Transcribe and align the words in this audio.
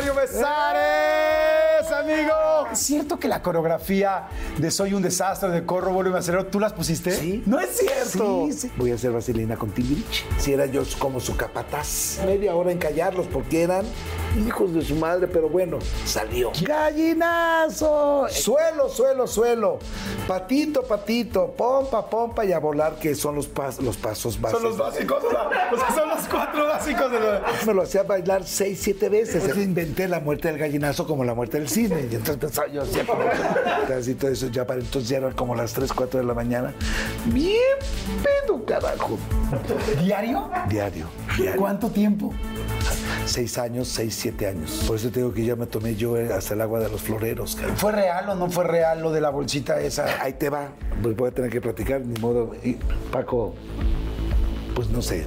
Mario 0.00 0.14
Besares, 0.14 1.92
amigo. 1.92 2.49
¿Es 2.72 2.78
cierto 2.78 3.18
que 3.18 3.28
la 3.28 3.42
coreografía 3.42 4.28
de 4.58 4.70
Soy 4.70 4.94
un 4.94 5.02
desastre, 5.02 5.50
de 5.50 5.64
Corro, 5.66 5.92
vuelvo 5.92 6.16
y 6.16 6.18
acelero, 6.18 6.46
tú 6.46 6.60
las 6.60 6.72
pusiste? 6.72 7.10
Sí. 7.12 7.42
No 7.46 7.58
es 7.58 7.76
cierto. 7.76 8.46
Sí, 8.46 8.52
sí. 8.52 8.72
Voy 8.76 8.92
a 8.92 8.94
hacer 8.94 9.10
vaselina 9.10 9.56
con 9.56 9.70
Timbiriche. 9.70 10.24
Si 10.38 10.52
era 10.52 10.66
yo 10.66 10.82
como 10.98 11.20
su 11.20 11.36
capataz. 11.36 12.20
Media 12.24 12.54
hora 12.54 12.70
en 12.72 12.78
callarlos 12.78 13.26
porque 13.26 13.62
eran 13.62 13.84
hijos 14.46 14.72
de 14.72 14.82
su 14.82 14.94
madre, 14.94 15.26
pero 15.26 15.48
bueno, 15.48 15.78
salió. 16.04 16.52
¡Gallinazo! 16.62 18.26
Suelo, 18.30 18.88
suelo, 18.88 19.26
suelo. 19.26 19.78
Patito, 20.28 20.82
patito. 20.82 21.48
Pompa, 21.56 22.08
pompa 22.08 22.44
y 22.44 22.52
a 22.52 22.58
volar, 22.58 22.94
que 22.98 23.14
son 23.14 23.34
los, 23.34 23.52
pas- 23.52 23.80
los 23.80 23.96
pasos 23.96 24.40
básicos. 24.40 24.62
Son 24.62 24.70
los 24.70 24.78
básicos, 24.78 25.24
o 25.24 25.30
sea, 25.30 25.70
o 25.72 25.76
sea, 25.76 25.90
son 25.94 26.08
los 26.08 26.20
cuatro 26.28 26.66
básicos 26.66 27.10
de 27.10 27.20
lo... 27.20 27.40
Me 27.66 27.74
lo 27.74 27.82
hacía 27.82 28.02
bailar 28.04 28.44
seis, 28.46 28.80
siete 28.82 29.08
veces. 29.08 29.36
Entonces 29.36 29.64
inventé 29.64 30.08
la 30.08 30.20
muerte 30.20 30.48
del 30.48 30.58
gallinazo 30.58 31.06
como 31.06 31.24
la 31.24 31.34
muerte 31.34 31.58
del 31.58 31.68
cisne. 31.68 32.02
Y 32.10 32.14
entonces 32.14 32.36
pensaba 32.36 32.59
yo 32.68 32.82
hacía 32.82 33.06
como 33.06 33.22
casi 33.88 34.14
todo 34.14 34.30
eso. 34.30 34.48
Ya 34.48 34.66
para 34.66 34.80
entonces 34.80 35.08
ya 35.08 35.18
eran 35.18 35.32
como 35.32 35.54
las 35.54 35.72
3, 35.72 35.92
4 35.92 36.20
de 36.20 36.26
la 36.26 36.34
mañana. 36.34 36.74
Bien 37.26 37.54
pedo, 38.22 38.64
carajo. 38.64 39.18
¿Diario? 40.02 40.50
Diario, 40.68 41.06
diario. 41.36 41.60
¿Cuánto 41.60 41.88
tiempo? 41.90 42.32
Seis 43.26 43.58
años, 43.58 43.88
seis, 43.88 44.14
siete 44.14 44.46
años. 44.46 44.84
Por 44.86 44.96
eso 44.96 45.10
te 45.10 45.20
digo 45.20 45.32
que 45.32 45.44
ya 45.44 45.56
me 45.56 45.66
tomé 45.66 45.94
yo 45.94 46.16
eh, 46.16 46.32
hasta 46.32 46.54
el 46.54 46.60
agua 46.60 46.80
de 46.80 46.88
los 46.88 47.00
floreros. 47.00 47.56
¿Fue 47.76 47.92
real 47.92 48.28
o 48.28 48.34
no 48.34 48.50
fue 48.50 48.64
real 48.64 49.00
lo 49.02 49.12
de 49.12 49.20
la 49.20 49.30
bolsita 49.30 49.80
esa? 49.80 50.22
Ahí 50.22 50.32
te 50.32 50.50
va. 50.50 50.70
Pues 51.02 51.16
voy 51.16 51.28
a 51.28 51.32
tener 51.32 51.50
que 51.50 51.60
platicar, 51.60 52.00
ni 52.00 52.18
modo. 52.20 52.52
Y, 52.64 52.74
Paco, 53.12 53.54
pues 54.74 54.88
no 54.90 55.02
sé. 55.02 55.26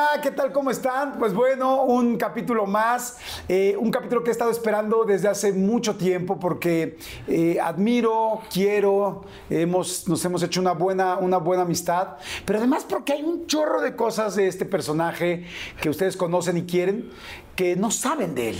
Hola, 0.00 0.22
¿qué 0.22 0.30
tal? 0.30 0.50
¿Cómo 0.50 0.70
están? 0.70 1.18
Pues 1.18 1.34
bueno, 1.34 1.82
un 1.84 2.16
capítulo 2.16 2.64
más, 2.64 3.18
eh, 3.48 3.76
un 3.78 3.90
capítulo 3.90 4.24
que 4.24 4.30
he 4.30 4.32
estado 4.32 4.50
esperando 4.50 5.04
desde 5.04 5.28
hace 5.28 5.52
mucho 5.52 5.96
tiempo 5.96 6.38
porque 6.38 6.96
eh, 7.28 7.58
admiro, 7.60 8.40
quiero, 8.50 9.26
hemos, 9.50 10.08
nos 10.08 10.24
hemos 10.24 10.42
hecho 10.42 10.58
una 10.62 10.72
buena, 10.72 11.18
una 11.18 11.36
buena 11.36 11.64
amistad, 11.64 12.16
pero 12.46 12.60
además 12.60 12.86
porque 12.88 13.12
hay 13.12 13.22
un 13.22 13.46
chorro 13.46 13.82
de 13.82 13.94
cosas 13.94 14.36
de 14.36 14.46
este 14.46 14.64
personaje 14.64 15.44
que 15.82 15.90
ustedes 15.90 16.16
conocen 16.16 16.56
y 16.56 16.62
quieren 16.62 17.10
que 17.54 17.76
no 17.76 17.90
saben 17.90 18.34
de 18.34 18.50
él. 18.50 18.58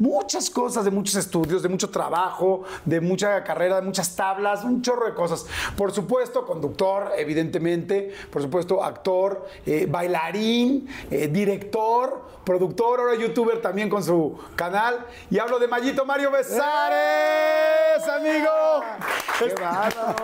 Muchas 0.00 0.48
cosas, 0.48 0.84
de 0.86 0.90
muchos 0.90 1.14
estudios, 1.14 1.62
de 1.62 1.68
mucho 1.68 1.90
trabajo, 1.90 2.64
de 2.86 3.02
mucha 3.02 3.44
carrera, 3.44 3.76
de 3.76 3.82
muchas 3.82 4.16
tablas, 4.16 4.64
un 4.64 4.80
chorro 4.80 5.04
de 5.04 5.14
cosas. 5.14 5.44
Por 5.76 5.92
supuesto, 5.92 6.46
conductor, 6.46 7.12
evidentemente, 7.18 8.14
por 8.32 8.40
supuesto, 8.40 8.82
actor, 8.82 9.46
eh, 9.66 9.86
bailarín, 9.86 10.88
eh, 11.10 11.28
director, 11.28 12.24
productor, 12.44 13.00
ahora 13.00 13.14
youtuber 13.14 13.60
también 13.60 13.90
con 13.90 14.02
su 14.02 14.38
canal. 14.56 15.06
Y 15.30 15.38
hablo 15.38 15.58
de 15.58 15.68
Mayito 15.68 16.06
Mario 16.06 16.30
Besares, 16.30 18.08
amigo. 18.08 18.80
¡Qué 19.38 19.54
bárbaro! 19.54 20.16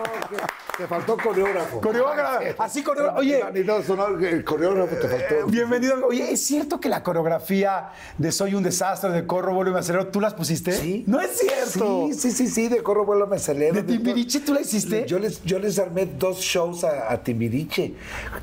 Te 0.77 0.85
faltó 0.85 1.17
coreógrafo. 1.17 1.81
Coreógrafo, 1.81 2.61
así 2.61 2.83
coreógrafo. 2.83 3.19
Oye, 3.19 3.41
el 3.51 4.43
coreógrafo 4.45 4.95
te 4.95 5.07
faltó. 5.07 5.47
bienvenido. 5.47 6.05
Oye, 6.05 6.31
¿es 6.31 6.45
cierto 6.45 6.79
que 6.79 6.87
la 6.87 7.01
coreografía 7.01 7.89
de 8.15 8.31
Soy 8.31 8.53
un 8.53 8.61
desastre, 8.61 9.09
de 9.09 9.25
Corro, 9.25 9.53
y 9.69 9.75
acelero, 9.75 10.07
tú 10.07 10.19
las 10.21 10.33
pusiste? 10.33 10.71
Sí. 10.73 11.03
No 11.07 11.19
es 11.19 11.37
cierto. 11.37 12.07
Sí, 12.07 12.13
sí, 12.13 12.31
sí, 12.31 12.47
sí, 12.47 12.67
de 12.67 12.83
corro 12.83 13.05
vuelo 13.05 13.27
me 13.27 13.35
acelero. 13.37 13.73
¿De 13.73 13.83
Timbiriche 13.83 14.39
tú 14.41 14.53
la 14.53 14.61
hiciste? 14.61 15.05
Yo 15.05 15.19
les, 15.19 15.43
yo 15.43 15.59
les 15.59 15.79
armé 15.79 16.05
dos 16.05 16.39
shows 16.39 16.83
a, 16.83 17.11
a 17.11 17.23
Timbiriche. 17.23 17.93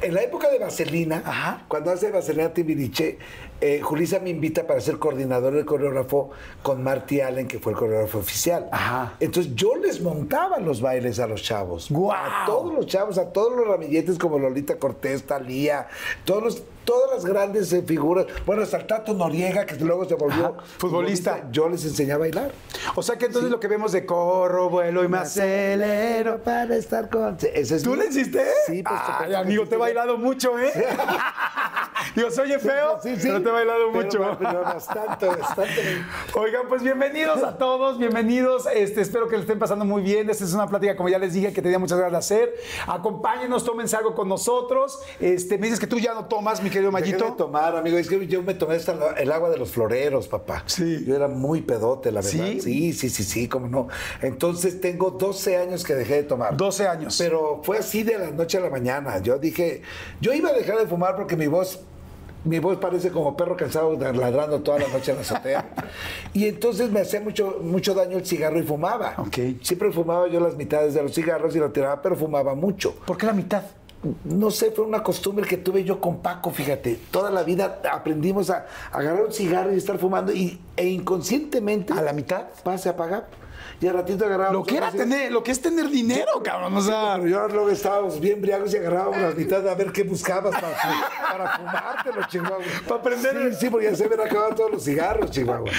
En 0.03 0.15
la 0.15 0.23
época 0.23 0.49
de 0.51 0.59
Vaselina, 0.59 1.23
Ajá. 1.25 1.65
cuando 1.69 1.91
hace 1.91 2.11
Vaselina 2.11 2.53
Timbiriche, 2.53 3.19
eh, 3.61 3.81
Julissa 3.81 4.19
me 4.19 4.31
invita 4.31 4.67
para 4.67 4.81
ser 4.81 4.99
coordinador 4.99 5.55
del 5.55 5.65
coreógrafo 5.65 6.31
con 6.63 6.83
Marty 6.83 7.21
Allen, 7.21 7.47
que 7.49 7.59
fue 7.59 7.73
el 7.73 7.79
coreógrafo 7.79 8.19
oficial. 8.19 8.69
Ajá. 8.73 9.15
Entonces 9.21 9.55
yo 9.55 9.77
les 9.77 10.01
montaba 10.03 10.59
los 10.59 10.81
bailes 10.81 11.19
a 11.19 11.27
los 11.27 11.43
chavos. 11.43 11.87
¡Guau! 11.91 12.15
A 12.15 12.45
todos 12.47 12.75
los 12.75 12.87
chavos, 12.87 13.17
a 13.17 13.33
todos 13.33 13.57
los 13.57 13.67
ramilletes 13.67 14.19
como 14.19 14.39
Lolita 14.39 14.79
Cortés, 14.79 15.25
Talía, 15.25 15.87
todos 16.25 16.43
los, 16.43 16.63
todas 16.85 17.11
las 17.13 17.25
grandes 17.25 17.73
eh, 17.73 17.83
figuras. 17.83 18.27
Bueno, 18.47 18.63
hasta 18.63 18.77
el 18.79 18.87
Tato 18.87 19.15
Noriega, 19.15 19.67
que 19.67 19.77
luego 19.77 20.05
se 20.05 20.15
volvió 20.15 20.47
Ajá, 20.47 20.55
futbolista. 20.79 21.49
Yo 21.51 21.69
les 21.69 21.85
enseñé 21.85 22.13
a 22.13 22.19
bailar. 22.19 22.53
O 22.95 23.03
sea 23.03 23.17
que 23.17 23.27
entonces 23.27 23.51
lo 23.51 23.59
que 23.61 23.69
vemos 23.69 23.93
de 23.93 24.05
corro, 24.07 24.69
vuelo 24.71 25.05
y 25.05 25.09
me 25.09 25.19
acelero. 25.19 26.39
para 26.43 26.77
estar 26.77 27.09
con. 27.09 27.37
Ese 27.55 27.77
es 27.77 27.83
¿Tú 27.83 27.91
mi- 27.93 27.97
le 27.99 28.07
hiciste? 28.07 28.45
Sí, 28.67 28.83
pues. 28.83 28.95
Ay, 29.01 29.13
supuesto 29.13 29.39
amigo, 29.39 29.67
te 29.69 29.75
he 29.75 29.79
bailado 29.79 30.17
mucho, 30.19 30.59
¿eh? 30.59 30.73
Digo, 32.15 32.31
soy 32.31 32.53
feo, 32.59 32.99
Sí, 33.03 33.17
sí. 33.17 33.23
pero 33.23 33.43
te 33.43 33.49
he 33.49 33.53
bailado 33.53 33.79
Pero, 33.93 34.05
mucho. 34.05 34.37
pero 34.39 34.61
bastante, 34.63 35.27
bastante. 35.27 36.05
Oigan, 36.35 36.69
pues 36.69 36.83
bienvenidos 36.83 37.43
a 37.43 37.57
todos, 37.57 37.99
bienvenidos. 37.99 38.67
Este, 38.73 39.01
espero 39.01 39.27
que 39.27 39.37
le 39.37 39.43
estén 39.43 39.59
pasando 39.59 39.85
muy 39.85 40.03
bien. 40.03 40.29
Esta 40.29 40.45
es 40.45 40.53
una 40.53 40.69
plática, 40.69 40.97
como 40.97 41.09
ya 41.09 41.19
les 41.19 41.33
dije, 41.33 41.53
que 41.53 41.63
tenía 41.63 41.79
muchas 41.79 41.99
ganas 41.99 42.13
de 42.13 42.19
hacer. 42.19 42.55
Acompáñenos, 42.87 43.65
tómense 43.65 43.97
algo 43.97 44.15
con 44.15 44.29
nosotros. 44.29 45.01
Este, 45.19 45.57
me 45.59 45.67
dices 45.67 45.81
que 45.81 45.87
tú 45.87 45.99
ya 45.99 46.15
no 46.15 46.27
tomas, 46.27 46.63
mi 46.63 46.71
querido 46.75 46.91
Dejé 46.93 47.13
de 47.13 47.19
Mayito. 47.19 47.37
tomar, 47.37 47.77
amigo. 47.77 47.97
Es 47.97 48.09
que 48.09 48.27
yo 48.27 48.43
me 48.43 48.55
tomé 48.55 48.75
hasta 48.75 48.95
la- 48.95 49.13
el 49.13 49.31
agua 49.33 49.49
de 49.51 49.57
los 49.57 49.71
floreros, 49.71 50.29
papá. 50.29 50.63
Sí. 50.67 51.05
Yo 51.07 51.15
era 51.17 51.29
muy 51.29 51.63
pedote, 51.63 52.11
la 52.13 52.21
verdad. 52.21 52.31
¿Sí? 52.31 52.61
Sí, 52.61 52.93
sí, 52.93 53.09
sí, 53.09 53.25
sí, 53.25 53.49
cómo 53.49 53.69
no. 53.69 53.89
Entonces 54.23 54.81
tengo 54.81 55.11
12 55.13 55.57
años 55.57 55.85
que 55.85 55.95
dejé 55.95 56.15
de 56.17 56.23
tomar. 56.25 56.57
12 56.57 56.87
años. 56.87 57.17
Pero 57.19 57.61
fue 57.65 57.79
así 57.79 58.03
de 58.03 58.19
la 58.19 58.31
noche 58.31 58.59
a 58.59 58.61
la 58.61 58.71
mañana. 58.71 59.19
Yo 59.21 59.39
dije, 59.39 59.83
yo 60.21 60.33
iba 60.33 60.51
a 60.51 60.53
dejar 60.53 60.79
de 60.79 60.87
fumar 60.87 61.17
porque 61.17 61.37
mi 61.37 61.47
voz, 61.47 61.81
mi 62.45 62.59
voz 62.59 62.77
parece 62.79 63.11
como 63.11 63.37
perro 63.37 63.57
cansado 63.57 63.97
ladrando 63.99 64.61
toda 64.61 64.79
la 64.81 64.89
noche 64.89 65.13
en 65.13 65.17
la 65.17 65.23
azotea. 65.23 65.71
y 66.35 66.47
entonces 66.47 66.91
me 66.91 67.01
hacía 67.01 67.21
mucho, 67.21 67.59
mucho 67.63 67.95
daño 67.95 68.19
el 68.19 68.27
cigarro 68.27 68.59
y 68.59 68.63
fumaba. 68.63 69.15
Ok. 69.19 69.39
Siempre 69.63 69.91
fumaba 69.93 70.29
yo 70.29 70.41
las 70.41 70.57
mitades 70.57 70.93
de 70.95 71.03
los 71.03 71.15
cigarros 71.15 71.55
y 71.57 71.59
lo 71.59 71.71
tiraba, 71.71 72.03
pero 72.03 72.17
fumaba 72.17 72.55
mucho. 72.55 72.95
¿Por 73.07 73.17
qué 73.17 73.27
la 73.27 73.33
mitad? 73.33 73.63
No 74.25 74.51
sé, 74.51 74.71
fue 74.71 74.85
una 74.85 75.03
costumbre 75.03 75.47
que 75.47 75.57
tuve 75.57 75.85
yo 75.85 76.01
con 76.01 76.19
Paco, 76.21 76.51
fíjate. 76.51 76.99
Toda 77.11 77.31
la 77.31 77.43
vida 77.43 77.81
aprendimos 77.91 78.51
a, 78.51 78.67
agarrar 78.93 79.25
un 79.27 79.33
cigarro 79.33 79.73
y 79.73 79.77
estar 79.79 79.99
fumando 79.99 80.33
y, 80.33 80.61
e 80.77 80.87
inconscientemente... 80.87 81.93
¿A 81.93 82.03
la 82.03 82.13
mitad? 82.13 82.47
Pase 82.63 82.89
a 82.89 82.93
apagar. 82.93 83.27
Y 83.81 83.87
al 83.89 83.95
ratito 83.95 84.25
agarrábamos... 84.25 84.61
Lo 84.61 84.65
que 84.67 84.77
era 84.77 84.91
tener, 84.91 85.33
lo 85.33 85.43
que 85.43 85.51
es 85.51 85.61
tener 85.61 85.89
dinero, 85.89 86.43
cabrón. 86.43 86.77
O 86.77 86.81
sea, 86.81 87.19
yo 87.19 87.49
luego 87.49 87.71
estábamos 87.71 88.21
bien 88.21 88.41
briagos 88.41 88.73
y 88.73 88.77
agarrábamos 88.77 89.21
las 89.21 89.35
mitades 89.35 89.71
a 89.71 89.75
ver 89.75 89.91
qué 89.93 90.05
buscabas 90.05 90.55
para, 90.55 90.77
para 91.31 91.57
fumártelo, 91.59 92.27
Chihuahua. 92.29 92.59
Para 92.87 93.01
aprender. 93.01 93.53
Sí, 93.55 93.61
sí, 93.61 93.71
porque 93.71 93.87
ya 93.87 93.97
se 93.97 94.05
habían 94.05 94.21
acabado 94.21 94.55
todos 94.55 94.71
los 94.71 94.85
cigarros, 94.85 95.31
Chihuahua. 95.31 95.71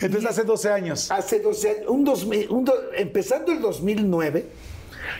entonces 0.00 0.30
hace 0.30 0.44
12 0.44 0.70
años. 0.70 1.10
Hace 1.10 1.40
12 1.40 1.70
años, 1.70 1.82
un 1.88 2.04
2000, 2.04 2.50
un 2.50 2.64
do- 2.64 2.92
empezando 2.94 3.52
el 3.52 3.60
2009, 3.60 4.46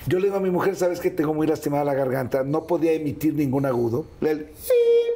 yo 0.07 0.19
le 0.19 0.25
digo 0.27 0.37
a 0.37 0.41
mi 0.41 0.51
mujer, 0.51 0.77
sabes 0.77 1.01
que 1.01 1.11
tengo 1.11 1.35
muy 1.35 1.47
lastimada 1.47 1.85
la 1.85 1.95
garganta, 1.95 2.43
no 2.45 2.67
podía 2.67 2.93
emitir 2.93 3.35
ningún 3.35 3.67
agudo. 3.67 4.07
Le- 4.21 4.49
sí, 4.61 4.73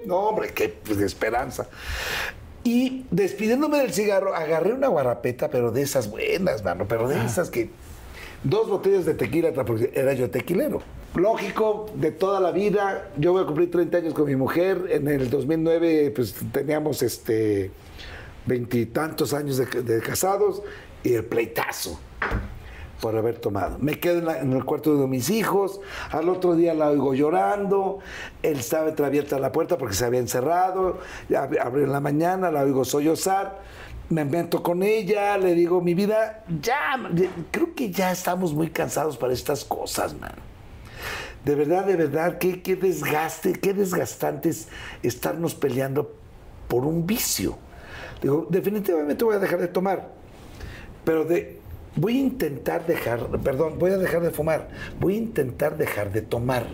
no, 0.07 0.17
hombre, 0.19 0.51
qué 0.55 0.69
pues, 0.69 1.01
esperanza. 1.01 1.69
Y 2.63 3.05
despidiéndome 3.11 3.79
del 3.79 3.93
cigarro, 3.93 4.35
agarré 4.35 4.73
una 4.73 4.89
guarapeta, 4.89 5.51
pero 5.51 5.71
de 5.71 5.83
esas 5.83 6.11
buenas, 6.11 6.65
mano, 6.65 6.87
pero 6.89 7.09
de 7.09 7.25
esas 7.25 7.51
que... 7.51 7.71
Dos 8.43 8.69
botellas 8.69 9.07
de 9.07 9.15
tequila, 9.15 9.53
porque 9.53 9.91
era 9.95 10.13
yo 10.13 10.31
tequilero. 10.31 10.83
Lógico, 11.15 11.87
de 11.95 12.11
toda 12.11 12.41
la 12.41 12.51
vida. 12.51 13.11
Yo 13.17 13.33
voy 13.33 13.43
a 13.43 13.47
cumplir 13.47 13.71
30 13.71 13.97
años 13.97 14.13
con 14.13 14.27
mi 14.27 14.37
mujer. 14.37 14.87
En 14.91 15.09
el 15.09 15.31
2009, 15.31 16.13
pues 16.15 16.35
teníamos 16.53 17.03
este 17.03 17.71
veintitantos 18.45 19.33
años 19.33 19.57
de, 19.57 19.65
de 19.65 20.01
casados 20.03 20.61
y 21.03 21.15
el 21.15 21.25
pleitazo 21.25 21.99
por 23.05 23.19
haber 23.19 23.39
tomado. 23.39 23.77
Me 23.81 24.01
quedo 24.01 24.21
en, 24.21 24.25
la- 24.25 24.39
en 24.39 24.51
el 24.55 24.65
cuarto 24.65 24.97
de 24.97 25.07
mis 25.07 25.29
hijos, 25.29 25.79
al 26.11 26.27
otro 26.31 26.55
día 26.57 26.73
la 26.73 26.89
oigo 26.89 27.13
llorando, 27.13 27.99
él 28.43 28.59
estaba 28.59 28.89
entreabierta 28.89 29.39
la 29.39 29.53
puerta 29.53 29.77
porque 29.77 29.95
se 29.95 30.07
había 30.07 30.21
encerrado, 30.21 31.01
ab- 31.29 31.61
abrió 31.61 31.85
en 31.85 31.93
la 31.93 32.01
mañana, 32.01 32.51
la 32.51 32.63
oigo 32.63 32.83
sollozar, 32.87 33.61
me 34.09 34.25
meto 34.25 34.63
con 34.63 34.83
ella, 34.83 35.37
le 35.37 35.53
digo, 35.53 35.83
mi 35.83 35.93
vida, 35.93 36.45
ya, 36.63 36.99
creo 37.51 37.75
que 37.75 37.91
ya 37.91 38.11
estamos 38.11 38.55
muy 38.55 38.71
cansados 38.71 39.19
para 39.19 39.35
estas 39.35 39.67
cosas, 39.67 40.19
man. 40.19 40.33
De 41.45 41.55
verdad, 41.55 41.85
de 41.85 41.97
verdad, 41.97 42.39
qué, 42.39 42.63
qué 42.63 42.75
desgaste, 42.75 43.53
qué 43.53 43.75
desgastante 43.75 44.49
es 44.49 44.69
estarnos 45.03 45.55
peleando 45.55 46.11
por 46.69 46.87
un 46.87 47.07
vicio. 47.07 47.59
Digo, 48.23 48.47
definitivamente 48.49 49.25
voy 49.27 49.35
a 49.37 49.41
dejar 49.41 49.61
de 49.61 49.69
tomar, 49.69 50.09
pero 51.05 51.27
de, 51.27 51.61
voy 51.97 52.17
a 52.17 52.21
intentar 52.21 52.87
dejar, 52.87 53.27
perdón, 53.43 53.79
voy 53.79 53.93
a 53.93 53.99
dejar 53.99 54.23
de 54.23 54.31
fumar, 54.31 54.69
voy 55.01 55.15
a 55.15 55.19
intentar 55.19 55.77
dejar 55.77 56.13
de 56.13 56.23
tomar. 56.23 56.67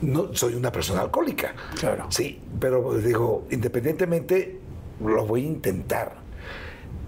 No, 0.00 0.34
soy 0.34 0.54
una 0.54 0.70
persona 0.70 1.00
alcohólica. 1.00 1.54
Claro. 1.78 2.06
Sí, 2.10 2.40
pero 2.60 2.94
digo, 2.98 3.46
independientemente, 3.50 4.58
lo 5.04 5.26
voy 5.26 5.42
a 5.42 5.46
intentar. 5.46 6.28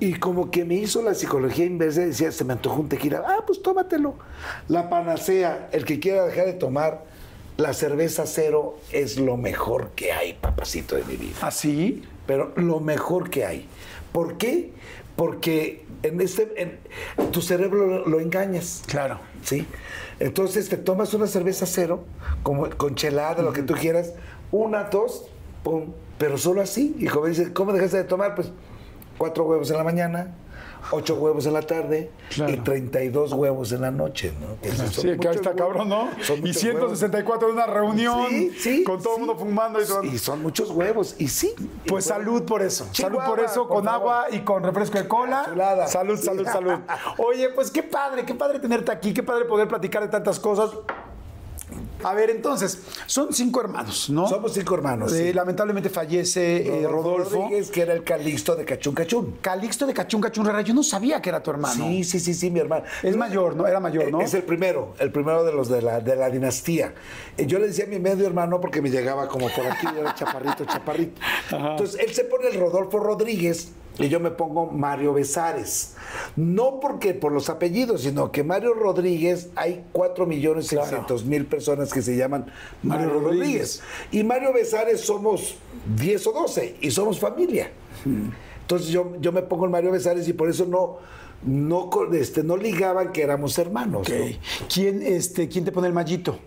Y 0.00 0.14
como 0.14 0.50
que 0.50 0.64
me 0.64 0.74
hizo 0.74 1.02
la 1.02 1.14
psicología 1.14 1.66
inversa, 1.66 2.00
decía, 2.00 2.32
se 2.32 2.44
me 2.44 2.54
antojó 2.54 2.80
un 2.80 2.88
tequila, 2.88 3.22
ah, 3.26 3.44
pues 3.46 3.62
tómatelo. 3.62 4.14
La 4.68 4.88
panacea, 4.88 5.68
el 5.72 5.84
que 5.84 6.00
quiera 6.00 6.24
dejar 6.24 6.46
de 6.46 6.54
tomar, 6.54 7.04
la 7.58 7.74
cerveza 7.74 8.26
cero 8.26 8.78
es 8.92 9.18
lo 9.18 9.36
mejor 9.36 9.90
que 9.90 10.12
hay, 10.12 10.32
papacito 10.32 10.96
de 10.96 11.04
mi 11.04 11.16
vida. 11.16 11.36
¿Así? 11.42 12.02
Pero 12.26 12.52
lo 12.56 12.80
mejor 12.80 13.28
que 13.28 13.44
hay. 13.44 13.66
¿Por 14.10 14.38
qué? 14.38 14.72
Porque 15.16 15.84
en 16.02 16.20
este, 16.20 16.52
en, 16.56 16.78
tu 17.30 17.42
cerebro 17.42 17.86
lo, 17.86 18.06
lo 18.06 18.20
engañas. 18.20 18.82
Claro. 18.86 19.20
¿Sí? 19.42 19.66
Entonces 20.18 20.68
te 20.68 20.76
tomas 20.76 21.14
una 21.14 21.26
cerveza 21.26 21.66
cero, 21.66 22.04
como, 22.42 22.68
con 22.70 22.94
chelada, 22.94 23.42
lo 23.42 23.52
que 23.52 23.62
tú 23.62 23.74
quieras, 23.74 24.12
una, 24.52 24.84
dos, 24.84 25.26
pum, 25.62 25.92
pero 26.18 26.36
solo 26.36 26.60
así. 26.60 26.94
Y 26.98 27.06
como 27.06 27.26
dices, 27.26 27.50
¿cómo 27.54 27.72
dejaste 27.72 27.98
de 27.98 28.04
tomar? 28.04 28.34
Pues 28.34 28.52
cuatro 29.16 29.44
huevos 29.44 29.70
en 29.70 29.76
la 29.76 29.84
mañana, 29.84 30.34
ocho 30.92 31.14
huevos 31.16 31.46
en 31.46 31.52
la 31.54 31.62
tarde 31.62 32.10
Claro. 32.30 32.52
y 32.52 32.56
32 32.58 33.32
huevos 33.32 33.72
en 33.72 33.80
la 33.82 33.90
noche, 33.90 34.32
¿no? 34.40 34.56
Sí, 34.90 35.02
que 35.02 35.16
muchos 35.16 35.36
está 35.36 35.50
huevos. 35.50 35.62
cabrón, 35.76 35.88
¿no? 35.88 36.08
Y 36.36 36.40
muchos 36.40 36.56
164 36.58 37.48
en 37.48 37.54
una 37.54 37.66
reunión 37.66 38.26
Sí, 38.28 38.50
sí, 38.58 38.84
con 38.84 39.02
todo 39.02 39.14
el 39.16 39.20
sí. 39.20 39.26
mundo 39.26 39.36
fumando 39.36 39.82
y 39.82 39.84
todo. 39.86 40.04
Y 40.04 40.18
son 40.18 40.42
muchos 40.42 40.70
huevos, 40.70 41.16
y 41.18 41.28
sí. 41.28 41.54
Pues 41.86 42.04
salud 42.04 42.44
por 42.44 42.62
eso. 42.62 42.86
salud 42.92 43.18
por 43.26 43.40
eso, 43.40 43.66
con 43.68 43.88
agua 43.88 44.26
y 44.30 44.40
con 44.40 44.62
refresco 44.62 44.98
de 44.98 45.08
cola. 45.08 45.44
Chulada. 45.48 45.86
Salud, 45.86 46.18
salud, 46.18 46.44
salud. 46.46 46.74
Oye, 47.18 47.48
pues 47.50 47.70
qué 47.70 47.82
padre, 47.82 48.24
qué 48.24 48.34
padre 48.34 48.58
tenerte 48.60 48.92
aquí, 48.92 49.12
qué 49.12 49.22
padre 49.22 49.44
poder 49.44 49.66
platicar 49.68 50.02
de 50.02 50.08
tantas 50.08 50.38
cosas. 50.38 50.70
A 52.02 52.14
ver, 52.14 52.30
entonces, 52.30 52.80
son 53.06 53.32
cinco 53.32 53.60
hermanos, 53.60 54.10
¿no? 54.10 54.28
Somos 54.28 54.52
cinco 54.54 54.74
hermanos. 54.74 55.12
Eh, 55.12 55.28
sí. 55.28 55.32
Lamentablemente 55.32 55.90
fallece 55.90 56.82
eh, 56.82 56.86
Rodolfo. 56.86 57.42
Rodríguez, 57.42 57.70
que 57.70 57.82
era 57.82 57.92
el 57.92 58.04
Calixto 58.04 58.56
de 58.56 58.64
Cachún 58.64 58.94
Cachún. 58.94 59.36
Calixto 59.40 59.86
de 59.86 59.94
Cachún 59.94 60.20
Cachún 60.20 60.46
Rara, 60.46 60.62
yo 60.62 60.74
no 60.74 60.82
sabía 60.82 61.20
que 61.20 61.28
era 61.28 61.42
tu 61.42 61.50
hermano. 61.50 61.74
Sí, 61.74 62.04
sí, 62.04 62.20
sí, 62.20 62.34
sí, 62.34 62.50
mi 62.50 62.60
hermano. 62.60 62.84
Es 63.02 63.16
mayor, 63.16 63.56
¿no? 63.56 63.66
Era 63.66 63.80
mayor, 63.80 64.10
¿no? 64.10 64.20
Es 64.20 64.34
el 64.34 64.42
primero, 64.42 64.94
el 64.98 65.12
primero 65.12 65.44
de 65.44 65.52
los 65.52 65.68
de 65.68 65.82
la, 65.82 66.00
de 66.00 66.16
la 66.16 66.30
dinastía. 66.30 66.94
Eh, 67.36 67.46
Yo 67.46 67.58
le 67.58 67.66
decía 67.68 67.84
a 67.84 67.88
mi 67.88 67.98
medio 67.98 68.26
hermano 68.26 68.60
porque 68.60 68.80
me 68.82 68.90
llegaba 68.90 69.28
como 69.28 69.48
por 69.48 69.66
aquí, 69.66 69.86
yo 69.94 70.00
era 70.00 70.14
chaparrito, 70.14 70.64
chaparrito. 70.64 71.20
Entonces, 71.50 72.00
él 72.00 72.14
se 72.14 72.24
pone 72.24 72.48
el 72.48 72.58
Rodolfo 72.58 72.98
Rodríguez 72.98 73.72
y 74.00 74.08
yo 74.08 74.20
me 74.20 74.30
pongo 74.30 74.66
Mario 74.66 75.12
Besares. 75.12 75.94
No 76.36 76.80
porque 76.80 77.14
por 77.14 77.32
los 77.32 77.48
apellidos, 77.50 78.02
sino 78.02 78.32
que 78.32 78.42
Mario 78.42 78.74
Rodríguez, 78.74 79.50
hay 79.56 79.84
4 79.92 80.26
millones 80.26 80.68
Claro. 80.68 80.86
600 80.86 81.24
mil 81.24 81.46
personas 81.46 81.92
que 81.92 82.02
se 82.02 82.16
llaman 82.16 82.46
Mario 82.82 83.06
Mario, 83.06 83.20
Rodríguez. 83.20 83.80
Rodríguez. 83.80 83.82
Y 84.12 84.24
Mario 84.24 84.52
Besares 84.52 85.00
somos 85.00 85.56
10 85.96 86.26
o 86.28 86.32
12 86.32 86.76
y 86.80 86.90
somos 86.90 87.18
familia. 87.20 87.70
Entonces 88.62 88.88
yo, 88.88 89.12
yo 89.20 89.32
me 89.32 89.42
pongo 89.42 89.64
el 89.64 89.70
Mario 89.70 89.92
Besares 89.92 90.26
y 90.28 90.32
por 90.32 90.48
eso 90.48 90.64
no, 90.64 90.98
no, 91.44 91.90
este, 92.12 92.42
no 92.42 92.56
ligaban 92.56 93.12
que 93.12 93.22
éramos 93.22 93.58
hermanos. 93.58 94.08
¿Quién, 94.72 95.02
este, 95.02 95.48
¿Quién 95.48 95.64
te 95.64 95.72
pone 95.72 95.88
el 95.88 95.94
mallito? 95.94 96.38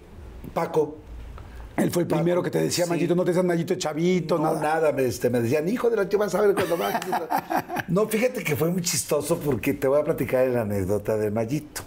Paco. 0.54 0.98
Él 1.78 1.92
fue 1.92 2.04
el 2.04 2.08
primero 2.08 2.44
que 2.44 2.52
te 2.52 2.60
decía 2.60 2.86
sí. 2.86 2.90
mallito, 2.90 3.16
no 3.16 3.24
te 3.24 3.32
decían 3.32 3.48
mallito 3.48 3.76
chavito, 3.76 4.38
No, 4.38 4.54
nada. 4.54 4.62
nada, 4.62 4.92
me, 4.92 5.06
este, 5.06 5.30
me 5.30 5.42
decían, 5.42 5.68
hijo 5.68 5.90
de 5.90 5.98
la 5.98 6.08
tío, 6.08 6.20
vas 6.20 6.34
a 6.36 6.42
ver 6.42 6.54
cuando 6.54 6.78
vas. 6.78 7.00
no, 7.88 8.08
fíjate 8.08 8.44
que 8.44 8.56
fue 8.56 8.70
muy 8.70 8.82
chistoso 8.82 9.40
porque 9.40 9.74
te 9.74 9.88
voy 9.88 10.00
a 10.00 10.04
platicar 10.04 10.48
la 10.48 10.62
anécdota 10.62 11.18
del 11.18 11.32
Mallito. 11.32 11.82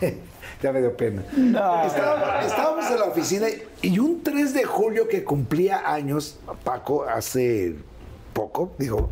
ya 0.62 0.72
me 0.72 0.80
dio 0.80 0.96
pena. 0.96 1.22
Estábamos, 1.32 2.46
estábamos 2.46 2.90
en 2.90 2.98
la 2.98 3.04
oficina 3.04 3.46
y 3.82 3.98
un 3.98 4.22
3 4.22 4.54
de 4.54 4.64
julio 4.64 5.08
que 5.08 5.24
cumplía 5.24 5.90
años, 5.92 6.38
Paco, 6.64 7.04
hace 7.04 7.76
poco, 8.32 8.72
digo, 8.78 9.10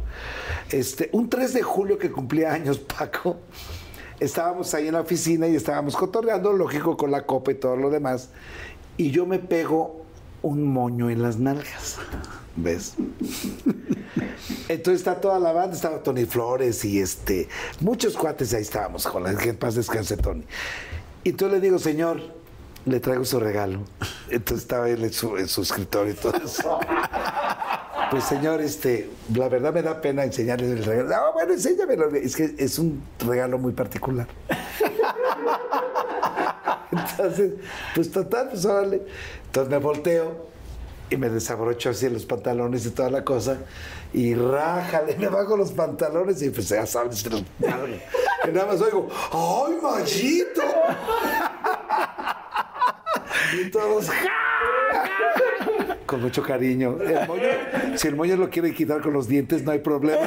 este, 0.71 1.11
un 1.13 1.29
3 1.29 1.55
de 1.55 1.63
julio 1.63 1.99
que 1.99 2.11
cumplía 2.11 2.53
años, 2.53 2.79
Paco, 2.79 3.37
estábamos 4.21 4.73
ahí 4.75 4.89
en 4.89 4.95
la 4.95 5.01
oficina 5.01 5.47
y 5.49 5.57
estábamos 5.57 5.97
cotorreando, 5.97 6.53
lógico, 6.53 6.97
con 6.97 7.11
la 7.11 7.25
copa 7.25 7.53
y 7.53 7.55
todo 7.55 7.77
lo 7.77 7.91
demás, 7.91 8.31
y 8.99 9.11
yo 9.11 9.25
me 9.25 9.39
pego 9.39 10.05
un 10.43 10.65
moño 10.65 11.09
en 11.09 11.23
las 11.23 11.39
nalgas, 11.39 11.97
¿ves? 12.57 12.95
Entonces 14.69 15.01
está 15.01 15.21
toda 15.21 15.39
la 15.39 15.53
banda, 15.53 15.75
estaba 15.75 16.03
Tony 16.03 16.27
Flores 16.27 16.85
y 16.85 17.01
este, 17.01 17.49
muchos 17.81 18.17
cuates 18.17 18.53
ahí 18.53 18.63
estábamos, 18.63 19.07
con 19.07 19.23
la 19.23 19.35
que 19.35 19.55
paz 19.55 19.77
descanse 19.77 20.17
Tony. 20.17 20.45
Y 21.25 21.31
entonces 21.31 21.61
le 21.61 21.65
digo, 21.65 21.79
señor, 21.79 22.21
le 22.85 23.01
traigo 23.01 23.25
su 23.25 23.41
regalo. 23.41 23.81
Entonces 24.31 24.65
estaba 24.65 24.89
él 24.89 25.05
en 25.05 25.13
su, 25.13 25.37
en 25.37 25.49
su 25.49 25.63
escritorio 25.63 26.13
y 26.13 26.17
todo 26.17 26.37
eso. 26.37 26.81
Pues 28.11 28.25
señor, 28.25 28.61
este, 28.61 29.11
la 29.35 29.49
verdad 29.49 29.73
me 29.73 29.83
da 29.83 30.01
pena 30.01 30.25
enseñarle 30.25 30.73
el 30.73 30.85
regalo. 30.85 31.09
No, 31.11 31.33
bueno, 31.35 31.53
enséñamelo. 31.53 32.09
Es 32.15 32.35
que 32.37 32.55
es 32.57 32.79
un 32.79 33.03
regalo 33.19 33.59
muy 33.59 33.73
particular. 33.73 34.27
Entonces, 37.11 37.53
pues 37.95 38.11
total, 38.11 38.49
pues 38.49 38.65
órale. 38.65 39.03
Entonces 39.47 39.71
me 39.71 39.79
volteo 39.79 40.49
y 41.11 41.17
me 41.17 41.31
desabrocho 41.31 41.91
así 41.91 42.09
los 42.09 42.27
pantalones 42.27 42.87
y 42.87 42.91
toda 42.91 43.11
la 43.11 43.25
cosa. 43.25 43.59
Y 44.13 44.35
rájale, 44.35 45.17
me 45.19 45.29
bajo 45.29 45.57
los 45.57 45.73
pantalones 45.73 46.43
y 46.43 46.51
pues 46.51 46.69
ya 46.69 46.87
sabes, 46.87 47.25
los 47.31 47.43
Y 47.61 48.51
nada 48.53 48.67
más 48.67 48.81
oigo, 48.81 49.09
¡ay, 49.33 49.79
machito! 49.83 50.63
Y 53.51 53.71
todos, 53.71 54.09
con 56.09 56.23
mucho 56.23 56.43
cariño. 56.43 56.97
El 57.01 57.29
moño, 57.29 57.43
si 57.97 58.09
el 58.09 58.17
moño 58.17 58.37
lo 58.37 58.49
quiere 58.49 58.73
quitar 58.73 59.03
con 59.03 59.13
los 59.13 59.29
dientes, 59.29 59.63
no 59.63 59.73
hay 59.73 59.79
problema. 59.81 60.27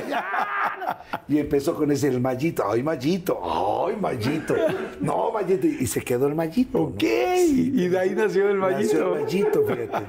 Y 1.28 1.40
empezó 1.40 1.76
con 1.76 1.92
ese, 1.92 2.08
el 2.10 2.22
mallito. 2.22 2.70
¡Ay, 2.72 2.84
mallito! 2.84 3.40
¡Ay, 3.88 3.96
mallito! 4.00 4.56
No, 5.00 5.32
mallito. 5.32 5.66
Y 5.66 5.88
se 5.88 6.02
quedó 6.02 6.28
el 6.28 6.36
mallito. 6.36 6.78
¿no? 6.78 6.84
Ok, 6.86 7.02
y 7.04 7.88
de 7.88 8.00
ahí 8.00 8.12
nació 8.12 8.50
el 8.50 8.60
Nació 8.60 9.16
mallito. 9.16 9.16
el 9.16 9.22
mallito, 9.24 9.66
fíjate. 9.66 10.06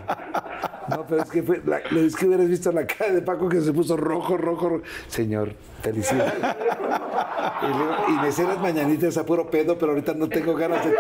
No, 0.91 1.07
pero 1.09 1.23
es 1.23 1.31
que 1.31 1.43
fue, 1.43 1.63
la- 1.65 1.79
es 1.79 2.17
que 2.17 2.27
hubieras 2.27 2.49
visto 2.49 2.71
la 2.73 2.87
cara 2.87 3.13
de 3.13 3.23
Paco 3.23 3.49
que 3.49 3.61
se 3.63 3.73
puso 3.73 3.97
rojo, 3.97 4.37
rojo, 4.37 4.69
rojo. 4.69 4.83
Señor, 5.09 5.55
felicidades. 5.81 6.35
Y, 6.35 7.67
luego, 7.79 7.95
y 8.09 8.13
me 8.21 8.31
sé 8.33 8.43
las 8.45 8.59
mañanitas 8.61 9.17
a 9.17 9.25
puro 9.25 9.49
pedo, 9.49 9.79
pero 9.79 9.93
ahorita 9.93 10.13
no 10.15 10.29
tengo 10.29 10.55
ganas 10.55 10.85
de 10.85 10.93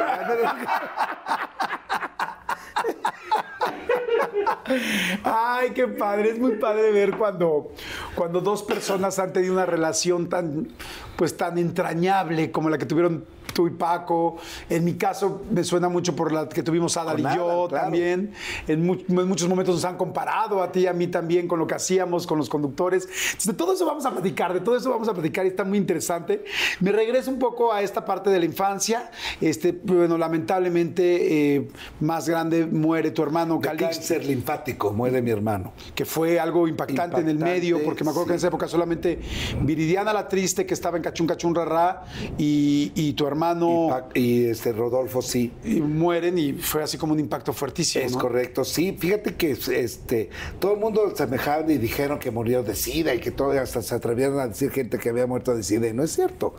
Ay, 5.24 5.70
qué 5.70 5.88
padre, 5.88 6.30
es 6.30 6.38
muy 6.38 6.52
padre 6.52 6.92
ver 6.92 7.16
cuando, 7.16 7.72
cuando 8.14 8.40
dos 8.40 8.62
personas 8.62 9.18
han 9.18 9.32
tenido 9.32 9.54
una 9.54 9.66
relación 9.66 10.28
tan, 10.28 10.68
pues, 11.16 11.36
tan 11.36 11.58
entrañable 11.58 12.50
como 12.50 12.70
la 12.70 12.78
que 12.78 12.86
tuvieron 12.86 13.24
tú 13.52 13.66
y 13.66 13.70
Paco. 13.70 14.36
En 14.68 14.84
mi 14.84 14.94
caso 14.94 15.42
me 15.50 15.64
suena 15.64 15.88
mucho 15.88 16.14
por 16.16 16.32
la 16.32 16.48
que 16.48 16.62
tuvimos 16.62 16.96
Adal 16.96 17.20
y 17.20 17.22
yo 17.22 17.66
claro. 17.68 17.68
también. 17.68 18.32
En, 18.68 18.86
mu- 18.86 18.94
en 19.08 19.28
muchos 19.28 19.48
momentos 19.48 19.74
nos 19.74 19.84
han 19.84 19.96
comparado 19.96 20.62
a 20.62 20.70
ti 20.72 20.80
y 20.80 20.86
a 20.86 20.92
mí 20.92 21.06
también 21.08 21.46
con 21.48 21.58
lo 21.58 21.66
que 21.66 21.74
hacíamos, 21.74 22.26
con 22.26 22.38
los 22.38 22.48
conductores. 22.48 23.04
Entonces, 23.04 23.46
de 23.46 23.54
todo 23.54 23.72
eso 23.74 23.86
vamos 23.86 24.06
a 24.06 24.10
platicar, 24.10 24.52
de 24.54 24.60
todo 24.60 24.76
eso 24.76 24.90
vamos 24.90 25.08
a 25.08 25.12
platicar 25.14 25.44
y 25.44 25.48
está 25.48 25.64
muy 25.64 25.78
interesante. 25.78 26.44
Me 26.80 26.92
regreso 26.92 27.30
un 27.30 27.38
poco 27.38 27.72
a 27.72 27.82
esta 27.82 28.04
parte 28.04 28.30
de 28.30 28.38
la 28.38 28.44
infancia. 28.44 29.10
Este, 29.40 29.72
bueno, 29.72 30.16
lamentablemente 30.18 31.54
eh, 31.56 31.68
más 32.00 32.28
grande 32.28 32.66
muere 32.66 33.10
tu 33.10 33.22
hermano 33.22 33.60
Calixto 33.60 33.86
cáncer 33.86 34.24
linfático, 34.26 34.92
muere 34.92 35.20
mi 35.22 35.30
hermano. 35.30 35.72
que 35.94 36.04
fue 36.04 36.38
algo 36.40 36.66
impactante, 36.68 37.20
en 37.20 37.28
el 37.28 37.32
Impactante, 37.36 37.60
medio, 37.60 37.82
porque 37.84 38.04
me 38.04 38.10
acuerdo 38.10 38.26
que 38.28 38.32
en 38.34 38.38
sí. 38.38 38.42
esa 38.42 38.48
época 38.48 38.68
solamente 38.68 39.20
Viridiana 39.60 40.12
la 40.12 40.28
Triste, 40.28 40.66
que 40.66 40.74
estaba 40.74 40.96
en 40.96 41.02
Cachún 41.02 41.26
Cachún 41.26 41.54
Rará, 41.54 42.04
y, 42.38 42.92
y 42.94 43.12
tu 43.14 43.26
hermano 43.26 43.41
Y, 43.86 43.90
Pa- 43.90 44.08
y, 44.14 44.44
este 44.46 44.72
Rodolfo, 44.72 45.22
sí. 45.22 45.52
y 45.64 45.80
mueren, 45.80 46.38
y 46.38 46.52
fue 46.54 46.82
así 46.82 46.96
como 46.98 47.12
un 47.12 47.20
impacto 47.20 47.52
fuertísimo. 47.52 48.04
Es 48.04 48.12
¿no? 48.12 48.18
correcto, 48.18 48.64
sí. 48.64 48.96
Fíjate 48.98 49.34
que 49.34 49.52
este, 49.52 50.30
todo 50.58 50.74
el 50.74 50.80
mundo 50.80 51.12
semejaban 51.14 51.70
y 51.70 51.78
dijeron 51.78 52.18
que 52.18 52.30
murió 52.30 52.62
de 52.62 52.74
SIDA 52.74 53.14
y 53.14 53.20
que 53.20 53.30
todo, 53.30 53.52
hasta 53.52 53.82
se 53.82 53.94
atrevieron 53.94 54.38
a 54.40 54.48
decir 54.48 54.70
gente 54.70 54.98
que 54.98 55.08
había 55.08 55.26
muerto 55.26 55.54
de 55.54 55.62
SIDA. 55.62 55.88
Y 55.88 55.92
no 55.92 56.02
es 56.02 56.12
cierto. 56.12 56.54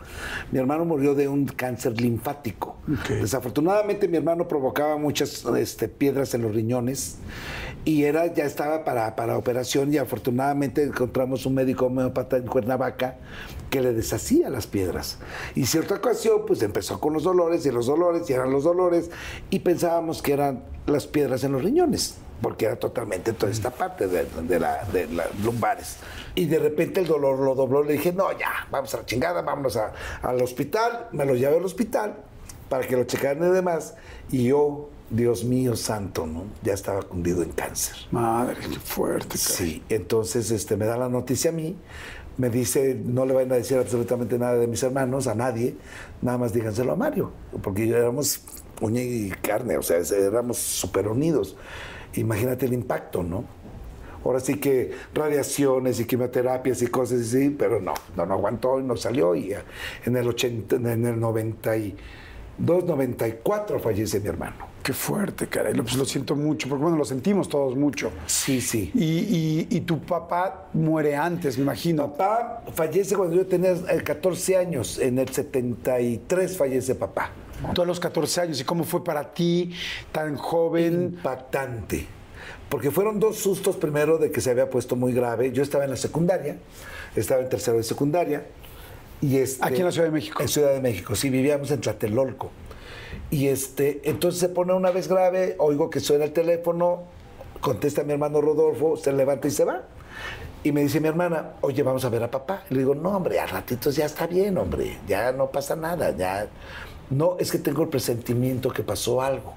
Mi 0.52 0.58
hermano 0.58 0.84
murió 0.84 1.14
de 1.14 1.28
un 1.28 1.46
cáncer 1.46 2.00
linfático. 2.00 2.76
Ok. 2.92 3.08
Desafortunadamente, 3.20 4.08
mi 4.08 4.16
hermano 4.16 4.46
provocaba 4.48 4.96
muchas 4.96 5.44
este, 5.56 5.88
piedras 5.88 6.34
en 6.34 6.42
los 6.42 6.54
riñones 6.54 7.16
y 7.84 8.04
era, 8.04 8.32
ya 8.32 8.44
estaba 8.44 8.84
para, 8.84 9.14
para 9.16 9.36
operación. 9.36 9.92
Y 9.92 9.98
afortunadamente 9.98 10.82
encontramos 10.82 11.46
un 11.46 11.54
médico 11.54 11.86
homeópata 11.86 12.36
en 12.36 12.46
Cuernavaca 12.46 13.16
que 13.74 13.80
le 13.80 13.92
deshacía 13.92 14.50
las 14.50 14.68
piedras. 14.68 15.18
Y 15.56 15.66
cierta 15.66 15.96
ocasión, 15.96 16.42
pues 16.46 16.62
empezó 16.62 17.00
con 17.00 17.12
los 17.12 17.24
dolores 17.24 17.66
y 17.66 17.72
los 17.72 17.86
dolores 17.86 18.30
y 18.30 18.32
eran 18.32 18.52
los 18.52 18.62
dolores 18.62 19.10
y 19.50 19.58
pensábamos 19.58 20.22
que 20.22 20.32
eran 20.32 20.62
las 20.86 21.08
piedras 21.08 21.42
en 21.42 21.50
los 21.50 21.64
riñones, 21.64 22.14
porque 22.40 22.66
era 22.66 22.76
totalmente 22.76 23.32
toda 23.32 23.50
esta 23.50 23.70
parte 23.70 24.06
de, 24.06 24.26
de 24.42 24.60
la, 24.60 24.84
de 24.84 25.08
lumbares. 25.42 25.96
Y 26.36 26.44
de 26.46 26.60
repente 26.60 27.00
el 27.00 27.08
dolor 27.08 27.40
lo 27.40 27.56
dobló, 27.56 27.82
le 27.82 27.94
dije, 27.94 28.12
no, 28.12 28.30
ya, 28.38 28.68
vamos 28.70 28.94
a 28.94 28.98
la 28.98 29.06
chingada, 29.06 29.42
vámonos 29.42 29.76
a- 29.76 29.92
al 30.22 30.40
hospital, 30.40 31.08
me 31.10 31.24
lo 31.26 31.34
llevé 31.34 31.56
al 31.56 31.64
hospital 31.64 32.14
para 32.68 32.86
que 32.86 32.96
lo 32.96 33.02
checaran 33.02 33.42
y 33.50 33.52
demás, 33.52 33.94
y 34.30 34.44
yo, 34.44 34.88
Dios 35.10 35.42
mío 35.42 35.74
santo, 35.74 36.26
¿no? 36.26 36.44
Ya 36.62 36.74
estaba 36.74 37.02
cundido 37.02 37.42
en 37.42 37.50
cáncer. 37.50 37.96
Madre, 38.12 38.56
qué 38.60 38.78
fuerte. 38.78 39.26
caray. 39.36 39.38
Sí, 39.38 39.82
entonces 39.88 40.52
este, 40.52 40.76
me 40.76 40.86
da 40.86 40.96
la 40.96 41.08
noticia 41.08 41.50
a 41.50 41.52
mí, 41.52 41.76
me 42.36 42.50
dice, 42.50 43.00
no 43.04 43.26
le 43.26 43.34
vayan 43.34 43.52
a 43.52 43.56
decir 43.56 43.78
absolutamente 43.78 44.38
nada 44.38 44.54
de 44.54 44.66
mis 44.66 44.82
hermanos, 44.82 45.26
a 45.26 45.34
nadie, 45.34 45.76
nada 46.22 46.38
más 46.38 46.52
díganselo 46.52 46.92
a 46.92 46.96
Mario, 46.96 47.30
porque 47.62 47.88
éramos 47.88 48.40
uña 48.80 49.02
y 49.02 49.30
carne, 49.42 49.76
o 49.78 49.82
sea, 49.82 49.98
éramos 49.98 50.58
súper 50.58 51.08
unidos. 51.08 51.56
Imagínate 52.14 52.66
el 52.66 52.72
impacto, 52.72 53.22
¿no? 53.22 53.44
Ahora 54.24 54.40
sí 54.40 54.56
que 54.56 54.92
radiaciones 55.12 56.00
y 56.00 56.06
quimioterapias 56.06 56.80
y 56.80 56.86
cosas 56.86 57.20
así, 57.20 57.50
pero 57.50 57.80
no, 57.80 57.92
no, 58.16 58.24
no 58.24 58.34
aguantó 58.34 58.80
y 58.80 58.82
no 58.82 58.96
salió. 58.96 59.34
Y 59.34 59.54
en 60.06 60.16
el, 60.16 60.26
80, 60.26 60.76
en 60.76 61.06
el 61.06 61.20
92, 61.20 61.94
94 62.58 63.80
fallece 63.80 64.20
mi 64.20 64.28
hermano. 64.28 64.74
Qué 64.82 64.92
fuerte, 64.92 65.46
caray. 65.46 65.74
Pues 65.74 65.96
lo 65.96 66.04
siento 66.04 66.36
mucho, 66.36 66.68
porque 66.68 66.82
bueno, 66.82 66.98
lo 66.98 67.04
sentimos 67.04 67.48
todos 67.48 67.74
mucho. 67.74 68.10
Sí, 68.26 68.60
sí. 68.60 68.90
Y, 68.94 69.66
y, 69.74 69.80
tu 69.80 69.98
papá 70.00 70.68
muere 70.74 71.16
antes, 71.16 71.56
me 71.56 71.62
imagino. 71.62 72.12
Papá 72.12 72.62
fallece 72.74 73.16
cuando 73.16 73.34
yo 73.36 73.46
tenía 73.46 73.74
14 73.74 74.52
eh, 74.52 74.56
años. 74.56 74.98
En 74.98 75.18
el 75.18 75.28
73 75.28 76.56
fallece 76.56 76.94
papá. 76.94 77.30
Tú 77.72 77.82
a 77.82 77.86
los 77.86 77.98
14 77.98 78.42
años. 78.42 78.60
¿Y 78.60 78.64
cómo 78.64 78.84
fue 78.84 79.02
para 79.02 79.32
ti, 79.32 79.72
tan 80.12 80.36
joven? 80.36 81.14
Impactante. 81.14 82.06
Porque 82.68 82.90
fueron 82.90 83.18
dos 83.20 83.38
sustos 83.38 83.76
primero 83.76 84.18
de 84.18 84.30
que 84.30 84.40
se 84.40 84.50
había 84.50 84.68
puesto 84.68 84.96
muy 84.96 85.12
grave. 85.12 85.52
Yo 85.52 85.62
estaba 85.62 85.84
en 85.84 85.90
la 85.90 85.96
secundaria, 85.96 86.58
estaba 87.16 87.40
en 87.40 87.48
tercero 87.48 87.76
de 87.78 87.84
secundaria. 87.84 88.44
Y 89.20 89.38
este, 89.38 89.64
Aquí 89.64 89.78
en 89.78 89.86
la 89.86 89.92
Ciudad 89.92 90.06
de 90.06 90.12
México. 90.12 90.42
En 90.42 90.48
Ciudad 90.48 90.72
de 90.72 90.80
México, 90.80 91.14
sí, 91.14 91.30
vivíamos 91.30 91.70
en 91.70 91.80
Tlatelolco. 91.80 92.50
Y 93.30 93.48
este, 93.48 94.02
entonces 94.04 94.40
se 94.40 94.48
pone 94.48 94.72
una 94.74 94.90
vez 94.90 95.08
grave, 95.08 95.56
oigo 95.58 95.90
que 95.90 96.00
suena 96.00 96.24
el 96.24 96.32
teléfono, 96.32 97.04
contesta 97.60 98.04
mi 98.04 98.12
hermano 98.12 98.40
Rodolfo, 98.40 98.96
se 98.96 99.12
levanta 99.12 99.48
y 99.48 99.50
se 99.50 99.64
va. 99.64 99.82
Y 100.62 100.72
me 100.72 100.82
dice 100.82 101.00
mi 101.00 101.08
hermana, 101.08 101.52
oye, 101.60 101.82
vamos 101.82 102.04
a 102.04 102.08
ver 102.08 102.22
a 102.22 102.30
papá. 102.30 102.64
Y 102.70 102.74
le 102.74 102.80
digo, 102.80 102.94
no, 102.94 103.16
hombre, 103.16 103.38
a 103.38 103.46
ratitos 103.46 103.96
ya 103.96 104.06
está 104.06 104.26
bien, 104.26 104.56
hombre, 104.56 104.98
ya 105.06 105.32
no 105.32 105.50
pasa 105.50 105.76
nada, 105.76 106.14
ya. 106.16 106.48
No, 107.10 107.36
es 107.38 107.50
que 107.50 107.58
tengo 107.58 107.82
el 107.82 107.88
presentimiento 107.88 108.70
que 108.70 108.82
pasó 108.82 109.20
algo. 109.20 109.54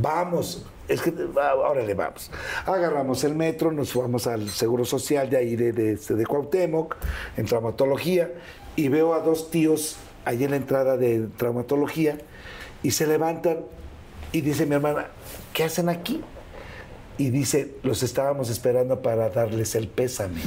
Vamos, 0.00 0.64
es 0.86 1.00
que 1.00 1.12
ahora 1.40 1.82
le 1.82 1.94
vamos. 1.94 2.30
Agarramos 2.66 3.24
el 3.24 3.34
metro, 3.34 3.72
nos 3.72 3.92
fuimos 3.92 4.26
al 4.26 4.48
Seguro 4.48 4.84
Social 4.84 5.28
de 5.28 5.36
ahí 5.36 5.56
de, 5.56 5.72
de, 5.72 5.96
de 5.96 6.26
Cuauhtémoc, 6.26 6.96
en 7.36 7.46
traumatología, 7.46 8.32
y 8.76 8.88
veo 8.88 9.14
a 9.14 9.20
dos 9.20 9.50
tíos 9.50 9.96
ahí 10.24 10.44
en 10.44 10.50
la 10.50 10.56
entrada 10.56 10.96
de 10.96 11.26
traumatología, 11.36 12.18
y 12.82 12.92
se 12.92 13.06
levantan 13.06 13.58
y 14.30 14.42
dice 14.42 14.66
mi 14.66 14.74
hermana, 14.74 15.08
¿qué 15.52 15.64
hacen 15.64 15.88
aquí? 15.88 16.22
Y 17.16 17.30
dice, 17.30 17.74
los 17.82 18.02
estábamos 18.02 18.48
esperando 18.50 19.02
para 19.02 19.30
darles 19.30 19.74
el 19.74 19.88
pésame. 19.88 20.40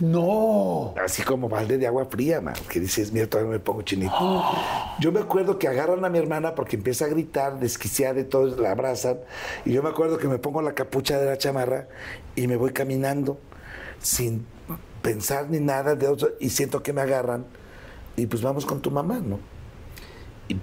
No. 0.00 0.94
Así 1.02 1.22
como 1.22 1.48
balde 1.48 1.76
de 1.76 1.86
agua 1.86 2.06
fría, 2.06 2.40
man, 2.40 2.54
que 2.68 2.78
dices, 2.80 3.12
mira, 3.12 3.26
todavía 3.26 3.52
me 3.52 3.58
pongo 3.58 3.82
chinito. 3.82 4.12
Yo 5.00 5.10
me 5.12 5.20
acuerdo 5.20 5.58
que 5.58 5.68
agarran 5.68 6.04
a 6.04 6.08
mi 6.08 6.18
hermana 6.18 6.54
porque 6.54 6.76
empieza 6.76 7.06
a 7.06 7.08
gritar, 7.08 7.58
desquiciada 7.58 8.20
y 8.20 8.24
todos 8.24 8.58
la 8.58 8.70
abrazan. 8.72 9.18
Y 9.64 9.72
yo 9.72 9.82
me 9.82 9.90
acuerdo 9.90 10.18
que 10.18 10.26
me 10.26 10.38
pongo 10.38 10.62
la 10.62 10.74
capucha 10.74 11.18
de 11.18 11.26
la 11.26 11.38
chamarra 11.38 11.88
y 12.34 12.46
me 12.48 12.56
voy 12.56 12.72
caminando 12.72 13.38
sin 14.00 14.46
pensar 15.02 15.48
ni 15.50 15.60
nada 15.60 15.94
de 15.94 16.08
otro 16.08 16.30
y 16.40 16.50
siento 16.50 16.82
que 16.82 16.92
me 16.92 17.00
agarran 17.00 17.46
y 18.16 18.26
pues 18.26 18.42
vamos 18.42 18.66
con 18.66 18.80
tu 18.80 18.90
mamá, 18.90 19.20
¿no? 19.24 19.38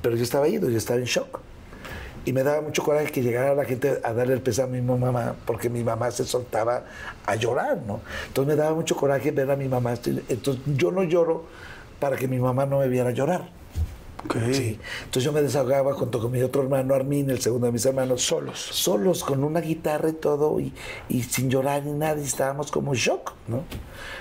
pero 0.02 0.16
yo 0.16 0.24
estaba 0.24 0.48
ido, 0.48 0.70
yo 0.70 0.78
estaba 0.78 1.00
en 1.00 1.06
shock. 1.06 1.40
Y 2.26 2.34
me 2.34 2.44
daba 2.44 2.62
mucho 2.62 2.84
coraje 2.84 3.12
que 3.12 3.22
llegara 3.22 3.54
la 3.54 3.66
gente 3.66 4.02
a 4.04 4.14
darle 4.14 4.34
el 4.34 4.42
pésame 4.42 4.80
a 4.80 4.82
mi 4.82 4.88
mamá, 4.88 5.36
porque 5.46 5.70
mi 5.70 5.84
mamá 5.84 6.10
se 6.10 6.26
soltaba 6.26 6.84
a 7.26 7.36
llorar, 7.36 7.78
¿no? 7.86 8.02
Entonces 8.28 8.56
me 8.56 8.62
daba 8.62 8.76
mucho 8.76 8.96
coraje 8.96 9.30
ver 9.32 9.50
a 9.52 9.56
mi 9.56 9.68
mamá. 9.68 9.94
Entonces 10.28 10.64
yo 10.66 10.92
no 10.92 11.04
lloro 11.04 11.46
para 12.00 12.18
que 12.18 12.28
mi 12.28 12.40
mamá 12.40 12.66
no 12.66 12.80
me 12.80 12.88
viera 12.88 13.12
llorar. 13.12 13.48
Sí. 14.34 14.80
Entonces 15.00 15.24
yo 15.24 15.32
me 15.32 15.42
desahogaba 15.42 15.94
junto 15.94 16.20
con 16.20 16.32
mi 16.32 16.42
otro 16.42 16.64
hermano 16.64 16.94
Armin, 16.94 17.30
el 17.30 17.40
segundo 17.40 17.68
de 17.68 17.74
mis 17.74 17.86
hermanos. 17.86 18.22
Solos. 18.22 18.60
Solos, 18.60 19.24
con 19.24 19.44
una 19.44 19.62
guitarra 19.62 20.10
y 20.10 20.14
todo, 20.14 20.60
y, 20.60 20.74
sin 21.24 21.50
llorar 21.50 21.84
ni 21.84 21.94
nada, 21.94 22.20
y 22.20 22.24
estábamos 22.24 22.72
como 22.72 22.94
shock, 22.94 23.34
¿no? 23.48 23.64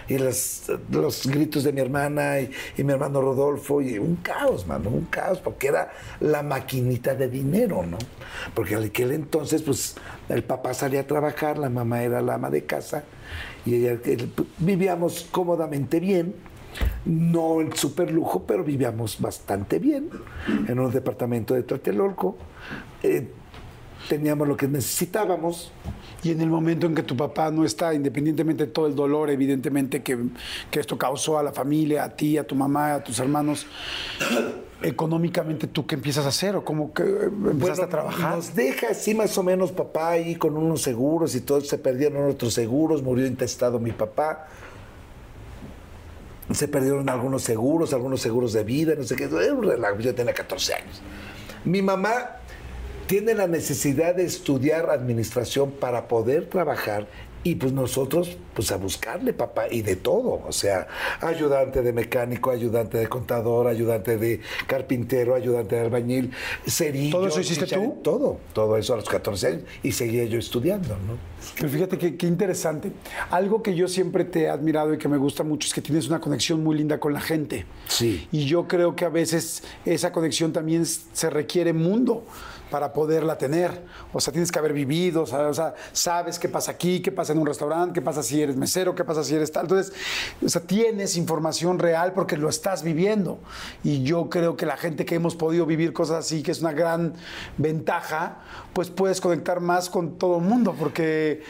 Y 0.08 0.18
los, 0.18 0.64
los 0.90 1.26
gritos 1.26 1.64
de 1.64 1.72
mi 1.72 1.80
hermana 1.80 2.40
y, 2.40 2.84
mi 2.84 2.92
hermano 2.92 3.20
Rodolfo, 3.20 3.80
y 3.80 3.98
un 3.98 4.16
caos, 4.16 4.66
mano, 4.66 4.90
un 4.90 5.06
caos, 5.06 5.38
porque 5.38 5.68
era 5.68 5.92
la 6.20 6.42
maquinita 6.42 7.14
de 7.14 7.28
dinero, 7.28 7.84
¿no? 7.84 7.98
Porque 8.54 8.74
en 8.74 8.84
aquel 8.84 9.12
entonces, 9.12 9.62
pues, 9.62 9.96
el 10.28 10.44
papá 10.44 10.74
salía 10.74 11.00
a 11.00 11.06
trabajar, 11.06 11.58
la 11.58 11.70
mamá 11.70 12.02
era 12.02 12.20
la 12.20 12.34
ama 12.34 12.50
de 12.50 12.64
casa, 12.64 13.04
y 13.64 13.76
ella, 13.76 13.98
vivíamos 14.58 15.26
cómodamente 15.30 16.00
bien 16.00 16.34
no 17.04 17.60
en 17.60 17.74
super 17.76 18.10
lujo, 18.10 18.44
pero 18.46 18.64
vivíamos 18.64 19.20
bastante 19.20 19.78
bien 19.78 20.10
en 20.68 20.78
un 20.78 20.90
departamento 20.90 21.54
de 21.54 21.62
Tlatelolco. 21.62 22.36
Eh, 23.02 23.28
teníamos 24.08 24.48
lo 24.48 24.56
que 24.56 24.68
necesitábamos. 24.68 25.72
Y 26.22 26.30
en 26.30 26.40
el 26.40 26.48
momento 26.48 26.86
en 26.86 26.94
que 26.94 27.02
tu 27.02 27.16
papá 27.16 27.50
no 27.50 27.64
está, 27.64 27.92
independientemente 27.92 28.66
de 28.66 28.72
todo 28.72 28.86
el 28.86 28.94
dolor, 28.94 29.28
evidentemente, 29.28 30.02
que, 30.02 30.18
que 30.70 30.80
esto 30.80 30.96
causó 30.96 31.38
a 31.38 31.42
la 31.42 31.52
familia, 31.52 32.04
a 32.04 32.08
ti, 32.10 32.38
a 32.38 32.46
tu 32.46 32.54
mamá, 32.54 32.94
a 32.94 33.04
tus 33.04 33.18
hermanos, 33.18 33.66
económicamente, 34.82 35.66
¿tú 35.66 35.86
qué 35.86 35.96
empiezas 35.96 36.24
a 36.24 36.28
hacer? 36.28 36.56
¿O 36.56 36.64
cómo 36.64 36.94
que 36.94 37.02
empezaste 37.02 37.84
a 37.84 37.88
trabajar? 37.88 38.36
Nos 38.36 38.54
deja 38.54 38.88
así 38.90 39.14
más 39.14 39.36
o 39.36 39.42
menos 39.42 39.72
papá 39.72 40.10
ahí 40.10 40.36
con 40.36 40.56
unos 40.56 40.80
seguros 40.80 41.34
y 41.34 41.42
todos 41.42 41.68
se 41.68 41.76
perdieron 41.76 42.30
otros 42.30 42.54
seguros, 42.54 43.02
murió 43.02 43.26
intestado 43.26 43.78
mi 43.78 43.92
papá 43.92 44.46
se 46.54 46.68
perdieron 46.68 47.08
algunos 47.08 47.42
seguros, 47.42 47.92
algunos 47.92 48.20
seguros 48.20 48.52
de 48.52 48.64
vida, 48.64 48.94
no 48.96 49.04
sé 49.04 49.16
qué. 49.16 49.24
Era 49.24 49.54
un 49.54 49.64
relajo, 49.64 49.98
yo 50.00 50.14
tenía 50.14 50.34
14 50.34 50.74
años. 50.74 51.02
Mi 51.64 51.82
mamá 51.82 52.36
tiene 53.06 53.34
la 53.34 53.46
necesidad 53.46 54.14
de 54.14 54.24
estudiar 54.24 54.90
administración 54.90 55.72
para 55.72 56.08
poder 56.08 56.48
trabajar 56.48 57.06
y 57.44 57.56
pues 57.56 57.72
nosotros, 57.72 58.36
pues 58.54 58.72
a 58.72 58.78
buscarle, 58.78 59.34
papá, 59.34 59.66
y 59.70 59.82
de 59.82 59.96
todo. 59.96 60.42
O 60.48 60.52
sea, 60.52 60.88
ayudante 61.20 61.82
de 61.82 61.92
mecánico, 61.92 62.50
ayudante 62.50 62.96
de 62.96 63.06
contador, 63.06 63.68
ayudante 63.68 64.16
de 64.16 64.40
carpintero, 64.66 65.34
ayudante 65.34 65.76
de 65.76 65.82
albañil, 65.82 66.32
cerillo. 66.66 67.18
¿Todo 67.18 67.28
eso 67.28 67.40
hiciste 67.40 67.66
tú? 67.66 67.98
Todo, 68.02 68.38
todo 68.54 68.78
eso 68.78 68.94
a 68.94 68.96
los 68.96 69.08
14 69.08 69.46
años. 69.46 69.62
Y 69.82 69.92
seguía 69.92 70.24
yo 70.24 70.38
estudiando, 70.38 70.96
¿no? 71.06 71.18
Pero 71.56 71.68
fíjate 71.68 72.16
qué 72.16 72.26
interesante. 72.26 72.90
Algo 73.30 73.62
que 73.62 73.74
yo 73.74 73.88
siempre 73.88 74.24
te 74.24 74.44
he 74.44 74.48
admirado 74.48 74.94
y 74.94 74.98
que 74.98 75.08
me 75.08 75.18
gusta 75.18 75.44
mucho 75.44 75.68
es 75.68 75.74
que 75.74 75.82
tienes 75.82 76.08
una 76.08 76.20
conexión 76.20 76.64
muy 76.64 76.78
linda 76.78 76.98
con 76.98 77.12
la 77.12 77.20
gente. 77.20 77.66
Sí. 77.86 78.26
Y 78.32 78.46
yo 78.46 78.66
creo 78.66 78.96
que 78.96 79.04
a 79.04 79.10
veces 79.10 79.62
esa 79.84 80.10
conexión 80.12 80.54
también 80.54 80.86
se 80.86 81.28
requiere 81.28 81.74
mundo 81.74 82.24
para 82.70 82.92
poderla 82.92 83.38
tener. 83.38 83.84
O 84.12 84.20
sea, 84.20 84.32
tienes 84.32 84.50
que 84.50 84.58
haber 84.58 84.72
vivido, 84.72 85.22
o 85.22 85.26
sea, 85.26 85.74
sabes 85.92 86.38
qué 86.38 86.48
pasa 86.48 86.72
aquí, 86.72 87.00
qué 87.00 87.12
pasa 87.12 87.32
en 87.32 87.38
un 87.38 87.46
restaurante, 87.46 87.92
qué 87.92 88.02
pasa 88.02 88.22
si 88.22 88.40
eres 88.42 88.56
mesero, 88.56 88.94
qué 88.94 89.04
pasa 89.04 89.22
si 89.24 89.34
eres 89.34 89.52
tal. 89.52 89.62
Entonces, 89.62 89.92
o 90.44 90.48
sea, 90.48 90.62
tienes 90.62 91.16
información 91.16 91.78
real 91.78 92.12
porque 92.12 92.36
lo 92.36 92.48
estás 92.48 92.82
viviendo. 92.82 93.38
Y 93.82 94.02
yo 94.02 94.28
creo 94.28 94.56
que 94.56 94.66
la 94.66 94.76
gente 94.76 95.04
que 95.04 95.14
hemos 95.14 95.36
podido 95.36 95.66
vivir 95.66 95.92
cosas 95.92 96.24
así, 96.24 96.42
que 96.42 96.50
es 96.50 96.60
una 96.60 96.72
gran 96.72 97.14
ventaja, 97.58 98.38
pues 98.72 98.90
puedes 98.90 99.20
conectar 99.20 99.60
más 99.60 99.90
con 99.90 100.18
todo 100.18 100.38
el 100.38 100.44
mundo 100.44 100.74
porque 100.78 101.42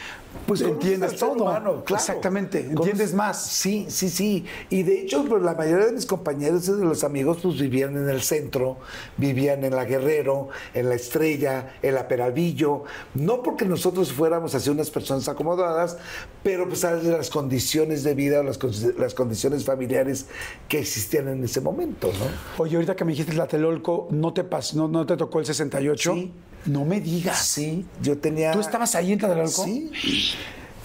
pues 0.47 0.61
entiendes 0.61 1.17
todo. 1.17 1.37
claro. 1.37 1.85
Exactamente, 1.89 2.61
entiendes 2.61 3.15
más. 3.15 3.47
Sí, 3.47 3.87
sí, 3.89 4.11
sí. 4.11 4.45
Y 4.69 4.83
de 4.83 5.01
hecho, 5.01 5.25
pues, 5.25 5.43
la 5.43 5.55
mayoría 5.55 5.87
de 5.87 5.93
mis 5.93 6.07
compañeros 6.07 6.69
y 6.69 6.73
de 6.73 6.85
los 6.85 7.05
amigos 7.05 7.39
pues 7.43 7.59
vivían 7.59 7.97
en 7.97 8.09
el 8.09 8.21
centro, 8.23 8.79
vivían 9.17 9.65
en 9.65 9.75
la 9.75 9.85
Guerrero, 9.85 10.49
en 10.75 10.89
la 10.89 10.97
Estrella, 11.05 11.75
en 11.83 11.95
la 11.95 12.09
Peralvillo. 12.09 12.85
No 13.15 13.43
porque 13.43 13.65
nosotros 13.65 14.13
fuéramos 14.13 14.55
así 14.55 14.71
unas 14.71 14.91
personas 14.91 15.29
acomodadas, 15.29 15.97
pero 16.43 16.69
pues 16.69 16.83
las 16.83 17.31
condiciones 17.31 18.03
de 18.03 18.15
vida, 18.15 18.43
las, 18.43 18.59
las 18.99 19.15
condiciones 19.15 19.65
familiares 19.65 20.27
que 20.69 20.81
existían 20.81 21.29
en 21.29 21.45
ese 21.45 21.61
momento, 21.61 22.09
¿no? 22.09 22.63
Oye, 22.63 22.77
ahorita 22.77 22.97
que 22.97 23.05
me 23.05 23.13
dijiste 23.13 23.35
la 23.35 23.47
Telolco, 23.47 24.09
¿no 24.11 24.33
te, 24.33 24.45
pasó, 24.45 24.77
no, 24.77 24.89
no 24.89 25.07
te 25.07 25.17
tocó 25.17 25.41
el 25.41 25.47
68? 25.47 26.15
Sí. 26.15 26.33
No 26.67 26.85
me 26.85 27.01
digas. 27.01 27.47
Sí, 27.47 27.87
yo 28.01 28.19
tenía. 28.19 28.53
¿Tú 28.53 28.61
estabas 28.61 28.95
ahí 28.95 29.13
en 29.13 29.19
Tlatelolco? 29.19 29.65
Sí. 29.65 29.91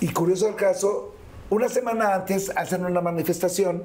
Y 0.02 0.10
curioso 0.10 0.48
el 0.48 0.56
caso, 0.56 1.16
una 1.50 1.70
semana 1.70 2.14
antes 2.14 2.52
hacen 2.56 2.86
una 2.86 3.02
manifestación 3.02 3.84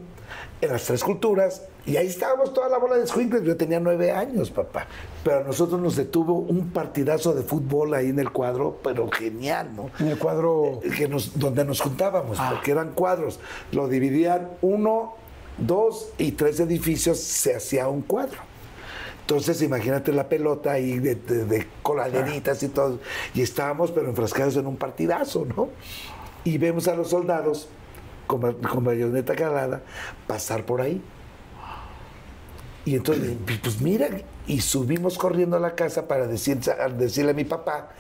en 0.61 0.71
las 0.71 0.85
tres 0.85 1.03
culturas 1.03 1.63
y 1.87 1.97
ahí 1.97 2.07
estábamos 2.07 2.53
toda 2.53 2.69
la 2.69 2.79
bola 2.79 2.97
de 2.97 3.07
squinkles. 3.07 3.43
Yo 3.43 3.57
tenía 3.57 3.81
nueve 3.81 4.11
años, 4.13 4.51
papá. 4.51 4.87
Pero 5.25 5.39
a 5.41 5.43
nosotros 5.43 5.81
nos 5.81 5.97
detuvo 5.97 6.35
un 6.35 6.69
partidazo 6.69 7.35
de 7.35 7.43
fútbol 7.43 7.95
ahí 7.95 8.11
en 8.11 8.19
el 8.19 8.31
cuadro, 8.31 8.79
pero 8.85 9.11
genial, 9.11 9.71
¿no? 9.75 9.91
En 9.99 10.09
el 10.09 10.19
cuadro. 10.19 10.81
Eh, 10.85 10.91
que 10.91 11.09
nos, 11.09 11.39
donde 11.39 11.65
nos 11.65 11.81
juntábamos, 11.81 12.39
ah. 12.39 12.51
porque 12.53 12.73
eran 12.73 12.93
cuadros. 12.93 13.41
Lo 13.73 13.89
dividían 13.89 14.51
uno, 14.61 15.15
dos 15.57 16.11
y 16.19 16.33
tres 16.33 16.61
edificios, 16.61 17.19
se 17.19 17.57
hacía 17.57 17.89
un 17.89 18.03
cuadro. 18.03 18.39
Entonces, 19.23 19.63
imagínate 19.63 20.13
la 20.13 20.29
pelota 20.29 20.73
ahí 20.73 20.99
de, 20.99 21.67
coladeritas 21.83 22.63
y 22.63 22.69
todo. 22.69 23.01
Y 23.33 23.41
estábamos, 23.41 23.91
pero 23.91 24.11
enfrascados 24.11 24.57
en 24.57 24.67
un 24.67 24.77
partidazo, 24.77 25.47
¿no? 25.47 25.71
Y 26.45 26.59
vemos 26.59 26.87
a 26.89 26.95
los 26.95 27.09
soldados 27.09 27.69
con, 28.27 28.41
con 28.61 28.85
bayoneta 28.85 29.35
calada 29.35 29.81
pasar 30.27 30.67
por 30.67 30.83
ahí. 30.83 31.01
Y 32.85 32.97
entonces, 32.97 33.33
pues 33.63 33.81
mira, 33.81 34.09
y 34.47 34.61
subimos 34.61 35.19
corriendo 35.19 35.57
a 35.57 35.61
la 35.61 35.75
casa 35.75 36.07
para 36.07 36.27
decir, 36.27 36.59
decirle 36.97 37.31
a 37.31 37.35
mi 37.35 37.45
papá 37.45 37.91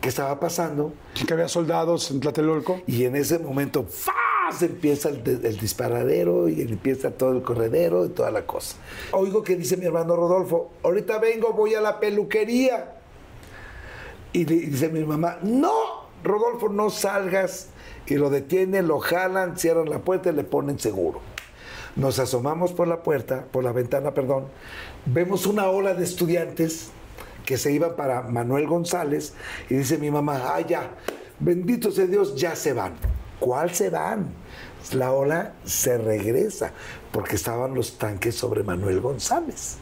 qué 0.00 0.08
estaba 0.08 0.40
pasando. 0.40 0.92
Que 1.26 1.32
había 1.32 1.48
soldados 1.48 2.10
en 2.10 2.20
Tlatelolco. 2.20 2.80
Y 2.86 3.04
en 3.04 3.16
ese 3.16 3.38
momento, 3.38 3.84
¡faz! 3.84 4.14
empieza 4.62 5.10
el, 5.10 5.22
el, 5.44 5.58
disparadero 5.58 6.48
y 6.48 6.60
empieza 6.62 7.12
todo 7.12 7.32
el 7.32 7.42
corredero 7.42 8.04
y 8.04 8.08
toda 8.08 8.32
la 8.32 8.46
cosa. 8.46 8.76
Oigo 9.12 9.44
que 9.44 9.54
dice 9.54 9.76
mi 9.76 9.86
hermano 9.86 10.16
Rodolfo, 10.16 10.72
ahorita 10.82 11.18
vengo, 11.18 11.52
voy 11.52 11.74
a 11.74 11.80
la 11.80 12.00
peluquería. 12.00 12.96
Y 14.32 14.44
dice 14.44 14.88
mi 14.88 15.04
mamá, 15.04 15.38
no, 15.42 15.72
Rodolfo, 16.24 16.68
no 16.68 16.90
salgas. 16.90 17.68
Y 18.06 18.14
lo 18.14 18.28
detienen, 18.28 18.88
lo 18.88 18.98
jalan, 18.98 19.56
cierran 19.56 19.88
la 19.88 20.00
puerta 20.00 20.30
y 20.30 20.32
le 20.32 20.42
ponen 20.42 20.80
seguro. 20.80 21.20
Nos 21.96 22.18
asomamos 22.18 22.72
por 22.72 22.88
la 22.88 23.02
puerta, 23.02 23.44
por 23.50 23.64
la 23.64 23.72
ventana, 23.72 24.14
perdón, 24.14 24.46
vemos 25.06 25.46
una 25.46 25.68
ola 25.68 25.94
de 25.94 26.04
estudiantes 26.04 26.90
que 27.44 27.58
se 27.58 27.72
iban 27.72 27.96
para 27.96 28.22
Manuel 28.22 28.66
González 28.66 29.34
y 29.68 29.74
dice 29.74 29.98
mi 29.98 30.10
mamá, 30.10 30.54
ah, 30.54 30.60
ya, 30.60 30.90
bendito 31.40 31.90
sea 31.90 32.06
Dios, 32.06 32.36
ya 32.36 32.54
se 32.54 32.72
van. 32.72 32.94
¿Cuál 33.40 33.74
se 33.74 33.90
van? 33.90 34.28
La 34.92 35.12
ola 35.12 35.54
se 35.64 35.98
regresa 35.98 36.72
porque 37.10 37.36
estaban 37.36 37.74
los 37.74 37.98
tanques 37.98 38.34
sobre 38.34 38.62
Manuel 38.62 39.00
González. 39.00 39.78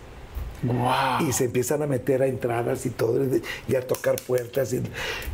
Y 1.20 1.32
se 1.32 1.44
empiezan 1.44 1.82
a 1.82 1.86
meter 1.86 2.22
a 2.22 2.26
entradas 2.26 2.84
y 2.86 2.90
todo, 2.90 3.20
y 3.68 3.74
a 3.76 3.86
tocar 3.86 4.16
puertas. 4.20 4.72
Y, 4.72 4.82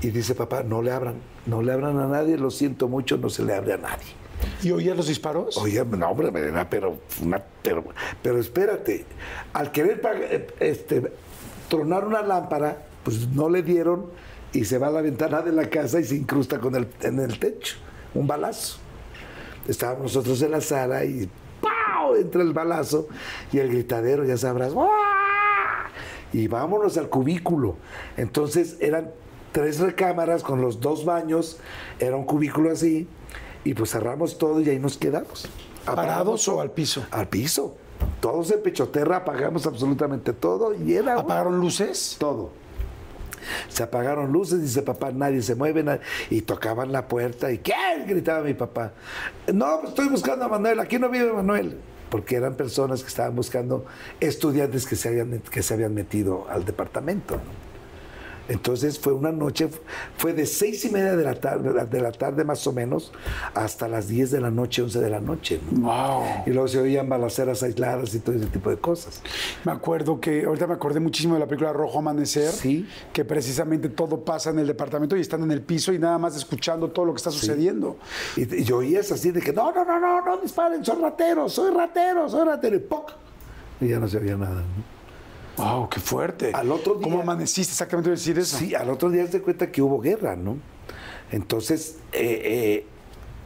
y, 0.02 0.11
dice 0.11 0.35
papá, 0.35 0.62
no 0.62 0.83
le 0.83 0.90
abran, 0.93 1.16
no 1.47 1.62
le 1.62 1.73
abran 1.73 1.99
a 1.99 2.07
nadie, 2.07 2.37
lo 2.37 2.50
siento 2.50 2.88
mucho, 2.88 3.16
no 3.16 3.31
se 3.31 3.43
le 3.43 3.54
abre 3.54 3.75
a 3.75 3.78
nadie. 3.78 4.24
¿Y 4.63 4.71
oía 4.71 4.95
los 4.95 5.09
disparos? 5.09 5.57
Oye, 5.59 5.85
no, 5.85 6.09
hombre, 6.09 6.31
pero, 6.69 6.99
una, 7.23 7.43
pero, 7.63 7.85
pero 8.23 8.39
espérate, 8.39 9.05
al 9.53 9.71
querer 9.73 10.55
este, 10.61 11.13
tronar 11.69 12.05
una 12.05 12.23
lámpara, 12.23 12.87
pues 13.03 13.29
no 13.29 13.49
le 13.49 13.63
dieron 13.63 14.07
y 14.53 14.65
se 14.65 14.79
va 14.79 14.89
a 14.89 14.91
la 14.91 15.03
ventana 15.03 15.43
de 15.43 15.53
la 15.53 15.69
casa 15.69 16.01
y 16.01 16.05
se 16.05 16.17
incrusta 16.17 16.59
con 16.59 16.75
el, 16.75 16.89
en 17.03 17.19
el 17.19 17.39
techo, 17.39 17.77
un 18.15 18.27
balazo. 18.27 18.79
Estábamos 19.69 20.03
nosotros 20.03 20.41
en 20.43 20.51
la 20.53 20.61
sala 20.61 21.05
y 21.05 21.29
¡pau! 21.61 22.15
entra 22.17 22.43
el 22.43 22.53
balazo 22.53 23.09
y 23.53 23.59
el 23.59 23.71
gritadero, 23.71 24.25
ya 24.25 24.37
sabrás, 24.37 24.73
y 26.33 26.49
vámonos 26.49 26.99
al 26.99 27.09
cubículo. 27.09 27.77
Entonces 28.17 28.77
eran 28.81 29.11
tres 29.53 29.79
recámaras 29.79 30.43
con 30.43 30.61
los 30.61 30.81
dos 30.81 31.05
baños, 31.05 31.59
era 32.01 32.17
un 32.17 32.25
cubículo 32.25 32.73
así, 32.73 33.09
y 33.64 33.75
pues 33.75 33.90
cerramos 33.90 34.38
todo 34.38 34.61
y 34.61 34.68
ahí 34.68 34.78
nos 34.78 34.97
quedamos. 34.97 35.49
¿Parados 35.85 36.47
o 36.49 36.61
al 36.61 36.71
piso? 36.71 37.04
Al 37.11 37.28
piso. 37.28 37.76
Todos 38.21 38.50
en 38.50 38.62
Pechoterra 38.62 39.18
apagamos 39.18 39.66
absolutamente 39.66 40.33
todo 40.33 40.75
y 40.75 40.94
era... 40.94 41.18
¿Apagaron 41.18 41.59
luces? 41.59 42.16
Todo. 42.18 42.50
Se 43.68 43.83
apagaron 43.83 44.33
luces, 44.33 44.62
dice 44.62 44.83
papá, 44.83 45.12
nadie 45.12 45.42
se 45.42 45.54
mueve, 45.54 46.00
y 46.30 46.42
tocaban 46.42 46.92
la 46.92 47.09
puerta 47.09 47.52
y 47.52 47.59
¿quién? 47.59 48.06
gritaba 48.06 48.42
mi 48.42 48.54
papá. 48.54 48.92
No, 49.52 49.80
pues 49.80 49.90
estoy 49.90 50.09
buscando 50.09 50.47
a 50.47 50.49
Manuel, 50.49 50.80
aquí 50.80 50.99
no 50.99 51.11
vive 51.11 51.33
Manuel. 51.33 51.78
Porque 52.11 52.37
eran 52.37 52.54
personas 52.54 53.02
que 53.02 53.09
estaban 53.09 53.35
buscando 53.35 53.85
estudiantes 54.21 54.87
que 54.87 54.97
se 54.97 55.09
habían, 55.09 55.40
que 55.40 55.62
se 55.62 55.75
habían 55.75 55.94
metido 55.94 56.47
al 56.49 56.64
departamento. 56.64 57.38
Entonces 58.49 58.99
fue 58.99 59.13
una 59.13 59.33
noche, 59.33 59.69
fue 60.19 60.33
de 60.33 60.47
seis 60.47 60.85
y 60.85 60.91
media 60.91 61.17
de 61.17 61.25
la 61.25 61.35
tarde, 61.35 61.87
de 61.87 62.01
la 62.01 62.13
tarde 62.13 62.45
más 62.45 62.67
o 62.67 62.73
menos, 62.73 63.13
hasta 63.55 63.89
las 63.89 64.09
diez 64.09 64.31
de 64.31 64.41
la 64.41 64.51
noche, 64.51 64.83
once 64.83 65.01
de 65.01 65.11
la 65.11 65.21
noche. 65.21 65.61
Y 66.47 66.51
luego 66.51 66.69
se 66.69 66.79
oían 66.81 67.09
balaceras 67.09 67.63
aisladas 67.63 68.15
y 68.15 68.21
todo 68.21 68.37
ese 68.37 68.47
tipo 68.47 68.71
de 68.71 68.77
cosas. 68.77 69.23
Me 69.65 69.73
acuerdo 69.73 70.21
que, 70.21 70.45
ahorita 70.45 70.67
me 70.67 70.75
acordé 70.75 71.01
muchísimo 71.01 71.35
de 71.35 71.41
la 71.41 71.47
película 71.47 71.73
Rojo 71.73 71.99
Amanecer, 71.99 72.53
sí. 72.53 72.87
que 73.13 73.25
precisamente 73.25 73.89
todo 73.89 74.25
pasa 74.25 74.51
en 74.51 74.59
el 74.59 74.67
departamento 74.67 75.17
y 75.17 75.21
están 75.21 75.43
en 75.43 75.51
el 75.51 75.63
piso 75.63 75.93
y 75.93 75.99
nada 75.99 76.19
más 76.19 76.37
escuchando 76.37 76.91
todo 76.91 77.07
lo 77.07 77.13
que 77.13 77.19
está 77.19 77.31
sucediendo. 77.31 77.97
Y, 78.37 78.63
y 78.63 78.73
oías 78.73 79.11
así 79.13 79.30
de 79.30 79.41
que 79.41 79.52
no, 79.52 79.73
no, 79.73 79.85
no, 79.85 79.99
no, 79.99 80.25
no 80.25 80.37
disparen, 80.39 80.85
son 80.85 81.00
rateros, 81.00 81.52
soy 81.52 81.73
ratero, 81.73 82.28
soy 82.28 82.45
ratero. 82.47 82.76
Y 82.76 82.80
¡poc! 82.80 83.13
Y 83.80 83.89
ya 83.89 83.99
no 83.99 84.09
se 84.09 84.19
oía 84.19 84.37
nada. 84.37 84.63
¡Wow, 85.56 85.88
qué 85.88 86.00
fuerte! 86.00 86.52
Al 86.52 86.71
otro 86.73 86.95
día, 86.95 87.04
¿Cómo 87.04 87.21
amaneciste 87.21 87.73
exactamente 87.73 88.10
decir 88.10 88.38
eso? 88.38 88.58
Sí, 88.58 88.75
al 88.75 88.90
otro 88.90 89.10
día 89.10 89.28
te 89.28 89.40
cuenta 89.40 89.71
que 89.71 89.82
hubo 89.82 90.00
guerra, 90.00 90.36
¿no? 90.36 90.56
Entonces, 91.30 91.99
eh, 92.12 92.40
eh, 92.45 92.86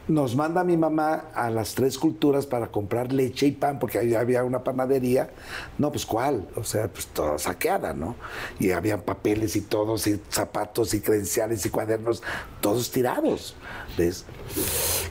nos 0.09 0.35
manda 0.35 0.63
mi 0.63 0.75
mamá 0.75 1.25
a 1.35 1.49
las 1.49 1.75
tres 1.75 1.97
culturas 1.97 2.47
para 2.47 2.67
comprar 2.67 3.13
leche 3.13 3.45
y 3.45 3.51
pan, 3.51 3.77
porque 3.77 3.99
ahí 3.99 4.15
había 4.15 4.43
una 4.43 4.63
panadería. 4.63 5.29
No, 5.77 5.91
pues 5.91 6.05
cuál, 6.05 6.47
o 6.55 6.63
sea, 6.63 6.87
pues 6.87 7.07
toda 7.07 7.37
saqueada, 7.37 7.93
¿no? 7.93 8.15
Y 8.59 8.71
habían 8.71 9.01
papeles 9.01 9.55
y 9.55 9.61
todos, 9.61 10.07
y 10.07 10.19
zapatos 10.29 10.93
y 10.95 11.01
credenciales 11.01 11.65
y 11.65 11.69
cuadernos, 11.69 12.23
todos 12.59 12.89
tirados, 12.91 13.55
¿ves? 13.97 14.25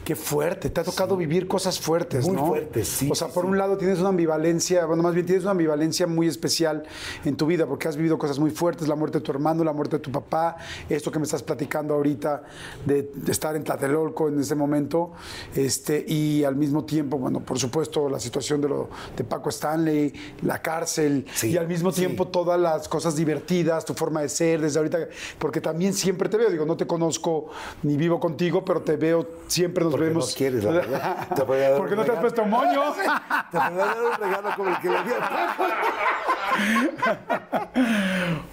Qué 0.05 0.17
fuerte, 0.17 0.71
te 0.71 0.81
ha 0.81 0.85
tocado 0.85 1.17
vivir 1.17 1.47
cosas 1.47 1.79
fuertes, 1.79 2.27
muy 2.27 2.37
¿no? 2.37 2.43
Muy 2.43 2.49
fuertes, 2.51 2.89
sí. 2.89 3.09
O 3.11 3.15
sea, 3.15 3.29
por 3.29 3.45
un 3.45 3.59
lado 3.59 3.77
tienes 3.77 3.99
una 3.99 4.09
ambivalencia, 4.09 4.87
bueno, 4.87 5.03
más 5.03 5.15
bien 5.15 5.27
tienes 5.27 5.45
una 5.45 5.53
ambivalencia 5.53 6.07
muy 6.07 6.27
especial 6.27 6.85
en 7.25 7.37
tu 7.37 7.47
vida, 7.47 7.67
porque 7.67 7.89
has 7.89 7.97
vivido 7.97 8.19
cosas 8.19 8.39
muy 8.39 8.51
fuertes, 8.51 8.89
la 8.89 8.95
muerte 8.97 9.19
de 9.19 9.25
tu 9.25 9.31
hermano, 9.31 9.65
la 9.65 9.73
muerte 9.73 9.97
de 9.97 10.03
tu 10.03 10.11
papá, 10.11 10.57
esto 10.89 11.11
que 11.11 11.19
me 11.19 11.25
estás 11.25 11.43
platicando 11.43 11.95
ahorita 11.95 12.43
de, 12.87 13.11
de 13.15 13.33
estar 13.33 13.55
en 13.55 13.65
Tlatelolco 13.65 14.29
en 14.29 14.41
ese 14.41 14.55
momento 14.55 15.13
este, 15.55 16.05
y 16.07 16.45
al 16.45 16.57
mismo 16.57 16.85
tiempo, 16.85 17.19
bueno, 17.19 17.41
por 17.41 17.59
supuesto, 17.59 18.09
la 18.09 18.21
situación 18.21 18.61
de, 18.61 18.69
lo, 18.69 18.89
de 19.17 19.25
Paco 19.25 19.51
Stanley, 19.51 20.13
la 20.43 20.61
cárcel, 20.63 21.27
y 21.43 21.57
al 21.57 21.69
mismo 21.69 21.93
tiempo 21.93 22.29
todas 22.29 22.59
las 22.59 22.89
cosas 22.89 23.17
divertidas, 23.17 23.85
tu 23.85 23.95
forma 23.95 24.23
de 24.23 24.29
ser, 24.29 24.61
desde 24.61 24.79
ahorita, 24.79 24.99
porque 25.39 25.61
también 25.61 25.95
siempre 25.95 26.29
te 26.29 26.37
veo, 26.37 26.51
digo, 26.51 26.65
no 26.65 26.77
te 26.77 26.87
conozco 26.87 27.49
ni 27.83 27.97
vivo 27.97 28.21
contigo, 28.21 28.65
pero 28.65 28.83
te 28.83 28.97
veo, 28.97 29.28
siempre 29.47 29.85
nos 29.85 29.99
vemos. 29.99 30.31
No 30.31 30.37
quieres, 30.37 30.65
la 30.65 30.71
verdad. 30.71 31.29
Te 31.35 31.43
voy 31.43 31.59
a 31.59 31.71
dar 31.71 31.79
¿Por 31.79 31.89
qué 31.89 31.97
no 31.97 32.05
te 32.05 32.13
has 32.13 32.19
puesto 32.19 32.45
moño? 32.45 32.93
te 33.51 33.57
voy 33.57 33.67
a 33.67 33.71
dar 33.71 34.03
un 34.03 34.13
regalo 34.19 34.51
como 34.57 34.69
el 34.71 34.79
que 34.79 34.89
le 34.89 34.99
di 35.03 35.11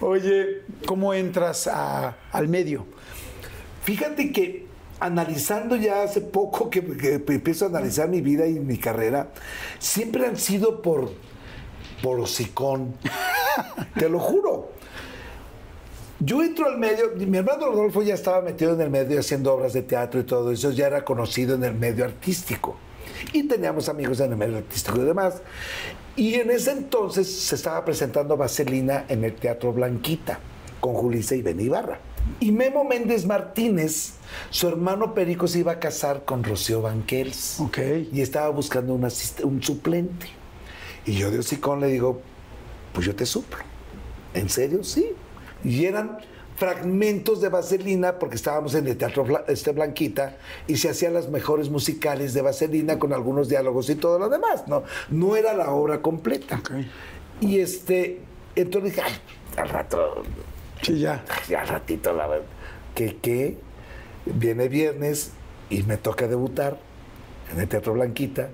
Oye, 0.00 0.62
¿cómo 0.86 1.12
entras 1.14 1.66
a, 1.66 2.16
al 2.32 2.48
medio? 2.48 2.86
Fíjate 3.82 4.32
que 4.32 4.66
analizando 5.00 5.76
ya 5.76 6.02
hace 6.02 6.20
poco 6.20 6.70
que, 6.70 6.78
empiezo 7.28 7.66
a 7.66 7.68
analizar 7.68 8.08
mi 8.08 8.20
vida 8.20 8.46
y 8.46 8.58
mi 8.60 8.78
carrera, 8.78 9.28
siempre 9.78 10.26
han 10.26 10.36
sido 10.36 10.82
por, 10.82 11.12
por 12.02 12.20
hocicón. 12.20 12.94
Te 13.98 14.08
lo 14.08 14.18
juro. 14.18 14.75
Yo 16.18 16.42
entro 16.42 16.66
al 16.66 16.78
medio, 16.78 17.12
mi 17.14 17.36
hermano 17.36 17.66
Rodolfo 17.66 18.02
ya 18.02 18.14
estaba 18.14 18.40
metido 18.40 18.72
en 18.72 18.80
el 18.80 18.88
medio 18.88 19.20
haciendo 19.20 19.52
obras 19.52 19.74
de 19.74 19.82
teatro 19.82 20.18
y 20.18 20.24
todo 20.24 20.50
eso, 20.50 20.70
ya 20.70 20.86
era 20.86 21.04
conocido 21.04 21.56
en 21.56 21.64
el 21.64 21.74
medio 21.74 22.04
artístico. 22.06 22.76
Y 23.32 23.42
teníamos 23.42 23.88
amigos 23.90 24.20
en 24.20 24.32
el 24.32 24.36
medio 24.38 24.56
artístico 24.58 25.00
y 25.02 25.04
demás. 25.04 25.42
Y 26.16 26.34
en 26.34 26.50
ese 26.50 26.70
entonces 26.70 27.30
se 27.30 27.54
estaba 27.54 27.84
presentando 27.84 28.36
Vaselina 28.36 29.04
en 29.08 29.24
el 29.24 29.34
Teatro 29.34 29.74
Blanquita 29.74 30.38
con 30.80 30.94
Julissa 30.94 31.34
y 31.34 31.42
Ben 31.42 31.60
Ibarra. 31.60 31.98
Y 32.40 32.50
Memo 32.50 32.84
Méndez 32.84 33.26
Martínez, 33.26 34.14
su 34.50 34.68
hermano 34.68 35.14
Perico 35.14 35.46
se 35.46 35.58
iba 35.58 35.72
a 35.72 35.78
casar 35.78 36.24
con 36.24 36.42
Rocío 36.42 36.80
Banquels. 36.80 37.60
Y 38.12 38.22
estaba 38.22 38.48
buscando 38.48 38.94
un, 38.94 39.06
un 39.44 39.62
suplente. 39.62 40.28
Y 41.04 41.12
yo 41.12 41.30
de 41.30 41.38
hocicón 41.38 41.80
le 41.80 41.88
digo, 41.88 42.22
pues 42.94 43.06
yo 43.06 43.14
te 43.14 43.26
suplo. 43.26 43.58
¿En 44.32 44.48
serio? 44.48 44.82
Sí. 44.82 45.12
Y 45.66 45.84
eran 45.84 46.18
fragmentos 46.56 47.40
de 47.40 47.48
Vaselina, 47.48 48.18
porque 48.18 48.36
estábamos 48.36 48.74
en 48.74 48.86
el 48.86 48.96
Teatro 48.96 49.26
este 49.48 49.72
Blanquita, 49.72 50.36
y 50.66 50.76
se 50.76 50.88
hacían 50.88 51.12
las 51.12 51.28
mejores 51.28 51.68
musicales 51.68 52.32
de 52.32 52.40
Vaselina 52.40 52.98
con 52.98 53.12
algunos 53.12 53.48
diálogos 53.48 53.90
y 53.90 53.96
todo 53.96 54.18
lo 54.18 54.28
demás. 54.28 54.66
No, 54.68 54.84
no 55.10 55.36
era 55.36 55.52
la 55.54 55.70
obra 55.70 56.00
completa. 56.00 56.58
Okay. 56.60 56.90
Y 57.40 57.58
este, 57.58 58.20
entonces 58.54 58.94
dije, 58.94 59.02
ay, 59.04 59.12
al 59.56 59.68
rato 59.68 60.22
Sí, 60.82 61.00
ya. 61.00 61.24
Ya 61.48 61.64
ratito, 61.64 62.12
la 62.12 62.26
verdad. 62.26 62.46
Que, 62.94 63.16
que 63.16 63.58
viene 64.24 64.68
viernes 64.68 65.32
y 65.68 65.82
me 65.82 65.96
toca 65.96 66.28
debutar 66.28 66.78
en 67.52 67.60
el 67.60 67.68
Teatro 67.68 67.94
Blanquita. 67.94 68.50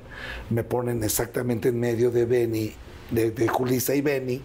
Me 0.51 0.65
ponen 0.65 1.05
exactamente 1.05 1.69
en 1.69 1.81
medio 1.81 2.11
de 2.11 2.25
Benny, 2.25 2.73
de, 3.11 3.31
de 3.31 3.49
Julissa 3.49 3.95
y 3.95 4.01
Benny. 4.01 4.43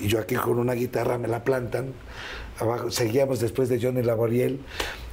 Y 0.00 0.08
yo 0.08 0.18
aquí 0.18 0.34
con 0.34 0.58
una 0.58 0.74
guitarra 0.74 1.18
me 1.18 1.28
la 1.28 1.44
plantan. 1.44 1.92
Abajo, 2.58 2.90
seguíamos 2.90 3.40
después 3.40 3.68
de 3.68 3.80
Johnny 3.80 4.02
Laboriel. 4.02 4.60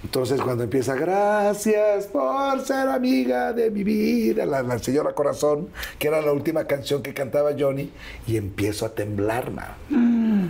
Entonces 0.04 0.42
cuando 0.42 0.64
empieza, 0.64 0.96
gracias 0.96 2.08
por 2.08 2.60
ser 2.66 2.88
amiga 2.88 3.54
de 3.54 3.70
mi 3.70 3.84
vida, 3.84 4.48
la, 4.48 4.64
la, 4.64 4.80
señora 4.80 5.14
Corazón, 5.14 5.70
que 6.00 6.08
era 6.08 6.22
la 6.22 6.32
última 6.32 6.66
canción 6.66 7.04
que 7.04 7.14
cantaba 7.14 7.52
Johnny, 7.58 7.92
y 8.26 8.38
empiezo 8.38 8.88
a 8.88 8.96
temblar, 8.96 9.52
mm. 9.90 10.50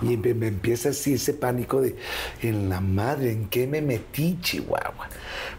Y 0.00 0.16
me, 0.16 0.32
me, 0.32 0.46
empieza 0.46 0.90
así 0.90 1.14
ese 1.14 1.34
pánico 1.34 1.82
de, 1.82 1.94
en 2.40 2.70
la 2.70 2.80
madre, 2.80 3.32
¿en 3.32 3.48
qué 3.48 3.66
me 3.66 3.82
metí, 3.82 4.38
Chihuahua? 4.40 5.08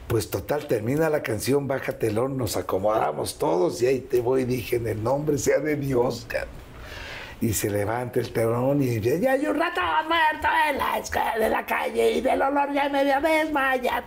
Pues 0.08 0.32
total, 0.32 0.66
termina 0.66 1.10
la 1.10 1.22
canción, 1.22 1.68
baja 1.68 1.94
telón, 1.94 2.38
nos 2.38 2.58
acomodamos 2.58 3.38
todos, 3.38 3.82
y 3.84 3.86
ahí 3.86 4.00
te 4.00 4.20
voy, 4.20 4.46
dije, 4.46 4.78
en 4.78 4.88
el 4.88 5.04
nombre 5.04 5.38
sea 5.38 5.60
de 5.60 5.76
Dios, 5.76 6.26
Y 7.40 7.54
se 7.54 7.70
levanta 7.70 8.20
el 8.20 8.34
terrón 8.34 8.82
y 8.82 8.98
dice, 8.98 9.20
ya 9.20 9.34
hay 9.34 9.46
un 9.46 9.60
ratón 9.60 10.08
muerto 10.08 10.48
en 10.70 10.78
la 10.78 11.38
de 11.40 11.50
la 11.50 11.66
calle 11.66 12.12
y 12.14 12.22
del 12.22 12.42
olor 12.42 12.74
ya 12.74 12.90
me 12.90 13.04
voy 13.04 13.12
a 13.12 13.20
desmayar. 13.20 14.04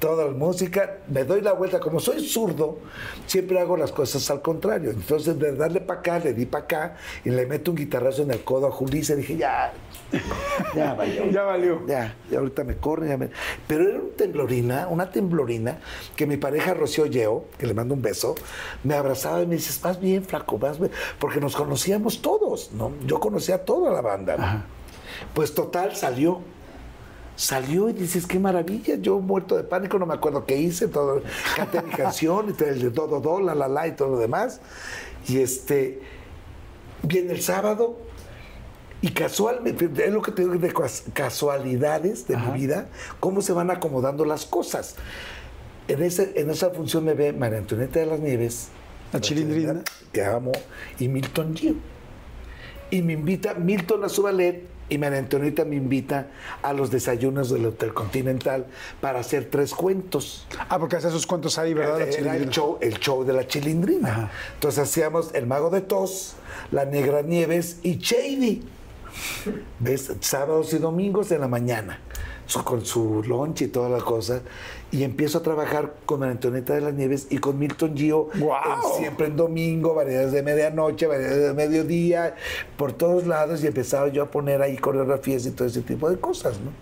Toda 0.00 0.24
la 0.24 0.30
música, 0.32 0.96
me 1.08 1.24
doy 1.24 1.42
la 1.42 1.52
vuelta. 1.52 1.78
Como 1.78 2.00
soy 2.00 2.26
zurdo, 2.26 2.78
siempre 3.26 3.60
hago 3.60 3.76
las 3.76 3.92
cosas 3.92 4.28
al 4.30 4.40
contrario. 4.40 4.90
Entonces, 4.90 5.38
de 5.38 5.54
darle 5.54 5.80
para 5.82 6.00
acá, 6.00 6.18
le 6.18 6.32
di 6.32 6.46
para 6.46 6.64
acá 6.64 6.96
y 7.22 7.28
le 7.30 7.46
meto 7.46 7.70
un 7.70 7.76
guitarrazo 7.76 8.22
en 8.22 8.30
el 8.30 8.42
codo 8.42 8.66
a 8.66 8.70
Julissa 8.70 9.12
y 9.12 9.16
dije, 9.16 9.36
ya, 9.36 9.72
ya 10.74 10.94
valió. 10.94 11.26
Ya 11.30 11.42
valió. 11.42 11.86
Ya, 11.86 12.16
y 12.30 12.34
ahorita 12.34 12.64
me 12.64 12.76
corren. 12.78 13.10
ya 13.10 13.16
me- 13.18 13.28
Pero 13.68 13.88
era 13.90 13.98
una 14.00 14.16
temblorina, 14.16 14.88
una 14.88 15.10
temblorina, 15.10 15.78
que 16.16 16.26
mi 16.26 16.38
pareja 16.38 16.72
Rocío 16.72 17.04
Yeo, 17.04 17.44
que 17.58 17.66
le 17.66 17.74
mando 17.74 17.92
un 17.92 18.00
beso, 18.00 18.34
me 18.82 18.94
abrazaba 18.94 19.42
y 19.42 19.46
me 19.46 19.56
dice, 19.56 19.78
vas 19.82 20.00
bien, 20.00 20.24
flaco, 20.24 20.58
vas 20.58 20.78
bien. 20.80 20.90
Porque 21.18 21.40
nos 21.40 21.54
conocíamos 21.54 22.22
todos, 22.22 22.72
¿no? 22.72 22.92
Yo 23.04 23.20
conocía 23.20 23.56
a 23.56 23.58
toda 23.58 23.92
la 23.92 24.00
banda. 24.00 24.36
¿no? 24.38 24.62
Pues 25.34 25.54
total, 25.54 25.94
salió. 25.94 26.40
Salió 27.40 27.88
y 27.88 27.94
dices, 27.94 28.26
qué 28.26 28.38
maravilla, 28.38 28.96
yo 28.96 29.18
muerto 29.18 29.56
de 29.56 29.62
pánico, 29.64 29.98
no 29.98 30.04
me 30.04 30.12
acuerdo 30.12 30.44
qué 30.44 30.58
hice, 30.58 30.88
todo, 30.88 31.22
canté 31.56 31.80
mi 31.80 31.90
canción, 31.90 32.50
y 32.50 32.52
todo 32.52 32.68
el 32.68 32.80
de 32.82 32.90
do, 32.90 33.06
do, 33.06 33.40
la, 33.40 33.54
la, 33.54 33.66
la, 33.66 33.88
y 33.88 33.92
todo 33.92 34.10
lo 34.10 34.18
demás. 34.18 34.60
Y 35.26 35.38
este, 35.38 36.02
viene 37.02 37.32
el 37.32 37.40
sábado, 37.40 37.96
y 39.00 39.12
casualmente, 39.12 39.88
es 40.04 40.12
lo 40.12 40.20
que 40.20 40.32
te 40.32 40.42
digo 40.42 40.54
de 40.56 40.70
cas- 40.70 41.04
casualidades 41.14 42.28
de 42.28 42.36
mi 42.36 42.50
vida, 42.50 42.88
cómo 43.20 43.40
se 43.40 43.54
van 43.54 43.70
acomodando 43.70 44.26
las 44.26 44.44
cosas. 44.44 44.96
En, 45.88 46.02
ese, 46.02 46.34
en 46.36 46.50
esa 46.50 46.68
función 46.68 47.06
me 47.06 47.14
ve 47.14 47.32
María 47.32 47.56
Antonieta 47.56 48.00
de 48.00 48.04
las 48.04 48.20
Nieves, 48.20 48.68
La 49.14 49.20
Chilindrina. 49.22 49.82
que 50.12 50.22
amo, 50.22 50.52
y 50.98 51.08
Milton 51.08 51.56
Gio. 51.56 51.74
Y 52.90 53.00
me 53.00 53.14
invita 53.14 53.54
Milton 53.54 54.04
a 54.04 54.10
su 54.10 54.24
ballet 54.24 54.68
y 54.90 54.98
María 54.98 55.18
Antonieta 55.18 55.64
me 55.64 55.76
invita 55.76 56.26
a 56.62 56.72
los 56.72 56.90
desayunos 56.90 57.50
del 57.50 57.64
Hotel 57.64 57.94
Continental 57.94 58.66
para 59.00 59.20
hacer 59.20 59.48
tres 59.50 59.72
cuentos. 59.72 60.46
Ah, 60.68 60.78
porque 60.78 60.96
hacía 60.96 61.10
sus 61.10 61.26
cuentos 61.26 61.58
ahí, 61.58 61.72
¿verdad? 61.72 62.02
Era 62.02 62.36
el 62.36 62.50
show, 62.50 62.76
el 62.80 62.98
show 62.98 63.24
de 63.24 63.32
la 63.32 63.46
chilindrina. 63.46 64.10
Ajá. 64.10 64.30
Entonces 64.54 64.80
hacíamos 64.80 65.32
El 65.32 65.46
Mago 65.46 65.70
de 65.70 65.80
Tos, 65.80 66.34
La 66.72 66.84
Negra 66.84 67.22
Nieves 67.22 67.78
y 67.82 67.98
Shady. 67.98 68.62
¿Ves? 69.78 70.12
Sábados 70.20 70.72
y 70.72 70.78
domingos 70.78 71.30
en 71.30 71.40
la 71.40 71.48
mañana, 71.48 72.00
con 72.64 72.84
su 72.84 73.22
lunch 73.22 73.62
y 73.62 73.68
toda 73.68 73.88
la 73.88 73.98
cosa. 74.04 74.42
Y 74.92 75.04
empiezo 75.04 75.38
a 75.38 75.42
trabajar 75.42 75.94
con 76.04 76.20
María 76.20 76.32
Antonieta 76.32 76.74
de 76.74 76.80
las 76.80 76.94
Nieves 76.94 77.28
y 77.30 77.38
con 77.38 77.58
Milton 77.58 77.96
Gio. 77.96 78.28
¡Guau! 78.34 78.94
en 78.94 78.98
siempre 78.98 79.26
en 79.26 79.36
domingo, 79.36 79.94
variedades 79.94 80.32
de 80.32 80.42
medianoche, 80.42 81.06
variedades 81.06 81.48
de 81.48 81.54
mediodía, 81.54 82.34
por 82.76 82.92
todos 82.92 83.26
lados. 83.26 83.62
Y 83.62 83.68
empezaba 83.68 84.08
yo 84.08 84.24
a 84.24 84.30
poner 84.30 84.62
ahí 84.62 84.76
coreografías 84.76 85.46
y 85.46 85.52
todo 85.52 85.68
ese 85.68 85.82
tipo 85.82 86.10
de 86.10 86.18
cosas, 86.18 86.58
¿no? 86.60 86.72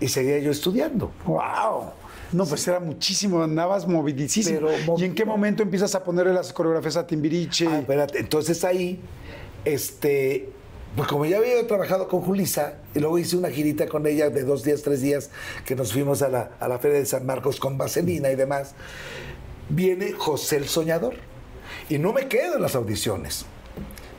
Y 0.00 0.08
seguía 0.08 0.38
yo 0.38 0.50
estudiando. 0.50 1.10
¡Wow! 1.26 1.92
No, 2.32 2.46
pues 2.46 2.66
era 2.66 2.80
muchísimo, 2.80 3.42
andabas 3.42 3.86
movidísimo. 3.86 4.48
Pero 4.48 4.68
movido. 4.86 4.96
¿Y 4.98 5.04
en 5.04 5.14
qué 5.14 5.24
momento 5.24 5.62
empiezas 5.62 5.94
a 5.94 6.02
ponerle 6.02 6.32
las 6.32 6.52
coreografías 6.52 6.96
a 6.96 7.06
Timbiriche? 7.06 7.68
Ah, 7.68 7.78
espérate. 7.78 8.18
Entonces 8.18 8.64
ahí, 8.64 8.98
este, 9.64 10.48
pues 10.96 11.08
como 11.08 11.24
ya 11.26 11.38
había 11.38 11.66
trabajado 11.66 12.08
con 12.08 12.20
Julisa, 12.20 12.74
y 12.94 13.00
luego 13.00 13.18
hice 13.18 13.36
una 13.36 13.50
girita 13.50 13.88
con 13.88 14.06
ella 14.06 14.30
de 14.30 14.44
dos 14.44 14.62
días, 14.62 14.82
tres 14.82 15.00
días, 15.00 15.30
que 15.64 15.74
nos 15.74 15.92
fuimos 15.92 16.22
a 16.22 16.28
la, 16.28 16.50
a 16.60 16.68
la 16.68 16.78
Feria 16.78 16.98
de 16.98 17.06
San 17.06 17.26
Marcos 17.26 17.58
con 17.58 17.76
Vaselina 17.76 18.30
y 18.30 18.36
demás, 18.36 18.74
viene 19.68 20.12
José 20.12 20.56
el 20.56 20.68
Soñador. 20.68 21.14
Y 21.88 21.98
no 21.98 22.12
me 22.12 22.28
quedo 22.28 22.56
en 22.56 22.62
las 22.62 22.74
audiciones. 22.74 23.44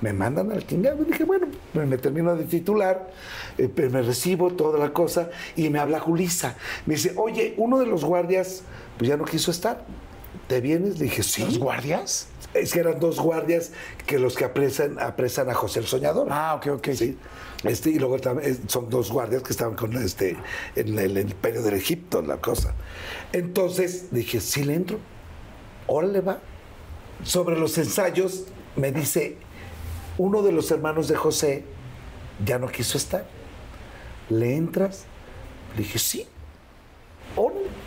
Me 0.01 0.13
mandan 0.13 0.51
al 0.51 0.67
chingado. 0.67 1.01
Y 1.01 1.05
dije, 1.05 1.23
bueno, 1.23 1.47
me, 1.73 1.97
termino 1.97 2.35
de 2.35 2.43
titular, 2.43 3.09
eh, 3.57 3.69
me 3.91 4.01
recibo 4.01 4.51
toda 4.51 4.77
la 4.77 4.93
cosa, 4.93 5.29
y 5.55 5.69
me 5.69 5.79
habla 5.79 5.99
Julisa. 5.99 6.55
Me 6.85 6.95
dice, 6.95 7.13
oye, 7.15 7.53
uno 7.57 7.79
de 7.79 7.85
los 7.85 8.03
guardias, 8.03 8.63
pues 8.97 9.09
ya 9.09 9.17
no 9.17 9.25
quiso 9.25 9.51
estar. 9.51 9.83
¿Te 10.47 10.61
vienes? 10.61 10.99
Le 10.99 11.05
dije, 11.05 11.23
sí. 11.23 11.43
¿Los 11.43 11.57
guardias? 11.57 12.27
Es 12.53 12.71
que 12.71 12.79
eran 12.79 12.99
dos 12.99 13.19
guardias 13.19 13.71
que 14.05 14.19
los 14.19 14.35
que 14.35 14.45
apresan, 14.45 14.99
apresan 14.99 15.49
a 15.49 15.53
José 15.53 15.79
el 15.79 15.87
Soñador. 15.87 16.27
Ah, 16.29 16.55
ok, 16.55 16.67
ok. 16.77 16.89
Sí. 16.93 17.17
Este, 17.63 17.89
y 17.89 17.99
luego 17.99 18.19
también 18.19 18.53
eh, 18.53 18.57
son 18.67 18.89
dos 18.89 19.11
guardias 19.11 19.41
que 19.41 19.51
estaban 19.51 19.75
con 19.75 19.95
este 19.97 20.37
en 20.75 20.97
el 20.99 21.17
imperio 21.17 21.63
del 21.63 21.73
Egipto, 21.73 22.21
la 22.21 22.37
cosa. 22.37 22.75
Entonces 23.33 24.07
dije, 24.11 24.39
sí 24.39 24.63
le 24.63 24.75
entro. 24.75 24.99
Órale 25.87 26.21
va. 26.21 26.39
Sobre 27.23 27.57
los 27.57 27.77
ensayos 27.77 28.45
me 28.75 28.91
dice, 28.91 29.37
uno 30.17 30.43
de 30.43 30.51
los 30.51 30.69
hermanos 30.69 31.07
de 31.07 31.15
José 31.15 31.63
ya 32.45 32.59
no 32.59 32.67
quiso 32.67 32.97
estar. 32.97 33.25
¿Le 34.29 34.55
entras? 34.55 35.05
Le 35.75 35.83
dije, 35.83 35.97
sí. 35.97 36.27
Órale. 37.35 37.84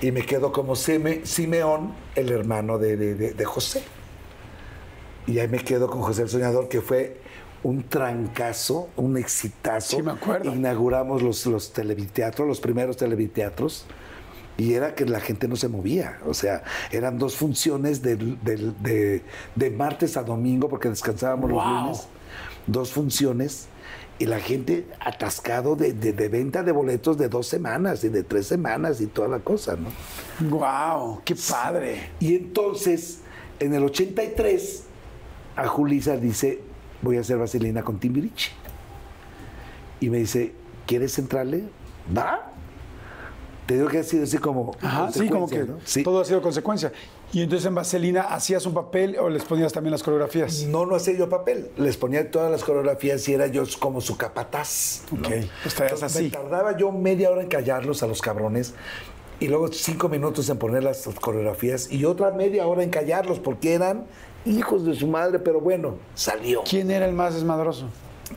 Y 0.00 0.12
me 0.12 0.24
quedo 0.24 0.52
como 0.52 0.76
Sime- 0.76 1.24
Simeón, 1.26 1.92
el 2.14 2.30
hermano 2.30 2.78
de, 2.78 2.96
de- 2.96 3.14
de- 3.14 3.32
de 3.34 3.44
José. 3.44 3.82
Y 5.26 5.38
ahí 5.40 5.48
me 5.48 5.58
quedo 5.58 5.88
con 5.90 6.00
José 6.02 6.22
el 6.22 6.28
Soñador, 6.28 6.68
que 6.68 6.80
fue 6.80 7.20
un 7.64 7.82
trancazo, 7.82 8.88
un 8.96 9.16
exitazo. 9.18 9.96
Sí, 9.96 10.02
me 10.02 10.12
acuerdo. 10.12 10.54
Inauguramos 10.54 11.22
los, 11.22 11.44
los 11.46 11.72
televiteatros, 11.72 12.46
los 12.46 12.60
primeros 12.60 12.96
televiteatros, 12.96 13.84
y 14.56 14.74
era 14.74 14.94
que 14.94 15.04
la 15.04 15.20
gente 15.20 15.48
no 15.48 15.56
se 15.56 15.68
movía. 15.68 16.18
O 16.26 16.34
sea, 16.34 16.62
eran 16.92 17.18
dos 17.18 17.34
funciones 17.36 18.00
del- 18.00 18.38
de, 18.42 19.22
de 19.56 19.70
martes 19.70 20.16
a 20.16 20.22
domingo, 20.22 20.68
porque 20.68 20.88
descansábamos 20.88 21.50
los 21.50 21.64
lunes. 21.66 22.08
Dos 22.68 22.92
funciones. 22.92 23.66
Y 24.20 24.26
la 24.26 24.40
gente 24.40 24.86
atascado 25.00 25.76
de, 25.76 25.92
de- 25.92 26.12
de 26.12 26.28
venta 26.28 26.62
de 26.64 26.72
boletos 26.72 27.16
de 27.18 27.28
dos 27.28 27.46
semanas 27.46 28.02
y 28.02 28.08
de 28.08 28.24
tres 28.24 28.46
semanas 28.46 29.00
y 29.00 29.06
toda 29.06 29.28
la 29.28 29.38
cosa, 29.38 29.76
¿no? 29.76 29.90
¡Wow! 30.50 31.22
¡Qué 31.24 31.36
padre! 31.36 32.10
Y 32.18 32.34
entonces, 32.34 33.20
en 33.60 33.74
el 33.74 33.84
83, 33.84 34.82
a 35.56 35.68
Julisa 35.68 36.16
dice, 36.16 36.60
voy 37.00 37.16
a 37.16 37.20
hacer 37.20 37.36
vaselina 37.38 37.82
con 37.82 37.98
Timbiriche. 38.00 38.50
Y 40.00 40.10
me 40.10 40.18
dice, 40.18 40.52
¿quieres 40.86 41.16
entrarle? 41.18 41.64
¿Va? 42.16 42.52
Te 43.66 43.74
digo 43.74 43.88
que 43.88 43.98
ha 43.98 44.02
sido 44.02 44.24
así 44.24 44.38
como 44.38 44.74
Ajá, 44.80 45.12
sí, 45.12 45.28
como 45.28 45.48
que 45.48 45.64
¿no? 45.64 45.78
Sí. 45.84 46.02
todo 46.02 46.20
ha 46.20 46.24
sido 46.24 46.40
consecuencia. 46.42 46.92
Y 47.32 47.42
entonces 47.42 47.66
en 47.66 47.74
Vaselina 47.74 48.22
hacías 48.22 48.64
un 48.64 48.72
papel 48.74 49.16
o 49.18 49.28
les 49.28 49.44
ponías 49.44 49.72
también 49.72 49.92
las 49.92 50.02
coreografías. 50.02 50.64
No, 50.64 50.86
no 50.86 50.94
hacía 50.96 51.14
yo 51.16 51.28
papel. 51.28 51.70
Les 51.76 51.96
ponía 51.98 52.30
todas 52.30 52.50
las 52.50 52.64
coreografías 52.64 53.28
y 53.28 53.34
era 53.34 53.46
yo 53.48 53.64
como 53.78 54.00
su 54.00 54.16
capataz. 54.16 55.02
¿no? 55.12 55.20
Ok, 55.20 55.34
pues 55.62 56.02
así. 56.02 56.24
Me 56.24 56.30
tardaba 56.30 56.76
yo 56.76 56.90
media 56.90 57.30
hora 57.30 57.42
en 57.42 57.48
callarlos 57.48 58.02
a 58.02 58.06
los 58.06 58.22
cabrones 58.22 58.74
y 59.40 59.48
luego 59.48 59.68
cinco 59.70 60.08
minutos 60.08 60.48
en 60.48 60.56
poner 60.58 60.82
las 60.82 61.06
coreografías 61.20 61.92
y 61.92 62.04
otra 62.06 62.30
media 62.30 62.66
hora 62.66 62.82
en 62.82 62.90
callarlos 62.90 63.38
porque 63.38 63.74
eran 63.74 64.06
hijos 64.46 64.86
de 64.86 64.94
su 64.94 65.06
madre, 65.06 65.38
pero 65.38 65.60
bueno, 65.60 65.96
salió. 66.14 66.62
¿Quién 66.68 66.90
era 66.90 67.04
el 67.06 67.12
más 67.12 67.34
desmadroso? 67.34 67.88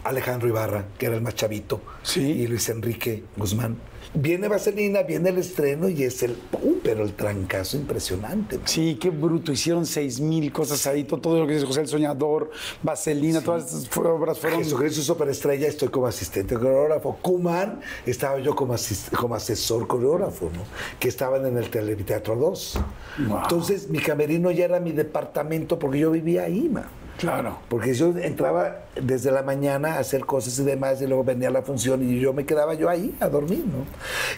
Alejandro 0.04 0.48
Ibarra, 0.50 0.86
que 0.98 1.06
era 1.06 1.16
el 1.16 1.22
más 1.22 1.36
chavito, 1.36 1.82
Sí. 2.04 2.22
y 2.22 2.48
Luis 2.48 2.68
Enrique 2.70 3.24
Guzmán. 3.38 3.78
Viene 4.14 4.48
Vaselina, 4.48 5.04
viene 5.04 5.30
el 5.30 5.38
estreno 5.38 5.88
y 5.88 6.04
es 6.04 6.22
el, 6.24 6.34
¡pum! 6.34 6.76
pero 6.84 7.04
el 7.04 7.14
trancazo 7.14 7.78
impresionante. 7.78 8.60
Sí, 8.66 8.98
qué 9.00 9.10
bruto. 9.10 9.52
Hicieron 9.52 9.86
seis 9.86 10.20
mil 10.20 10.52
cosas 10.52 10.86
ahí. 10.88 11.04
Todo, 11.04 11.40
lo 11.40 11.48
que 11.48 11.54
dice 11.54 11.66
José 11.66 11.82
el 11.82 11.88
Soñador, 11.88 12.52
Vaselina, 12.84 13.42
todas 13.42 13.74
estas 13.74 13.98
obras 13.98 14.40
fueron. 14.40 14.60
Jesucristo 14.60 15.02
Superestrella, 15.02 15.68
estoy 15.68 15.90
como 15.90 16.08
asistente 16.08 16.56
coreógrafo. 16.56 17.18
Kuman, 17.22 17.80
estaba 18.06 18.40
yo 18.40 18.56
como, 18.56 18.76
como 19.18 19.36
asesor 19.36 19.88
coreógrafo, 19.88 20.52
¿no? 20.54 20.64
Que 21.00 21.08
estaban 21.08 21.46
en 21.46 21.58
el 21.58 21.70
Televiteatro 21.70 22.36
2. 22.36 22.80
Wow. 23.28 23.40
Entonces, 23.44 23.90
mi 23.90 24.00
camerino 24.00 24.52
ya 24.52 24.66
era 24.66 24.80
mi 24.80 24.92
departamento 24.92 25.80
porque 25.80 26.00
yo 26.00 26.12
vivía 26.12 26.44
ahí, 26.44 26.68
ma. 26.70 26.90
Claro. 27.18 27.60
Porque 27.70 27.94
yo 27.94 28.18
entraba 28.18 28.86
desde 28.96 29.32
la 29.32 29.42
mañana 29.44 29.96
a 29.96 30.00
hacer 30.00 30.26
cosas 30.26 30.58
y 30.60 30.64
demás, 30.64 31.02
y 31.02 31.08
luego 31.08 31.24
venía 31.24 31.50
la 31.50 31.62
función 31.62 32.04
y 32.04 32.20
yo 32.20 32.34
me 32.34 32.46
quedaba 32.46 32.74
yo 32.74 32.90
ahí 32.90 33.16
a 33.20 33.30
dormir, 33.30 33.64
¿no? 33.66 33.86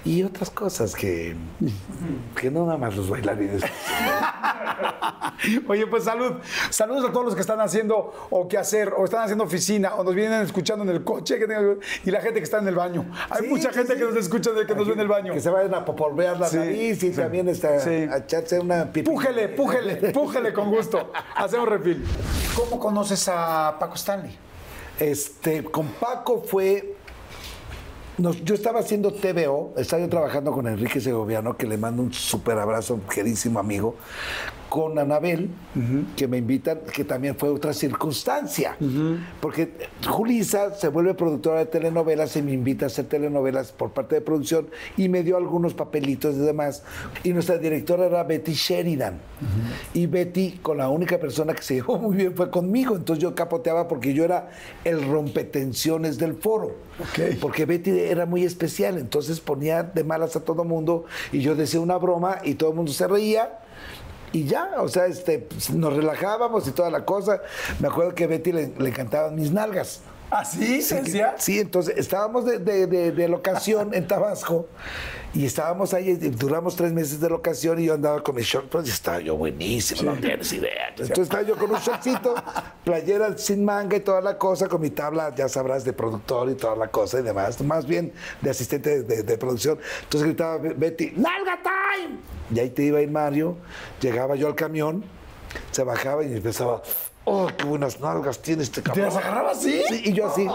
Y 0.10 0.24
otras 0.24 0.50
cosas 0.50 0.94
que, 0.96 1.36
que 2.40 2.52
no 2.52 2.66
nada 2.66 2.78
más 2.78 2.96
los 2.96 3.10
bailarines. 3.10 3.64
Oye, 5.68 5.88
pues 5.88 6.04
salud. 6.04 6.34
Saludos 6.70 7.10
a 7.10 7.12
todos 7.12 7.26
los 7.26 7.36
que 7.36 7.42
están 7.42 7.60
haciendo 7.60 8.14
o 8.30 8.48
qué 8.48 8.58
hacer, 8.58 8.94
o 8.96 9.04
están 9.06 9.24
haciendo 9.24 9.44
oficina, 9.44 9.96
o 9.96 10.04
nos 10.04 10.16
vienen 10.16 10.42
escuchando 10.42 10.84
en 10.84 10.90
el 10.92 11.04
coche, 11.04 11.38
que 11.40 11.48
tengan- 11.48 11.80
y 12.06 12.12
la 12.12 12.22
gente 12.22 12.40
que 12.40 12.44
está 12.44 12.60
en 12.60 12.68
el 12.68 12.76
baño. 12.76 13.06
Hay 13.30 13.44
Sí, 13.44 13.48
mucha 13.50 13.70
sí, 13.70 13.76
gente 13.80 13.94
sí. 13.94 14.00
que 14.00 14.06
nos 14.06 14.16
escucha, 14.16 14.52
de 14.52 14.66
que 14.66 14.76
nos 14.76 14.88
ve 14.88 14.94
en 14.94 15.00
el 15.00 15.08
baño. 15.08 15.34
Que 15.34 15.42
se 15.42 15.50
vayan 15.50 15.74
a 15.74 15.84
popolvear 15.86 16.40
la 16.40 16.48
Sí, 16.48 16.58
nariz 16.58 17.04
y 17.04 17.12
sí. 17.12 17.20
también 17.20 17.50
está, 17.50 17.80
Sí. 17.80 17.90
a 17.90 18.18
echarse 18.18 18.60
una 18.60 18.86
pipi. 18.92 19.10
Pújele, 19.10 19.50
pújele, 19.50 19.96
pújele 20.12 20.54
con 20.54 20.70
gusto. 20.70 21.12
Hacemos 21.36 21.68
refil. 21.68 22.06
¿Cómo 22.56 22.80
conoces 22.80 23.28
a 23.28 23.76
Paco 23.80 23.96
Stanley? 23.96 24.38
Este, 25.00 25.64
con 25.64 25.88
Paco 25.88 26.44
fue. 26.46 26.96
yo 28.18 28.56
estaba 28.56 28.80
haciendo 28.80 29.12
TVO, 29.12 29.74
estaba 29.78 30.04
yo 30.04 30.10
trabajando 30.10 30.52
con 30.52 30.68
Enrique 30.68 31.02
Segoviano, 31.02 31.58
que 31.58 31.68
le 31.68 31.78
mando 31.78 32.04
un 32.04 32.14
súper 32.14 32.58
abrazo, 32.58 33.00
queridísimo 33.10 33.60
amigo. 33.60 33.96
Con 34.74 34.98
Anabel, 34.98 35.52
que 36.18 36.28
me 36.28 36.40
invitan, 36.40 36.80
que 36.92 37.04
también 37.04 37.36
fue 37.36 37.50
otra 37.50 37.74
circunstancia. 37.74 38.76
Porque 39.40 39.72
Julisa 40.04 40.74
se 40.74 40.88
vuelve 40.88 41.14
productora 41.14 41.60
de 41.60 41.68
telenovelas 41.68 42.36
y 42.38 42.42
me 42.42 42.54
invita 42.54 42.86
a 42.86 42.88
hacer 42.88 43.06
telenovelas 43.06 43.72
por 43.72 43.92
parte 43.92 44.16
de 44.16 44.22
producción 44.22 44.68
y 44.98 45.10
me 45.10 45.22
dio 45.22 45.38
algunos 45.38 45.76
papelitos 45.76 46.34
y 46.34 46.40
demás. 46.40 46.82
Y 47.24 47.34
nuestra 47.34 47.60
directora 47.60 48.08
era 48.08 48.24
Betty 48.24 48.54
Sheridan. 48.54 49.20
Y 49.94 50.08
Betty, 50.08 50.58
con 50.64 50.80
la 50.80 50.90
única 50.90 51.20
persona 51.20 51.54
que 51.54 51.62
se 51.62 51.76
llevó 51.76 52.00
muy 52.00 52.18
bien, 52.18 52.34
fue 52.36 52.50
conmigo. 52.50 52.96
Entonces 52.96 53.22
yo 53.22 53.36
capoteaba 53.36 53.88
porque 53.88 54.16
yo 54.16 54.24
era 54.24 54.50
el 54.86 55.08
rompetensiones 55.08 56.18
del 56.18 56.34
foro. 56.34 56.78
Porque 57.40 57.68
Betty 57.68 57.92
era 57.92 58.26
muy 58.26 58.44
especial, 58.44 58.98
entonces 58.98 59.40
ponía 59.40 59.84
de 59.84 60.04
malas 60.04 60.36
a 60.36 60.44
todo 60.44 60.64
mundo 60.64 61.06
y 61.32 61.42
yo 61.42 61.54
decía 61.54 61.80
una 61.80 61.98
broma 61.98 62.40
y 62.44 62.56
todo 62.56 62.72
el 62.72 62.76
mundo 62.76 62.92
se 62.92 63.08
reía 63.08 63.60
y 64.34 64.46
ya, 64.46 64.72
o 64.80 64.88
sea, 64.90 65.06
este, 65.06 65.40
pues, 65.40 65.70
nos 65.70 65.96
relajábamos 65.96 66.68
y 66.68 66.72
toda 66.72 66.90
la 66.90 67.06
cosa. 67.06 67.42
Me 67.80 67.88
acuerdo 67.88 68.16
que 68.16 68.26
a 68.26 68.28
Betty 68.28 68.52
le, 68.52 68.74
le 68.78 68.94
mis 69.32 69.52
nalgas. 69.52 70.02
¿Ah, 70.36 70.44
sí? 70.46 70.82
Sí, 71.38 71.60
entonces 71.60 71.96
estábamos 71.98 72.46
de, 72.46 72.58
de, 72.60 72.88
de- 72.88 73.12
de 73.12 73.28
locación 73.28 73.94
en 73.94 74.08
Tabasco 74.08 74.68
y 75.36 75.46
estábamos 75.46 75.94
ahí, 75.94 76.10
y 76.10 76.16
duramos 76.30 76.76
tres 76.76 76.92
meses 76.94 77.20
de 77.20 77.28
locación 77.30 77.80
y 77.80 77.86
yo 77.86 77.94
andaba 77.96 78.22
con 78.24 78.36
mi 78.36 78.42
short, 78.44 78.68
pues 78.70 78.88
estaba 78.90 79.20
yo 79.20 79.36
buenísimo, 79.36 80.12
no 80.14 80.20
tienes 80.20 80.52
idea. 80.54 80.90
Entonces 80.90 81.18
estaba 81.20 81.42
yo 81.44 81.56
con 81.56 81.72
un 81.72 81.78
shortcito, 81.78 82.36
playera 82.84 83.36
sin 83.38 83.64
manga 83.66 83.98
y 83.98 84.00
toda 84.02 84.22
la 84.22 84.38
cosa, 84.38 84.68
con 84.68 84.82
mi 84.82 84.90
tabla, 84.92 85.34
ya 85.36 85.48
sabrás, 85.50 85.84
de 85.86 85.94
productor 85.94 86.50
y 86.52 86.56
toda 86.56 86.76
la 86.76 86.88
cosa 86.90 87.20
y 87.20 87.24
demás, 87.24 87.60
más 87.62 87.86
bien 87.88 88.12
de 88.42 88.50
asistente 88.50 89.02
de, 89.04 89.24
de 89.24 89.38
producción. 89.38 89.80
Entonces 90.04 90.28
gritaba 90.28 90.58
Betty, 90.58 91.14
¡Nalga 91.16 91.60
time! 91.64 92.18
Y 92.54 92.60
ahí 92.60 92.70
te 92.70 92.84
iba 92.84 93.00
a 93.00 93.02
ir 93.02 93.10
Mario, 93.12 93.58
llegaba 94.02 94.36
yo 94.36 94.48
al 94.48 94.56
camión, 94.56 95.04
se 95.72 95.84
bajaba 95.84 96.24
y 96.24 96.34
empezaba. 96.34 96.82
Oh, 97.26 97.48
qué 97.58 97.64
buenas 97.64 98.00
nalgas 98.02 98.40
tiene 98.40 98.64
este 98.64 98.82
¿Te 98.82 98.90
cabrón. 98.90 99.06
las 99.06 99.16
agarraba 99.16 99.52
así? 99.52 99.82
Sí, 99.88 100.02
y 100.06 100.14
yo 100.14 100.28
así, 100.28 100.46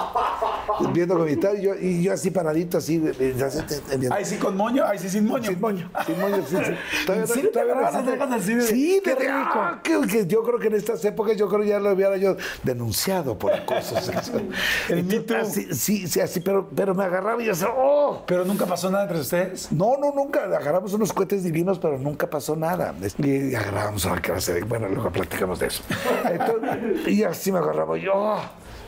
viendo 0.92 1.16
comentar, 1.16 1.56
y 1.56 1.62
yo, 1.62 1.74
y 1.74 2.02
yo 2.02 2.12
así 2.12 2.30
paradito, 2.30 2.76
así, 2.78 3.02
eh, 3.18 3.34
así, 3.44 3.62
te- 3.62 3.96
viendo. 3.96 4.14
Ahí 4.14 4.24
sí 4.24 4.36
con 4.36 4.54
moño, 4.56 4.84
ahí 4.84 4.98
sí 4.98 5.08
sin 5.08 5.26
moño. 5.26 5.50
Sin 5.50 5.60
moño, 5.60 5.90
sin 6.04 6.20
moño, 6.20 6.36
sí, 6.46 6.56
sí. 6.64 7.10
¿En 7.12 7.26
serio 7.26 7.50
te 7.50 7.60
agarraban 7.60 7.94
las 7.94 8.04
nalgas 8.04 8.32
así 8.42 8.54
de- 8.54 8.62
Sí, 8.62 9.00
qué 9.02 9.14
rico? 9.14 9.32
ah, 9.34 9.80
que, 9.82 10.00
que 10.06 10.26
yo 10.26 10.42
creo 10.42 10.58
que 10.58 10.66
en 10.66 10.74
estas 10.74 11.02
épocas 11.06 11.36
yo 11.38 11.48
creo 11.48 11.64
ya 11.64 11.80
lo 11.80 11.92
hubiera 11.92 12.16
yo 12.18 12.36
denunciado 12.62 13.38
por 13.38 13.52
acoso 13.54 13.96
sexual. 14.02 14.48
El 14.90 15.26
así, 15.40 15.74
sí, 15.74 16.06
sí, 16.06 16.20
así, 16.20 16.40
pero, 16.40 16.68
pero 16.74 16.94
me 16.94 17.04
agarraba 17.04 17.42
y 17.42 17.46
yo 17.46 17.52
decía, 17.52 17.68
oh. 17.74 18.24
Pero 18.26 18.44
nunca 18.44 18.66
pasó 18.66 18.90
nada 18.90 19.04
entre 19.04 19.20
ustedes. 19.20 19.72
No, 19.72 19.96
no, 19.98 20.12
nunca. 20.12 20.40
Agarramos 20.44 20.92
unos 20.92 21.12
cohetes 21.14 21.42
divinos, 21.44 21.78
pero 21.78 21.98
nunca 21.98 22.28
pasó 22.28 22.56
nada. 22.56 22.94
Y 23.18 23.54
agarrábamos 23.54 24.04
a 24.06 24.14
la 24.16 24.20
clase 24.20 24.52
de. 24.54 24.62
Bueno, 24.64 24.86
luego 24.88 25.10
platicamos 25.10 25.58
de 25.60 25.66
eso. 25.68 25.82
Entonces, 26.30 26.57
y 27.06 27.22
así 27.24 27.52
me 27.52 27.58
agarraba 27.58 27.96
yo. 27.96 28.12
"Oh, 28.14 28.40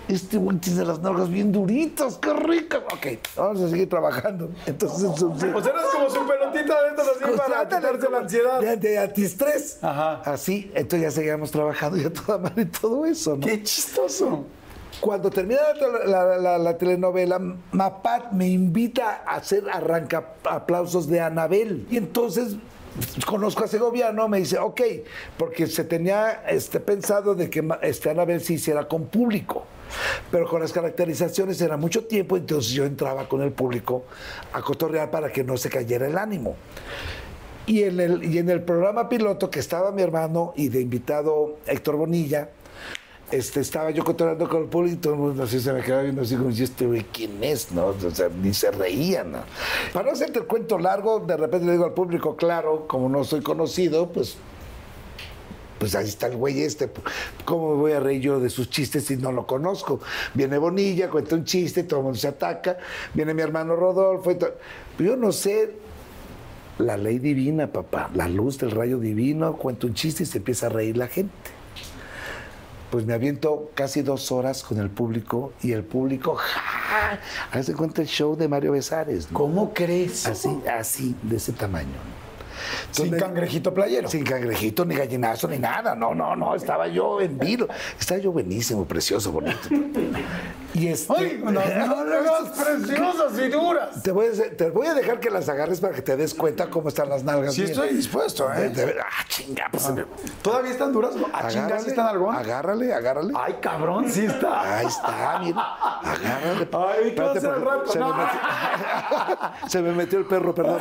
este 0.08 0.38
güey 0.38 0.56
tiene 0.58 0.84
las 0.84 0.98
nalgas 1.00 1.28
bien 1.30 1.52
duritas, 1.52 2.18
qué 2.18 2.32
ricas. 2.32 2.80
Ok, 2.92 3.06
vamos 3.36 3.60
a 3.62 3.68
seguir 3.68 3.88
trabajando. 3.88 4.50
Entonces, 4.66 5.04
O 5.04 5.36
sea, 5.38 5.72
eras 5.72 5.84
como 5.92 6.10
su 6.10 6.26
pelotita 6.26 6.82
de 6.82 6.88
estas 6.90 7.08
así 7.08 7.36
para 7.36 7.68
quitarse 7.68 8.10
la 8.10 8.18
ansiedad. 8.18 8.60
De, 8.60 8.76
de 8.76 8.98
antistrés. 8.98 9.78
Ajá. 9.82 10.22
Así, 10.24 10.70
entonces 10.74 11.02
ya 11.02 11.10
seguíamos 11.12 11.50
trabajando 11.52 11.96
y 11.98 12.04
a 12.04 12.12
toda 12.12 12.38
madre 12.38 12.64
todo 12.66 13.04
eso, 13.06 13.36
¿no? 13.36 13.46
Qué 13.46 13.62
chistoso. 13.62 14.44
Cuando 15.00 15.30
termina 15.30 15.60
la, 16.06 16.24
la- 16.24 16.38
la- 16.38 16.58
la 16.58 16.76
telenovela, 16.76 17.38
Mapat 17.72 18.32
me 18.32 18.48
invita 18.48 19.22
a 19.24 19.36
hacer 19.36 19.64
arranca 19.72 20.34
aplausos 20.44 21.06
de 21.06 21.20
Anabel. 21.20 21.86
Y 21.90 21.96
entonces 21.96 22.56
conozco 23.26 23.64
a 23.64 23.68
Segoviano, 23.68 24.28
me 24.28 24.38
dice, 24.38 24.58
ok, 24.58 24.80
porque 25.36 25.66
se 25.66 25.84
tenía 25.84 26.42
este, 26.48 26.80
pensado 26.80 27.34
de 27.34 27.50
que 27.50 27.66
este, 27.82 28.10
Anabel 28.10 28.40
se 28.40 28.54
hiciera 28.54 28.86
con 28.88 29.06
público. 29.06 29.64
Pero 30.30 30.46
con 30.46 30.60
las 30.60 30.72
caracterizaciones 30.72 31.60
era 31.60 31.76
mucho 31.76 32.04
tiempo, 32.04 32.36
entonces 32.36 32.72
yo 32.72 32.84
entraba 32.84 33.28
con 33.28 33.42
el 33.42 33.50
público 33.50 34.04
a 34.52 34.62
cotorrear 34.62 35.10
para 35.10 35.32
que 35.32 35.42
no 35.42 35.56
se 35.56 35.68
cayera 35.68 36.06
el 36.06 36.16
ánimo. 36.16 36.56
Y 37.66 37.82
en 37.82 38.00
el, 38.00 38.24
y 38.24 38.38
en 38.38 38.50
el 38.50 38.62
programa 38.62 39.08
piloto 39.08 39.50
que 39.50 39.60
estaba 39.60 39.90
mi 39.92 40.02
hermano 40.02 40.52
y 40.56 40.68
de 40.68 40.80
invitado 40.80 41.58
Héctor 41.66 41.96
Bonilla, 41.96 42.50
este, 43.30 43.60
estaba 43.60 43.90
yo 43.90 44.04
cotorreando 44.04 44.48
con 44.48 44.62
el 44.62 44.68
público 44.68 44.94
y 44.94 44.98
todo 44.98 45.14
el 45.14 45.20
mundo 45.20 45.46
se 45.46 45.72
me 45.72 45.82
quedaba 45.82 46.02
viendo 46.02 46.22
así 46.22 46.36
como, 46.36 46.50
¿y 46.50 46.62
este 46.62 46.86
güey 46.86 47.04
quién 47.12 47.42
es? 47.42 47.72
¿no? 47.72 47.86
O 47.86 48.10
sea, 48.12 48.28
ni 48.28 48.52
se 48.54 48.70
reían. 48.70 49.32
¿no? 49.32 49.38
Para 49.92 50.06
no 50.06 50.12
hacerte 50.12 50.40
el 50.40 50.46
cuento 50.46 50.78
largo, 50.78 51.20
de 51.20 51.36
repente 51.36 51.66
le 51.66 51.72
digo 51.72 51.84
al 51.84 51.94
público, 51.94 52.36
claro, 52.36 52.86
como 52.86 53.08
no 53.08 53.24
soy 53.24 53.40
conocido, 53.40 54.10
pues 54.10 54.36
pues 55.78 55.94
ahí 55.94 56.06
está 56.06 56.26
el 56.26 56.36
güey 56.36 56.60
este, 56.60 56.90
¿cómo 57.46 57.70
me 57.70 57.76
voy 57.76 57.92
a 57.92 58.00
reír 58.00 58.20
yo 58.20 58.38
de 58.38 58.50
sus 58.50 58.68
chistes 58.68 59.04
si 59.04 59.16
no 59.16 59.32
lo 59.32 59.46
conozco? 59.46 59.98
Viene 60.34 60.58
Bonilla, 60.58 61.08
cuenta 61.08 61.36
un 61.36 61.44
chiste, 61.44 61.84
todo 61.84 62.00
el 62.00 62.04
mundo 62.04 62.18
se 62.18 62.28
ataca, 62.28 62.76
viene 63.14 63.32
mi 63.32 63.40
hermano 63.40 63.74
Rodolfo, 63.76 64.30
y 64.30 65.02
yo 65.02 65.16
no 65.16 65.32
sé, 65.32 65.74
la 66.76 66.98
ley 66.98 67.18
divina, 67.18 67.72
papá, 67.72 68.10
la 68.14 68.28
luz 68.28 68.58
del 68.58 68.72
rayo 68.72 68.98
divino, 68.98 69.56
cuenta 69.56 69.86
un 69.86 69.94
chiste 69.94 70.24
y 70.24 70.26
se 70.26 70.36
empieza 70.36 70.66
a 70.66 70.68
reír 70.68 70.98
la 70.98 71.06
gente. 71.06 71.59
Pues 72.90 73.06
me 73.06 73.14
aviento 73.14 73.70
casi 73.74 74.02
dos 74.02 74.32
horas 74.32 74.64
con 74.64 74.78
el 74.78 74.90
público 74.90 75.52
y 75.62 75.72
el 75.72 75.84
público, 75.84 76.34
¡ja! 76.34 77.20
Haz 77.52 77.66
de 77.66 77.74
cuenta 77.74 78.02
el 78.02 78.08
show 78.08 78.36
de 78.36 78.48
Mario 78.48 78.72
Besares. 78.72 79.30
¿no? 79.30 79.38
¿Cómo 79.38 79.72
crees? 79.72 80.26
Así, 80.26 80.50
así, 80.68 81.14
de 81.22 81.36
ese 81.36 81.52
tamaño. 81.52 81.98
Sin 82.90 83.16
cangrejito 83.16 83.72
playero. 83.72 84.08
sin 84.08 84.24
cangrejito, 84.24 84.84
ni 84.84 84.94
gallinazo, 84.94 85.48
ni 85.48 85.58
nada. 85.58 85.94
No, 85.94 86.14
no, 86.14 86.34
no. 86.36 86.54
Estaba 86.54 86.88
yo 86.88 87.20
en 87.20 87.38
vilo. 87.38 87.68
Estaba 87.98 88.20
yo 88.20 88.32
buenísimo, 88.32 88.84
precioso, 88.84 89.32
bonito. 89.32 89.68
Y 90.72 90.86
este. 90.88 91.12
¡Ay, 91.16 91.40
unas 91.42 91.66
nalgas 91.76 92.48
preciosas 92.64 93.38
y 93.38 93.48
duras! 93.48 94.02
Te 94.02 94.12
voy, 94.12 94.26
a, 94.28 94.56
te 94.56 94.70
voy 94.70 94.86
a 94.86 94.94
dejar 94.94 95.18
que 95.18 95.28
las 95.30 95.48
agarres 95.48 95.80
para 95.80 95.94
que 95.94 96.02
te 96.02 96.16
des 96.16 96.32
cuenta 96.34 96.70
cómo 96.70 96.88
están 96.88 97.08
las 97.08 97.24
nalgas. 97.24 97.54
Sí 97.54 97.64
estoy 97.64 97.88
dispuesto, 97.94 98.52
¿eh? 98.54 98.68
de- 98.68 98.96
ah, 99.00 99.24
chinga, 99.28 99.66
pues. 99.70 99.90
me- 99.90 100.04
¿Todavía 100.42 100.70
están 100.70 100.92
duras? 100.92 101.12
¿A 101.32 101.48
chingas 101.48 101.86
están 101.86 102.06
algo? 102.06 102.30
Agárrale, 102.30 102.94
agárrale. 102.94 103.32
Ay, 103.36 103.56
cabrón, 103.60 104.10
sí 104.10 104.26
está. 104.26 104.78
Ahí 104.78 104.86
está, 104.86 105.38
mira. 105.42 105.60
Agárrale. 106.02 106.68
Ay, 106.72 107.14
¿qué 107.14 107.20
al 107.20 107.64
porque 107.64 107.64
rato? 107.64 107.86
Se, 107.92 107.98
me 107.98 108.04
No. 108.04 108.14
metió, 108.14 108.40
se 109.68 109.82
me 109.82 109.92
metió 109.92 110.18
el 110.20 110.24
perro, 110.26 110.54
perdón. 110.54 110.78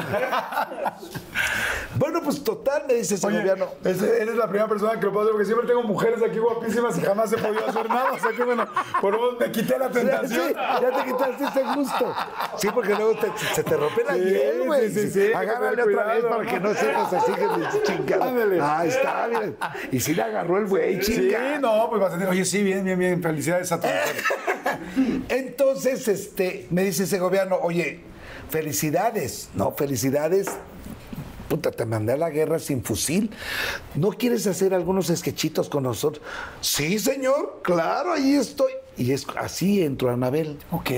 bueno, 1.95 2.21
pues 2.23 2.43
total, 2.43 2.83
me 2.87 2.93
dice 2.93 3.15
Oye, 3.25 3.37
Segoviano. 3.41 3.65
eres 3.83 4.35
la 4.35 4.47
primera 4.47 4.67
persona 4.67 4.99
que 4.99 5.05
lo 5.05 5.11
puedo 5.11 5.23
hacer 5.25 5.31
porque 5.33 5.45
siempre 5.45 5.67
tengo 5.67 5.81
mujeres 5.83 6.21
aquí 6.21 6.37
guapísimas 6.37 6.97
y 6.97 7.01
jamás 7.01 7.33
he 7.33 7.37
podido 7.37 7.65
hacer 7.67 7.89
nada. 7.89 8.11
O 8.13 8.19
sea 8.19 8.31
que 8.31 8.43
bueno, 8.43 8.67
por 9.01 9.13
menos 9.13 9.39
me 9.39 9.51
quité 9.51 9.78
la 9.79 10.27
Sí, 10.27 10.35
ya 10.81 10.91
te 10.91 11.11
quitaste 11.11 11.43
ese 11.45 11.63
gusto. 11.75 12.15
Sí, 12.57 12.67
porque 12.73 12.89
luego 12.95 13.15
te- 13.15 13.31
se 13.55 13.63
te 13.63 13.77
rompe 13.77 14.03
la 14.03 14.13
Sí, 14.15 14.19
hiel, 14.21 14.63
güey. 14.65 14.89
sí, 14.91 15.01
sí, 15.01 15.11
sí, 15.11 15.33
Agárrale 15.33 15.83
otra 15.83 16.03
vez 16.13 16.23
para 16.25 16.45
que 16.45 16.59
no 16.59 16.73
sepas 16.73 17.13
así 17.13 17.31
que 17.33 17.47
chingada. 17.83 18.27
Ándale. 18.29 18.59
Ahí 18.61 18.89
está, 18.89 19.27
mira. 19.29 19.53
Y 19.91 19.99
sí 19.99 20.13
le 20.13 20.21
agarró 20.21 20.57
el 20.57 20.65
güey, 20.67 21.01
Sí, 21.03 21.13
chinga. 21.15 21.59
no, 21.59 21.89
pues 21.89 22.01
vas 22.01 22.11
a 22.13 22.17
tener. 22.17 22.29
Oye, 22.29 22.45
sí, 22.45 22.61
bien, 22.63 22.83
bien, 22.83 22.99
bien. 22.99 23.21
Felicidades 23.23 23.71
a 23.71 23.79
todos. 23.79 23.93
Entonces, 25.29 26.07
este, 26.07 26.67
me 26.69 26.83
dice 26.83 27.03
ese 27.03 27.19
gobierno, 27.19 27.57
oye, 27.61 28.01
felicidades, 28.49 29.49
¿no? 29.53 29.71
Felicidades. 29.71 30.47
Puta, 31.47 31.71
te 31.71 31.83
mandé 31.85 32.13
a 32.13 32.17
la 32.17 32.29
guerra 32.29 32.59
sin 32.59 32.83
fusil. 32.83 33.31
¿No 33.95 34.09
quieres 34.11 34.45
hacer 34.45 34.73
algunos 34.75 35.07
sketchitos 35.07 35.67
con 35.67 35.81
nosotros? 35.83 36.23
Sí, 36.61 36.99
señor, 36.99 37.61
claro, 37.63 38.13
ahí 38.13 38.35
estoy. 38.35 38.71
Y 38.99 39.13
es 39.13 39.25
así 39.37 39.81
entró 39.81 40.11
Anabel. 40.11 40.57
Ok, 40.71 40.89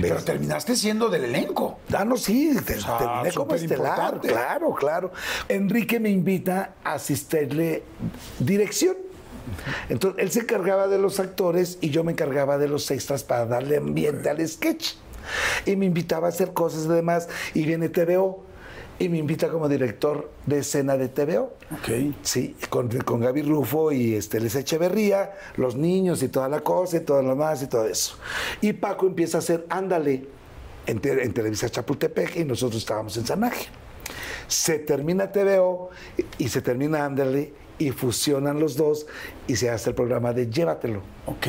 pero 0.00 0.16
terminaste 0.22 0.76
siendo 0.76 1.08
del 1.10 1.24
elenco. 1.24 1.80
Ah, 1.92 2.04
no, 2.04 2.16
sí, 2.16 2.52
te- 2.64 2.80
sea, 2.80 2.96
terminé 2.96 3.32
como 3.32 3.54
estelar, 3.54 3.60
superimportante. 3.88 4.28
claro, 4.28 4.74
claro. 4.74 5.12
Enrique 5.48 5.98
me 6.00 6.10
invita 6.10 6.74
a 6.84 6.92
asistirle 6.94 7.82
dirección. 8.38 8.96
Entonces, 9.88 10.22
él 10.22 10.30
se 10.30 10.40
encargaba 10.40 10.86
de 10.86 10.98
los 10.98 11.18
actores 11.18 11.78
y 11.80 11.90
yo 11.90 12.04
me 12.04 12.12
encargaba 12.12 12.56
de 12.56 12.68
los 12.68 12.88
extras 12.90 13.24
para 13.24 13.46
darle 13.46 13.78
ambiente 13.78 14.30
al 14.30 14.46
sketch. 14.48 14.92
Y 15.66 15.74
me 15.76 15.86
invitaba 15.86 16.28
a 16.28 16.30
hacer 16.30 16.52
cosas 16.52 16.84
y 16.84 16.88
demás. 16.88 17.28
Y 17.52 17.64
viene 17.64 17.88
TVO 17.88 18.44
y 19.00 19.08
me 19.08 19.18
invita 19.18 19.48
como 19.48 19.68
director 19.68 20.30
de 20.46 20.58
escena 20.58 20.96
de 20.96 21.08
TVO. 21.08 21.54
Ok. 21.72 22.14
Sí, 22.22 22.54
con, 22.68 22.88
con 23.00 23.20
Gaby 23.20 23.42
Rufo 23.42 23.90
y 23.90 24.14
este, 24.14 24.38
Les 24.40 24.54
Echeverría, 24.54 25.32
los 25.56 25.74
niños 25.74 26.22
y 26.22 26.28
toda 26.28 26.48
la 26.48 26.60
cosa 26.60 26.98
y 26.98 27.00
todo 27.00 27.22
lo 27.22 27.34
más 27.34 27.62
y 27.62 27.66
todo 27.66 27.86
eso. 27.86 28.16
Y 28.60 28.74
Paco 28.74 29.06
empieza 29.06 29.38
a 29.38 29.40
hacer 29.40 29.66
Ándale 29.70 30.26
en, 30.86 31.00
te- 31.00 31.24
en 31.24 31.32
Televisa 31.32 31.68
Chapultepec 31.68 32.36
y 32.36 32.44
nosotros 32.44 32.80
estábamos 32.82 33.16
en 33.16 33.26
San 33.26 33.42
Ángel. 33.42 33.68
Se 34.46 34.78
termina 34.80 35.32
TVO 35.32 35.90
y, 36.38 36.44
y 36.44 36.48
se 36.48 36.60
termina 36.60 37.04
Ándale 37.04 37.52
y 37.80 37.90
fusionan 37.92 38.60
los 38.60 38.76
dos 38.76 39.06
y 39.48 39.56
se 39.56 39.70
hace 39.70 39.90
el 39.90 39.96
programa 39.96 40.34
de 40.34 40.48
Llévatelo. 40.48 41.00
Ok. 41.24 41.46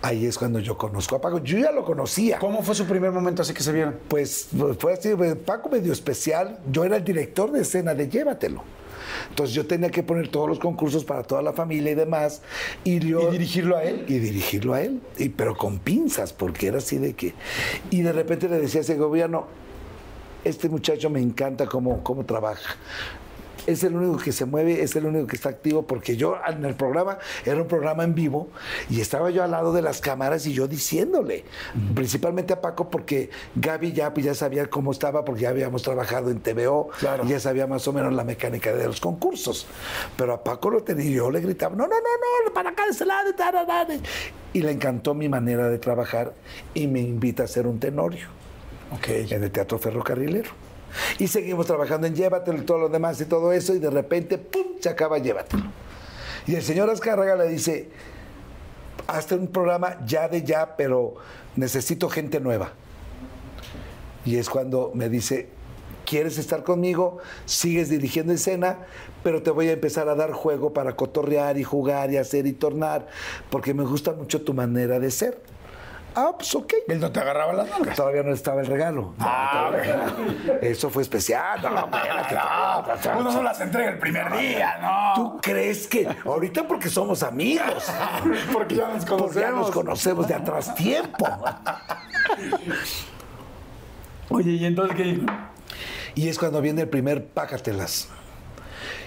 Ahí 0.00 0.24
es 0.24 0.38
cuando 0.38 0.58
yo 0.60 0.78
conozco 0.78 1.14
a 1.14 1.20
Paco. 1.20 1.42
Yo 1.44 1.58
ya 1.58 1.70
lo 1.70 1.84
conocía. 1.84 2.38
¿Cómo 2.38 2.62
fue 2.62 2.74
su 2.74 2.86
primer 2.86 3.12
momento 3.12 3.42
así 3.42 3.52
que 3.52 3.62
se 3.62 3.70
vieron? 3.70 3.98
Pues 4.08 4.48
fue 4.78 4.94
así, 4.94 5.10
Paco 5.44 5.68
medio 5.68 5.92
especial. 5.92 6.58
Yo 6.72 6.84
era 6.84 6.96
el 6.96 7.04
director 7.04 7.52
de 7.52 7.60
escena 7.60 7.94
de 7.94 8.08
Llévatelo. 8.08 8.64
Entonces 9.28 9.54
yo 9.54 9.66
tenía 9.66 9.90
que 9.90 10.02
poner 10.02 10.28
todos 10.28 10.48
los 10.48 10.58
concursos 10.58 11.04
para 11.04 11.22
toda 11.22 11.42
la 11.42 11.52
familia 11.52 11.92
y 11.92 11.94
demás. 11.94 12.40
Y, 12.82 12.98
yo, 12.98 13.28
¿Y 13.28 13.32
dirigirlo 13.32 13.76
a 13.76 13.84
él? 13.84 14.06
Y 14.08 14.18
dirigirlo 14.18 14.72
a 14.72 14.80
él, 14.80 15.02
y, 15.18 15.28
pero 15.28 15.54
con 15.54 15.78
pinzas, 15.78 16.32
porque 16.32 16.68
era 16.68 16.78
así 16.78 16.96
de 16.96 17.12
que... 17.12 17.34
Y 17.90 18.00
de 18.00 18.12
repente 18.12 18.48
le 18.48 18.58
decía 18.58 18.80
a 18.80 18.84
ese 18.84 18.96
gobierno, 18.96 19.46
este 20.44 20.70
muchacho 20.70 21.10
me 21.10 21.20
encanta 21.20 21.66
cómo, 21.66 22.02
cómo 22.02 22.24
trabaja 22.24 22.76
es 23.66 23.84
el 23.84 23.94
único 23.94 24.22
que 24.22 24.32
se 24.32 24.44
mueve, 24.44 24.82
es 24.82 24.94
el 24.96 25.06
único 25.06 25.26
que 25.26 25.36
está 25.36 25.48
activo, 25.48 25.82
porque 25.86 26.16
yo 26.16 26.36
en 26.46 26.64
el 26.64 26.74
programa, 26.74 27.18
era 27.44 27.60
un 27.60 27.68
programa 27.68 28.04
en 28.04 28.14
vivo, 28.14 28.48
y 28.88 29.00
estaba 29.00 29.30
yo 29.30 29.42
al 29.42 29.50
lado 29.50 29.72
de 29.72 29.82
las 29.82 30.00
cámaras 30.00 30.46
y 30.46 30.52
yo 30.52 30.68
diciéndole, 30.68 31.44
principalmente 31.94 32.52
a 32.52 32.60
Paco, 32.60 32.90
porque 32.90 33.30
Gaby 33.54 33.92
ya, 33.92 34.12
pues, 34.14 34.26
ya 34.26 34.34
sabía 34.34 34.68
cómo 34.68 34.92
estaba, 34.92 35.24
porque 35.24 35.42
ya 35.42 35.50
habíamos 35.50 35.82
trabajado 35.82 36.30
en 36.30 36.40
TVO, 36.40 36.90
y 37.24 37.28
ya 37.28 37.40
sabía 37.40 37.66
más 37.66 37.86
o 37.88 37.92
menos 37.92 38.12
la 38.12 38.24
mecánica 38.24 38.72
de 38.72 38.86
los 38.86 39.00
concursos. 39.00 39.66
Pero 40.16 40.32
a 40.32 40.44
Paco 40.44 40.70
lo 40.70 40.82
tenía, 40.82 41.10
yo 41.10 41.30
le 41.30 41.40
gritaba, 41.40 41.74
no, 41.74 41.86
no, 41.86 41.96
no, 41.96 42.46
no, 42.46 42.54
para 42.54 42.70
acá 42.70 42.84
de 42.84 42.90
ese 42.90 43.04
lado, 43.04 43.30
y 44.52 44.62
le 44.62 44.72
encantó 44.72 45.14
mi 45.14 45.28
manera 45.28 45.68
de 45.68 45.78
trabajar 45.78 46.32
y 46.72 46.86
me 46.86 47.00
invita 47.00 47.42
a 47.42 47.44
hacer 47.46 47.66
un 47.66 47.78
tenorio 47.78 48.28
okay. 48.90 49.26
en 49.30 49.44
el 49.44 49.50
Teatro 49.50 49.78
Ferrocarrilero. 49.78 50.65
Y 51.18 51.28
seguimos 51.28 51.66
trabajando 51.66 52.06
en 52.06 52.14
Llévatelo 52.14 52.58
y 52.58 52.62
todo 52.62 52.78
lo 52.78 52.88
demás 52.88 53.20
y 53.20 53.26
todo 53.26 53.52
eso, 53.52 53.74
y 53.74 53.78
de 53.78 53.90
repente, 53.90 54.38
¡pum! 54.38 54.62
se 54.80 54.88
acaba 54.88 55.18
Llévatelo. 55.18 55.64
Y 56.46 56.54
el 56.54 56.62
señor 56.62 56.88
Azcárraga 56.90 57.36
le 57.36 57.48
dice, 57.48 57.90
hazte 59.06 59.34
un 59.34 59.48
programa 59.48 59.98
ya 60.06 60.28
de 60.28 60.42
ya, 60.42 60.76
pero 60.76 61.14
necesito 61.56 62.08
gente 62.08 62.40
nueva. 62.40 62.72
Y 64.24 64.36
es 64.36 64.48
cuando 64.48 64.92
me 64.94 65.08
dice, 65.08 65.48
¿quieres 66.04 66.38
estar 66.38 66.62
conmigo? 66.62 67.18
Sigues 67.44 67.88
dirigiendo 67.88 68.32
escena, 68.32 68.78
pero 69.22 69.42
te 69.42 69.50
voy 69.50 69.68
a 69.68 69.72
empezar 69.72 70.08
a 70.08 70.14
dar 70.14 70.32
juego 70.32 70.72
para 70.72 70.96
cotorrear 70.96 71.58
y 71.58 71.64
jugar 71.64 72.10
y 72.12 72.16
hacer 72.16 72.46
y 72.46 72.52
tornar, 72.52 73.06
porque 73.50 73.74
me 73.74 73.84
gusta 73.84 74.12
mucho 74.12 74.42
tu 74.42 74.54
manera 74.54 74.98
de 74.98 75.10
ser. 75.10 75.40
Ah, 76.18 76.32
pues 76.36 76.54
ok. 76.54 76.72
Él 76.88 76.98
no 76.98 77.12
te 77.12 77.20
agarraba 77.20 77.52
las 77.52 77.68
nalgas. 77.68 77.94
Todavía 77.94 78.22
no 78.22 78.32
estaba 78.32 78.62
el 78.62 78.66
regalo. 78.66 79.14
No, 79.18 79.26
Ah. 79.26 79.70
Eso 80.62 80.88
fue 80.88 81.02
especial. 81.02 81.60
No, 81.62 81.84
espérate, 81.84 83.08
Uno 83.18 83.30
no 83.32 83.42
las 83.42 83.60
entrega 83.60 83.90
el 83.90 83.98
primer 83.98 84.34
día, 84.36 84.78
¿no? 84.80 85.12
¿Tú 85.14 85.40
crees 85.42 85.86
que 85.86 86.08
ahorita 86.24 86.66
porque 86.66 86.88
somos 86.88 87.22
amigos? 87.22 87.84
Porque 88.52 88.76
ya 88.76 88.88
nos 88.88 89.04
Porque 89.04 89.40
ya 89.40 89.50
nos 89.50 89.70
conocemos. 89.70 89.70
conocemos 89.70 90.28
de 90.28 90.34
atrás 90.34 90.74
tiempo. 90.74 91.26
Oye, 94.30 94.52
¿y 94.52 94.64
entonces 94.64 94.96
qué? 94.96 95.20
Y 96.14 96.28
es 96.28 96.38
cuando 96.38 96.60
viene 96.60 96.82
el 96.82 96.88
primer 96.88 97.26
Pácatelas. 97.26 98.08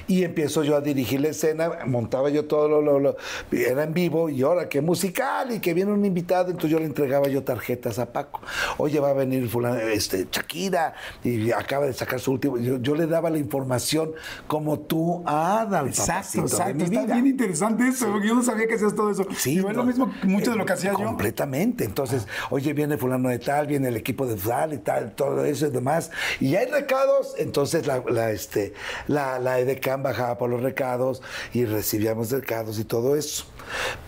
Y 0.10 0.24
empiezo 0.26 0.63
yo 0.63 0.76
a 0.76 0.82
dirigir 0.82 1.22
la 1.22 1.30
escena, 1.30 1.69
montaba 1.86 2.30
yo 2.30 2.45
todo 2.45 2.67
lo, 2.67 2.82
lo- 2.82 3.00
lo- 3.00 3.15
era 3.52 3.84
en 3.84 3.93
vivo, 3.93 4.30
y 4.30 4.41
ahora 4.41 4.67
que 4.67 4.82
musical, 4.82 5.52
y 5.54 5.60
que 5.60 5.74
viene 5.74 5.93
un 5.93 6.04
invitado, 6.04 6.48
entonces 6.50 6.72
yo 6.72 6.80
le 6.80 6.86
entregaba 6.86 7.28
yo 7.28 7.43
tarjetas 7.43 8.00
a 8.00 8.12
Paco. 8.12 8.41
Oye, 8.78 9.00
va 9.00 9.12
a 9.12 9.13
venir 9.13 9.48
fulano, 9.48 9.78
este, 9.80 10.28
Shakira, 10.32 10.93
y 11.24 11.52
acaba 11.52 11.86
de 11.86 11.93
sacar 11.93 12.19
su 12.19 12.32
último. 12.32 12.58
Yo, 12.58 12.78
yo 12.80 12.95
le 12.95 13.06
daba 13.08 13.30
la 13.30 13.38
información 13.38 14.12
como 14.48 14.80
tú 14.80 15.22
a 15.26 15.62
Adal, 15.62 15.88
Exacto, 15.89 16.39
exacto. 16.41 16.84
Está 16.84 17.02
vida. 17.04 17.13
bien 17.13 17.28
interesante 17.28 17.88
eso, 17.88 18.08
porque 18.12 18.28
yo 18.30 18.34
no 18.36 18.43
sabía 18.43 18.67
que 18.67 18.74
hacías 18.74 18.95
todo 18.95 19.12
eso. 19.12 19.26
Sí, 19.38 19.60
es 19.60 19.76
lo 19.76 19.84
mismo 19.86 20.12
mucho 20.24 20.52
de 20.52 20.58
lo 20.58 20.65
que 20.65 20.72
eh, 20.74 20.76
hacía 20.76 20.91
yo. 20.91 20.98
Completamente. 20.98 21.84
Entonces, 21.86 22.28
oye, 22.50 22.74
viene 22.74 22.98
fulano 22.98 23.30
de 23.30 23.38
tal, 23.38 23.67
viene 23.67 23.89
el 23.89 23.95
equipo 23.98 24.26
de 24.26 24.36
tal 24.36 24.74
y 24.74 24.80
tal, 24.80 25.12
todo 25.13 25.45
eso 25.45 25.67
y 25.67 25.69
demás. 25.69 26.10
Y 26.39 26.56
hay 26.56 26.65
recados, 26.65 27.36
entonces 27.38 27.86
la, 27.86 28.04
la, 28.10 28.32
este, 28.32 28.74
la, 29.08 29.38
la 29.38 29.60
Bajaba 30.04 30.38
por 30.38 30.50
los 30.50 30.62
recados 30.62 31.22
y 31.54 31.66
recibíamos 31.66 32.32
recados 32.32 32.80
y 32.80 32.84
todo 32.84 33.16
eso. 33.16 33.46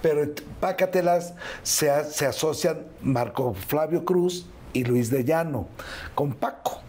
Pero 0.01 0.27
Pácatelas 0.59 1.33
se, 1.63 1.89
se 2.05 2.25
asocian 2.25 2.85
Marco 3.01 3.53
Flavio 3.53 4.03
Cruz 4.05 4.45
y 4.73 4.83
Luis 4.83 5.09
de 5.09 5.23
Llano 5.23 5.67
con 6.15 6.33
Paco. 6.33 6.81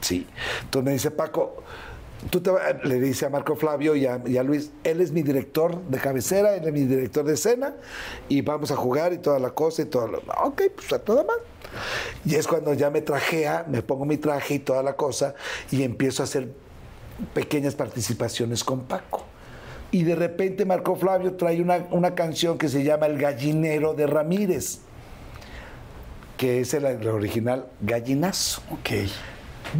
Sí. 0.00 0.26
Entonces 0.62 0.84
me 0.84 0.92
dice 0.92 1.10
Paco, 1.10 1.62
tú 2.30 2.40
te 2.40 2.50
le 2.84 3.00
dice 3.00 3.26
a 3.26 3.30
Marco 3.30 3.56
Flavio 3.56 3.94
y 3.94 4.06
a, 4.06 4.20
y 4.26 4.36
a 4.36 4.42
Luis, 4.42 4.70
él 4.84 5.00
es 5.00 5.12
mi 5.12 5.22
director 5.22 5.82
de 5.84 5.98
cabecera, 5.98 6.54
él 6.54 6.66
es 6.66 6.72
mi 6.72 6.84
director 6.84 7.24
de 7.24 7.34
escena 7.34 7.74
y 8.28 8.42
vamos 8.42 8.70
a 8.70 8.76
jugar 8.76 9.12
y 9.12 9.18
toda 9.18 9.38
la 9.38 9.50
cosa 9.50 9.82
y 9.82 9.84
todo 9.86 10.08
lo. 10.08 10.18
Ok, 10.44 10.62
pues 10.74 10.92
a 10.92 10.98
toda 10.98 11.24
más. 11.24 11.36
Y 12.24 12.34
es 12.34 12.46
cuando 12.46 12.74
ya 12.74 12.90
me 12.90 13.02
trajea, 13.02 13.64
me 13.68 13.82
pongo 13.82 14.04
mi 14.04 14.16
traje 14.16 14.54
y 14.54 14.58
toda 14.58 14.82
la 14.82 14.94
cosa 14.94 15.34
y 15.70 15.82
empiezo 15.82 16.22
a 16.22 16.24
hacer 16.24 16.48
pequeñas 17.34 17.74
participaciones 17.74 18.64
con 18.64 18.80
Paco. 18.80 19.24
Y 19.90 20.02
de 20.02 20.14
repente 20.14 20.64
Marco 20.64 20.96
Flavio 20.96 21.34
trae 21.34 21.62
una, 21.62 21.86
una 21.90 22.14
canción 22.14 22.58
que 22.58 22.68
se 22.68 22.84
llama 22.84 23.06
El 23.06 23.18
Gallinero 23.18 23.94
de 23.94 24.06
Ramírez, 24.06 24.80
que 26.36 26.60
es 26.60 26.74
el, 26.74 26.84
el 26.84 27.08
original 27.08 27.66
Gallinazo. 27.80 28.62
Ok. 28.70 28.90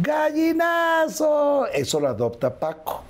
¡Gallinazo! 0.01 1.67
Eso 1.67 1.99
lo 1.99 2.07
adopta 2.07 2.59
Paco. 2.59 3.03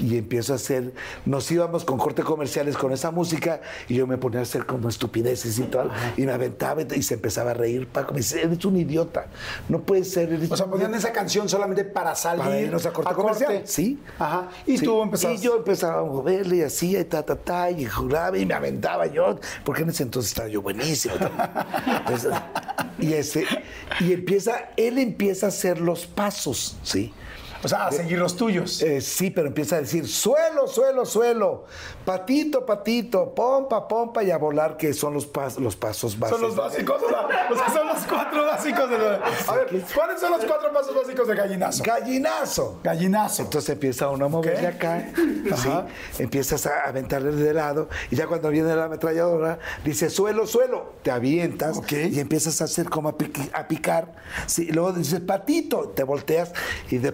Y 0.00 0.18
empiezo 0.18 0.52
a 0.52 0.56
hacer, 0.56 0.92
nos 1.24 1.50
íbamos 1.50 1.84
con 1.84 1.98
corte 1.98 2.22
comerciales 2.22 2.76
con 2.76 2.92
esa 2.92 3.10
música 3.10 3.60
y 3.88 3.94
yo 3.94 4.06
me 4.06 4.18
ponía 4.18 4.40
a 4.40 4.42
hacer 4.42 4.66
como 4.66 4.88
estupideces 4.88 5.58
y 5.58 5.62
todo, 5.64 5.90
y 6.16 6.22
me 6.22 6.32
aventaba 6.32 6.82
y 6.82 7.02
se 7.02 7.14
empezaba 7.14 7.52
a 7.52 7.54
reír. 7.54 7.86
Paco 7.86 8.12
me 8.12 8.18
dice, 8.20 8.42
eres 8.42 8.64
un 8.64 8.76
idiota, 8.76 9.26
no 9.68 9.80
puedes 9.82 10.10
ser. 10.10 10.32
eres 10.32 10.50
O 10.50 10.56
sea, 10.56 10.66
ponían 10.66 10.90
idiota". 10.90 11.08
esa 11.08 11.12
canción 11.12 11.48
solamente 11.48 11.84
para 11.84 12.14
salir 12.14 12.42
para 12.44 12.60
irnos 12.60 12.86
a 12.86 12.92
corte 12.92 13.14
comercial. 13.14 13.62
Sí. 13.64 13.98
Ajá. 14.18 14.48
Y 14.66 14.78
Sí. 14.78 14.84
tú 14.84 15.02
empezabas. 15.02 15.38
Y 15.40 15.44
yo 15.44 15.56
empezaba 15.56 16.00
a 16.00 16.04
moverle 16.04 16.56
y 16.56 16.62
hacía 16.62 17.00
y 17.00 17.04
ta, 17.04 17.22
ta, 17.22 17.36
ta, 17.36 17.70
y 17.70 17.84
juraba 17.84 18.36
y 18.38 18.46
me 18.46 18.54
aventaba 18.54 19.06
yo, 19.06 19.38
porque 19.64 19.82
en 19.82 19.90
ese 19.90 20.02
entonces 20.02 20.32
estaba 20.32 20.48
yo 20.48 20.62
buenísimo. 20.62 21.14
Entonces, 21.98 22.32
y, 22.98 23.12
ese, 23.12 23.44
y 24.00 24.12
empieza, 24.12 24.70
él 24.76 24.98
empieza 24.98 25.46
a 25.46 25.48
hacer 25.50 25.80
los 25.80 26.06
pasos, 26.06 26.76
¿sí? 26.82 27.12
O 27.64 27.68
sea, 27.68 27.86
a 27.86 27.92
seguir 27.92 28.18
los 28.18 28.36
tuyos. 28.36 28.82
Eh, 28.82 29.00
sí, 29.00 29.30
pero 29.30 29.48
empieza 29.48 29.76
a 29.76 29.80
decir 29.80 30.08
suelo, 30.08 30.66
suelo, 30.66 31.06
suelo, 31.06 31.64
patito, 32.04 32.66
patito, 32.66 33.34
pompa, 33.34 33.86
pompa 33.86 34.22
y 34.24 34.30
a 34.30 34.38
volar, 34.38 34.76
que 34.76 34.92
son 34.92 35.14
los, 35.14 35.32
pas- 35.32 35.58
los 35.58 35.76
pasos 35.76 36.18
básicos. 36.18 36.40
Son 36.40 36.48
los 36.48 36.56
básicos, 36.56 37.02
o 37.02 37.08
sea, 37.56 37.68
son 37.72 37.86
los 37.86 37.98
cuatro 38.06 38.44
básicos 38.44 38.90
de 38.90 38.96
A 38.96 39.54
ver, 39.54 39.84
¿cuáles 39.94 40.20
son 40.20 40.32
los 40.32 40.44
cuatro 40.44 40.72
pasos 40.72 40.94
básicos 40.94 41.28
de 41.28 41.34
gallinazo? 41.34 41.82
Gallinazo. 41.84 42.80
Gallinazo. 42.82 43.42
Entonces 43.42 43.70
empieza 43.70 44.08
uno 44.08 44.24
a 44.24 44.28
moverle 44.28 44.66
acá. 44.66 45.08
¿sí? 45.16 45.70
empiezas 46.18 46.66
a 46.66 46.88
aventarle 46.88 47.32
de 47.32 47.54
lado 47.54 47.88
y 48.10 48.16
ya 48.16 48.26
cuando 48.26 48.48
viene 48.50 48.74
la 48.74 48.84
ametralladora 48.84 49.58
dice 49.84 50.10
suelo, 50.10 50.46
suelo, 50.46 50.94
te 51.02 51.10
avientas 51.10 51.80
y 51.90 52.18
empiezas 52.20 52.60
a 52.60 52.64
hacer 52.64 52.88
como 52.88 53.08
a, 53.08 53.16
picar, 53.68 54.14
¿sí? 54.46 54.66
luego 54.66 54.92
dices 54.92 55.20
patito, 55.20 55.88
te 55.90 56.02
volteas 56.04 56.52
y 56.90 56.98
de 56.98 57.12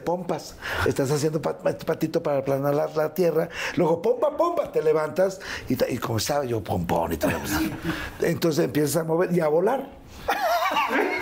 estás 0.87 1.11
haciendo 1.11 1.41
pa- 1.41 1.59
patito 1.59 2.23
para 2.23 2.39
aplanar 2.39 2.75
la, 2.75 3.15
tierra, 3.15 3.49
luego 3.77 4.01
pompa, 4.03 4.37
pompa, 4.37 4.71
te 4.73 4.83
levantas 4.83 5.41
y, 5.69 5.77
como 5.99 6.19
estaba 6.19 6.45
yo 6.45 6.63
pompón 6.63 7.13
y 7.13 7.17
todo, 7.17 7.33
entonces 8.21 8.65
empiezas 8.65 8.97
a 8.97 9.05
mover 9.05 9.33
y 9.33 9.41
a 9.41 9.49
volar. 9.49 9.89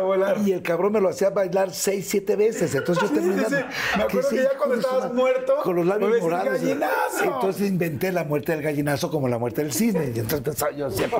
Volar. 0.00 0.38
Y 0.44 0.52
el 0.52 0.62
cabrón 0.62 0.92
me 0.92 1.00
lo 1.00 1.08
hacía 1.08 1.30
bailar 1.30 1.72
seis, 1.72 2.06
siete 2.08 2.36
veces. 2.36 2.74
Entonces 2.74 3.02
yo 3.02 3.08
Sí, 3.14 3.14
sí, 3.14 3.20
terminaba. 3.20 3.48
sí. 3.48 3.96
Me 3.96 4.02
acuerdo 4.04 4.28
que 4.30 4.36
ya 4.36 4.48
cuando 4.58 4.74
estabas 4.76 5.12
muerto, 5.12 5.54
Con 5.62 5.76
los 5.76 5.86
labios 5.86 6.20
morados. 6.20 6.48
"Gallinazo". 6.60 7.24
Entonces 7.24 7.68
inventé 7.68 8.12
la 8.12 8.24
muerte 8.24 8.52
del 8.52 8.62
gallinazo 8.62 9.10
como 9.10 9.28
la 9.28 9.38
muerte 9.38 9.62
del 9.62 9.72
cisne. 9.72 10.06
Y 10.14 10.18
entonces 10.18 10.40
pensaba 10.40 10.72
yo 10.72 10.90
siempre. 10.90 11.18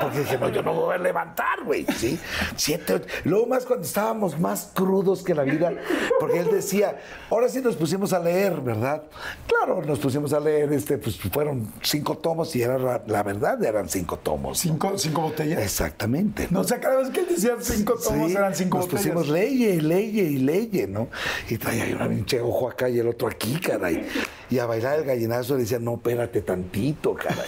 Porque 0.00 0.18
dije, 0.20 0.38
no, 0.38 0.48
yo 0.48 0.62
no 0.62 0.72
me 0.74 0.78
voy 0.80 0.94
a 0.94 0.98
levantar, 0.98 1.62
güey. 1.64 1.86
¿sí? 1.96 2.18
Siete, 2.56 2.94
ocho. 2.94 3.06
Luego 3.24 3.46
más 3.46 3.64
cuando 3.64 3.84
estábamos 3.86 4.38
más 4.38 4.70
crudos 4.74 5.22
que 5.22 5.34
la 5.34 5.42
vida. 5.44 5.72
Porque 6.20 6.38
él 6.40 6.48
decía, 6.50 6.96
ahora 7.30 7.48
sí 7.48 7.60
nos 7.60 7.76
pusimos 7.76 8.12
a 8.12 8.18
leer, 8.18 8.60
¿verdad? 8.60 9.02
Claro, 9.46 9.82
nos 9.82 9.98
pusimos 9.98 10.32
a 10.32 10.40
leer, 10.40 10.72
este, 10.72 10.98
pues 10.98 11.18
fueron 11.18 11.72
cinco 11.82 12.16
tomos 12.18 12.54
y 12.56 12.62
era 12.62 12.78
la, 12.78 13.02
la 13.06 13.22
verdad, 13.22 13.62
eran 13.64 13.88
cinco 13.88 14.18
tomos. 14.18 14.58
Cinco, 14.58 14.96
cinco 14.98 15.22
botellas. 15.22 15.62
Exactamente. 15.62 16.48
No 16.50 16.64
sé, 16.64 16.78
cada 16.80 16.96
vez 16.96 17.10
que 17.10 17.23
decían 17.30 17.56
cinco 17.60 17.94
tomos 18.02 18.30
Sí, 18.30 18.36
eran 18.36 18.54
cinco 18.54 18.78
nos 18.78 18.86
botellas. 18.86 19.02
pusimos 19.14 19.28
leye 19.28 19.74
y 19.74 19.80
leye 19.80 20.22
y 20.22 20.38
leye, 20.38 20.86
¿no? 20.86 21.08
Y 21.48 21.58
traía 21.58 21.94
una 21.96 22.08
pinche 22.08 22.40
ojo 22.40 22.68
acá 22.68 22.88
y 22.88 22.98
el 22.98 23.08
otro 23.08 23.28
aquí, 23.28 23.54
caray. 23.60 24.06
Y 24.50 24.58
a 24.58 24.66
bailar 24.66 24.98
el 25.00 25.04
gallinazo 25.04 25.54
le 25.54 25.60
decía, 25.62 25.78
no, 25.78 25.94
espérate 25.94 26.42
tantito, 26.42 27.14
caray. 27.14 27.46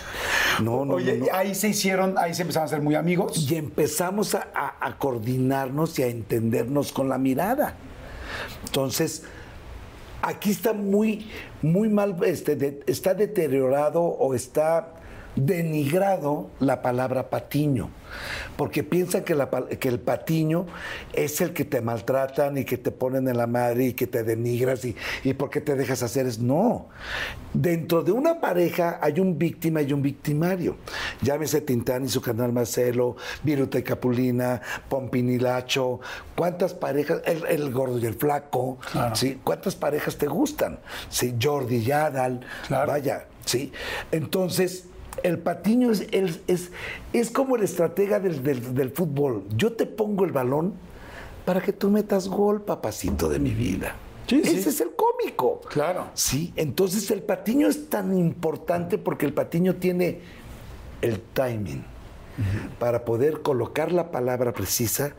No, 0.62 0.85
no, 0.85 0.95
Oye, 0.95 1.18
no, 1.18 1.27
no. 1.27 1.33
ahí 1.35 1.55
se 1.55 1.68
hicieron, 1.68 2.16
ahí 2.18 2.35
se 2.35 2.43
empezaron 2.43 2.66
a 2.66 2.70
ser 2.70 2.81
muy 2.81 2.95
amigos. 2.95 3.51
Y 3.51 3.57
empezamos 3.57 4.35
a, 4.35 4.49
a- 4.55 4.77
a 4.81 4.99
coordinarnos 4.99 5.99
y 5.99 6.03
a 6.03 6.07
entendernos 6.07 6.93
con 6.93 7.09
la 7.09 7.18
mirada. 7.18 7.74
Entonces, 8.64 9.22
aquí 10.22 10.51
está 10.51 10.72
muy, 10.72 11.31
muy 11.62 11.89
mal, 11.89 12.16
este, 12.24 12.57
de- 12.57 12.81
está 12.87 13.14
deteriorado 13.14 14.03
o 14.03 14.35
está 14.35 14.89
denigrado 15.37 16.49
la 16.61 16.81
palabra 16.83 17.29
patiño, 17.29 17.91
porque 18.57 18.83
piensan 18.83 19.25
que, 19.25 19.35
la 19.35 19.51
pal- 19.51 19.69
que 19.79 19.89
el 19.89 20.01
patiño 20.01 20.67
es 21.12 21.41
el 21.41 21.53
que 21.53 21.64
te 21.64 21.81
maltratan 21.81 22.57
y 22.59 22.64
que 22.64 22.79
te 22.79 22.91
ponen 22.91 23.29
en 23.29 23.37
la 23.37 23.47
madre 23.47 23.87
y 23.87 23.93
que 23.95 24.07
te 24.07 24.23
denigras 24.25 24.85
y, 24.85 24.95
y 25.25 25.35
por 25.35 25.51
qué 25.51 25.61
te 25.61 25.75
dejas 25.75 26.03
hacer 26.03 26.27
es 26.27 26.39
no. 26.39 26.89
Dentro 27.53 28.03
de 28.03 28.12
una 28.12 28.41
pareja 28.41 28.99
hay 29.03 29.19
un 29.21 29.39
víctima 29.39 29.81
y 29.83 29.93
un 29.93 30.03
victimario. 30.03 30.77
Llámese 31.23 31.61
Tintán 31.62 32.05
y 32.05 32.09
su 32.09 32.21
canal 32.21 32.53
Marcelo, 32.53 33.17
Viruta 33.43 33.79
y 33.79 33.83
Capulina, 33.83 34.61
Pompinilacho, 34.89 36.01
¿cuántas 36.37 36.75
parejas? 36.75 37.23
El, 37.25 37.45
el 37.47 37.73
gordo 37.73 37.99
y 37.99 38.07
el 38.07 38.14
flaco, 38.14 38.79
¿sí? 39.14 39.41
¿Cuántas 39.43 39.75
parejas 39.77 40.17
te 40.19 40.27
gustan? 40.27 40.79
Sí, 41.09 41.35
Jordi 41.41 41.77
y 41.79 41.91
Adal, 41.93 42.41
Claro. 42.67 42.93
vaya, 42.93 43.27
¿sí? 43.45 43.73
Entonces, 44.12 44.85
el 45.23 45.39
patiño 45.39 45.91
es, 45.91 46.07
es, 46.12 46.41
es, 46.47 46.71
es 47.12 47.31
como 47.31 47.57
el 47.57 47.62
estratega 47.62 48.21
del, 48.21 48.43
del- 48.43 48.75
del 48.75 48.91
fútbol. 48.91 49.45
Yo 49.57 49.73
te 49.73 49.87
pongo 49.87 50.25
el 50.25 50.33
balón 50.33 50.75
para 51.45 51.61
que 51.61 51.73
tú 51.73 51.91
metas 51.91 52.29
gol, 52.29 52.62
papacito 52.62 53.29
de 53.29 53.39
mi 53.39 53.51
vida. 53.51 53.95
Sí, 54.27 54.43
sí. 54.45 54.57
Ese 54.57 54.71
es 54.71 54.81
el 54.81 54.91
cómico. 54.97 55.61
Claro. 55.69 56.07
Sí, 56.14 56.53
entonces 56.57 57.11
el 57.11 57.23
patiño 57.23 57.69
es 57.69 57.89
tan 57.89 58.17
importante 58.19 58.99
porque 58.99 59.27
el 59.27 59.33
patiño 59.33 59.77
tiene 59.77 60.21
el 61.03 61.21
timing 61.21 61.85
para 62.79 63.05
poder 63.05 63.41
colocar 63.43 63.93
la 63.93 64.11
palabra 64.11 64.53
precisa 64.53 65.12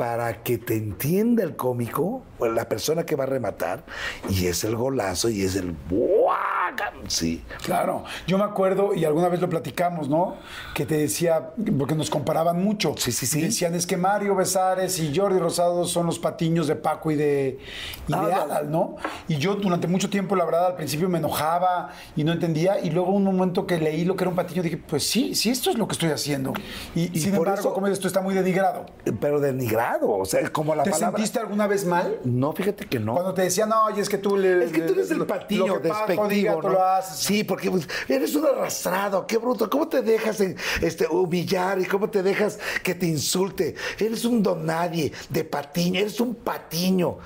para 0.00 0.42
que 0.42 0.56
te 0.56 0.76
entienda 0.76 1.42
el 1.42 1.56
cómico 1.56 2.22
o 2.38 2.46
la 2.46 2.66
persona 2.70 3.04
que 3.04 3.16
va 3.16 3.24
a 3.24 3.26
rematar 3.26 3.84
y 4.30 4.46
es 4.46 4.64
el 4.64 4.74
golazo 4.74 5.28
y 5.28 5.42
es 5.42 5.56
el 5.56 5.74
sí 7.08 7.42
Claro, 7.64 8.04
yo 8.26 8.38
me 8.38 8.44
acuerdo 8.44 8.94
y 8.94 9.04
alguna 9.04 9.28
vez 9.28 9.40
lo 9.42 9.48
platicamos, 9.50 10.08
¿no? 10.08 10.36
Que 10.74 10.86
te 10.86 10.96
decía, 10.96 11.50
porque 11.78 11.94
nos 11.94 12.08
comparaban 12.08 12.62
mucho. 12.64 12.94
Sí, 12.96 13.12
sí, 13.12 13.26
sí. 13.26 13.40
Y 13.40 13.42
decían, 13.42 13.74
es 13.74 13.86
que 13.86 13.96
Mario 13.98 14.34
Besares 14.34 14.98
y 15.00 15.14
Jordi 15.14 15.38
Rosado 15.38 15.84
son 15.84 16.06
los 16.06 16.18
patiños 16.18 16.66
de 16.66 16.76
Paco 16.76 17.10
y 17.10 17.16
de, 17.16 17.58
y 18.08 18.12
de 18.12 18.32
Adal. 18.32 18.70
¿no? 18.70 18.96
Y 19.28 19.36
yo 19.36 19.56
durante 19.56 19.86
mucho 19.86 20.08
tiempo, 20.08 20.34
la 20.34 20.44
verdad, 20.46 20.68
al 20.68 20.76
principio 20.76 21.08
me 21.10 21.18
enojaba 21.18 21.90
y 22.16 22.24
no 22.24 22.32
entendía. 22.32 22.80
Y 22.80 22.90
luego 22.90 23.10
un 23.12 23.24
momento 23.24 23.66
que 23.66 23.78
leí 23.78 24.04
lo 24.06 24.16
que 24.16 24.24
era 24.24 24.30
un 24.30 24.36
patiño, 24.36 24.62
dije, 24.62 24.78
pues 24.78 25.06
sí, 25.06 25.34
sí, 25.34 25.50
esto 25.50 25.68
es 25.70 25.76
lo 25.76 25.86
que 25.86 25.92
estoy 25.92 26.10
haciendo. 26.10 26.54
Y, 26.94 27.14
Y 27.16 27.20
sin 27.20 27.32
por 27.32 27.48
embargo, 27.48 27.60
eso- 27.60 27.74
como 27.74 27.90
tú 27.90 28.06
está 28.06 28.22
muy 28.22 28.34
denigrado. 28.34 28.86
pero 29.20 29.40
denigrado 29.40 29.89
o 30.00 30.24
sea 30.24 30.50
como 30.50 30.74
la 30.74 30.82
¿Te 30.82 30.90
palabra 30.90 31.18
sentiste 31.18 31.38
alguna 31.38 31.66
vez 31.66 31.84
mal? 31.84 32.18
no 32.24 32.52
fíjate 32.52 32.86
que 32.86 32.98
no 32.98 33.14
Cuando 33.14 33.34
te 33.34 33.42
decían, 33.42 33.68
no, 33.68 33.84
oye, 33.84 34.00
es 34.00 34.08
que 34.08 34.18
tú 34.18 34.36
le. 34.36 34.64
Es 34.64 34.72
que 34.72 34.82
tú 34.82 34.92
eres 34.92 35.10
el 35.10 35.26
patiño 35.26 35.78
despectivo, 35.78 36.28
diga, 36.28 36.54
tú 36.54 36.62
¿no? 36.62 36.74
lo 36.74 36.84
haces. 36.84 37.18
Sí, 37.18 37.44
porque 37.44 37.70
pues, 37.70 37.88
eres 38.08 38.34
un 38.34 38.46
arrastrado, 38.46 39.26
qué 39.26 39.38
bruto. 39.38 39.68
¿Cómo 39.68 39.88
te 39.88 40.02
dejas 40.02 40.40
este, 40.40 41.06
humillar 41.06 41.80
y 41.80 41.84
cómo 41.86 42.08
te 42.10 42.22
dejas 42.22 42.58
que 42.82 42.94
te 42.94 43.06
insulte? 43.06 43.74
Eres 43.98 44.24
un 44.24 44.42
don 44.42 44.64
nadie 44.66 45.12
de 45.28 45.44
patiño, 45.44 46.00
eres 46.00 46.20
un 46.20 46.34
patiño. 46.34 47.18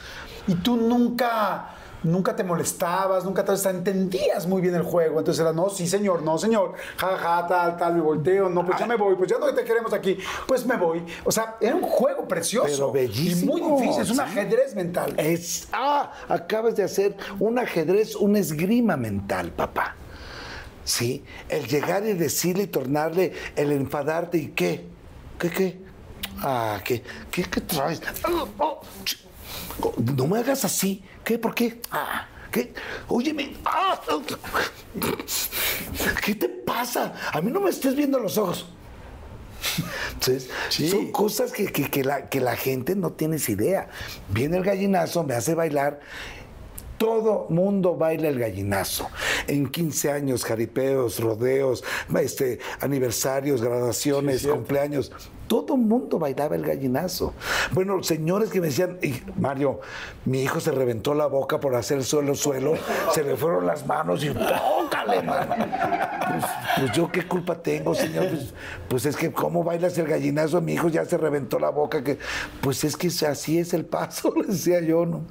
Y 0.47 0.55
tú 0.57 0.77
nunca, 0.77 1.75
nunca 2.05 2.37
te 2.37 2.45
molestabas, 2.45 3.25
nunca 3.25 3.45
te 3.45 3.53
entendías 3.69 4.47
muy 4.47 4.63
bien 4.63 4.75
el 4.75 4.83
juego. 4.83 5.19
Entonces 5.19 5.41
era, 5.41 5.53
no, 5.53 5.69
sí, 5.71 5.87
señor, 5.89 6.23
no, 6.23 6.39
señor, 6.39 6.75
ja, 6.97 7.17
ja, 7.17 7.47
tal, 7.47 7.77
tal, 7.77 7.95
me 7.97 8.01
volteo, 8.03 8.49
no, 8.49 8.65
pues 8.65 8.79
ya 8.79 8.87
me 8.87 8.97
voy, 8.97 9.17
pues 9.17 9.29
ya 9.31 9.39
no 9.39 9.53
te 9.53 9.65
queremos 9.65 9.93
aquí, 9.93 10.17
pues 10.47 10.65
me 10.65 10.77
voy. 10.77 11.05
O 11.25 11.33
sea, 11.33 11.57
era 11.61 11.75
un 11.75 11.83
juego 11.83 12.29
precioso. 12.29 12.69
Pero 12.71 12.93
bellísimo, 12.93 13.59
Y 13.59 13.63
muy 13.63 13.81
difícil, 13.81 14.03
es 14.03 14.11
un 14.11 14.17
sí. 14.17 14.23
ajedrez 14.23 14.75
mental. 14.77 15.15
Es, 15.19 15.69
ah, 15.73 16.13
acabas 16.29 16.77
de 16.77 16.85
hacer 16.85 17.17
un 17.41 17.59
ajedrez, 17.59 18.15
un 18.15 18.37
esgrima 18.37 18.97
mental, 18.97 19.51
papá. 19.51 19.97
Sí, 20.85 21.25
el 21.49 21.67
llegar 21.67 22.05
y 22.07 22.13
decirle 22.13 22.65
y 22.65 22.67
tornarle, 22.67 23.33
el 23.57 23.73
enfadarte 23.73 24.37
y 24.37 24.49
qué, 24.49 24.87
qué, 25.39 25.51
qué, 25.51 25.81
ah, 26.43 26.79
qué, 26.85 27.03
qué, 27.31 27.45
qué 27.45 27.61
traes. 27.63 28.03
Oh, 28.59 28.81
ch- 29.05 29.19
oh, 29.24 29.24
no 30.17 30.27
me 30.27 30.39
hagas 30.39 30.65
así, 30.65 31.03
¿qué? 31.25 31.39
¿Por 31.39 31.55
qué? 31.55 31.81
Ah, 31.91 32.27
¿qué? 32.51 32.73
Óyeme, 33.09 33.55
ah, 33.65 34.01
¿qué 36.25 36.35
te 36.35 36.49
pasa? 36.49 37.15
A 37.33 37.41
mí 37.41 37.51
no 37.51 37.61
me 37.61 37.71
estés 37.71 37.95
viendo 37.95 38.19
los 38.19 38.39
ojos. 38.39 38.67
Entonces, 40.13 40.49
Sí. 40.69 40.89
son 40.89 41.11
cosas 41.11 41.51
que, 41.53 41.67
que- 41.67 41.91
que 41.91 42.05
la, 42.05 42.29
que 42.29 42.41
la 42.41 42.57
gente 42.57 42.95
no 42.95 43.13
tienes 43.13 43.49
idea. 43.49 43.89
Viene 44.29 44.57
el 44.59 44.63
gallinazo, 44.63 45.25
me 45.25 45.35
hace 45.35 45.55
bailar. 45.55 46.01
Todo 46.99 47.47
mundo 47.51 47.97
baila 47.97 48.29
el 48.29 48.39
gallinazo. 48.39 49.09
En 49.49 49.69
15 49.69 50.13
años, 50.13 50.45
jaripeos, 50.45 51.19
rodeos, 51.19 51.83
este, 52.21 52.61
aniversarios, 52.81 53.63
graduaciones, 53.63 54.47
cumpleaños. 54.47 55.11
Todo 55.47 55.77
mundo 55.77 56.19
bailaba 56.19 56.57
el 56.57 56.65
gallinazo. 56.65 57.35
Bueno, 57.73 58.03
señores 58.03 58.51
que 58.51 58.61
me 58.61 58.69
decían, 58.69 58.99
"Y, 59.03 59.15
Mario, 59.39 59.81
mi 60.25 60.43
hijo 60.43 60.61
se 60.61 60.71
reventó 60.71 61.15
la 61.15 61.27
boca 61.27 61.61
por 61.61 61.75
hacer 61.75 62.03
suelo, 62.05 62.35
suelo, 62.35 62.75
se 63.13 63.23
le 63.23 63.37
fueron 63.37 63.67
las 63.67 63.87
manos 63.87 64.25
y 64.25 64.29
tócale, 64.31 65.23
mano. 65.23 65.55
Pues, 65.57 66.45
pues 66.79 66.93
yo 66.93 67.11
qué 67.11 67.27
culpa 67.27 67.63
tengo, 67.63 67.95
señor. 67.95 68.29
Pues, 68.29 68.55
pues 68.89 69.07
es 69.07 69.17
que 69.17 69.33
cómo 69.33 69.63
bailas 69.63 69.97
el 69.99 70.07
gallinazo, 70.07 70.61
mi 70.61 70.75
hijo 70.75 70.89
ya 70.89 71.05
se 71.05 71.19
reventó 71.19 71.59
la 71.59 71.71
boca, 71.71 72.03
que 72.03 72.19
pues 72.61 72.85
es 72.85 72.97
que 72.97 73.09
así 73.27 73.59
es 73.59 73.75
el 73.75 73.85
paso, 73.85 74.33
le 74.37 74.47
decía 74.47 74.81
yo, 74.81 75.07
¿no? 75.07 75.23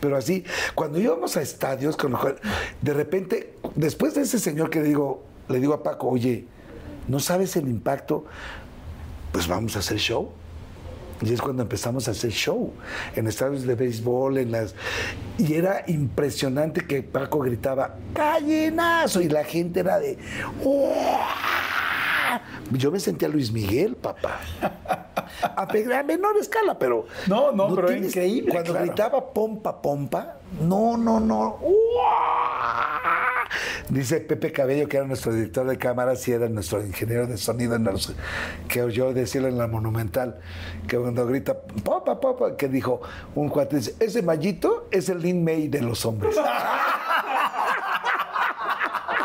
Pero 0.00 0.16
así, 0.16 0.44
cuando 0.74 0.98
íbamos 0.98 1.36
a 1.36 1.42
estadios, 1.42 1.96
con, 1.96 2.16
de 2.80 2.94
repente, 2.94 3.54
después 3.74 4.14
de 4.14 4.22
ese 4.22 4.38
señor 4.38 4.70
que 4.70 4.82
digo, 4.82 5.24
le 5.48 5.60
digo 5.60 5.74
a 5.74 5.82
Paco, 5.82 6.08
oye, 6.08 6.46
¿no 7.08 7.20
sabes 7.20 7.56
el 7.56 7.68
impacto? 7.68 8.24
Pues 9.32 9.46
vamos 9.46 9.76
a 9.76 9.80
hacer 9.80 9.98
show. 9.98 10.30
Y 11.22 11.32
es 11.34 11.42
cuando 11.42 11.62
empezamos 11.62 12.08
a 12.08 12.12
hacer 12.12 12.30
show 12.30 12.72
en 13.14 13.26
estadios 13.26 13.64
de 13.64 13.74
béisbol, 13.74 14.38
en 14.38 14.52
las 14.52 14.74
y 15.36 15.52
era 15.52 15.84
impresionante 15.86 16.86
que 16.86 17.02
Paco 17.02 17.40
gritaba 17.40 17.96
gallinazo 18.14 19.20
y 19.20 19.28
la 19.28 19.44
gente 19.44 19.80
era 19.80 19.98
de 19.98 20.16
"¡Uah!". 20.64 22.40
Yo 22.72 22.90
me 22.90 23.00
sentía 23.00 23.28
Luis 23.28 23.52
Miguel, 23.52 23.96
papá. 23.96 24.40
A, 25.42 25.66
menor 26.04 26.36
escala, 26.38 26.78
pero 26.78 27.06
No, 27.26 27.52
no, 27.52 27.74
pero 27.74 27.94
increíble, 27.94 28.50
Cuando 28.50 28.72
claro. 28.72 28.86
gritaba 28.86 29.32
pompa 29.32 29.80
pompa, 29.80 30.36
no, 30.60 30.96
no, 30.96 31.20
no. 31.20 31.58
Dice 33.88 34.20
Pepe 34.20 34.52
Cabello, 34.52 34.88
que 34.88 34.96
era 34.98 35.06
nuestro 35.06 35.32
director 35.32 35.66
de 35.66 35.76
cámaras 35.76 36.26
y 36.28 36.32
era 36.32 36.48
nuestro 36.48 36.80
ingeniero 36.84 37.26
de 37.26 37.36
sonido, 37.36 37.74
en 37.74 37.84
los- 37.84 38.14
que 38.68 38.82
oyó 38.82 39.12
decirlo 39.12 39.48
en 39.48 39.58
la 39.58 39.66
Monumental, 39.66 40.38
que 40.86 40.96
cuando 40.96 41.26
grita 41.26 41.60
popa, 41.82 42.20
popa, 42.20 42.56
que 42.56 42.68
dijo 42.68 43.00
un 43.34 43.48
cuate, 43.48 43.76
dice, 43.76 43.94
ese 43.98 44.22
mallito 44.22 44.86
es 44.92 45.08
el 45.08 45.20
Lin 45.20 45.42
May 45.44 45.66
de 45.68 45.82
los 45.82 46.06
hombres. 46.06 46.36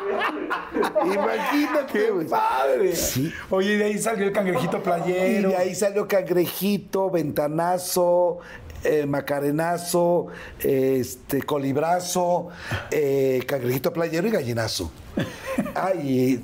Imagínate, 1.05 1.91
¡Qué 1.91 2.11
güey. 2.11 2.27
padre! 2.27 2.95
Sí. 2.95 3.33
Oye, 3.49 3.73
y 3.73 3.77
de 3.77 3.85
ahí 3.85 3.97
salió 3.99 4.25
el 4.25 4.31
cangrejito 4.31 4.77
Y 4.77 4.79
playero. 4.81 5.49
de 5.49 5.55
ahí 5.55 5.75
salió 5.75 6.07
Cangrejito, 6.07 7.09
Ventanazo, 7.09 8.39
eh, 8.83 9.05
Macarenazo, 9.05 10.27
eh, 10.61 10.97
este, 10.99 11.41
Colibrazo, 11.43 12.49
eh, 12.91 13.43
Cangrejito 13.47 13.91
Playero 13.91 14.27
y 14.27 14.31
Gallinazo. 14.31 14.91
Ah, 15.73 15.93
y 15.93 16.43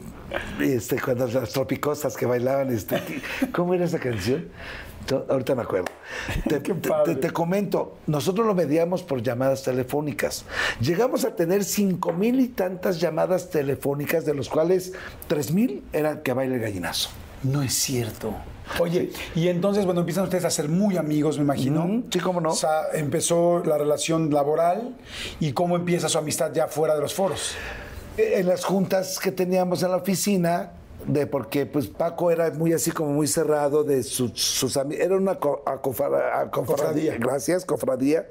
este, 0.59 0.99
cuando 0.99 1.27
las 1.27 1.49
tropicosas 1.51 2.15
que 2.17 2.25
bailaban, 2.25 2.71
este, 2.73 3.01
¿cómo 3.51 3.73
era 3.73 3.85
esa 3.85 3.99
canción? 3.99 4.47
Ahorita 5.29 5.55
me 5.55 5.63
acuerdo. 5.63 5.87
Te, 6.47 6.59
te- 6.59 7.31
comento, 7.31 7.97
nosotros 8.07 8.45
lo 8.45 8.53
medíamos 8.53 9.03
por 9.03 9.21
llamadas 9.21 9.63
telefónicas. 9.63 10.45
Llegamos 10.79 11.25
a 11.25 11.35
tener 11.35 11.63
cinco 11.63 12.13
mil 12.13 12.39
y 12.39 12.47
tantas 12.49 12.99
llamadas 12.99 13.49
telefónicas, 13.49 14.25
de 14.25 14.33
los 14.33 14.49
cuales 14.49 14.93
tres 15.27 15.51
mil 15.51 15.83
eran 15.93 16.21
que 16.21 16.33
baile 16.33 16.55
el 16.55 16.61
gallinazo. 16.61 17.09
No 17.43 17.61
es 17.63 17.73
cierto. 17.73 18.33
Oye, 18.79 19.11
y 19.35 19.47
entonces, 19.49 19.85
bueno, 19.85 20.01
empiezan 20.01 20.23
ustedes 20.25 20.45
a 20.45 20.49
ser 20.49 20.69
muy 20.69 20.95
amigos, 20.95 21.37
me 21.37 21.43
imagino. 21.43 22.03
Sí, 22.11 22.19
cómo 22.19 22.39
no. 22.39 22.51
O 22.51 22.55
sea, 22.55 22.83
empezó 22.93 23.61
la 23.65 23.77
relación 23.77 24.31
laboral 24.33 24.95
y 25.39 25.51
cómo 25.51 25.75
empieza 25.75 26.07
su 26.07 26.17
amistad 26.17 26.53
ya 26.53 26.67
fuera 26.67 26.95
de 26.95 27.01
los 27.01 27.13
foros. 27.13 27.55
en 28.17 28.47
las 28.47 28.63
juntas 28.63 29.19
que 29.19 29.31
teníamos 29.31 29.83
en 29.83 29.91
la 29.91 29.97
oficina, 29.97 30.71
de 31.07 31.27
porque 31.27 31.65
pues 31.65 31.87
Paco 31.87 32.31
era 32.31 32.51
muy 32.51 32.73
así 32.73 32.91
como 32.91 33.11
muy 33.13 33.27
cerrado 33.27 33.83
de 33.83 34.03
sus, 34.03 34.31
sus 34.39 34.77
amigos, 34.77 35.03
era 35.05 35.17
una 35.17 35.35
co- 35.39 35.63
Cofradía. 36.51 37.17
gracias, 37.17 37.65
cofradía, 37.65 38.27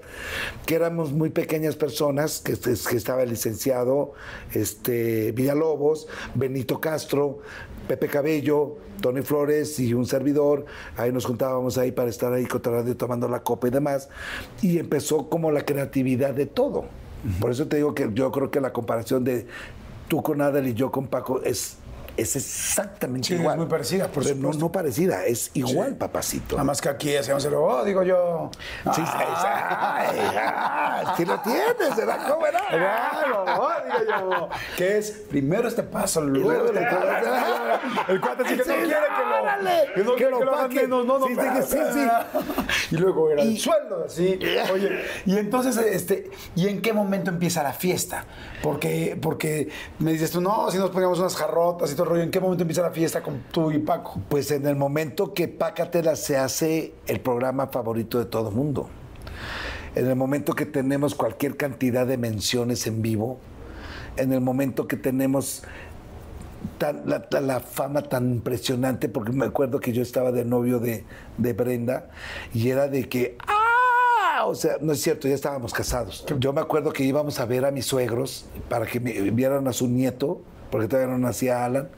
que 0.67 0.75
éramos 0.77 1.13
muy 1.13 1.31
pequeñas 1.31 1.77
personas, 1.77 2.41
que, 2.41 2.53
este- 2.53 2.75
que 2.89 2.97
estaba 2.97 3.23
el 3.23 3.31
licenciado 3.31 4.13
este, 4.55 5.33
Villalobos, 5.33 6.07
Benito 6.35 6.81
Castro, 6.81 7.39
Pepe 7.89 8.09
Cabello, 8.09 8.77
Tony 9.01 9.23
Flores 9.23 9.81
y 9.81 9.95
un 9.95 10.07
servidor, 10.07 10.65
ahí 10.97 11.11
nos 11.13 11.25
juntábamos 11.25 11.79
ahí 11.79 11.91
para 11.93 12.11
estar 12.11 12.33
ahí 12.33 12.47
radio 12.47 12.97
tomando 12.97 13.29
la 13.29 13.43
copa 13.43 13.69
y 13.69 13.71
demás, 13.71 14.09
y 14.63 14.79
empezó 14.79 15.29
como 15.29 15.51
la 15.51 15.65
creatividad 15.65 16.35
de 16.35 16.47
todo. 16.47 16.85
Por 17.41 17.51
eso 17.51 17.67
te 17.67 17.77
digo 17.77 17.95
que 17.95 18.09
yo 18.15 18.31
creo 18.31 18.51
que 18.51 18.61
la 18.61 18.73
comparación 18.73 19.25
de 19.25 19.47
tú 20.09 20.23
con 20.23 20.41
Adel 20.41 20.69
y 20.69 20.75
yo 20.75 20.91
con 20.91 21.07
Paco 21.07 21.41
es 21.43 21.77
es 22.21 22.37
exactamente 22.37 23.29
Sí, 23.29 23.35
es 23.35 23.41
igual. 23.41 23.57
muy 23.59 23.67
parecida, 23.67 24.09
por 24.09 24.23
Pero 24.23 24.35
no, 24.37 24.41
supuesto. 24.43 24.65
no 24.67 24.73
parecida, 24.73 25.25
es 25.25 25.51
igual, 25.55 25.95
papacito. 25.97 26.57
Nada 26.57 26.65
más 26.65 26.81
que 26.81 26.89
aquí 26.89 27.17
hacemos 27.17 27.45
el 27.45 27.55
oh, 27.55 27.85
digo 27.85 28.03
yo. 28.03 28.51
Sí, 28.95 29.03
sí, 29.05 29.13
ay, 29.13 31.07
sí 31.17 31.25
lo 31.25 31.39
tienes, 31.41 31.97
¿verdad? 31.97 32.19
¿Cómo 32.29 32.47
era? 32.47 32.61
Claro, 32.69 33.45
digo 33.85 33.99
yo. 34.31 34.49
Que 34.77 34.99
es 34.99 35.11
primero 35.31 35.69
este 35.69 35.83
paso, 35.83 36.21
luego 36.23 36.73
le- 36.73 36.81
El 38.09 38.21
cuate 38.21 38.45
sí 38.49 38.57
que 38.57 38.57
no 38.59 38.65
Sí, 38.65 38.71
quiere 38.71 38.91
que 39.97 40.05
lo, 40.05 40.17
que 40.17 40.31
no 40.31 40.41
lo 40.45 40.69
menos, 40.69 41.07
no, 41.07 41.19
no, 41.19 41.27
Sí, 41.27 41.35
sí, 41.67 41.79
sí, 41.93 42.09
Y 42.93 42.97
luego 42.97 43.31
era 43.31 43.43
el 43.43 43.59
sueldo, 43.59 44.05
así. 44.07 44.39
Oye, 44.73 45.05
y 45.27 45.39
entonces, 45.39 45.77
este, 45.77 46.31
¿y 46.55 46.69
en 46.69 46.81
qué 46.83 46.93
momento 46.93 47.31
empieza 47.31 47.63
la 47.63 47.73
fiesta? 47.73 48.25
Porque, 48.63 49.19
porque 49.21 49.69
me 49.99 50.13
dices 50.13 50.31
tú, 50.31 50.41
no, 50.41 50.71
si 50.71 50.79
nos 50.79 50.91
poníamos 50.91 51.19
unas 51.19 51.37
jarrotas 51.37 51.91
y 51.91 51.95
todo 51.95 52.05
el 52.05 52.10
rollo, 52.11 52.23
¿en 52.23 52.31
qué 52.31 52.41
momento 52.41 52.63
empieza 52.63 52.83
la 52.83 52.91
fiesta 52.91 53.23
con 53.23 53.41
tú 53.51 53.71
y 53.71 53.79
Paco? 53.79 54.21
Pues 54.29 54.51
en 54.51 54.67
el 54.67 54.77
momento 54.77 55.33
que 55.33 55.49
Pácatela 55.49 56.17
se 56.17 56.37
hace 56.37 56.93
el 57.07 57.21
programa 57.21 57.69
favorito 57.69 58.19
de 58.19 58.27
todo 58.27 58.51
mundo. 58.51 58.89
En 59.95 60.07
el 60.07 60.17
momento 60.17 60.53
que 60.55 60.67
tenemos 60.67 61.15
cualquier 61.15 61.57
cantidad 61.57 62.07
de 62.07 62.17
menciones 62.17 62.87
en 62.87 63.03
vivo, 63.03 63.39
en 64.17 64.33
el 64.33 64.41
momento 64.41 64.87
que 64.87 64.97
tenemos 64.97 65.63
tan- 66.79 67.03
la, 67.09 67.27
la- 67.31 67.41
la 67.41 67.61
fama 67.61 68.03
tan 68.03 68.31
impresionante, 68.31 69.09
porque 69.09 69.33
me 69.33 69.47
acuerdo 69.47 69.81
que 69.81 69.93
yo 69.93 70.03
estaba 70.03 70.31
de 70.33 70.45
novio 70.45 70.79
de, 70.79 71.05
de 71.39 71.53
Brenda 71.55 72.09
y 72.53 72.69
era 72.71 72.87
de 72.89 73.09
que, 73.09 73.37
¡ah! 73.47 74.45
O 74.47 74.55
sea, 74.55 74.77
no 74.81 74.93
es 74.93 75.03
cierto, 75.03 75.29
ya 75.29 75.35
estábamos 75.35 75.73
casados. 75.75 76.25
Yo 76.39 76.53
me 76.53 76.61
acuerdo 76.61 76.93
que 76.93 77.05
íbamos 77.05 77.41
a 77.41 77.45
ver 77.45 77.65
a 77.65 77.71
mis 77.71 77.85
suegros 77.87 78.47
para 78.69 78.87
que 78.87 78.99
me 79.01 79.13
vieran 79.31 79.67
a 79.69 79.73
su 79.73 79.87
nieto, 79.87 80.41
porque 80.71 80.89
todavía 80.89 81.13
no 81.13 81.19
nacía 81.19 81.65
Alan, 81.65 81.89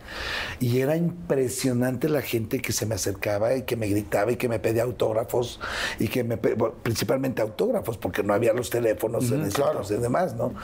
y 0.60 0.80
era 0.80 0.96
impresionante 0.96 2.08
la 2.08 2.22
gente 2.22 2.60
que 2.60 2.72
se 2.72 2.86
me 2.86 2.94
acercaba 2.94 3.54
y 3.54 3.62
que 3.62 3.76
me 3.76 3.86
gritaba 3.88 4.32
y 4.32 4.36
que 4.36 4.48
me 4.48 4.58
pedía 4.58 4.82
autógrafos, 4.82 5.60
y 5.98 6.08
que 6.08 6.24
me, 6.24 6.36
bueno, 6.36 6.74
principalmente 6.82 7.42
autógrafos, 7.42 7.98
porque 7.98 8.22
no 8.22 8.34
había 8.34 8.52
los 8.52 8.70
teléfonos 8.70 9.30
en 9.30 9.42
ese 9.42 9.56
claro. 9.56 9.82
y 9.88 9.94
demás, 9.94 10.34
¿no? 10.34 10.54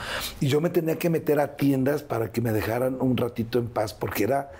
Y 0.41 0.49
yo 0.49 0.61
me 0.61 0.71
tenía 0.71 0.99
que 0.99 1.11
meter 1.11 1.41
a 1.41 1.57
tiendas 1.57 2.03
para 2.03 2.33
que 2.33 2.41
me 2.41 2.53
dejaran 2.53 2.99
un 3.01 3.17
ratito 3.17 3.59
en 3.59 3.69
paz, 3.69 3.95
porque 3.95 4.25
era 4.25 4.51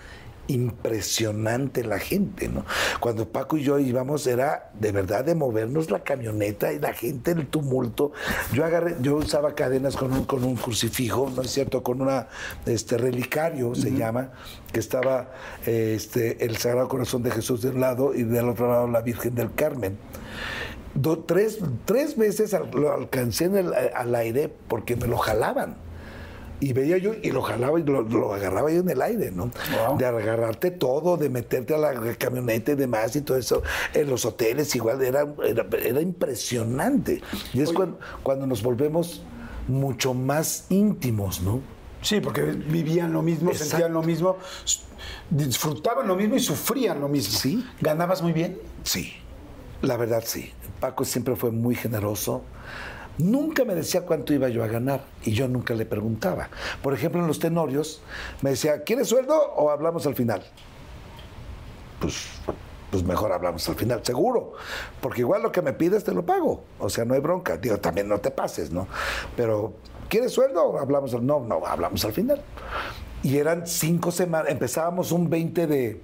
impresionante 0.49 1.83
la 1.83 1.99
gente, 1.99 2.49
¿no? 2.49 2.65
Cuando 2.99 3.29
Paco 3.29 3.57
y 3.57 3.63
yo 3.63 3.79
íbamos 3.79 4.27
era 4.27 4.71
de 4.79 4.91
verdad 4.91 5.23
de 5.23 5.35
movernos 5.35 5.89
la 5.91 6.03
camioneta 6.03 6.73
y 6.73 6.79
la 6.79 6.93
gente, 6.93 7.31
el 7.31 7.47
tumulto. 7.47 8.11
Yo 8.53 8.65
agarré, 8.65 8.95
yo 9.01 9.15
usaba 9.15 9.55
cadenas 9.55 9.95
con 9.95 10.11
un, 10.11 10.25
con 10.25 10.43
un 10.43 10.55
crucifijo, 10.55 11.31
¿no 11.35 11.41
es 11.41 11.51
cierto? 11.51 11.83
Con 11.83 12.01
una 12.01 12.27
este 12.65 12.97
relicario 12.97 13.75
se 13.75 13.91
llama, 13.91 14.31
que 14.73 14.79
estaba 14.79 15.31
eh, 15.65 15.93
este, 15.95 16.43
el 16.45 16.57
Sagrado 16.57 16.87
Corazón 16.87 17.23
de 17.23 17.31
Jesús 17.31 17.61
de 17.61 17.69
un 17.69 17.79
lado 17.79 18.13
y 18.13 18.23
del 18.23 18.49
otro 18.49 18.67
lado 18.69 18.87
la 18.87 19.01
Virgen 19.01 19.35
del 19.35 19.53
Carmen. 19.53 19.97
Do- 20.95 21.19
tres, 21.19 21.59
tres 21.85 22.17
veces 22.17 22.53
al- 22.53 22.71
lo 22.71 22.91
alcancé 22.93 23.45
en 23.45 23.57
el- 23.57 23.73
al 23.73 24.15
aire 24.15 24.51
porque 24.67 24.95
me 24.95 25.07
lo 25.07 25.17
jalaban. 25.17 25.75
Y 26.61 26.73
veía 26.73 26.97
yo 26.97 27.13
y 27.21 27.31
lo 27.31 27.41
jalaba 27.41 27.79
y 27.79 27.83
lo, 27.83 28.01
lo 28.01 28.33
agarraba 28.33 28.71
yo 28.71 28.79
en 28.81 28.89
el 28.89 29.01
aire, 29.01 29.31
¿no? 29.31 29.51
Wow. 29.87 29.97
De 29.97 30.05
agarrarte 30.05 30.71
todo, 30.71 31.15
de 31.15 31.29
meterte 31.29 31.73
a 31.73 31.77
la 31.77 32.15
camioneta 32.15 32.73
y 32.73 32.75
demás 32.75 33.15
y 33.15 33.21
todo 33.21 33.37
eso. 33.37 33.63
En 33.93 34.09
los 34.09 34.25
hoteles 34.25 34.75
igual 34.75 35.01
era, 35.01 35.25
era, 35.45 35.65
era 35.81 36.01
impresionante. 36.01 37.21
Y 37.53 37.61
es 37.61 37.71
cuando, 37.71 37.99
cuando 38.23 38.45
nos 38.45 38.61
volvemos 38.61 39.23
mucho 39.67 40.13
más 40.13 40.65
íntimos, 40.69 41.41
¿no? 41.41 41.61
Sí, 42.01 42.21
porque 42.21 42.43
vivían 42.43 43.11
lo 43.13 43.21
mismo, 43.21 43.51
Exacto. 43.51 43.71
sentían 43.71 43.93
lo 43.93 44.01
mismo, 44.03 44.37
disfrutaban 45.29 46.07
lo 46.07 46.15
mismo 46.15 46.35
y 46.35 46.39
sufrían 46.39 46.99
lo 46.99 47.07
mismo. 47.09 47.37
Sí. 47.37 47.65
¿Ganabas 47.81 48.21
muy 48.21 48.31
bien? 48.31 48.57
Sí, 48.83 49.13
la 49.81 49.97
verdad 49.97 50.23
sí. 50.25 50.51
Paco 50.79 51.03
siempre 51.03 51.35
fue 51.35 51.51
muy 51.51 51.75
generoso. 51.75 52.43
Nunca 53.19 53.65
me 53.65 53.75
decía 53.75 54.05
cuánto 54.05 54.33
iba 54.33 54.47
yo 54.47 54.63
a 54.63 54.67
ganar 54.67 55.03
y 55.25 55.33
yo 55.33 55.49
nunca 55.49 55.73
le 55.73 55.85
preguntaba. 55.85 56.49
Por 56.81 56.93
ejemplo, 56.93 57.19
en 57.19 57.27
los 57.27 57.37
tenorios 57.37 58.01
me 58.41 58.51
decía, 58.51 58.83
¿quieres 58.83 59.09
sueldo 59.09 59.35
o 59.37 59.71
hablamos 59.71 60.07
al 60.07 60.15
final? 60.15 60.41
Pues, 61.99 62.29
pues 62.89 63.03
mejor 63.03 63.33
hablamos 63.33 63.67
al 63.67 63.75
final, 63.75 63.99
seguro. 64.05 64.53
Porque 65.01 65.19
igual 65.19 65.43
lo 65.43 65.51
que 65.51 65.61
me 65.61 65.73
pides 65.73 66.05
te 66.05 66.13
lo 66.13 66.25
pago. 66.25 66.63
O 66.79 66.89
sea, 66.89 67.03
no 67.03 67.13
hay 67.13 67.19
bronca. 67.19 67.57
Digo, 67.57 67.77
también 67.77 68.07
no 68.07 68.19
te 68.19 68.31
pases, 68.31 68.71
¿no? 68.71 68.87
Pero, 69.35 69.73
¿quieres 70.07 70.31
sueldo 70.31 70.63
o 70.63 70.79
hablamos 70.79 71.13
al 71.13 71.25
No, 71.25 71.41
no, 71.41 71.65
hablamos 71.65 72.05
al 72.05 72.13
final. 72.13 72.41
Y 73.21 73.35
eran 73.35 73.67
cinco 73.67 74.11
semanas. 74.11 74.49
Empezábamos 74.49 75.11
un 75.11 75.29
20 75.29 75.67
de, 75.67 76.01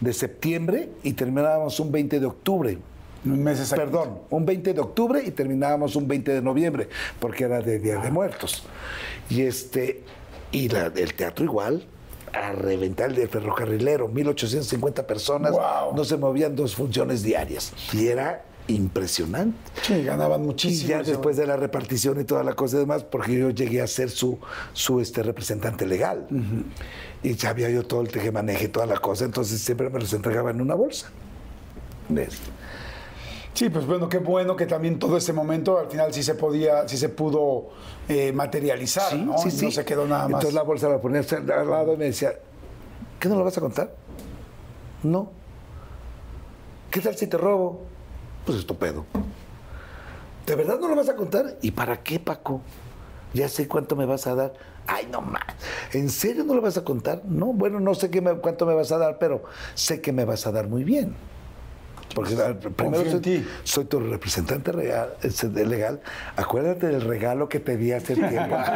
de 0.00 0.12
septiembre 0.12 0.90
y 1.04 1.12
terminábamos 1.12 1.78
un 1.78 1.92
20 1.92 2.18
de 2.18 2.26
octubre. 2.26 2.78
Un 3.24 3.42
mes 3.42 3.58
exacto. 3.58 3.84
Perdón, 3.84 4.18
un 4.30 4.46
20 4.46 4.72
de 4.74 4.80
octubre 4.80 5.22
y 5.24 5.30
terminábamos 5.32 5.96
un 5.96 6.06
20 6.06 6.32
de 6.32 6.42
noviembre, 6.42 6.88
porque 7.18 7.44
era 7.44 7.60
de 7.60 7.78
Día 7.78 7.98
de 7.98 8.10
Muertos. 8.10 8.62
Y 9.30 9.42
este, 9.42 10.02
y 10.52 10.68
la- 10.68 10.92
el 10.94 11.14
teatro 11.14 11.44
igual, 11.44 11.84
a 12.32 12.52
reventar 12.52 13.10
el 13.10 13.16
de 13.16 13.26
ferrocarrilero, 13.28 14.08
1850 14.08 15.06
personas, 15.06 15.52
Wow. 15.52 15.96
no 15.96 16.04
se 16.04 16.16
movían 16.16 16.54
dos 16.54 16.74
funciones 16.76 17.22
diarias. 17.22 17.72
Y 17.92 18.06
era 18.08 18.44
impresionante. 18.68 19.56
Sí, 19.82 20.02
ganaban 20.04 20.42
Y 20.42 20.46
muchísimo. 20.46 20.90
ya 20.90 21.00
ese- 21.00 21.12
después 21.12 21.36
de 21.36 21.46
la 21.46 21.56
repartición 21.56 22.20
y 22.20 22.24
toda 22.24 22.42
la 22.44 22.52
cosa 22.54 22.76
y 22.76 22.80
demás, 22.80 23.04
porque 23.04 23.36
yo 23.38 23.50
llegué 23.50 23.80
a 23.80 23.86
ser 23.86 24.10
su, 24.10 24.38
su 24.72 25.00
este, 25.00 25.22
representante 25.22 25.86
legal. 25.86 26.26
Y 27.22 27.34
sabía 27.34 27.70
yo 27.70 27.84
todo 27.84 28.02
el 28.02 28.08
tejemaneje, 28.08 28.68
toda 28.68 28.86
la 28.86 28.98
cosa, 28.98 29.24
entonces 29.24 29.60
siempre 29.60 29.88
me 29.88 29.98
los 29.98 30.12
entregaba 30.12 30.50
en 30.50 30.60
una 30.60 30.74
bolsa. 30.74 31.08
¿Ves? 32.08 32.38
Sí, 33.56 33.70
pues 33.70 33.86
bueno, 33.86 34.06
qué 34.10 34.18
bueno 34.18 34.54
que 34.54 34.66
también 34.66 34.98
todo 34.98 35.16
ese 35.16 35.32
momento 35.32 35.78
al 35.78 35.90
final 35.90 36.12
sí 36.12 36.22
se 36.22 36.34
podía, 36.34 36.86
sí 36.86 36.98
se 36.98 37.08
pudo 37.08 37.68
eh, 38.06 38.30
materializar, 38.30 39.10
Sí, 39.10 39.22
¿no? 39.22 39.38
sí, 39.38 39.50
sí. 39.50 39.64
No 39.64 39.70
se 39.70 39.82
quedó 39.82 40.06
nada 40.06 40.24
más. 40.24 40.32
Entonces 40.42 40.52
la 40.54 40.62
bolsa 40.62 40.90
la 40.90 41.00
ponía 41.00 41.22
al 41.32 41.70
lado 41.70 41.94
y 41.94 41.96
me 41.96 42.04
decía, 42.04 42.34
¿qué 43.18 43.30
no 43.30 43.36
lo 43.36 43.44
vas 43.44 43.56
a 43.56 43.62
contar? 43.62 43.94
No. 45.02 45.30
¿Qué 46.90 47.00
tal 47.00 47.16
si 47.16 47.26
te 47.28 47.38
robo? 47.38 47.80
Pues 48.44 48.58
estupendo. 48.58 49.06
¿De 50.44 50.54
verdad 50.54 50.78
no 50.78 50.88
lo 50.88 50.94
vas 50.96 51.08
a 51.08 51.16
contar? 51.16 51.56
¿Y 51.62 51.70
para 51.70 52.02
qué, 52.02 52.20
Paco? 52.20 52.60
Ya 53.32 53.48
sé 53.48 53.66
cuánto 53.66 53.96
me 53.96 54.04
vas 54.04 54.26
a 54.26 54.34
dar. 54.34 54.52
Ay, 54.86 55.08
no 55.10 55.22
más. 55.22 55.42
¿En 55.94 56.10
serio 56.10 56.44
no 56.44 56.54
lo 56.54 56.60
vas 56.60 56.76
a 56.76 56.84
contar? 56.84 57.22
No, 57.24 57.46
bueno, 57.54 57.80
no 57.80 57.94
sé 57.94 58.10
qué 58.10 58.20
me- 58.20 58.36
cuánto 58.36 58.66
me 58.66 58.74
vas 58.74 58.92
a 58.92 58.98
dar, 58.98 59.18
pero 59.18 59.44
sé 59.74 60.02
que 60.02 60.12
me 60.12 60.26
vas 60.26 60.46
a 60.46 60.52
dar 60.52 60.68
muy 60.68 60.84
bien. 60.84 61.14
Porque 62.16 62.34
ah, 62.36 62.58
primero 62.74 63.02
en 63.02 63.10
soy, 63.10 63.20
ti. 63.20 63.46
soy 63.62 63.84
tu 63.84 64.00
representante 64.00 64.72
real, 64.72 65.14
legal. 65.54 66.00
Acuérdate 66.34 66.86
del 66.86 67.02
regalo 67.02 67.46
que 67.46 67.60
te 67.60 67.76
di 67.76 67.92
hace 67.92 68.14
tiempo. 68.14 68.56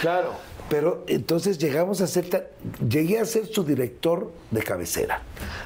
Claro. 0.00 0.32
Pero 0.68 1.02
entonces 1.06 1.58
llegamos 1.58 2.02
a 2.02 2.06
ser, 2.06 2.52
llegué 2.86 3.18
a 3.18 3.24
ser 3.24 3.46
su 3.46 3.64
director 3.64 4.30
de 4.50 4.62
cabecera. 4.62 5.22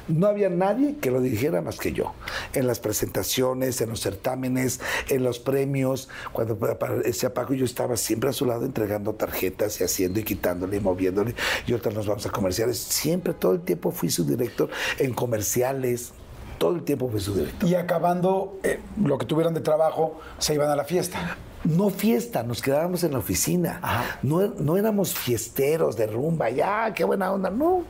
No 0.07 0.27
había 0.27 0.49
nadie 0.49 0.95
que 1.01 1.11
lo 1.11 1.19
dirigiera 1.21 1.61
más 1.61 1.77
que 1.77 1.91
yo. 1.91 2.13
En 2.53 2.67
las 2.67 2.79
presentaciones, 2.79 3.81
en 3.81 3.89
los 3.89 3.99
certámenes, 3.99 4.79
en 5.09 5.23
los 5.23 5.39
premios, 5.39 6.09
cuando 6.31 6.57
aparecía 6.65 7.33
Paco, 7.33 7.53
yo 7.53 7.65
estaba 7.65 7.97
siempre 7.97 8.29
a 8.29 8.33
su 8.33 8.45
lado 8.45 8.65
entregando 8.65 9.13
tarjetas 9.13 9.79
y 9.81 9.83
haciendo 9.83 10.19
y 10.19 10.23
quitándole 10.23 10.77
y 10.77 10.79
moviéndole. 10.79 11.35
Y 11.67 11.73
ahorita 11.73 11.89
nos 11.89 12.07
vamos 12.07 12.25
a 12.25 12.29
comerciales. 12.29 12.77
Siempre, 12.77 13.33
todo 13.33 13.53
el 13.53 13.61
tiempo 13.61 13.91
fui 13.91 14.09
su 14.09 14.23
director. 14.25 14.69
En 14.99 15.13
comerciales, 15.13 16.13
todo 16.57 16.75
el 16.75 16.83
tiempo 16.83 17.09
fui 17.09 17.19
su 17.19 17.33
director. 17.33 17.69
Y 17.69 17.75
acabando 17.75 18.59
eh, 18.63 18.79
lo 19.01 19.17
que 19.17 19.25
tuvieran 19.25 19.53
de 19.53 19.61
trabajo, 19.61 20.19
se 20.37 20.53
iban 20.53 20.69
a 20.69 20.75
la 20.75 20.83
fiesta. 20.83 21.37
No 21.63 21.89
fiesta, 21.89 22.43
nos 22.43 22.61
quedábamos 22.61 23.03
en 23.03 23.13
la 23.13 23.19
oficina. 23.19 23.79
No, 24.21 24.41
no 24.41 24.77
éramos 24.77 25.13
fiesteros 25.13 25.95
de 25.95 26.07
rumba, 26.07 26.49
ya, 26.49 26.93
qué 26.93 27.03
buena 27.03 27.31
onda, 27.31 27.49
no. 27.49 27.83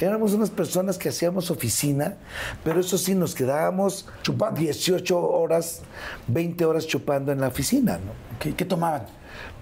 Éramos 0.00 0.32
unas 0.32 0.50
personas 0.50 0.98
que 0.98 1.10
hacíamos 1.10 1.50
oficina, 1.50 2.16
pero 2.62 2.80
eso 2.80 2.98
sí, 2.98 3.14
nos 3.14 3.34
quedábamos 3.34 4.06
Chupando. 4.22 4.60
18 4.60 5.18
horas, 5.18 5.82
20 6.26 6.64
horas 6.64 6.86
chupando 6.86 7.32
en 7.32 7.40
la 7.40 7.48
oficina, 7.48 7.94
¿no? 7.94 8.12
¿Qué, 8.38 8.54
qué 8.54 8.64
tomaban? 8.64 9.06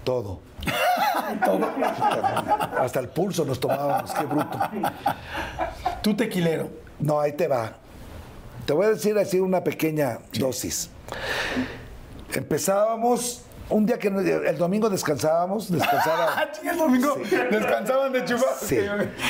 Todo. 0.04 0.40
Hasta 2.78 3.00
el 3.00 3.08
pulso 3.08 3.44
nos 3.44 3.60
tomábamos, 3.60 4.12
qué 4.12 4.24
bruto. 4.24 4.58
Tú 6.02 6.16
tequilero. 6.16 6.70
No, 6.98 7.20
ahí 7.20 7.32
te 7.32 7.48
va. 7.48 7.81
Te 8.66 8.72
voy 8.72 8.86
a 8.86 8.90
decir 8.90 9.18
así 9.18 9.40
una 9.40 9.64
pequeña 9.64 10.18
dosis. 10.32 10.90
Empezábamos, 12.32 13.42
un 13.68 13.86
día 13.86 13.98
que 13.98 14.08
el 14.08 14.56
domingo 14.56 14.88
descansábamos, 14.88 15.70
descansaba. 15.70 16.28
Ah, 16.36 16.48
el 16.62 16.76
domingo 16.76 17.16
descansaban 17.50 18.12
de 18.12 18.24
chupar. 18.24 18.54
Sí, 18.60 18.78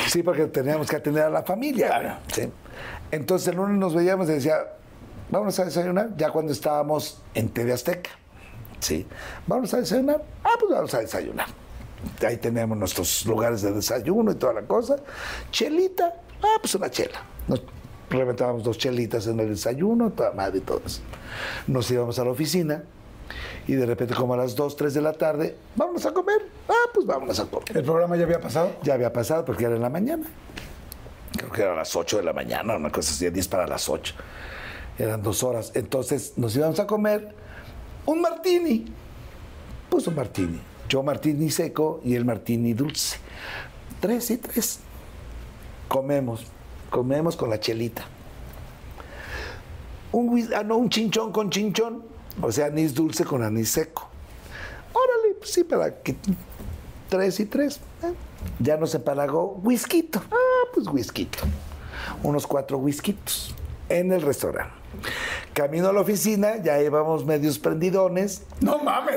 sí, 0.08 0.22
porque 0.22 0.46
teníamos 0.46 0.88
que 0.88 0.96
atender 0.96 1.24
a 1.24 1.30
la 1.30 1.42
familia. 1.42 1.88
Claro. 1.88 2.16
¿sí? 2.32 2.50
Entonces 3.10 3.48
el 3.48 3.56
lunes 3.56 3.78
nos 3.78 3.94
veíamos 3.94 4.28
y 4.28 4.32
decía, 4.32 4.56
vamos 5.30 5.58
a 5.58 5.64
desayunar, 5.64 6.16
ya 6.16 6.30
cuando 6.30 6.52
estábamos 6.52 7.22
en 7.34 7.48
TV 7.48 7.72
Azteca. 7.72 8.10
Sí, 8.80 9.06
vamos 9.46 9.72
a 9.74 9.78
desayunar. 9.78 10.22
Ah, 10.44 10.54
pues 10.58 10.72
vamos 10.72 10.92
a 10.94 10.98
desayunar. 11.00 11.46
Ahí 12.26 12.36
teníamos 12.36 12.76
nuestros 12.76 13.24
lugares 13.26 13.62
de 13.62 13.72
desayuno 13.72 14.32
y 14.32 14.34
toda 14.34 14.54
la 14.54 14.62
cosa. 14.62 14.96
Chelita, 15.50 16.12
ah, 16.42 16.58
pues 16.60 16.74
una 16.74 16.90
chela. 16.90 17.22
Nos 17.46 17.62
reventábamos 18.10 18.62
dos 18.62 18.78
chelitas 18.78 19.26
en 19.26 19.40
el 19.40 19.50
desayuno, 19.50 20.10
toda 20.10 20.32
madre 20.32 20.58
y 20.58 20.60
todo 20.60 20.82
eso. 20.84 21.00
Nos 21.66 21.90
íbamos 21.90 22.18
a 22.18 22.24
la 22.24 22.30
oficina 22.30 22.84
y 23.66 23.74
de 23.74 23.86
repente 23.86 24.14
como 24.14 24.34
a 24.34 24.36
las 24.36 24.54
2, 24.56 24.76
3 24.76 24.94
de 24.94 25.00
la 25.00 25.12
tarde, 25.12 25.56
vámonos 25.76 26.04
a 26.06 26.12
comer. 26.12 26.42
Ah, 26.68 26.90
pues 26.92 27.06
vámonos 27.06 27.38
a 27.38 27.46
comer. 27.46 27.76
¿El 27.76 27.84
programa 27.84 28.16
ya 28.16 28.24
había 28.24 28.40
pasado? 28.40 28.72
Ya 28.82 28.94
había 28.94 29.12
pasado 29.12 29.44
porque 29.44 29.64
era 29.64 29.76
en 29.76 29.82
la 29.82 29.90
mañana. 29.90 30.26
Creo 31.36 31.50
que 31.50 31.62
era 31.62 31.72
a 31.72 31.76
las 31.76 31.94
8 31.94 32.18
de 32.18 32.22
la 32.24 32.32
mañana, 32.32 32.76
una 32.76 32.90
cosa 32.90 33.12
así, 33.12 33.28
10 33.28 33.48
para 33.48 33.66
las 33.66 33.88
8. 33.88 34.14
Eran 34.98 35.22
dos 35.22 35.42
horas. 35.42 35.72
Entonces 35.74 36.34
nos 36.36 36.54
íbamos 36.54 36.78
a 36.78 36.86
comer 36.86 37.34
un 38.04 38.20
martini. 38.20 38.86
Pues 39.88 40.06
un 40.06 40.14
martini. 40.14 40.60
Yo 40.88 41.02
martini 41.02 41.50
seco 41.50 42.00
y 42.04 42.14
el 42.14 42.24
martini 42.24 42.74
dulce. 42.74 43.18
Tres 44.00 44.30
y 44.30 44.36
tres. 44.36 44.80
Comemos. 45.88 46.46
Comemos 46.92 47.36
con 47.36 47.48
la 47.48 47.58
chelita. 47.58 48.04
Un, 50.12 50.46
ah, 50.54 50.62
no, 50.62 50.76
un 50.76 50.90
chinchón 50.90 51.32
con 51.32 51.48
chinchón. 51.48 52.04
O 52.42 52.52
sea, 52.52 52.66
anís 52.66 52.94
dulce 52.94 53.24
con 53.24 53.42
anís 53.42 53.70
seco. 53.70 54.10
Órale, 54.92 55.34
pues 55.38 55.52
sí, 55.52 55.64
para 55.64 56.02
que 56.02 56.14
tres 57.08 57.40
y 57.40 57.46
tres. 57.46 57.80
¿eh? 58.02 58.12
Ya 58.58 58.76
nos 58.76 58.94
empalagó 58.94 59.58
whisky. 59.62 60.06
Ah, 60.14 60.68
pues 60.74 60.86
whisky. 60.86 61.30
Unos 62.22 62.46
cuatro 62.46 62.76
whiskitos 62.76 63.54
en 63.88 64.12
el 64.12 64.20
restaurante. 64.20 64.81
Camino 65.54 65.88
a 65.88 65.92
la 65.92 66.00
oficina, 66.00 66.56
ya 66.62 66.80
íbamos 66.82 67.24
medios 67.26 67.58
prendidones. 67.58 68.42
No 68.60 68.78
mames. 68.78 69.16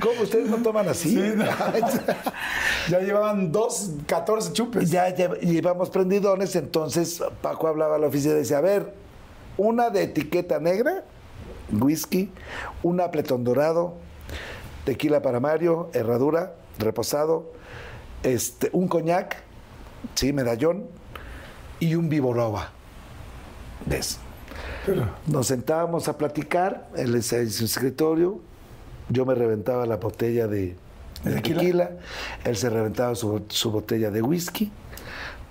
¿Cómo 0.00 0.22
ustedes 0.22 0.48
no 0.48 0.56
toman 0.58 0.88
así? 0.88 1.10
Sí, 1.10 1.32
no. 1.34 1.44
Ya 2.88 3.00
llevaban 3.00 3.50
dos, 3.50 3.90
14 4.06 4.52
chupes. 4.52 4.90
ya 4.90 5.08
lle- 5.14 5.40
llevamos 5.40 5.90
prendidones, 5.90 6.54
entonces 6.54 7.20
Paco 7.42 7.66
hablaba 7.66 7.96
a 7.96 7.98
la 7.98 8.06
oficina 8.06 8.34
y 8.34 8.38
decía, 8.38 8.58
a 8.58 8.60
ver, 8.60 8.94
una 9.56 9.90
de 9.90 10.04
etiqueta 10.04 10.60
negra, 10.60 11.02
whisky, 11.72 12.30
un 12.84 13.00
apletón 13.00 13.42
dorado, 13.42 13.94
tequila 14.84 15.20
para 15.20 15.40
Mario, 15.40 15.90
herradura, 15.94 16.54
reposado, 16.78 17.52
este, 18.22 18.70
un 18.72 18.86
coñac, 18.86 19.36
sí, 20.14 20.32
medallón, 20.32 20.86
y 21.80 21.96
un 21.96 22.08
¿Ves? 23.86 24.18
Nos 25.26 25.48
sentábamos 25.48 26.08
a 26.08 26.16
platicar, 26.16 26.88
él 26.96 27.14
en 27.14 27.50
su 27.50 27.64
escritorio, 27.64 28.40
yo 29.08 29.24
me 29.24 29.34
reventaba 29.34 29.86
la 29.86 29.96
botella 29.96 30.46
de, 30.46 30.76
de 31.24 31.30
¿De 31.30 31.34
tequila? 31.36 31.60
tequila, 31.60 31.90
él 32.44 32.56
se 32.56 32.70
reventaba 32.70 33.14
su, 33.14 33.44
su 33.48 33.70
botella 33.70 34.10
de 34.10 34.22
whisky, 34.22 34.70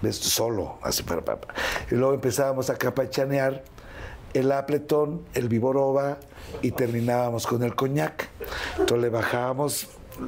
¿ves? 0.01 0.15
solo, 0.17 0.77
así 0.81 1.03
para 1.03 1.23
papá. 1.23 1.53
Y 1.91 1.95
luego 1.95 2.13
empezábamos 2.13 2.69
a 2.69 2.77
capachanear 2.77 3.63
el 4.33 4.51
apletón, 4.51 5.21
el 5.33 5.49
vivoroba 5.49 6.17
y 6.61 6.71
terminábamos 6.71 7.47
con 7.47 7.63
el 7.63 7.75
coñac. 7.75 8.29
Entonces 8.77 8.99
le 8.99 9.09
bajábamos 9.09 9.87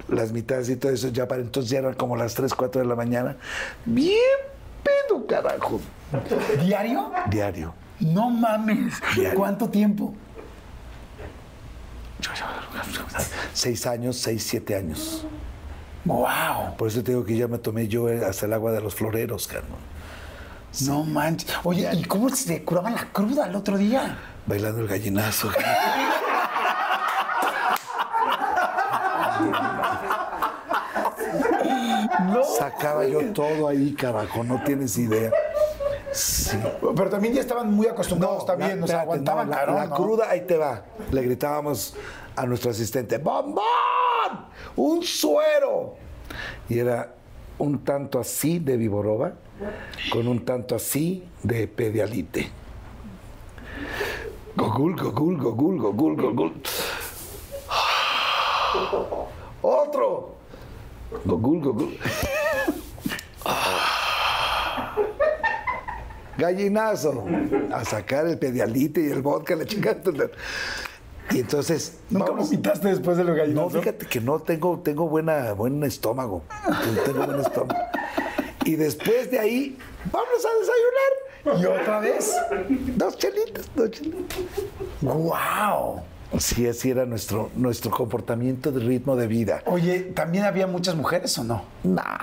las 0.10 0.32
mitades 0.32 0.70
y 0.70 0.76
todo 0.76 0.91
eso, 0.91 1.10
ya 1.10 1.28
para 1.28 1.41
entonces 1.41 1.70
ya 1.70 1.80
eran 1.80 1.93
como 1.93 2.16
las 2.18 2.34
3, 2.34 2.53
4 2.53 2.82
de 2.82 2.88
la 2.88 2.95
mañana. 2.95 3.38
Bien 3.86 4.18
pedo, 4.84 5.26
carajo. 5.28 5.80
¿Diario? 6.64 7.12
Diario. 7.30 7.74
No 8.00 8.30
mames. 8.30 8.93
¿Cuánto 9.36 9.70
tiempo? 9.70 10.14
Seis 13.54 13.86
años, 13.86 14.18
seis, 14.18 14.43
siete 14.43 14.76
años. 14.76 15.26
Wow. 16.06 16.76
Por 16.78 16.88
eso 16.88 17.04
te 17.04 17.12
digo 17.12 17.26
que 17.26 17.36
ya 17.36 17.48
me 17.48 17.58
tomé 17.58 17.88
yo 17.88 18.08
hasta 18.08 18.45
el 18.45 18.54
agua 18.54 18.72
de 18.72 18.82
los 18.82 18.95
floreros, 18.95 19.48
carnal. 19.48 19.80
No 20.86 21.04
manches. 21.04 21.52
Oye, 21.64 21.89
¿y 21.93 22.04
cómo 22.06 22.30
se 22.30 22.64
curaba 22.64 22.89
la 22.89 23.06
cruda 23.12 23.48
el 23.48 23.56
otro 23.56 23.78
día? 23.78 24.18
Bailando 24.45 24.82
el 24.82 24.88
gallinazo. 24.88 25.50
No. 32.20 32.43
Sacaba 32.43 33.06
yo 33.06 33.32
todo 33.32 33.68
ahí, 33.68 33.93
carajo, 33.93 34.43
no 34.43 34.62
tienes 34.64 34.98
idea. 34.98 35.32
Sí. 36.18 36.57
Pero 36.95 37.09
también 37.09 37.34
ya 37.34 37.41
estaban 37.41 37.72
muy 37.74 37.88
acostumbrados 37.88 38.39
la- 38.41 38.45
también, 38.45 38.84
o 38.84 38.88
sea, 38.88 39.03
espérate, 39.03 39.30
aguantaban 39.30 39.49
no, 39.49 39.55
la, 39.76 39.86
la 39.88 39.95
cruda, 39.95 40.30
ahí 40.30 40.41
te 40.41 40.57
va. 40.57 40.84
Le 41.11 41.22
gritábamos 41.22 41.95
a 42.36 42.45
nuestro 42.45 42.72
asistente, 42.72 43.18
¡bombón! 43.18 43.61
¡Un 44.76 45.03
suero! 45.03 45.95
Y 46.70 46.80
era 46.80 47.13
un 47.59 47.84
tanto 47.84 48.20
así 48.20 48.59
de 48.59 48.78
viboroba 48.78 49.34
con 50.11 50.28
un 50.28 50.45
tanto 50.45 50.76
así 50.76 51.28
de 51.43 51.68
pedialite. 51.68 52.51
Gogul, 54.55 54.95
gogul, 54.95 55.38
gogul, 55.38 55.80
gogul, 55.80 56.15
gogul. 56.15 56.61
Otro. 59.61 60.36
Gogul, 61.26 61.61
gogul. 61.61 61.97
Gallinazo. 66.38 67.26
A 67.74 67.84
sacar 67.86 68.28
el 68.28 68.38
pedialite 68.38 69.02
y 69.02 69.10
el 69.12 69.22
vodka, 69.22 69.56
la 69.56 69.66
chingada. 69.66 70.02
Y 71.32 71.40
entonces. 71.40 72.00
¿Nunca 72.10 72.32
vamos- 72.32 72.46
vomitaste 72.50 72.88
después 72.90 73.18
de 73.18 73.24
lo 73.24 73.32
no, 73.32 73.38
gallinazo? 73.38 73.70
fíjate 73.82 74.06
que 74.06 74.22
no 74.22 74.40
tengo, 74.40 74.80
tengo 74.80 75.08
buena, 75.10 75.54
buen 75.54 75.84
estómago. 75.84 76.44
Tengo 77.06 77.26
buen 77.26 77.40
estómago. 77.40 77.80
Y 78.66 78.76
después 78.76 79.30
de 79.32 79.40
ahí, 79.40 79.78
vamos 80.12 80.46
a 80.46 80.50
desayunar. 80.60 81.62
¿Y 81.62 81.66
otra 81.82 82.00
vez? 82.00 82.36
Dos 82.98 83.18
chelitas, 83.18 83.70
dos 83.76 83.92
chelitas. 83.92 84.38
¡Wow! 85.02 86.02
Sí, 86.40 86.68
así 86.68 86.90
era 86.92 87.06
nuestro, 87.06 87.50
nuestro 87.56 87.90
comportamiento 87.92 88.72
de 88.74 88.82
ritmo 88.82 89.16
de 89.16 89.28
vida. 89.28 89.62
Oye, 89.66 90.00
¿también 90.14 90.44
había 90.44 90.68
muchas 90.68 90.96
mujeres 90.96 91.38
o 91.38 91.44
no? 91.46 91.64
Nah, 91.84 92.18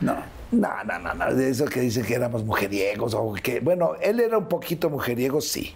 No. 0.00 0.16
No, 0.52 0.68
no, 0.84 0.98
no, 0.98 1.14
no. 1.14 1.34
De 1.34 1.48
eso 1.50 1.64
que 1.66 1.80
dicen 1.80 2.04
que 2.04 2.14
éramos 2.14 2.44
mujeriegos 2.44 3.14
o 3.14 3.34
que. 3.34 3.60
Bueno, 3.60 3.92
él 4.00 4.18
era 4.20 4.36
un 4.36 4.48
poquito 4.48 4.90
mujeriego, 4.90 5.40
sí. 5.40 5.74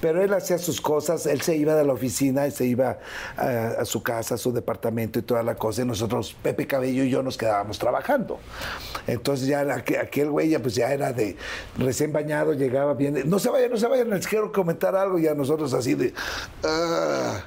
Pero 0.00 0.22
él 0.22 0.32
hacía 0.34 0.58
sus 0.58 0.80
cosas, 0.80 1.26
él 1.26 1.40
se 1.42 1.56
iba 1.56 1.74
de 1.74 1.84
la 1.84 1.92
oficina 1.92 2.46
y 2.46 2.50
se 2.50 2.66
iba 2.66 2.98
a, 3.36 3.48
a 3.80 3.84
su 3.84 4.02
casa, 4.02 4.34
a 4.34 4.38
su 4.38 4.52
departamento 4.52 5.18
y 5.18 5.22
toda 5.22 5.42
la 5.42 5.54
cosa. 5.54 5.82
Y 5.82 5.84
nosotros, 5.86 6.36
Pepe 6.42 6.66
Cabello 6.66 7.04
y 7.04 7.10
yo, 7.10 7.22
nos 7.22 7.36
quedábamos 7.36 7.78
trabajando. 7.78 8.38
Entonces 9.06 9.46
ya 9.46 9.60
aquel 10.00 10.30
güey 10.30 10.48
ya 10.50 10.60
pues 10.60 10.74
ya 10.74 10.92
era 10.92 11.12
de 11.12 11.36
recién 11.78 12.12
bañado, 12.12 12.52
llegaba 12.54 12.94
bien. 12.94 13.22
no 13.26 13.38
se 13.38 13.50
vayan, 13.50 13.70
no 13.70 13.76
se 13.76 13.86
vayan, 13.88 14.10
les 14.10 14.26
quiero 14.26 14.52
comentar 14.52 14.96
algo. 14.96 15.18
Y 15.18 15.26
a 15.28 15.34
nosotros 15.34 15.72
así 15.74 15.94
de. 15.94 16.14
"Ah". 16.62 17.44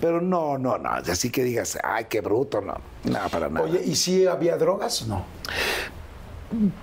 pero 0.00 0.20
no, 0.20 0.58
no, 0.58 0.78
no. 0.78 0.90
Así 0.90 1.30
que 1.30 1.44
digas, 1.44 1.78
ay, 1.82 2.06
qué 2.08 2.20
bruto, 2.20 2.60
no. 2.60 2.74
No, 3.04 3.18
para 3.30 3.48
nada. 3.48 3.66
Oye, 3.66 3.82
¿y 3.84 3.94
si 3.96 4.26
había 4.26 4.56
drogas 4.56 5.02
o 5.02 5.06
no? 5.06 5.24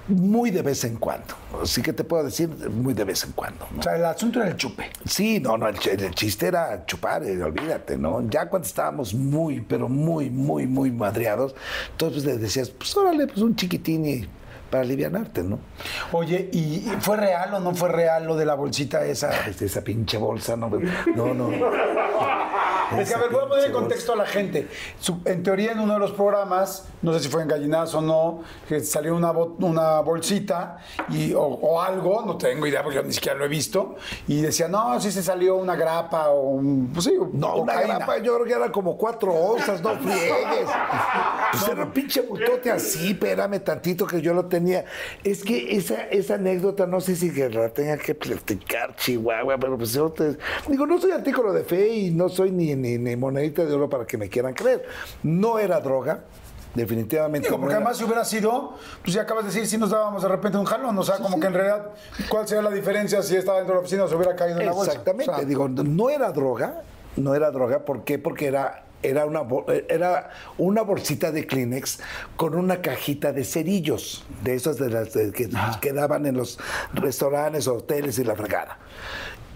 Muy 0.07 0.51
de 0.51 0.61
vez 0.61 0.84
en 0.84 0.97
cuando. 0.97 1.36
Sí 1.63 1.82
que 1.82 1.93
te 1.93 2.03
puedo 2.03 2.24
decir 2.24 2.49
muy 2.69 2.93
de 2.93 3.03
vez 3.03 3.24
en 3.24 3.32
cuando. 3.32 3.67
¿no? 3.72 3.80
O 3.80 3.84
sea, 3.84 3.95
el 3.95 4.05
asunto 4.05 4.39
era 4.41 4.49
el 4.49 4.57
chupe. 4.57 4.89
Sí, 5.05 5.39
no, 5.39 5.57
no, 5.57 5.67
el, 5.67 5.76
el 5.88 6.15
chiste 6.15 6.47
era 6.47 6.86
chupar, 6.86 7.24
eh, 7.24 7.41
olvídate, 7.41 7.97
¿no? 7.97 8.28
Ya 8.30 8.47
cuando 8.49 8.67
estábamos 8.67 9.13
muy, 9.13 9.61
pero 9.61 9.88
muy, 9.89 10.30
muy, 10.30 10.67
muy 10.67 10.91
madreados, 10.91 11.55
entonces 11.91 12.26
le 12.26 12.38
decías, 12.38 12.69
pues 12.69 12.95
órale, 12.97 13.28
pues 13.28 13.39
un 13.39 13.55
chiquitín 13.55 14.05
y 14.05 14.28
para 14.72 14.82
alivianarte, 14.84 15.43
¿no? 15.43 15.59
Oye, 16.13 16.49
¿y 16.53 16.89
fue 17.01 17.17
real 17.17 17.53
o 17.53 17.59
no 17.59 17.76
fue 17.76 17.89
real 17.89 18.26
lo 18.26 18.36
de 18.36 18.45
la 18.45 18.55
bolsita 18.55 19.05
esa? 19.05 19.30
Esa 19.47 19.82
pinche 19.84 20.17
bolsa, 20.17 20.55
no, 20.55 20.69
no, 21.15 21.34
no. 21.34 21.49
Es 22.99 23.07
que, 23.07 23.15
a 23.15 23.19
ver, 23.19 23.30
voy 23.32 23.45
a 23.45 23.47
poner 23.47 23.65
en 23.67 23.72
contexto 23.72 24.11
a 24.11 24.15
la 24.17 24.26
gente. 24.26 24.67
En 25.24 25.43
teoría, 25.43 25.72
en 25.72 25.80
uno 25.80 25.93
de 25.93 25.99
los 25.99 26.11
programas, 26.11 26.89
no 27.01 27.13
sé 27.13 27.22
si 27.22 27.30
fue 27.30 27.41
en 27.41 27.47
Gallinazo 27.47 27.99
o 27.99 28.01
no, 28.01 28.41
que 28.67 28.82
salió 28.82 29.15
una, 29.15 29.32
bo- 29.32 29.55
una 29.59 30.01
bolsita 30.01 30.78
y, 31.07 31.34
o, 31.34 31.41
o 31.41 31.82
algo, 31.82 32.22
no 32.26 32.38
tengo 32.38 32.67
idea 32.67 32.84
porque 32.84 32.97
yo 32.97 33.03
ni 33.03 33.13
siquiera 33.13 33.38
lo 33.38 33.45
he 33.45 33.47
visto, 33.47 33.95
y 34.28 34.41
decía, 34.41 34.67
no, 34.67 34.99
sí 34.99 35.09
se 35.09 35.24
salió 35.24 35.55
una 35.55 35.78
grapa 35.78 36.32
o 36.32 36.41
un, 36.49 36.89
pues 36.93 37.05
sí, 37.05 37.13
No, 37.32 37.55
una 37.61 37.82
grapa, 37.82 38.17
yo 38.17 38.34
creo 38.36 38.45
que 38.45 38.53
era 38.61 38.69
como 38.74 38.97
cuatro 38.97 39.34
onzas, 39.34 39.82
no 39.82 39.91
friegues. 39.97 40.69
Pues 41.53 41.67
era 41.69 41.84
un 41.86 41.91
pinche 41.91 42.19
bultote 42.24 42.72
así, 42.72 43.11
espérame 43.11 43.61
tantito 43.63 44.05
que 44.05 44.19
yo 44.22 44.34
lo 44.34 44.47
tenía. 44.47 44.61
Es 45.24 45.43
que 45.43 45.76
esa, 45.76 46.07
esa 46.09 46.36
anécdota, 46.36 46.86
no 46.86 47.01
sé 47.01 47.16
si 47.16 47.34
que 47.34 47.49
la 47.49 47.70
tenga 47.70 47.97
que 47.97 48.16
platicar, 48.16 48.95
Chihuahua, 48.95 49.57
pero 49.57 49.78
pues 49.78 49.93
yo 49.93 50.09
te... 50.09 50.38
Digo, 50.68 50.86
no 50.86 50.99
soy 50.99 51.12
artículo 51.12 51.53
de 51.53 51.64
fe 51.64 51.88
y 51.89 52.12
no 52.12 52.30
soy 52.30 52.51
ni, 52.51 52.76
ni, 52.76 52.97
ni 52.97 53.16
monedita 53.16 53.66
de 53.66 53.74
oro 53.74 53.89
para 53.89 54.05
que 54.05 54.18
me 54.18 54.30
quieran 54.30 54.53
creer. 54.53 54.86
No 55.24 55.59
era 55.59 55.80
droga, 55.80 56.22
definitivamente. 56.74 57.47
Digo, 57.47 57.59
porque 57.59 57.76
además 57.76 57.97
si 57.97 58.03
hubiera 58.03 58.26
sido, 58.26 58.74
pues 59.01 59.14
ya 59.14 59.24
acabas 59.24 59.45
de 59.45 59.51
decir, 59.51 59.68
si 59.68 59.78
nos 59.78 59.89
dábamos 59.89 60.22
de 60.22 60.30
repente 60.30 60.57
un 60.57 60.66
jalón, 60.66 60.97
o 60.97 61.03
sea, 61.03 61.18
como 61.18 61.39
que 61.39 61.47
en 61.47 61.53
realidad, 61.53 61.89
¿cuál 62.30 62.47
sería 62.47 62.62
la 62.62 62.72
diferencia 62.72 63.22
si 63.22 63.36
estaba 63.36 63.57
dentro 63.57 63.76
de 63.76 63.80
la 63.80 63.82
oficina 63.82 64.03
o 64.03 64.07
se 64.07 64.16
hubiera 64.16 64.36
caído 64.36 64.59
en 64.59 64.66
la 64.66 64.72
bolsa? 64.72 64.91
Exactamente, 64.91 65.32
O 65.32 65.36
sea, 65.36 65.45
digo, 65.45 65.68
no 65.68 66.09
era 66.09 66.32
droga, 66.32 66.84
no 67.18 67.36
era 67.36 67.51
droga, 67.51 67.86
¿por 67.86 68.03
qué? 68.03 68.20
Porque 68.20 68.47
era 68.47 68.84
era 69.04 69.26
una, 69.26 69.41
bo- 69.41 69.66
era 69.89 70.30
una 70.58 70.82
bolsita 70.84 71.32
de 71.32 71.45
Kleenex 71.47 71.99
con 72.36 72.56
una 72.56 72.82
cajita 72.82 73.32
de 73.34 73.43
cerillos, 73.43 74.24
de 74.43 74.56
esos 74.56 74.78
de 74.78 74.89
las 74.89 75.14
de- 75.14 75.32
que 75.32 75.49
quedaban 75.82 76.26
en 76.26 76.38
los 76.38 76.60
restaurantes, 76.93 77.68
hoteles 77.68 78.20
y 78.20 78.24
la 78.24 78.36
fregada. 78.36 78.78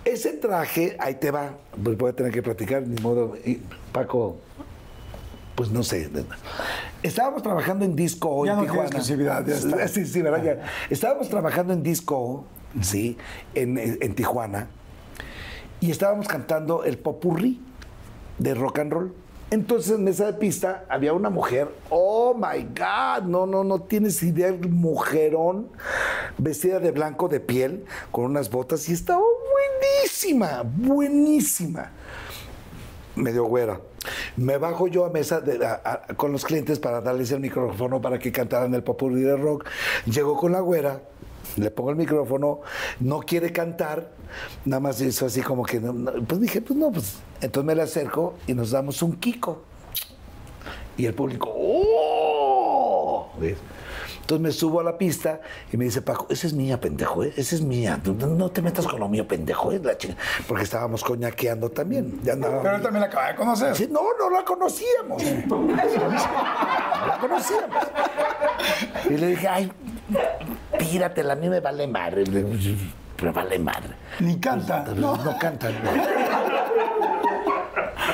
Ese 0.04 0.34
traje, 0.34 0.96
ahí 1.00 1.16
te 1.16 1.32
va, 1.32 1.52
pues 1.84 1.98
voy 1.98 2.12
a 2.12 2.14
tener 2.14 2.32
que 2.32 2.44
platicar, 2.44 2.84
ni 2.88 3.02
modo. 3.02 3.36
Y 3.44 3.56
Paco, 3.92 4.38
pues 5.56 5.72
no 5.72 5.82
sé. 5.84 6.10
Estábamos 7.02 7.42
trabajando 7.42 7.86
en 7.86 7.96
Disco 7.96 8.30
O 8.30 8.46
Ya 8.46 8.52
en 8.54 8.58
no 8.58 8.64
Tijuana. 8.64 8.84
exclusividad, 8.84 9.46
ya 9.46 9.56
está. 9.56 9.88
Sí, 9.88 10.06
sí, 10.06 10.22
¿verdad? 10.22 10.44
Ya. 10.44 10.64
Estábamos 10.90 11.30
trabajando 11.30 11.74
en 11.74 11.82
Disco 11.82 12.46
sí, 12.82 13.18
en, 13.54 13.78
en 13.80 14.16
Tijuana, 14.16 14.68
y 15.80 15.92
estábamos 15.92 16.28
cantando 16.28 16.84
el 16.84 16.98
popurrí 16.98 17.62
de 18.38 18.54
rock 18.54 18.80
and 18.80 18.92
roll. 18.94 19.14
Entonces 19.52 19.98
en 19.98 20.08
esa 20.08 20.38
pista 20.40 20.86
había 20.90 21.14
una 21.14 21.30
mujer, 21.30 21.70
oh 21.90 22.34
my 22.34 22.64
God, 22.64 23.24
no, 23.28 23.46
no, 23.46 23.64
no 23.64 23.82
tienes 23.84 24.22
idea, 24.24 24.48
el 24.48 24.70
mujerón, 24.70 25.70
vestida 26.38 26.80
de 26.80 26.92
blanco 26.92 27.28
de 27.28 27.40
piel, 27.40 27.86
con 28.12 28.26
unas 28.26 28.50
botas, 28.50 28.90
y 28.90 28.94
estaba 28.94 29.22
buenísima, 29.22 30.64
buenísima 30.66 31.92
medio 33.16 33.46
güera. 33.46 33.80
Me 34.36 34.58
bajo 34.58 34.88
yo 34.88 35.06
a 35.06 35.10
mesa 35.10 35.40
de- 35.42 35.58
con 36.18 36.32
los 36.32 36.44
clientes 36.44 36.80
para 36.80 37.00
darles 37.02 37.32
el 37.32 37.40
micrófono 37.40 38.02
para 38.02 38.20
que 38.20 38.32
cantaran 38.32 38.74
el 38.74 38.84
popurrí 38.84 39.22
de 39.22 39.38
rock. 39.38 39.66
Llego 40.06 40.36
con 40.38 40.52
la 40.52 40.60
güera, 40.60 41.02
le 41.58 41.72
pongo 41.72 41.92
el 41.92 41.96
micrófono, 41.96 42.62
no 43.00 43.20
quiere 43.20 43.52
cantar, 43.52 44.12
nada 44.66 44.80
más 44.80 45.02
hizo 45.02 45.26
así 45.26 45.42
como 45.42 45.64
que, 45.64 45.80
pues 45.80 46.42
dije, 46.42 46.62
pues 46.62 46.78
no, 46.78 46.92
pues 46.92 47.16
entonces 47.42 47.66
me 47.66 47.76
le 47.76 47.82
acerco 47.82 48.36
y 48.48 48.54
nos 48.54 48.72
damos 48.72 49.02
un 49.02 49.18
kiko. 49.18 49.64
Y 50.98 51.06
el 51.06 51.14
público, 51.14 51.52
¡oh! 51.54 53.30
¿Ves? 53.40 53.58
Entonces 54.26 54.42
me 54.42 54.52
subo 54.52 54.80
a 54.80 54.84
la 54.84 54.98
pista 54.98 55.40
y 55.72 55.78
me 55.78 55.86
dice, 55.86 56.02
Paco, 56.02 56.26
esa 56.32 56.48
es 56.48 56.54
mía, 56.54 56.82
pendejo, 56.82 57.24
¿eh? 57.24 57.32
esa 57.38 57.54
es 57.54 57.62
mía. 57.62 58.02
No, 58.04 58.26
no 58.26 58.50
te 58.50 58.64
metas 58.64 58.88
con 58.88 59.00
lo 59.00 59.08
mío, 59.08 59.28
pendejo, 59.28 59.72
¿eh? 59.72 59.80
La 59.84 59.96
chinga. 60.00 60.16
Porque 60.48 60.64
estábamos 60.64 61.04
coñaqueando 61.04 61.70
también. 61.70 62.22
Ya 62.24 62.34
Pero 62.34 62.76
él 62.76 62.82
también 62.82 63.02
la 63.02 63.06
acaba 63.06 63.28
de 63.28 63.36
conocer. 63.36 63.76
Sí, 63.76 63.88
no, 63.92 64.02
no 64.18 64.32
la 64.32 64.44
conocíamos. 64.44 65.22
No 65.46 67.08
la 67.08 67.20
conocíamos. 67.20 67.86
Y 69.12 69.18
le 69.18 69.28
dije, 69.28 69.48
ay, 69.48 69.72
tíratela, 70.78 71.34
a 71.34 71.36
mí 71.36 71.50
me 71.50 71.60
vale 71.60 71.88
madre. 71.88 72.24
Me 73.22 73.32
vale 73.32 73.60
madre. 73.60 73.96
Ni 74.20 74.40
canta. 74.40 74.86
No, 74.96 75.16
no 75.18 75.38
cantan. 75.38 75.74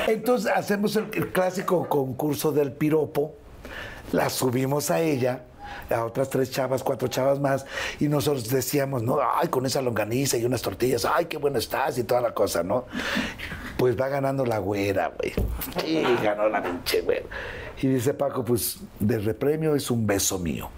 Entonces 0.06 0.50
hacemos 0.54 0.96
el, 0.96 1.06
el 1.14 1.28
clásico 1.32 1.88
concurso 1.88 2.52
del 2.52 2.72
piropo, 2.72 3.34
la 4.12 4.28
subimos 4.30 4.90
a 4.90 5.00
ella, 5.00 5.42
a 5.90 6.04
otras 6.04 6.28
tres 6.28 6.50
chavas, 6.50 6.82
cuatro 6.82 7.08
chavas 7.08 7.38
más, 7.38 7.66
y 8.00 8.08
nosotros 8.08 8.48
decíamos, 8.48 9.02
no, 9.02 9.18
ay, 9.20 9.48
con 9.48 9.64
esa 9.64 9.80
longaniza 9.80 10.36
y 10.36 10.44
unas 10.44 10.60
tortillas, 10.62 11.04
ay, 11.04 11.26
qué 11.26 11.36
buena 11.36 11.58
estás 11.58 11.98
y 11.98 12.04
toda 12.04 12.20
la 12.20 12.34
cosa, 12.34 12.62
¿no? 12.62 12.86
Pues 13.76 13.98
va 13.98 14.08
ganando 14.08 14.44
la 14.44 14.58
güera, 14.58 15.12
güey. 15.16 15.32
Sí, 15.80 16.02
ganó 16.22 16.48
la 16.48 16.62
pinche 16.62 17.00
güera. 17.02 17.26
Y 17.80 17.88
dice 17.88 18.14
Paco, 18.14 18.44
pues, 18.44 18.78
de 18.98 19.18
repremio 19.18 19.74
es 19.74 19.90
un 19.90 20.06
beso 20.06 20.38
mío. 20.38 20.68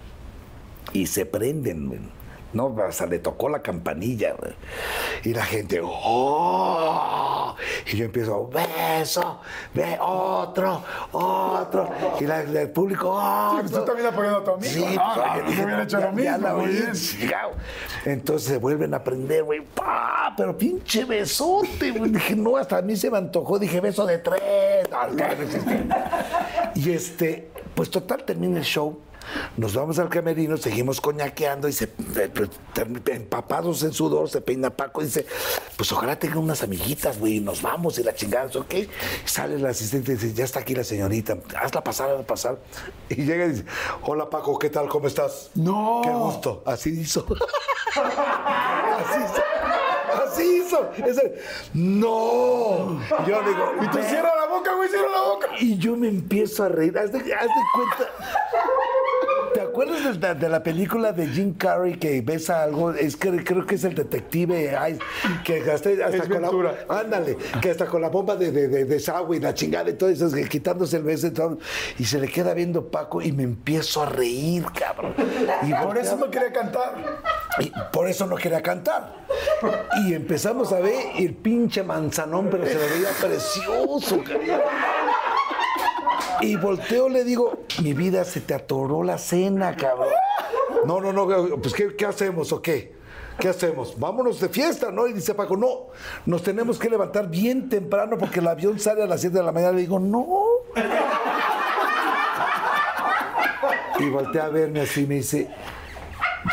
Y 0.93 1.07
se 1.07 1.27
prenden, 1.27 1.89
güey. 1.89 2.01
No, 2.53 2.73
hasta 2.87 3.07
le 3.07 3.19
tocó 3.19 3.49
la 3.49 3.61
campanilla, 3.63 4.33
güey. 4.39 4.53
Y 5.25 5.35
la 5.35 5.45
gente, 5.45 5.81
¡oh! 5.83 7.57
Y 7.93 7.97
yo 7.97 8.05
empiezo, 8.05 8.49
beso, 8.49 9.41
ve 9.75 9.99
otro, 10.01 10.81
otro. 11.11 11.91
Y 12.21 12.25
la- 12.27 12.43
el 12.43 12.71
público, 12.71 13.11
¡oh! 13.13 13.55
Sí, 13.57 13.57
pues 13.63 13.73
tú 13.73 13.85
también 13.85 14.07
apoyando 14.07 14.39
a 14.39 14.45
tu 14.45 14.51
amigo. 14.53 14.73
Sí, 14.73 14.81
¿no? 14.83 14.87
pues, 14.93 14.99
Ah, 15.27 15.39
hubiera 15.45 15.83
hecho 15.83 15.99
lo 15.99 16.13
mismo. 16.13 16.39
la. 16.39 17.51
Entonces 18.05 18.49
se 18.49 18.59
vuelven 18.59 18.95
a 18.95 19.03
prender, 19.03 19.43
güey. 19.43 19.61
¡pa! 19.75 20.33
Pero 20.37 20.57
pinche 20.57 21.05
besote, 21.05 21.91
güey. 21.91 22.13
Dije, 22.13 22.37
no, 22.37 22.57
hasta 22.57 22.79
a 22.79 22.83
mí 22.83 22.95
se 22.95 23.11
me 23.11 23.19
antojó. 23.19 23.59
Dije, 23.59 23.81
beso 23.81 24.07
de 24.07 24.19
tres. 24.19 24.41
Y 26.77 26.93
este, 26.93 27.51
pues 27.75 27.91
total, 27.91 28.23
termina 28.25 28.59
el 28.59 28.65
show. 28.65 29.01
Nos 29.57 29.75
vamos 29.75 29.99
al 29.99 30.09
camerino, 30.09 30.57
seguimos 30.57 31.01
coñaqueando 31.01 31.69
y 31.69 31.73
se, 31.73 31.85
eh, 31.85 32.31
pues, 32.35 32.51
empapados 33.07 33.83
en 33.83 33.93
sudor, 33.93 34.29
se 34.31 34.41
peina 34.41 34.71
Paco 34.71 35.01
y 35.03 35.05
dice, 35.07 35.27
pues 35.77 35.91
ojalá 35.93 36.19
tenga 36.19 36.39
unas 36.39 36.63
amiguitas, 36.63 37.19
güey, 37.19 37.41
nos 37.41 37.63
vamos 37.63 37.99
y 37.99 38.03
la 38.03 38.15
chingada, 38.15 38.47
¿ok? 38.59 38.75
Sale 39.25 39.57
el 39.57 39.67
asistente 39.67 40.13
y 40.13 40.15
dice, 40.17 40.35
ya 40.35 40.45
está 40.45 40.61
aquí 40.61 40.75
la 40.75 40.85
señorita, 40.85 41.37
hazla 41.61 41.83
pasar, 41.85 42.11
hazla 42.11 42.27
pasar. 42.27 42.59
Y 43.09 43.17
llega 43.25 43.47
y 43.47 43.51
dice, 43.51 43.65
hola 44.03 44.29
Paco, 44.31 44.59
¿qué 44.59 44.71
tal? 44.71 44.89
¿Cómo 44.89 45.07
estás? 45.07 45.51
No. 45.55 46.01
Qué 46.05 46.11
gusto. 46.11 46.63
Así 46.67 46.91
hizo. 47.01 47.27
Así 47.95 49.21
hizo. 49.25 49.43
Así 50.25 50.63
hizo. 50.63 50.91
Ese- 51.07 51.39
No. 51.75 53.01
Y 53.25 53.29
Yo 53.31 53.43
digo, 53.43 53.73
Y 53.83 53.89
tú 53.89 53.99
cierra 54.09 54.31
la 54.37 54.47
boca, 54.47 54.75
güey, 54.75 54.89
cierra 54.89 55.11
la 55.11 55.23
boca. 55.23 55.47
Y 55.61 55.79
yo 55.79 55.97
me 55.97 56.09
empiezo 56.09 56.65
a 56.65 56.69
reír. 56.69 56.97
Haz 56.99 57.13
de, 57.13 57.19
haz 57.19 57.47
de 57.47 57.63
cuenta. 57.75 58.09
¿Te 59.75 59.83
acuerdas 59.83 60.21
de, 60.21 60.35
de 60.37 60.49
la 60.49 60.63
película 60.63 61.11
de 61.11 61.27
Jim 61.27 61.53
Carrey 61.55 61.99
que 61.99 62.21
besa 62.21 62.63
algo? 62.63 62.93
Es 62.93 63.17
que 63.17 63.43
creo 63.43 63.67
que 63.67 63.75
es 63.75 63.83
el 63.83 63.93
detective 63.97 64.77
ay, 64.77 64.97
que 65.45 65.69
hasta, 65.69 65.91
con 66.29 66.63
la 66.63 66.77
ándale, 66.89 67.37
que 67.61 67.73
hasta 67.73 67.87
con 67.87 68.01
la 68.01 68.09
bomba 68.09 68.37
de, 68.37 68.53
de, 68.53 68.69
de 68.69 68.85
desagüe 68.85 69.39
y 69.39 69.41
la 69.41 69.53
chingada 69.53 69.91
y 69.91 69.95
todo 69.95 70.11
eso, 70.11 70.31
quitándose 70.49 70.99
el 70.99 71.03
beso 71.03 71.27
y 71.27 71.33
todo, 71.33 71.59
y 71.99 72.05
se 72.05 72.21
le 72.21 72.29
queda 72.29 72.55
viendo 72.55 72.89
Paco 72.89 73.21
y 73.21 73.33
me 73.33 73.43
empiezo 73.43 74.05
a 74.05 74.07
reír, 74.07 74.65
cabrón. 74.79 75.13
Y 75.63 75.73
Por 75.75 75.99
eso 75.99 76.17
no 76.19 76.31
quería 76.31 76.53
cantar. 76.53 76.95
y 77.59 77.73
por 77.93 78.09
eso 78.09 78.27
no 78.29 78.37
quería 78.37 78.63
cantar. 78.63 79.13
Y 80.07 80.15
empezamos 80.15 80.73
a 80.73 80.79
ver 80.79 80.95
el 81.19 81.35
pinche 81.35 81.83
manzanón, 81.83 82.49
pero 82.49 82.65
se 82.65 82.75
le 82.75 82.89
veía 82.91 83.09
precioso. 83.21 84.23
cabrón. 84.23 85.04
Y 86.41 86.57
volteo, 86.57 87.09
le 87.09 87.25
digo, 87.25 87.65
mi 87.83 87.93
vida 87.93 88.25
se 88.25 88.41
te 88.41 88.55
atoró 88.55 89.03
la 89.03 89.19
cena, 89.19 89.77
cabrón. 89.77 90.09
No, 90.87 91.01
no, 91.01 91.13
no, 91.13 91.27
pues 91.61 91.75
¿qué, 91.75 91.95
qué 91.97 92.07
hacemos 92.07 92.53
o 92.53 92.61
qué? 92.61 92.95
¿Qué 93.39 93.49
hacemos? 93.49 93.99
Vámonos 93.99 94.41
de 94.41 94.49
fiesta, 94.49 94.91
¿no? 94.93 95.07
Y 95.07 95.13
dice 95.13 95.35
Paco, 95.35 95.57
no, 95.57 95.89
nos 96.27 96.43
tenemos 96.43 96.79
que 96.79 96.89
levantar 96.89 97.29
bien 97.29 97.69
temprano 97.69 98.17
porque 98.19 98.41
el 98.41 98.47
avión 98.47 98.79
sale 98.79 99.03
a 99.03 99.07
las 99.07 99.21
7 99.21 99.37
de 99.37 99.43
la 99.43 99.53
mañana. 99.53 99.73
Le 99.73 99.81
digo, 99.81 99.99
no. 99.99 100.27
Y 103.99 104.09
voltea 104.09 104.47
a 104.47 104.49
verme 104.49 104.83
así 104.83 105.03
y 105.03 105.07
me 105.07 105.15
dice, 105.17 105.51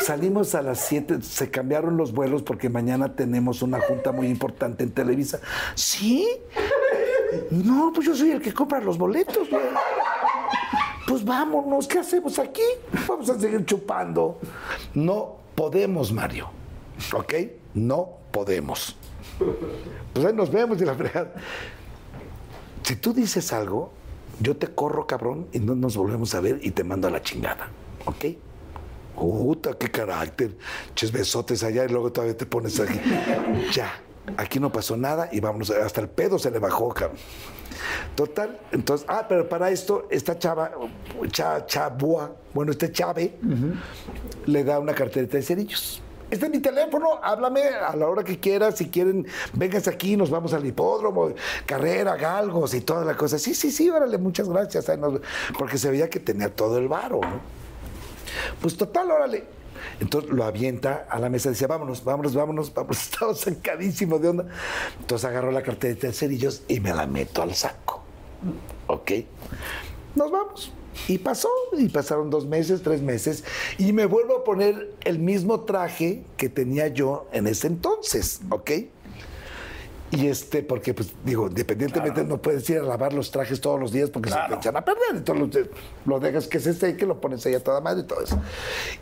Salimos 0.00 0.54
a 0.54 0.62
las 0.62 0.80
7, 0.86 1.20
se 1.22 1.50
cambiaron 1.50 1.96
los 1.96 2.12
vuelos 2.12 2.42
porque 2.42 2.70
mañana 2.70 3.14
tenemos 3.14 3.60
una 3.62 3.78
junta 3.80 4.10
muy 4.10 4.26
importante 4.28 4.84
en 4.84 4.90
Televisa. 4.90 5.40
¿Sí? 5.74 6.26
No, 7.50 7.92
pues 7.94 8.06
yo 8.06 8.14
soy 8.14 8.30
el 8.30 8.40
que 8.40 8.52
compra 8.52 8.80
los 8.80 8.98
boletos, 8.98 9.48
güey. 9.48 9.62
Pues 11.06 11.24
vámonos, 11.24 11.86
¿qué 11.86 11.98
hacemos 11.98 12.38
aquí? 12.38 12.62
Vamos 13.06 13.28
a 13.28 13.38
seguir 13.38 13.64
chupando. 13.64 14.38
No 14.94 15.36
podemos, 15.54 16.12
Mario. 16.12 16.48
¿Ok? 17.12 17.34
No 17.74 18.08
podemos. 18.30 18.96
Pues 20.12 20.26
ahí 20.26 20.32
nos 20.32 20.50
vemos 20.50 20.80
y 20.80 20.84
la 20.84 20.94
fregada. 20.94 21.34
Si 22.82 22.96
tú 22.96 23.12
dices 23.12 23.52
algo, 23.52 23.92
yo 24.40 24.56
te 24.56 24.68
corro, 24.68 25.06
cabrón, 25.06 25.48
y 25.52 25.58
no 25.58 25.74
nos 25.74 25.96
volvemos 25.96 26.34
a 26.34 26.40
ver 26.40 26.60
y 26.62 26.70
te 26.70 26.84
mando 26.84 27.08
a 27.08 27.10
la 27.10 27.22
chingada. 27.22 27.68
¿Ok? 28.06 28.24
Puta, 29.14 29.76
qué 29.78 29.90
carácter. 29.90 30.56
Ches 30.94 31.12
besotes 31.12 31.62
allá 31.62 31.84
y 31.84 31.88
luego 31.88 32.10
todavía 32.10 32.36
te 32.36 32.46
pones 32.46 32.80
aquí. 32.80 32.98
Ya, 33.72 33.92
aquí 34.36 34.60
no 34.60 34.72
pasó 34.72 34.96
nada 34.96 35.28
y 35.32 35.40
vámonos. 35.40 35.70
Hasta 35.70 36.00
el 36.00 36.08
pedo 36.08 36.38
se 36.38 36.50
le 36.50 36.58
bajó, 36.58 36.88
cabrón. 36.90 37.18
Total, 38.14 38.60
entonces, 38.70 39.06
ah, 39.08 39.26
pero 39.28 39.48
para 39.48 39.70
esto, 39.70 40.06
esta 40.10 40.38
chava, 40.38 40.72
cha, 41.30 41.66
chabua, 41.66 42.32
bueno, 42.52 42.70
este 42.72 42.92
chave, 42.92 43.38
le 44.46 44.64
da 44.64 44.78
una 44.78 44.94
carterita 44.94 45.36
de 45.36 45.42
cerillos. 45.42 46.02
Este 46.30 46.46
es 46.46 46.52
mi 46.52 46.60
teléfono, 46.60 47.20
háblame 47.22 47.62
a 47.62 47.94
la 47.94 48.08
hora 48.08 48.24
que 48.24 48.40
quieras, 48.40 48.78
si 48.78 48.88
quieren, 48.88 49.26
vengas 49.52 49.86
aquí, 49.86 50.16
nos 50.16 50.30
vamos 50.30 50.54
al 50.54 50.64
hipódromo, 50.64 51.32
carrera, 51.66 52.16
galgos 52.16 52.72
y 52.72 52.80
toda 52.80 53.04
la 53.04 53.14
cosa. 53.16 53.38
Sí, 53.38 53.54
sí, 53.54 53.70
sí, 53.70 53.90
órale, 53.90 54.16
muchas 54.16 54.48
gracias. 54.48 54.90
Porque 55.58 55.76
se 55.76 55.90
veía 55.90 56.08
que 56.08 56.20
tenía 56.20 56.48
todo 56.54 56.78
el 56.78 56.88
varo, 56.88 57.20
¿no? 57.20 57.40
Pues 58.60 58.76
total, 58.76 59.10
órale. 59.10 59.44
Entonces 60.00 60.30
lo 60.30 60.44
avienta 60.44 61.06
a 61.08 61.18
la 61.18 61.28
mesa 61.28 61.48
y 61.48 61.52
dice, 61.52 61.66
vámonos, 61.66 62.04
vámonos, 62.04 62.34
vámonos, 62.34 62.74
vámonos. 62.74 63.02
Estaba 63.12 63.34
sacadísimo 63.34 64.18
de 64.18 64.28
onda. 64.28 64.46
Entonces 65.00 65.24
agarró 65.28 65.50
la 65.50 65.62
carterita 65.62 66.06
de 66.06 66.12
cerillos 66.12 66.62
y 66.68 66.80
me 66.80 66.92
la 66.92 67.06
meto 67.06 67.42
al 67.42 67.54
saco. 67.54 68.02
¿Ok? 68.86 69.12
Nos 70.14 70.30
vamos. 70.30 70.72
Y 71.08 71.18
pasó, 71.18 71.48
y 71.76 71.88
pasaron 71.88 72.28
dos 72.28 72.46
meses, 72.46 72.82
tres 72.82 73.00
meses, 73.00 73.44
y 73.78 73.92
me 73.92 74.04
vuelvo 74.04 74.36
a 74.36 74.44
poner 74.44 74.92
el 75.04 75.18
mismo 75.18 75.60
traje 75.60 76.22
que 76.36 76.48
tenía 76.50 76.88
yo 76.88 77.26
en 77.32 77.46
ese 77.46 77.66
entonces, 77.66 78.40
¿ok? 78.50 78.70
Y 80.12 80.26
este, 80.26 80.62
porque, 80.62 80.92
pues, 80.92 81.14
digo, 81.24 81.48
independientemente 81.48 82.22
no 82.22 82.40
puedes 82.40 82.68
ir 82.68 82.78
a 82.78 82.82
lavar 82.82 83.14
los 83.14 83.30
trajes 83.30 83.60
todos 83.60 83.80
los 83.80 83.92
días 83.92 84.10
porque 84.10 84.28
se 84.28 84.36
te 84.48 84.54
echan 84.54 84.76
a 84.76 84.84
perder. 84.84 85.16
Entonces 85.16 85.68
lo, 86.04 86.14
lo 86.14 86.20
dejas 86.20 86.46
que 86.46 86.60
se 86.60 86.74
seque, 86.74 87.06
lo 87.06 87.20
pones 87.20 87.44
ahí 87.46 87.54
a 87.54 87.64
toda 87.64 87.80
madre 87.80 88.02
y 88.02 88.06
todo 88.06 88.20
eso. 88.20 88.38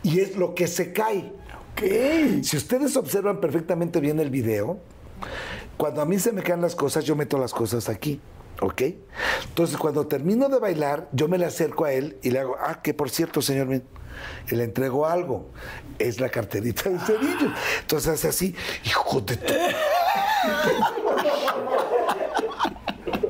Y 0.03 0.21
es 0.21 0.37
lo 0.37 0.55
que 0.55 0.67
se 0.67 0.93
cae. 0.93 1.33
Si 2.43 2.57
ustedes 2.57 2.95
observan 2.95 3.39
perfectamente 3.39 3.99
bien 3.99 4.19
el 4.19 4.29
video, 4.29 4.79
cuando 5.77 6.01
a 6.01 6.05
mí 6.05 6.19
se 6.19 6.31
me 6.31 6.43
caen 6.43 6.61
las 6.61 6.75
cosas, 6.75 7.03
yo 7.03 7.15
meto 7.15 7.37
las 7.37 7.53
cosas 7.53 7.89
aquí. 7.89 8.21
¿Ok? 8.61 8.83
Entonces, 9.49 9.75
cuando 9.77 10.05
termino 10.05 10.47
de 10.47 10.59
bailar, 10.59 11.09
yo 11.13 11.27
me 11.27 11.39
le 11.39 11.45
acerco 11.45 11.85
a 11.85 11.93
él 11.93 12.17
y 12.21 12.29
le 12.29 12.39
hago, 12.39 12.55
ah, 12.59 12.81
que 12.83 12.93
por 12.93 13.09
cierto, 13.09 13.41
señor, 13.41 13.81
y 14.49 14.55
le 14.55 14.63
entrego 14.63 15.07
algo. 15.07 15.49
Es 15.97 16.19
la 16.19 16.29
carterita 16.29 16.89
de 16.89 16.99
cerillos. 16.99 17.51
Entonces 17.81 18.13
hace 18.13 18.27
así, 18.27 18.55
hijo 18.85 19.21
de 19.21 19.37
tu... 19.37 19.53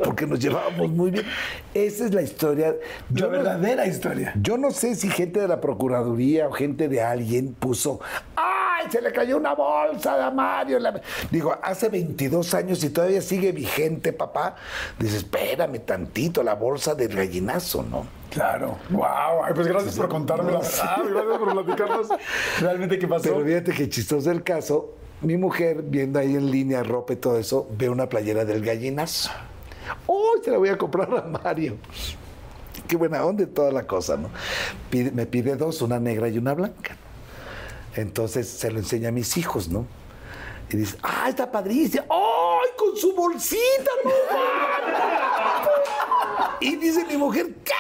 Porque 0.04 0.26
nos 0.26 0.40
llevábamos 0.40 0.90
muy 0.90 1.12
bien. 1.12 1.26
Esa 1.74 2.06
es 2.06 2.14
la 2.14 2.22
historia. 2.22 2.76
La 3.14 3.22
no- 3.28 3.30
verdadera 3.30 3.86
historia. 3.86 4.34
yo 4.42 4.58
no 4.58 4.72
sé 4.72 4.96
si 4.96 5.10
gente 5.10 5.40
de 5.40 5.48
la 5.48 5.62
Procuraduría 5.62 6.48
o 6.48 6.52
gente 6.52 6.88
de 6.90 7.02
alguien 7.02 7.54
puso, 7.54 8.00
¡ay! 8.36 8.88
Se 8.90 9.00
le 9.02 9.12
cayó 9.12 9.38
una 9.38 9.54
bolsa 9.54 10.18
de 10.18 10.32
Mario. 10.36 10.78
en 10.78 10.84
la-". 10.84 11.02
Digo, 11.30 11.56
hace 11.62 11.88
22 11.90 12.54
años 12.56 12.84
y 12.84 12.90
todavía 12.90 13.22
sigue 13.22 13.52
vigente, 13.52 14.12
papá. 14.12 14.56
Dices, 15.00 15.18
espérame 15.18 15.80
tantito, 15.80 16.42
la 16.44 16.56
bolsa 16.56 16.96
del 16.96 17.16
gallinazo, 17.16 17.84
¿no? 17.84 18.06
Claro. 18.32 18.78
Wow. 18.90 19.44
Ay, 19.46 19.54
pues 19.54 19.68
gracias 19.68 19.96
por 19.96 20.10
contarme 20.10 20.52
la 20.52 20.60
verdad. 20.60 20.98
Gracias 21.10 21.38
por 21.38 21.52
platicarnos 21.54 22.08
realmente 22.60 22.98
qué 22.98 23.08
pasó. 23.08 23.24
Pero 23.24 23.46
fíjate 23.46 23.72
que 23.74 23.88
chistoso 23.90 24.32
el 24.32 24.44
caso. 24.44 24.96
Mi 25.22 25.38
mujer, 25.38 25.84
viendo 25.84 26.20
ahí 26.20 26.36
en 26.36 26.50
línea 26.50 26.84
ropa 26.84 27.14
y 27.14 27.16
todo 27.18 27.38
eso, 27.38 27.68
ve 27.78 27.90
una 27.90 28.10
playera 28.10 28.44
del 28.44 28.64
gallinazo. 28.64 29.30
¡Oh! 30.08 30.34
Se 30.44 30.50
la 30.50 30.58
voy 30.58 30.70
a 30.70 30.78
comprar 30.78 31.14
a 31.16 31.22
Mario. 31.22 31.78
Qué 32.88 32.96
buena 32.96 33.24
onda 33.24 33.44
y 33.44 33.46
toda 33.48 33.72
la 33.72 33.86
cosa, 33.86 34.18
¿no? 34.18 34.30
Me 34.92 35.26
pide 35.26 35.56
dos, 35.56 35.82
una 35.82 36.00
negra 36.00 36.28
y 36.28 36.38
una 36.38 36.54
blanca. 36.54 36.98
Entonces 37.96 38.48
se 38.48 38.72
lo 38.72 38.80
enseña 38.80 39.10
a 39.10 39.12
mis 39.12 39.38
hijos, 39.38 39.70
¿no? 39.70 39.86
Y 40.72 40.78
dice, 40.78 40.98
¡ah, 41.04 41.28
está 41.30 41.52
padrísima! 41.52 42.06
¡Ay, 42.10 42.70
con 42.78 42.96
su 42.96 43.14
bolsita! 43.14 43.92
no 44.04 44.12
y 46.62 46.76
dice 46.76 47.04
mi 47.06 47.18
mujer, 47.18 47.48
¿qué? 47.66 47.74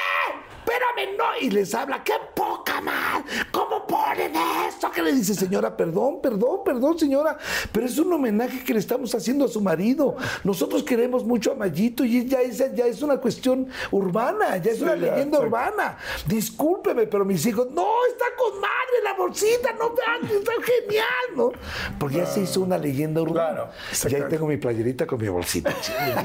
Espérame, 0.71 1.17
no. 1.17 1.25
Y 1.41 1.49
les 1.49 1.73
habla, 1.75 2.03
¡qué 2.03 2.13
poca 2.33 2.79
más! 2.81 3.23
¿Cómo 3.51 3.85
ponen 3.85 4.33
esto? 4.67 4.89
Que 4.91 5.01
le 5.01 5.11
dice, 5.11 5.33
señora, 5.33 5.75
perdón, 5.75 6.19
perdón, 6.21 6.61
perdón, 6.63 6.97
señora, 6.97 7.37
pero 7.71 7.85
es 7.85 7.97
un 7.97 8.11
homenaje 8.13 8.63
que 8.63 8.73
le 8.73 8.79
estamos 8.79 9.13
haciendo 9.13 9.45
a 9.45 9.47
su 9.47 9.61
marido. 9.61 10.15
Nosotros 10.43 10.83
queremos 10.83 11.25
mucho 11.25 11.51
a 11.51 11.55
Mayito 11.55 12.05
y 12.05 12.25
ya 12.25 12.41
es, 12.41 12.57
ya 12.57 12.85
es 12.85 13.01
una 13.01 13.17
cuestión 13.17 13.67
urbana, 13.91 14.57
ya 14.57 14.71
es 14.71 14.81
una 14.81 14.95
ya, 14.95 15.11
leyenda 15.11 15.39
sí. 15.39 15.45
urbana. 15.45 15.97
Discúlpeme, 16.25 17.07
pero 17.07 17.25
mis 17.25 17.45
hijos, 17.45 17.67
no, 17.71 17.87
está 18.09 18.25
con 18.37 18.59
madre 18.59 18.71
la 19.03 19.13
bolsita, 19.13 19.73
no 19.73 19.89
está 19.89 20.51
genial, 20.63 21.05
¿no? 21.35 21.51
Porque 21.99 22.17
ya 22.17 22.25
se 22.25 22.41
hizo 22.41 22.61
una 22.61 22.77
leyenda 22.77 23.21
urbana. 23.21 23.31
Claro, 23.31 23.69
y 24.09 24.15
ahí 24.15 24.29
tengo 24.29 24.47
mi 24.47 24.57
playerita 24.57 25.05
con 25.05 25.19
mi 25.19 25.27
bolsita. 25.27 25.73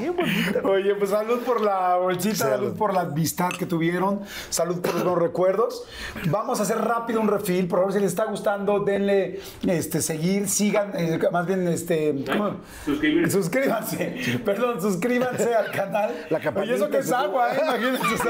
Oye, 0.63 0.95
pues 0.95 1.09
salud 1.09 1.39
por 1.39 1.61
la 1.61 1.97
bolsita, 1.97 2.35
salud, 2.35 2.57
Salud. 2.57 2.77
por 2.77 2.93
la 2.93 3.01
amistad 3.01 3.49
que 3.49 3.65
tuvieron, 3.65 4.21
salud 4.49 4.81
por 4.81 4.93
los 4.93 5.03
buenos 5.03 5.21
recuerdos. 5.21 5.83
Vamos 6.29 6.59
a 6.59 6.63
hacer 6.63 6.77
rápido 6.79 7.21
un 7.21 7.27
refil, 7.27 7.67
por 7.67 7.79
favor, 7.79 7.93
si 7.93 7.99
les 7.99 8.11
está 8.11 8.25
gustando, 8.25 8.79
denle 8.79 9.39
este, 9.67 10.01
seguir, 10.01 10.49
sigan, 10.49 10.91
eh, 10.95 11.19
más 11.31 11.45
bien, 11.45 11.67
este, 11.67 12.23
¿cómo? 12.25 12.57
suscribirse. 12.85 13.31
Suscríbanse, 13.31 14.41
perdón, 14.45 14.81
suscríbanse 14.81 15.53
al 15.55 15.71
canal. 15.71 16.13
La 16.29 16.39
Oye, 16.55 16.75
eso 16.75 16.89
que 16.89 16.99
es 16.99 17.07
sí. 17.07 17.13
agua, 17.13 17.53
¿eh? 17.53 17.61
imagínense. 17.63 18.27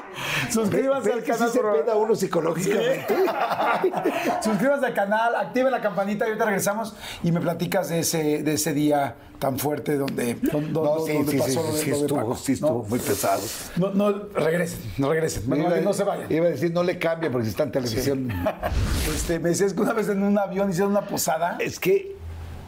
suscríbanse 0.50 1.08
¿Ves 1.08 1.18
al 1.18 1.24
canal. 1.24 1.48
sí 1.48 1.58
se 1.58 1.60
peda 1.62 1.96
uno 1.96 2.14
psicológicamente? 2.14 3.16
Suscríbanse 4.42 4.86
al 4.86 4.94
canal, 4.94 5.34
activen 5.36 5.70
la 5.70 5.80
campanita 5.80 6.24
y 6.24 6.28
ahorita 6.28 6.44
regresamos 6.46 6.94
y 7.22 7.32
me 7.32 7.40
platicas 7.40 7.88
de 7.88 8.00
ese, 8.00 8.42
de 8.42 8.54
ese 8.54 8.72
día 8.72 9.16
tan 9.40 9.58
fuerte 9.58 9.96
donde, 9.96 10.34
don- 10.34 10.72
don- 10.72 10.84
No, 10.84 11.04
sí, 11.06 11.12
donde 11.14 11.32
sí, 11.32 11.38
sí, 11.38 11.56
pasó 11.56 11.72
sí 11.76 11.90
estuvo, 11.90 12.16
Paco, 12.20 12.36
sí 12.36 12.52
¿no? 12.52 12.54
estuvo 12.54 12.84
muy 12.84 12.98
pesado. 13.00 13.42
No, 13.76 13.90
no, 13.94 14.12
regresen, 14.34 14.78
no 14.98 15.10
regresen. 15.10 15.50
Bien, 15.50 15.82
no 15.82 15.92
se 15.92 16.04
vayan. 16.04 16.30
Iba 16.30 16.46
a 16.46 16.50
decir, 16.50 16.72
no 16.72 16.82
le 16.84 16.98
cambia 16.98 17.32
porque 17.32 17.48
está 17.48 17.64
en 17.64 17.72
televisión. 17.72 18.28
Este, 19.12 19.40
me 19.40 19.48
decías 19.48 19.72
que 19.74 19.80
una 19.80 19.92
vez 19.94 20.08
en 20.08 20.22
un 20.22 20.38
avión 20.38 20.70
hicieron 20.70 20.92
una 20.92 21.06
posada. 21.06 21.56
Es 21.58 21.80
que 21.80 22.14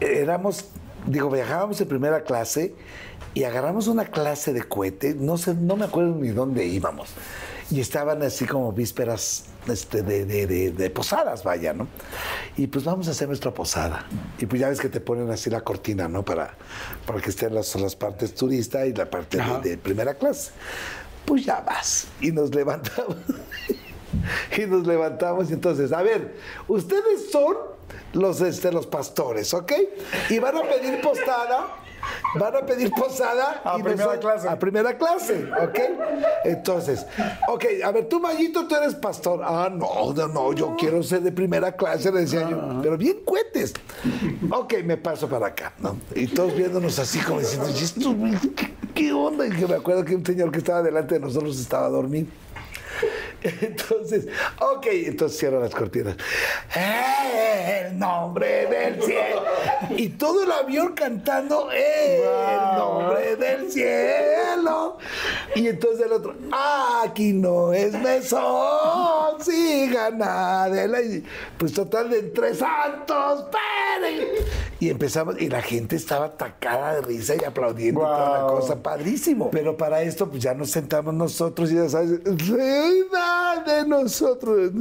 éramos, 0.01 0.65
digo, 1.07 1.29
viajábamos 1.29 1.79
en 1.79 1.87
primera 1.87 2.23
clase 2.23 2.73
y 3.33 3.43
agarramos 3.45 3.87
una 3.87 4.05
clase 4.05 4.51
de 4.51 4.63
cohete, 4.63 5.15
no 5.15 5.37
sé, 5.37 5.53
no 5.55 5.75
me 5.77 5.85
acuerdo 5.85 6.15
ni 6.15 6.29
dónde 6.29 6.65
íbamos. 6.65 7.09
Y 7.73 7.79
estaban 7.79 8.21
así 8.21 8.45
como 8.45 8.71
vísperas 8.71 9.45
este, 9.67 10.03
de, 10.03 10.25
de- 10.25 10.45
de- 10.45 10.71
de 10.71 10.89
posadas, 10.91 11.43
vaya, 11.43 11.73
¿no? 11.73 11.87
Y 12.55 12.67
pues 12.67 12.85
vamos 12.85 13.07
a 13.07 13.11
hacer 13.11 13.27
nuestra 13.27 13.51
posada. 13.51 14.05
Y 14.37 14.45
pues 14.45 14.61
ya 14.61 14.69
ves 14.69 14.79
que 14.79 14.89
te 14.89 14.99
ponen 15.01 15.31
así 15.31 15.49
la 15.49 15.61
cortina, 15.61 16.07
¿no? 16.07 16.23
Para, 16.23 16.53
para 17.07 17.19
que 17.19 17.31
estén 17.31 17.55
las, 17.55 17.73
las 17.75 17.95
partes 17.95 18.35
turista 18.35 18.85
y 18.85 18.93
la 18.93 19.09
parte 19.09 19.39
de, 19.63 19.77
primera 19.77 20.13
clase. 20.13 20.51
Pues 21.25 21.45
ya 21.45 21.61
vas. 21.61 22.07
Y 22.21 22.31
nos 22.31 22.53
levantamos. 22.53 23.17
y 24.57 24.61
nos 24.67 24.85
levantamos 24.85 25.49
y 25.49 25.53
entonces, 25.53 25.91
a 25.93 26.03
ver, 26.03 26.35
ustedes 26.67 27.31
son 27.31 27.55
los, 28.13 28.39
este, 28.41 28.71
los 28.71 28.85
pastores, 28.85 29.51
¿ok? 29.55 29.71
Y 30.29 30.37
van 30.37 30.57
a 30.57 30.61
pedir 30.61 31.01
posada, 31.01 31.67
van 32.39 32.55
a 32.55 32.65
pedir 32.65 32.91
posada 32.91 33.61
A 33.63 33.77
y 33.79 33.83
primera 33.83 34.05
nosotros- 34.05 34.33
clase. 34.33 34.49
A 34.49 34.59
primera 34.59 34.97
clase, 34.97 35.47
¿ok? 35.61 35.79
Entonces, 36.45 37.05
ok, 37.47 37.65
a 37.83 37.91
ver, 37.91 38.05
tú, 38.09 38.19
Mayito, 38.19 38.67
tú 38.67 38.75
eres 38.75 38.95
pastor. 38.95 39.41
Ah, 39.43 39.69
no, 39.71 40.13
no, 40.13 40.27
no, 40.27 40.53
yo 40.53 40.75
quiero 40.77 41.01
ser 41.03 41.21
de 41.21 41.31
primera 41.31 41.71
clase, 41.73 42.11
le 42.11 42.21
decía 42.21 42.49
yo, 42.49 42.79
pero 42.81 42.97
bien 42.97 43.17
cuetes. 43.25 43.73
Ok, 44.51 44.75
me 44.83 44.97
paso 44.97 45.27
para 45.27 45.47
acá, 45.47 45.73
¿no? 45.79 45.97
Y 46.15 46.27
todos 46.27 46.55
viéndonos 46.55 46.97
así 46.99 47.19
como 47.19 47.39
diciendo, 47.39 47.67
"¿Y 47.69 47.83
esto, 47.83 48.13
güey, 48.13 48.33
¿qué, 48.55 48.73
qué 48.93 49.13
onda? 49.13 49.45
Y 49.47 49.51
que 49.51 49.67
me 49.67 49.75
acuerdo 49.75 50.03
que 50.03 50.15
un 50.15 50.25
señor 50.25 50.51
que 50.51 50.59
estaba 50.59 50.81
delante 50.81 51.15
de 51.15 51.21
nosotros 51.21 51.59
estaba 51.59 51.89
dormido. 51.89 52.27
Entonces, 53.61 54.27
ok, 54.59 54.85
entonces 54.91 55.39
cierro 55.39 55.59
las 55.59 55.73
cortinas. 55.73 56.15
¡Eh, 56.75 57.85
el 57.85 57.99
nombre 57.99 58.65
del 58.67 59.01
cielo. 59.01 59.43
Y 59.97 60.09
todo 60.09 60.43
el 60.43 60.51
avión 60.51 60.93
cantando 60.93 61.69
¡Eh, 61.71 62.23
el 62.23 62.77
nombre 62.77 63.35
del 63.35 63.71
cielo. 63.71 64.97
Y 65.55 65.67
entonces 65.67 66.05
el 66.05 66.13
otro, 66.13 66.35
aquí 67.03 67.33
no 67.33 67.73
es 67.73 67.93
mesón, 67.93 69.41
siga 69.41 70.09
nadie. 70.11 71.17
Y, 71.17 71.23
Pues 71.57 71.73
total 71.73 72.09
de 72.09 72.19
entre 72.19 72.55
santos, 72.55 73.45
pero. 73.51 73.63
Y 74.83 74.89
empezamos, 74.89 75.39
y 75.39 75.47
la 75.47 75.61
gente 75.61 75.95
estaba 75.95 76.25
atacada 76.25 76.95
de 76.95 77.01
risa 77.03 77.35
y 77.41 77.45
aplaudiendo 77.45 78.01
toda 78.01 78.37
la 78.37 78.47
cosa 78.47 78.83
padrísimo. 78.83 79.49
Pero 79.49 79.77
para 79.77 80.01
esto, 80.01 80.29
pues 80.29 80.43
ya 80.43 80.53
nos 80.53 80.71
sentamos 80.71 81.13
nosotros 81.13 81.71
y 81.71 81.75
ya 81.75 81.87
sabes, 81.87 82.19
reina 82.25 83.63
de 83.65 83.87
nosotros. 83.87 84.71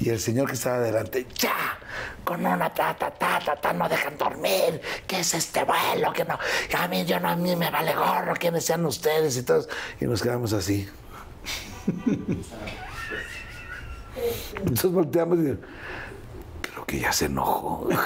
Y 0.00 0.08
el 0.08 0.18
señor 0.18 0.48
que 0.48 0.54
estaba 0.54 0.78
adelante, 0.78 1.28
ya, 1.38 1.78
con 2.24 2.44
una 2.44 2.74
ta, 2.74 2.96
ta, 2.98 3.12
ta, 3.12 3.38
ta, 3.38 3.54
ta, 3.54 3.72
no 3.72 3.88
dejan 3.88 4.18
dormir. 4.18 4.80
¿Qué 5.06 5.20
es 5.20 5.32
este 5.32 5.62
vuelo? 5.62 6.12
Que 6.12 6.24
no, 6.24 6.36
a 6.76 6.88
mí, 6.88 7.04
yo 7.04 7.20
no, 7.20 7.28
a 7.28 7.36
mí 7.36 7.54
me 7.54 7.70
vale 7.70 7.94
gorro, 7.94 8.34
quiénes 8.34 8.64
sean 8.64 8.84
ustedes 8.84 9.36
y 9.36 9.44
todos. 9.44 9.68
Y 10.00 10.06
nos 10.06 10.20
quedamos 10.20 10.52
así. 10.52 10.88
Entonces 14.56 14.90
volteamos 14.90 15.38
y 15.38 15.56
que 16.92 17.00
ya 17.00 17.12
se 17.12 17.24
enojó. 17.26 17.88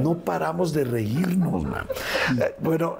No 0.00 0.18
paramos 0.18 0.72
de 0.72 0.84
reírnos, 0.84 1.64
man. 1.64 1.86
Eh, 2.40 2.54
Bueno, 2.60 2.98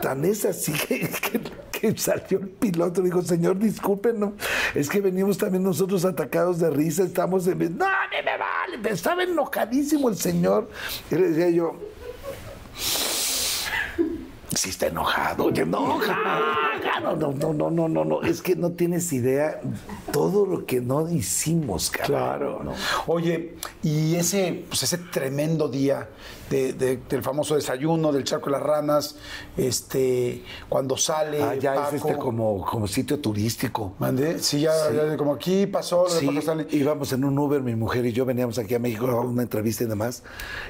tan 0.00 0.24
es 0.24 0.44
así 0.44 0.72
que, 0.72 1.96
salió 1.96 2.38
el 2.38 2.48
piloto 2.48 3.00
y 3.00 3.04
dijo, 3.04 3.22
señor, 3.22 3.58
discúlpenos, 3.58 4.32
es 4.74 4.88
que 4.88 5.00
venimos 5.00 5.38
también 5.38 5.62
nosotros 5.62 6.04
atacados 6.04 6.58
de 6.58 6.70
risa, 6.70 7.04
estamos 7.04 7.44
de... 7.44 7.54
No, 7.54 7.86
me 8.10 8.38
vale, 8.38 8.90
estaba 8.90 9.22
enojadísimo 9.22 10.08
el 10.08 10.16
señor. 10.16 10.68
Y 11.10 11.14
le 11.14 11.28
decía 11.30 11.50
yo, 11.50 11.76
Sí 14.54 14.70
está 14.70 14.88
enojado, 14.88 15.52
que 15.52 15.62
ah, 15.72 16.78
no, 17.02 17.16
no, 17.16 17.32
no, 17.32 17.52
no, 17.52 17.70
no, 17.70 17.88
no, 17.88 18.04
no, 18.04 18.22
es 18.22 18.42
que 18.42 18.54
no 18.54 18.72
tienes 18.72 19.12
idea 19.12 19.60
todo 20.12 20.44
lo 20.46 20.66
que 20.66 20.80
no 20.80 21.08
hicimos, 21.10 21.90
cabrón. 21.90 22.06
Claro. 22.06 22.60
No. 22.62 22.74
Oye, 23.06 23.54
y 23.82 24.14
ese, 24.14 24.64
pues 24.68 24.82
ese 24.82 24.98
tremendo 24.98 25.68
día 25.68 26.08
de- 26.52 26.72
de- 26.74 26.96
del 27.08 27.22
famoso 27.22 27.54
desayuno 27.54 28.12
del 28.12 28.24
charco 28.24 28.46
de 28.46 28.52
las 28.52 28.62
ranas, 28.62 29.16
este, 29.56 30.42
cuando 30.68 30.96
sale. 30.96 31.42
Ah, 31.42 31.54
ya 31.54 31.74
Paco, 31.74 31.88
es 31.88 31.94
este 31.94 32.16
como, 32.18 32.64
como 32.64 32.86
sitio 32.86 33.18
turístico. 33.18 33.94
Mandé, 33.98 34.38
sí, 34.38 34.60
ya, 34.60 34.72
ya 34.92 35.16
como 35.16 35.32
aquí 35.34 35.66
pasó, 35.66 36.06
Sí, 36.08 36.28
íbamos 36.70 37.12
en 37.12 37.24
un 37.24 37.38
Uber, 37.38 37.62
mi 37.62 37.74
mujer 37.74 38.04
y 38.06 38.12
yo 38.12 38.24
veníamos 38.24 38.58
aquí 38.58 38.74
a 38.74 38.78
México 38.78 39.06
a 39.06 39.20
una 39.20 39.42
entrevista 39.42 39.84
y 39.84 39.86
demás, 39.86 40.22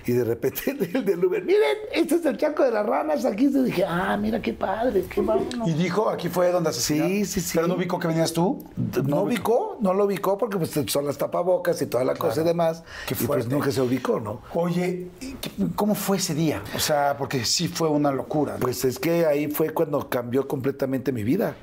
y 0.07 0.12
de 0.12 0.24
repente 0.24 0.61
el 0.95 1.05
del 1.05 1.24
Uber, 1.24 1.43
miren, 1.45 1.78
este 1.93 2.14
es 2.16 2.24
el 2.26 2.37
Chaco 2.37 2.62
de 2.62 2.70
las 2.70 2.87
Ranas, 2.87 3.24
aquí 3.24 3.45
y 3.47 3.49
dije, 3.64 3.85
ah, 3.85 4.16
mira 4.16 4.41
qué 4.41 4.53
padre, 4.53 5.05
qué 5.12 5.20
vámonos. 5.20 5.68
Y 5.68 5.72
dijo, 5.72 6.09
aquí 6.09 6.28
fue 6.28 6.51
donde 6.53 6.70
asesinaron. 6.70 7.11
Sí, 7.12 7.24
sí, 7.24 7.41
sí. 7.41 7.53
Pero 7.55 7.66
no 7.68 7.74
ubicó 7.74 7.99
que 7.99 8.07
venías 8.09 8.33
tú. 8.33 8.64
No 9.05 9.22
ubicó, 9.22 9.76
no 9.80 9.93
lo 9.95 10.05
ubicó 10.05 10.39
porque 10.39 10.59
pues 10.59 10.70
son 10.87 11.07
las 11.07 11.18
tapabocas 11.18 11.80
y 11.83 11.87
toda 11.87 12.05
la 12.05 12.14
cosa 12.14 12.43
y 12.43 12.45
demás. 12.45 12.83
Qué 13.07 13.14
y 13.18 13.26
pues 13.26 13.49
nunca 13.49 13.70
se 13.72 13.80
ubicó, 13.80 14.20
¿no? 14.20 14.41
Oye, 14.55 15.09
¿qué- 15.41 15.51
¿cómo 15.74 15.94
fue 15.94 16.16
ese 16.16 16.34
día? 16.34 16.62
O 16.74 16.78
sea, 16.78 17.16
porque 17.16 17.44
sí 17.44 17.68
fue 17.68 17.88
una 17.88 18.12
locura. 18.12 18.54
¿no? 18.54 18.60
Pues 18.60 18.84
es 18.84 18.98
que 18.98 19.26
ahí 19.26 19.48
fue 19.48 19.70
cuando 19.70 20.08
cambió 20.08 20.46
completamente 20.46 21.12
mi 21.12 21.24
vida. 21.24 21.54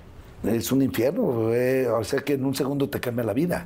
Es 0.44 0.72
un 0.72 0.82
infierno, 0.82 1.54
eh, 1.54 1.90
o 1.90 2.02
sea 2.06 2.22
que 2.22 2.36
en 2.36 2.46
un 2.46 2.56
segundo 2.56 2.90
te 2.90 3.02
cambia 3.02 3.26
la 3.26 3.34
vida. 3.34 3.66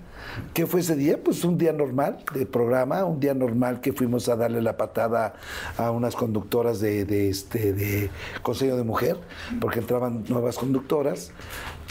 ¿Qué 0.55 0.65
fue 0.65 0.79
ese 0.79 0.95
día? 0.95 1.23
Pues 1.23 1.43
un 1.43 1.55
día 1.55 1.71
normal 1.71 2.17
de 2.33 2.47
programa, 2.47 3.05
un 3.05 3.19
día 3.19 3.35
normal 3.35 3.79
que 3.79 3.93
fuimos 3.93 4.27
a 4.27 4.35
darle 4.35 4.59
la 4.59 4.75
patada 4.75 5.35
a 5.77 5.91
unas 5.91 6.15
conductoras 6.15 6.79
de, 6.79 7.05
de 7.05 7.29
este 7.29 7.73
de 7.73 8.09
Consejo 8.41 8.75
de 8.75 8.83
Mujer, 8.83 9.17
porque 9.61 9.81
entraban 9.81 10.23
nuevas 10.27 10.57
conductoras 10.57 11.31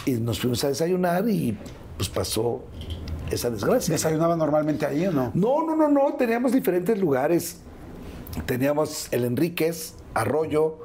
y 0.04 0.14
nos 0.14 0.40
fuimos 0.40 0.64
a 0.64 0.68
desayunar 0.68 1.28
y 1.28 1.56
pues 1.96 2.08
pasó 2.08 2.64
esa 3.30 3.50
desgracia. 3.50 3.92
¿Desayunaba 3.92 4.36
normalmente 4.36 4.84
ahí 4.84 5.06
o 5.06 5.12
no? 5.12 5.30
No, 5.34 5.64
no, 5.64 5.76
no, 5.76 5.88
no, 5.88 6.14
teníamos 6.14 6.52
diferentes 6.52 6.98
lugares. 6.98 7.60
Teníamos 8.46 9.08
el 9.12 9.24
Enríquez, 9.24 9.94
Arroyo, 10.14 10.78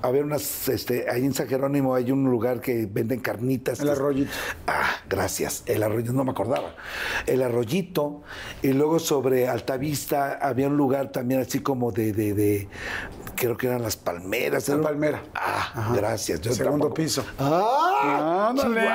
había 0.00 0.22
unas, 0.22 0.68
este, 0.68 1.10
ahí 1.10 1.24
en 1.24 1.34
San 1.34 1.48
Jerónimo 1.48 1.94
hay 1.94 2.12
un 2.12 2.24
lugar 2.24 2.60
que 2.60 2.86
venden 2.90 3.20
carnitas. 3.20 3.80
El 3.80 3.88
Arroyito. 3.90 4.30
Ah, 4.66 4.90
gracias, 5.08 5.64
el 5.66 5.82
arroyo, 5.82 6.12
no 6.12 6.24
me 6.24 6.30
acordaba. 6.30 6.74
El 7.26 7.42
arroyito, 7.42 8.22
y 8.62 8.68
luego 8.72 8.98
sobre 9.00 9.48
Altavista 9.48 10.38
había 10.40 10.68
un 10.68 10.76
lugar 10.76 11.10
también 11.12 11.40
así 11.40 11.60
como 11.60 11.92
de, 11.92 12.12
de, 12.12 12.34
de- 12.34 12.68
creo 13.38 13.56
que 13.56 13.66
eran 13.68 13.82
las 13.82 13.96
palmeras. 13.96 14.68
La 14.68 14.80
Palmera. 14.82 15.22
Ah, 15.34 15.70
Ajá. 15.74 15.94
gracias. 15.94 16.40
yo 16.40 16.52
Segundo 16.52 16.86
tampoco- 16.88 16.94
piso. 16.94 17.24
¡Ah! 17.38 18.48
Ándale. 18.50 18.88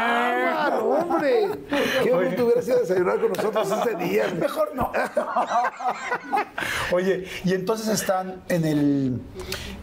Hombre! 0.84 1.50
Qué 2.04 2.12
bonito 2.12 2.46
hubiera 2.46 2.62
sido 2.62 2.80
desayunar 2.80 3.20
con 3.20 3.30
nosotros 3.32 3.70
ese 3.72 3.96
día. 3.96 4.28
Mejor 4.40 4.72
no. 4.76 4.92
Oye, 6.92 7.26
y 7.44 7.54
entonces 7.54 7.88
están 7.88 8.44
en 8.50 8.66
el. 8.66 9.22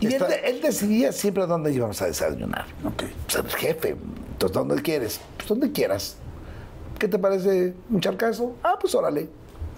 Y 0.00 0.14
él 0.14 0.60
decidía 0.62 1.12
siempre 1.12 1.46
dónde 1.46 1.72
íbamos 1.72 2.00
a 2.02 2.06
desayunar. 2.06 2.64
Ok. 2.84 3.04
Pues 3.26 3.36
el 3.36 3.48
jefe, 3.56 3.96
entonces, 4.32 4.54
¿dónde 4.54 4.82
quieres? 4.82 5.20
Pues 5.36 5.48
donde 5.48 5.72
quieras. 5.72 6.16
¿Qué 6.98 7.08
te 7.08 7.18
parece 7.18 7.74
un 7.90 8.00
charcazo? 8.00 8.56
Ah, 8.62 8.76
pues 8.80 8.94
órale. 8.94 9.28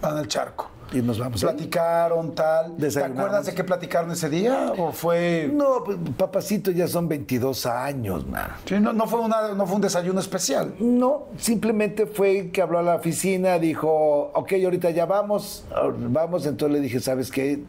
Van 0.00 0.16
al 0.16 0.26
charco. 0.28 0.68
Y 0.92 1.00
nos 1.00 1.18
vamos. 1.18 1.40
Platicaron, 1.40 2.34
tal. 2.34 2.76
¿Te 2.76 3.02
acuerdas 3.02 3.46
de 3.46 3.54
qué 3.54 3.64
platicaron 3.64 4.10
ese 4.10 4.28
día? 4.28 4.72
¿O 4.76 4.92
fue.? 4.92 5.50
No, 5.52 5.82
pues 5.84 5.96
papacito 6.16 6.70
ya 6.70 6.86
son 6.86 7.08
22 7.08 7.66
años, 7.66 8.26
man. 8.26 8.48
Sí, 8.66 8.78
no, 8.78 8.92
no 8.92 9.06
fue 9.06 9.20
una, 9.20 9.54
no 9.54 9.66
fue 9.66 9.76
un 9.76 9.82
desayuno 9.82 10.20
especial. 10.20 10.74
No, 10.78 11.28
simplemente 11.38 12.06
fue 12.06 12.50
que 12.50 12.60
habló 12.60 12.78
a 12.78 12.82
la 12.82 12.96
oficina, 12.96 13.58
dijo, 13.58 14.30
ok, 14.34 14.52
ahorita 14.64 14.90
ya 14.90 15.06
vamos, 15.06 15.64
vamos. 16.08 16.44
Entonces 16.46 16.76
le 16.76 16.82
dije, 16.82 17.00
¿sabes 17.00 17.30
qué? 17.30 17.62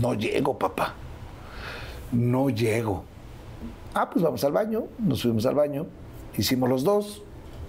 No 0.00 0.14
llego, 0.14 0.58
papá. 0.58 0.94
No 2.12 2.48
llego. 2.48 3.04
Ah, 3.92 4.08
pues 4.08 4.24
vamos 4.24 4.42
al 4.44 4.52
baño. 4.52 4.84
Nos 4.98 5.22
fuimos 5.22 5.44
al 5.46 5.54
baño. 5.54 5.86
Hicimos 6.36 6.68
los 6.68 6.84
dos. 6.84 7.23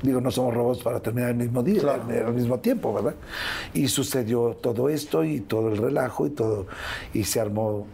Digo, 0.06 0.22
no 0.22 0.30
somos 0.30 0.54
robots 0.54 0.84
para 0.84 1.00
terminar 1.00 1.32
el 1.32 1.38
mismo 1.38 1.64
día, 1.64 1.82
Claro. 1.82 2.04
al 2.28 2.34
mismo 2.34 2.60
tiempo, 2.60 2.94
¿verdad? 2.94 3.16
Y 3.74 3.88
sucedió 3.88 4.56
todo 4.62 4.88
esto 4.90 5.24
y 5.24 5.40
todo 5.42 5.70
el 5.70 5.78
relajo 5.78 6.28
y 6.28 6.30
todo. 6.30 6.68
Y 7.14 7.24
se 7.24 7.40
armó. 7.40 7.88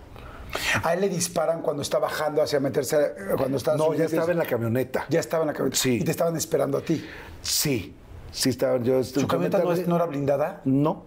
A 0.84 0.94
él 0.94 1.00
le 1.02 1.08
disparan 1.08 1.62
cuando 1.62 1.82
está 1.82 2.00
bajando 2.00 2.42
hacia 2.42 2.60
meterse. 2.60 2.98
eh, 2.98 3.12
Cuando 3.38 3.56
está 3.56 3.78
No, 3.78 3.94
ya 3.94 4.04
estaba 4.06 4.30
en 4.34 4.38
la 4.40 4.46
camioneta. 4.46 5.06
Ya 5.10 5.22
estaba 5.22 5.44
en 5.44 5.48
la 5.48 5.54
camioneta. 5.54 5.78
Sí. 5.82 6.00
Y 6.02 6.04
te 6.04 6.12
estaban 6.12 6.36
esperando 6.36 6.78
a 6.78 6.82
ti. 6.82 7.02
Sí, 7.42 7.96
sí 8.34 8.50
estaban 8.50 8.84
yo. 8.84 9.02
¿Su 9.06 9.26
camioneta 9.26 9.64
no, 9.64 9.72
es- 9.72 9.88
no 9.88 9.96
era 9.96 10.06
blindada? 10.08 10.62
No. 10.66 11.04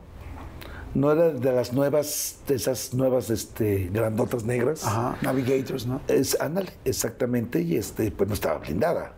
No 0.95 1.13
era 1.13 1.29
de 1.31 1.53
las 1.53 1.73
nuevas, 1.75 2.39
de 2.47 2.55
esas 2.55 2.95
nuevas 2.95 3.29
este, 3.29 3.91
grandotas 3.93 4.45
negras. 4.45 4.87
Ajá. 4.87 5.17
Navigators, 5.21 5.87
¿no? 5.87 6.01
Es, 6.09 6.41
ándale, 6.41 6.71
exactamente, 6.87 7.61
y 7.61 7.77
este, 7.77 8.11
pues 8.13 8.29
no 8.29 8.35
estaba 8.35 8.59
blindada. 8.61 9.13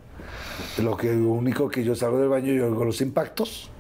Lo 0.79 0.97
que 0.97 1.15
único 1.15 1.69
que 1.69 1.85
yo 1.85 1.95
salgo 1.95 2.19
del 2.19 2.29
baño 2.29 2.53
y 2.53 2.61
oigo 2.61 2.85
los 2.85 3.01
impactos. 3.01 3.71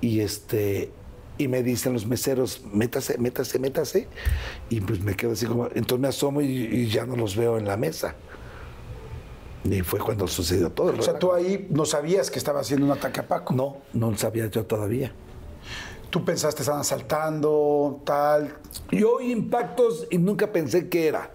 Y 0.00 0.20
este, 0.20 0.90
y 1.38 1.48
me 1.48 1.62
dicen 1.62 1.92
los 1.92 2.06
meseros, 2.06 2.62
métase, 2.72 3.18
métase, 3.18 3.58
métase. 3.58 4.08
Y 4.70 4.80
pues 4.80 5.00
me 5.00 5.14
quedo 5.14 5.32
así 5.32 5.46
como, 5.46 5.66
entonces 5.74 5.98
me 5.98 6.08
asomo 6.08 6.40
y, 6.40 6.46
y 6.46 6.88
ya 6.88 7.06
no 7.06 7.16
los 7.16 7.36
veo 7.36 7.58
en 7.58 7.66
la 7.66 7.76
mesa. 7.76 8.14
Y 9.70 9.82
fue 9.82 9.98
cuando 9.98 10.26
sucedió 10.28 10.70
todo. 10.70 10.94
O 10.96 11.02
sea, 11.02 11.18
tú 11.18 11.32
ahí 11.32 11.66
no 11.70 11.84
sabías 11.84 12.30
que 12.30 12.38
estaba 12.38 12.60
haciendo 12.60 12.86
un 12.86 12.92
ataque 12.92 13.20
a 13.20 13.28
Paco. 13.28 13.54
No, 13.54 13.78
no 13.92 14.10
lo 14.10 14.16
sabía 14.16 14.46
yo 14.46 14.64
todavía. 14.64 15.12
Tú 16.10 16.24
pensaste, 16.24 16.62
estaban 16.62 16.82
asaltando, 16.82 18.00
tal. 18.04 18.56
Yo 18.90 19.20
impactos 19.20 20.06
y 20.10 20.18
nunca 20.18 20.52
pensé 20.52 20.88
qué 20.88 21.08
era. 21.08 21.30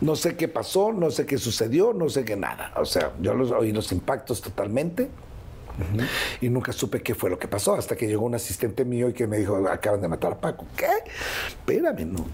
No 0.00 0.16
sé 0.16 0.36
qué 0.36 0.48
pasó, 0.48 0.92
no 0.92 1.10
sé 1.10 1.26
qué 1.26 1.38
sucedió, 1.38 1.92
no 1.92 2.08
sé 2.08 2.24
qué 2.24 2.36
nada. 2.36 2.72
O 2.76 2.84
sea, 2.84 3.12
yo 3.20 3.34
los, 3.34 3.50
oí 3.52 3.72
los 3.72 3.90
impactos 3.92 4.40
totalmente 4.40 5.08
y 6.40 6.48
nunca 6.48 6.72
supe 6.72 7.02
qué 7.02 7.14
fue 7.14 7.30
lo 7.30 7.38
que 7.38 7.48
pasó 7.48 7.74
hasta 7.74 7.96
que 7.96 8.06
llegó 8.06 8.24
un 8.24 8.34
asistente 8.34 8.84
mío 8.84 9.08
y 9.08 9.12
que 9.12 9.26
me 9.26 9.38
dijo, 9.38 9.56
acaban 9.68 10.00
de 10.00 10.08
matar 10.08 10.32
a 10.32 10.40
Paco. 10.40 10.66
¿Qué? 10.76 10.86
Espérame, 11.48 12.04
no. 12.06 12.26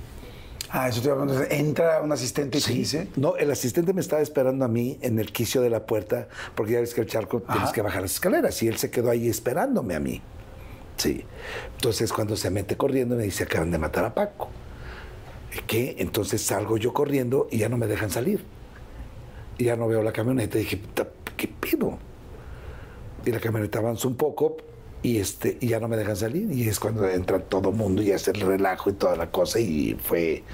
Ah, 0.73 0.89
eso 0.89 1.01
te 1.01 1.09
iba 1.09 1.17
a 1.17 1.25
preguntar. 1.25 1.53
Entra 1.53 2.01
un 2.01 2.13
asistente 2.13 2.59
y 2.59 2.61
te 2.61 2.73
dice. 2.73 3.09
No, 3.17 3.37
el 3.37 3.51
asistente 3.51 3.93
me 3.93 4.01
estaba 4.01 4.23
esperando 4.23 4.65
a 4.65 4.69
mí 4.69 4.99
en 5.01 5.19
el 5.19 5.33
quicio 5.33 5.63
de 5.63 5.71
la 5.71 5.85
puerta 5.85 6.29
porque 6.55 6.73
ya 6.73 6.81
ves 6.81 6.95
que 6.95 7.01
el 7.01 7.09
charco 7.09 7.41
tienes 7.41 7.73
que 7.73 7.83
bajar 7.83 8.03
las 8.03 8.13
escaleras 8.13 8.63
y 8.63 8.69
él 8.69 8.77
se 8.77 8.91
quedó 8.91 9.11
ahí 9.11 9.29
esperándome 9.29 9.95
a 9.95 10.01
mí. 10.01 10.23
Sí. 10.97 11.25
Entonces 11.77 12.13
cuando 12.13 12.37
se 12.37 12.51
mete 12.51 12.77
corriendo 12.77 13.17
me 13.17 13.25
dice, 13.25 13.45
acaban 13.45 13.71
de 13.71 13.79
matar 13.79 14.05
a 14.05 14.15
Paco. 14.15 14.49
¿Qué? 15.67 15.97
Entonces 15.99 16.43
salgo 16.43 16.77
yo 16.77 16.93
corriendo 16.93 17.49
y 17.51 17.59
ya 17.59 17.69
no 17.69 17.77
me 17.77 17.87
dejan 17.87 18.11
salir. 18.11 18.45
Ya 19.59 19.77
no 19.77 19.89
veo 19.89 20.03
la 20.03 20.13
camioneta. 20.13 20.59
Y 20.59 20.63
dije, 20.63 20.77
"Puta, 20.77 21.09
¿qué 21.37 21.49
pedo? 21.49 21.99
Y 23.25 23.31
la 23.33 23.41
camioneta 23.41 23.79
avanza 23.79 24.09
un 24.09 24.17
poco 24.17 24.57
y, 25.03 25.19
este, 25.19 25.57
y 25.61 25.69
ya 25.69 25.81
no 25.81 25.89
me 25.89 25.97
dejan 25.97 26.17
salir. 26.17 26.51
Y 26.51 26.69
es 26.69 26.79
cuando 26.79 27.09
entra 27.09 27.41
todo 27.41 27.73
mundo 27.73 28.03
y 28.03 28.13
hace 28.13 28.31
el 28.33 28.41
relajo 28.41 28.91
y 28.91 28.93
toda 28.95 29.17
la 29.17 29.31
cosa. 29.31 29.59
Y 29.61 29.97
fue, 30.03 30.45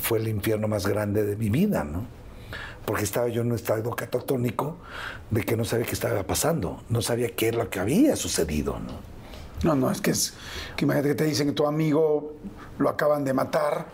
fue 0.00 0.18
el 0.18 0.28
infierno 0.28 0.68
más 0.68 0.86
grande 0.86 1.24
de 1.24 1.36
mi 1.36 1.50
vida, 1.50 1.84
¿no? 1.84 2.06
Porque 2.86 3.04
estaba 3.04 3.28
yo 3.28 3.42
en 3.42 3.48
un 3.48 3.54
estado 3.54 3.90
catatónico 3.90 4.78
de 5.30 5.42
que 5.42 5.56
no 5.56 5.64
sabía 5.64 5.84
qué 5.84 5.92
estaba 5.92 6.22
pasando. 6.22 6.82
No 6.88 7.02
sabía 7.02 7.28
qué 7.34 7.48
es 7.48 7.54
lo 7.54 7.68
que 7.68 7.80
había 7.80 8.16
sucedido, 8.16 8.78
¿no? 8.78 9.08
No, 9.62 9.74
no, 9.74 9.90
es 9.90 10.00
que 10.00 10.12
es. 10.12 10.34
Que 10.76 10.84
imagínate 10.84 11.10
que 11.10 11.14
te 11.16 11.24
dicen 11.24 11.48
que 11.48 11.52
tu 11.52 11.66
amigo 11.66 12.34
lo 12.78 12.88
acaban 12.88 13.24
de 13.24 13.34
matar. 13.34 13.86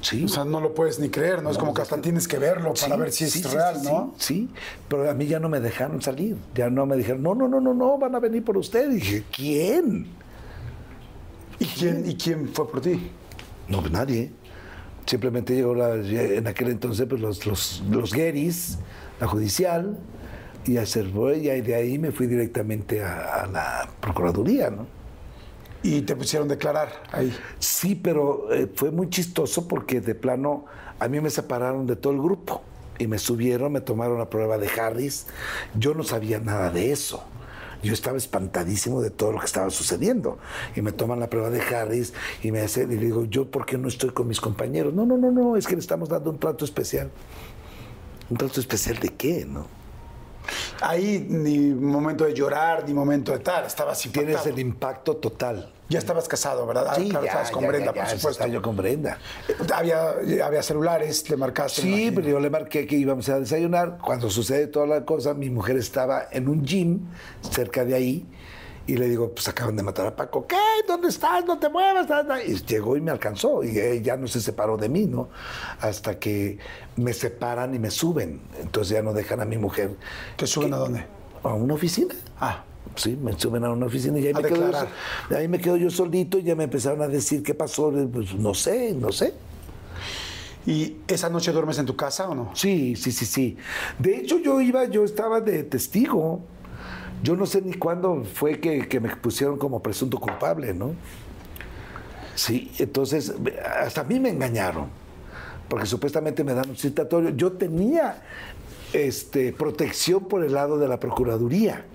Sí. 0.00 0.24
O 0.24 0.28
sea, 0.28 0.44
no 0.44 0.60
lo 0.60 0.74
puedes 0.74 0.98
ni 0.98 1.08
creer, 1.08 1.42
¿no? 1.42 1.50
Es 1.50 1.58
como 1.58 1.74
que 1.74 1.82
hasta 1.82 2.00
tienes 2.00 2.26
que 2.28 2.38
verlo 2.38 2.74
para 2.74 2.94
Sí, 2.94 3.00
ver 3.00 3.12
si 3.12 3.24
es 3.24 3.32
sí, 3.32 3.42
real, 3.42 3.82
¿no? 3.82 4.14
Sí, 4.18 4.34
sí, 4.34 4.48
pero 4.88 5.10
a 5.10 5.14
mí 5.14 5.26
ya 5.26 5.38
no 5.40 5.48
me 5.48 5.60
dejaron 5.60 6.00
salir. 6.02 6.36
Ya 6.54 6.70
no 6.70 6.86
me 6.86 6.96
dijeron, 6.96 7.22
no, 7.22 7.34
no, 7.34 7.48
no, 7.48 7.60
no, 7.60 7.74
no, 7.74 7.98
van 7.98 8.14
a 8.14 8.20
venir 8.20 8.44
por 8.44 8.56
usted. 8.56 8.90
Y 8.90 8.94
dije, 8.96 9.24
¿quién? 9.34 10.06
¿Y 11.58 11.64
quién, 11.66 12.08
¿Y 12.08 12.14
quién 12.16 12.48
fue 12.52 12.68
por 12.70 12.80
ti? 12.80 13.10
No, 13.68 13.80
pues 13.80 13.92
nadie. 13.92 14.30
Simplemente 15.06 15.54
llegó 15.54 15.74
la- 15.74 15.94
en 15.94 16.46
aquel 16.46 16.68
entonces 16.68 17.06
pues, 17.08 17.20
los, 17.20 17.46
los, 17.46 17.82
los 17.90 18.12
gueris, 18.12 18.78
la 19.20 19.26
judicial, 19.26 19.98
y 20.66 20.78
a 20.78 20.84
y 20.84 21.60
de 21.60 21.74
ahí 21.74 21.98
me 21.98 22.10
fui 22.10 22.26
directamente 22.26 23.02
a, 23.02 23.42
a 23.42 23.46
la 23.46 23.88
Procuraduría, 24.00 24.70
¿no? 24.70 24.86
Y 25.84 26.00
te 26.00 26.16
pusieron 26.16 26.48
declarar 26.48 26.88
ahí. 27.12 27.30
Sí, 27.58 27.94
pero 27.94 28.50
eh, 28.50 28.70
fue 28.74 28.90
muy 28.90 29.10
chistoso 29.10 29.68
porque 29.68 30.00
de 30.00 30.14
plano 30.14 30.64
a 30.98 31.08
mí 31.08 31.20
me 31.20 31.28
separaron 31.28 31.86
de 31.86 31.94
todo 31.94 32.14
el 32.14 32.20
grupo 32.20 32.62
y 32.98 33.06
me 33.06 33.18
subieron, 33.18 33.70
me 33.70 33.82
tomaron 33.82 34.18
la 34.18 34.30
prueba 34.30 34.56
de 34.56 34.66
Harris. 34.66 35.26
Yo 35.78 35.92
no 35.92 36.02
sabía 36.02 36.40
nada 36.40 36.70
de 36.70 36.90
eso. 36.90 37.22
Yo 37.82 37.92
estaba 37.92 38.16
espantadísimo 38.16 39.02
de 39.02 39.10
todo 39.10 39.32
lo 39.32 39.40
que 39.40 39.44
estaba 39.44 39.68
sucediendo. 39.68 40.38
Y 40.74 40.80
me 40.80 40.90
toman 40.90 41.20
la 41.20 41.28
prueba 41.28 41.50
de 41.50 41.60
Harris 41.60 42.14
y 42.42 42.50
me 42.50 42.62
hacen, 42.62 42.90
y 42.90 42.96
digo, 42.96 43.26
¿yo 43.26 43.50
por 43.50 43.66
qué 43.66 43.76
no 43.76 43.88
estoy 43.88 44.08
con 44.08 44.26
mis 44.26 44.40
compañeros? 44.40 44.94
No, 44.94 45.04
no, 45.04 45.18
no, 45.18 45.30
no, 45.30 45.54
es 45.54 45.66
que 45.66 45.74
le 45.74 45.80
estamos 45.80 46.08
dando 46.08 46.30
un 46.30 46.38
trato 46.38 46.64
especial. 46.64 47.10
¿Un 48.30 48.38
trato 48.38 48.58
especial 48.58 48.98
de 49.00 49.10
qué, 49.10 49.44
no? 49.44 49.66
Ahí 50.80 51.24
ni 51.28 51.58
momento 51.72 52.24
de 52.24 52.34
llorar, 52.34 52.84
ni 52.86 52.94
momento 52.94 53.32
de 53.32 53.38
tal, 53.38 53.64
estabas 53.66 53.98
Tienes 54.00 54.18
impactado. 54.30 54.48
el 54.50 54.58
impacto 54.58 55.16
total. 55.16 55.70
Ya 55.88 55.98
estabas 55.98 56.26
casado, 56.28 56.66
¿verdad? 56.66 56.86
Ah, 56.88 56.94
Sí, 56.96 57.08
claro, 57.10 57.24
ya, 57.26 57.30
estabas 57.30 57.50
con 57.50 57.62
ya, 57.62 57.68
Brenda, 57.68 57.92
ya, 57.94 58.00
por 58.04 58.10
supuesto. 58.10 58.46
yo 58.46 58.62
con 58.62 58.76
Brenda. 58.76 59.18
Había, 59.74 60.10
había 60.44 60.62
celulares, 60.62 61.28
le 61.28 61.36
marcaste. 61.36 61.82
Sí, 61.82 62.10
pero 62.14 62.26
yo 62.28 62.40
le 62.40 62.48
marqué 62.50 62.86
que 62.86 62.96
íbamos 62.96 63.28
a 63.28 63.38
desayunar. 63.38 63.98
Cuando 64.02 64.30
sucede 64.30 64.66
toda 64.66 64.86
la 64.86 65.04
cosa, 65.04 65.34
mi 65.34 65.50
mujer 65.50 65.76
estaba 65.76 66.26
en 66.32 66.48
un 66.48 66.64
gym 66.64 67.00
cerca 67.50 67.84
de 67.84 67.94
ahí 67.94 68.26
y 68.86 68.96
le 68.96 69.08
digo, 69.08 69.30
pues 69.30 69.48
acaban 69.48 69.76
de 69.76 69.82
matar 69.82 70.06
a 70.06 70.14
Paco. 70.14 70.46
¿Qué? 70.46 70.56
¿Dónde 70.86 71.08
estás? 71.08 71.44
No 71.46 71.58
te 71.58 71.68
muevas. 71.68 72.06
Y 72.46 72.54
llegó 72.64 72.96
y 72.96 73.00
me 73.00 73.10
alcanzó 73.10 73.64
y 73.64 73.78
ella 73.78 74.02
ya 74.02 74.16
no 74.16 74.26
se 74.26 74.40
separó 74.40 74.76
de 74.76 74.88
mí, 74.88 75.06
¿no? 75.06 75.28
Hasta 75.80 76.18
que 76.18 76.58
me 76.96 77.12
separan 77.12 77.74
y 77.74 77.78
me 77.78 77.90
suben. 77.90 78.40
Entonces 78.60 78.94
ya 78.94 79.02
no 79.02 79.12
dejan 79.12 79.40
a 79.40 79.44
mi 79.44 79.56
mujer. 79.56 79.96
¿Te 80.36 80.46
suben 80.46 80.74
a 80.74 80.76
dónde? 80.76 81.06
A 81.42 81.54
una 81.54 81.74
oficina. 81.74 82.14
Ah, 82.40 82.64
Sí, 82.96 83.18
me 83.20 83.32
suben 83.38 83.64
a 83.64 83.72
una 83.72 83.86
oficina 83.86 84.18
y 84.20 84.26
ahí, 84.26 84.32
A 84.34 84.40
me 84.40 84.48
quedo 84.48 84.70
yo, 84.70 85.36
ahí 85.36 85.48
me 85.48 85.58
quedo 85.58 85.76
yo 85.76 85.90
solito 85.90 86.38
y 86.38 86.44
ya 86.44 86.54
me 86.54 86.64
empezaron 86.64 87.02
a 87.02 87.08
decir 87.08 87.42
qué 87.42 87.52
pasó. 87.54 87.90
Pues 88.12 88.34
no 88.34 88.54
sé, 88.54 88.92
no 88.92 89.10
sé. 89.10 89.34
¿y 90.66 90.96
esa 91.08 91.28
noche 91.28 91.52
duermes 91.52 91.78
en 91.78 91.86
tu 91.86 91.96
casa 91.96 92.28
o 92.28 92.34
no? 92.34 92.50
Sí, 92.54 92.96
sí, 92.96 93.12
sí, 93.12 93.26
sí. 93.26 93.56
De 93.98 94.16
hecho, 94.18 94.38
yo 94.38 94.60
iba, 94.60 94.84
yo 94.86 95.04
estaba 95.04 95.40
de 95.40 95.64
testigo. 95.64 96.42
Yo 97.24 97.36
no 97.36 97.46
sé 97.46 97.62
ni 97.62 97.72
cuándo 97.72 98.22
fue 98.22 98.60
que, 98.60 98.86
que 98.86 99.00
me 99.00 99.16
pusieron 99.16 99.56
como 99.56 99.82
presunto 99.82 100.20
culpable, 100.20 100.74
¿no? 100.74 100.94
Sí, 102.34 102.70
entonces, 102.78 103.32
hasta 103.80 104.02
a 104.02 104.04
mí 104.04 104.20
me 104.20 104.28
engañaron, 104.28 104.88
porque 105.66 105.86
supuestamente 105.86 106.44
me 106.44 106.52
dan 106.52 106.68
un 106.68 106.76
citatorio. 106.76 107.30
Yo 107.30 107.52
tenía 107.52 108.22
este, 108.92 109.54
protección 109.54 110.24
por 110.26 110.44
el 110.44 110.52
lado 110.52 110.78
de 110.78 110.86
la 110.86 111.00
Procuraduría. 111.00 111.86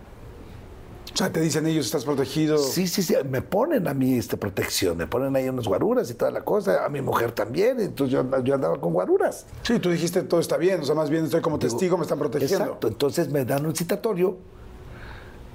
O 1.14 1.18
sea, 1.18 1.32
te 1.32 1.42
dicen 1.42 1.68
ellos, 1.68 1.86
estás 1.86 2.06
protegido. 2.06 2.58
Sí, 2.58 2.88
sí, 2.88 3.04
sí, 3.04 3.14
me 3.30 3.44
ponen 3.44 3.88
a 3.88 3.94
mí 3.94 4.18
esta 4.18 4.36
protección, 4.38 4.98
me 4.98 5.06
ponen 5.06 5.36
ahí 5.36 5.48
unas 5.48 5.68
guaruras 5.68 6.10
y 6.10 6.16
toda 6.16 6.32
la 6.32 6.42
cosa, 6.42 6.84
a 6.86 6.90
mi 6.90 7.02
mujer 7.02 7.34
también, 7.34 7.80
entonces 7.80 8.14
yo, 8.14 8.44
yo 8.44 8.56
andaba 8.56 8.82
con 8.82 8.94
guaruras. 8.94 9.46
Sí, 9.62 9.78
tú 9.78 9.92
dijiste 9.92 10.24
todo 10.24 10.40
está 10.40 10.58
bien, 10.58 10.82
o 10.82 10.86
sea, 10.86 10.96
más 10.96 11.12
bien 11.12 11.26
estoy 11.26 11.42
como 11.42 11.60
testigo, 11.60 11.98
me 11.98 12.04
están 12.04 12.18
protegiendo. 12.18 12.66
Exacto, 12.66 12.88
entonces 12.88 13.30
me 13.30 13.46
dan 13.46 13.64
un 13.68 13.76
citatorio. 13.76 14.59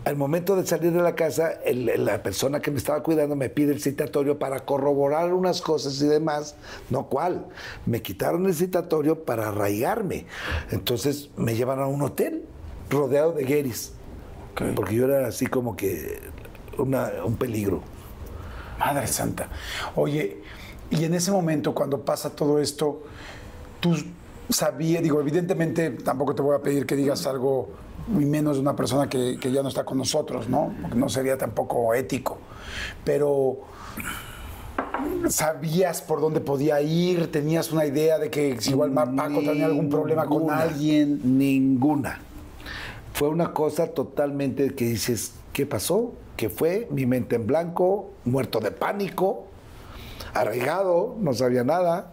Al 0.04 0.16
momento 0.16 0.54
de 0.54 0.66
salir 0.66 0.92
de 0.92 1.00
la 1.00 1.14
casa, 1.14 1.52
el- 1.64 2.04
la 2.04 2.22
persona 2.22 2.60
que 2.60 2.70
me 2.70 2.76
estaba 2.76 3.02
cuidando 3.02 3.36
me 3.36 3.48
pide 3.48 3.72
el 3.72 3.80
citatorio 3.80 4.38
para 4.38 4.60
corroborar 4.60 5.32
unas 5.32 5.62
cosas 5.62 6.00
y 6.02 6.06
demás. 6.06 6.56
No 6.90 7.06
cuál. 7.08 7.46
Me 7.86 8.02
quitaron 8.02 8.44
el 8.44 8.54
citatorio 8.54 9.24
para 9.24 9.48
arraigarme. 9.48 10.26
Entonces 10.70 11.30
me 11.36 11.54
llevan 11.54 11.80
a 11.80 11.86
un 11.86 12.02
hotel 12.02 12.44
rodeado 12.90 13.32
de 13.32 13.44
gueris. 13.44 13.92
Porque 14.76 14.94
yo 14.94 15.06
era 15.06 15.26
así 15.26 15.46
como 15.46 15.74
que 15.74 16.20
una- 16.76 17.10
un 17.24 17.36
peligro. 17.36 17.80
Madre 18.78 19.06
Santa. 19.06 19.48
Oye, 19.96 20.42
y 20.90 21.04
en 21.04 21.14
ese 21.14 21.30
momento, 21.30 21.74
cuando 21.74 22.04
pasa 22.04 22.28
todo 22.30 22.58
esto, 22.60 23.04
tú 23.80 23.96
sabías, 24.50 25.02
digo, 25.02 25.18
evidentemente 25.20 25.90
tampoco 25.90 26.34
te 26.34 26.42
voy 26.42 26.54
a 26.56 26.60
pedir 26.60 26.84
que 26.84 26.94
digas 26.94 27.26
algo, 27.26 27.70
y 28.08 28.24
menos 28.24 28.56
de 28.56 28.62
una 28.62 28.76
persona 28.76 29.08
que, 29.08 29.38
que 29.40 29.50
ya 29.50 29.62
no 29.62 29.68
está 29.68 29.84
con 29.84 29.98
nosotros, 29.98 30.48
¿no? 30.48 30.74
Porque 30.82 30.96
no 30.96 31.08
sería 31.08 31.38
tampoco 31.38 31.94
ético. 31.94 32.38
Pero 33.04 33.60
sabías 35.28 36.02
por 36.02 36.20
dónde 36.20 36.40
podía 36.40 36.80
ir, 36.80 37.30
tenías 37.30 37.72
una 37.72 37.86
idea 37.86 38.18
de 38.18 38.30
que 38.30 38.60
si 38.60 38.70
igual 38.70 38.92
Paco 38.92 39.40
tenía 39.40 39.66
algún 39.66 39.88
problema 39.88 40.26
con 40.26 40.50
alguien. 40.50 41.38
Ninguna. 41.38 42.20
Fue 43.12 43.28
una 43.28 43.52
cosa 43.52 43.88
totalmente 43.88 44.74
que 44.74 44.86
dices, 44.86 45.34
¿qué 45.52 45.66
pasó? 45.66 46.12
¿Qué 46.36 46.50
fue? 46.50 46.88
Mi 46.90 47.06
mente 47.06 47.36
en 47.36 47.46
blanco, 47.46 48.10
muerto 48.24 48.58
de 48.58 48.72
pánico, 48.72 49.46
arraigado, 50.32 51.14
no 51.20 51.32
sabía 51.32 51.62
nada. 51.62 52.12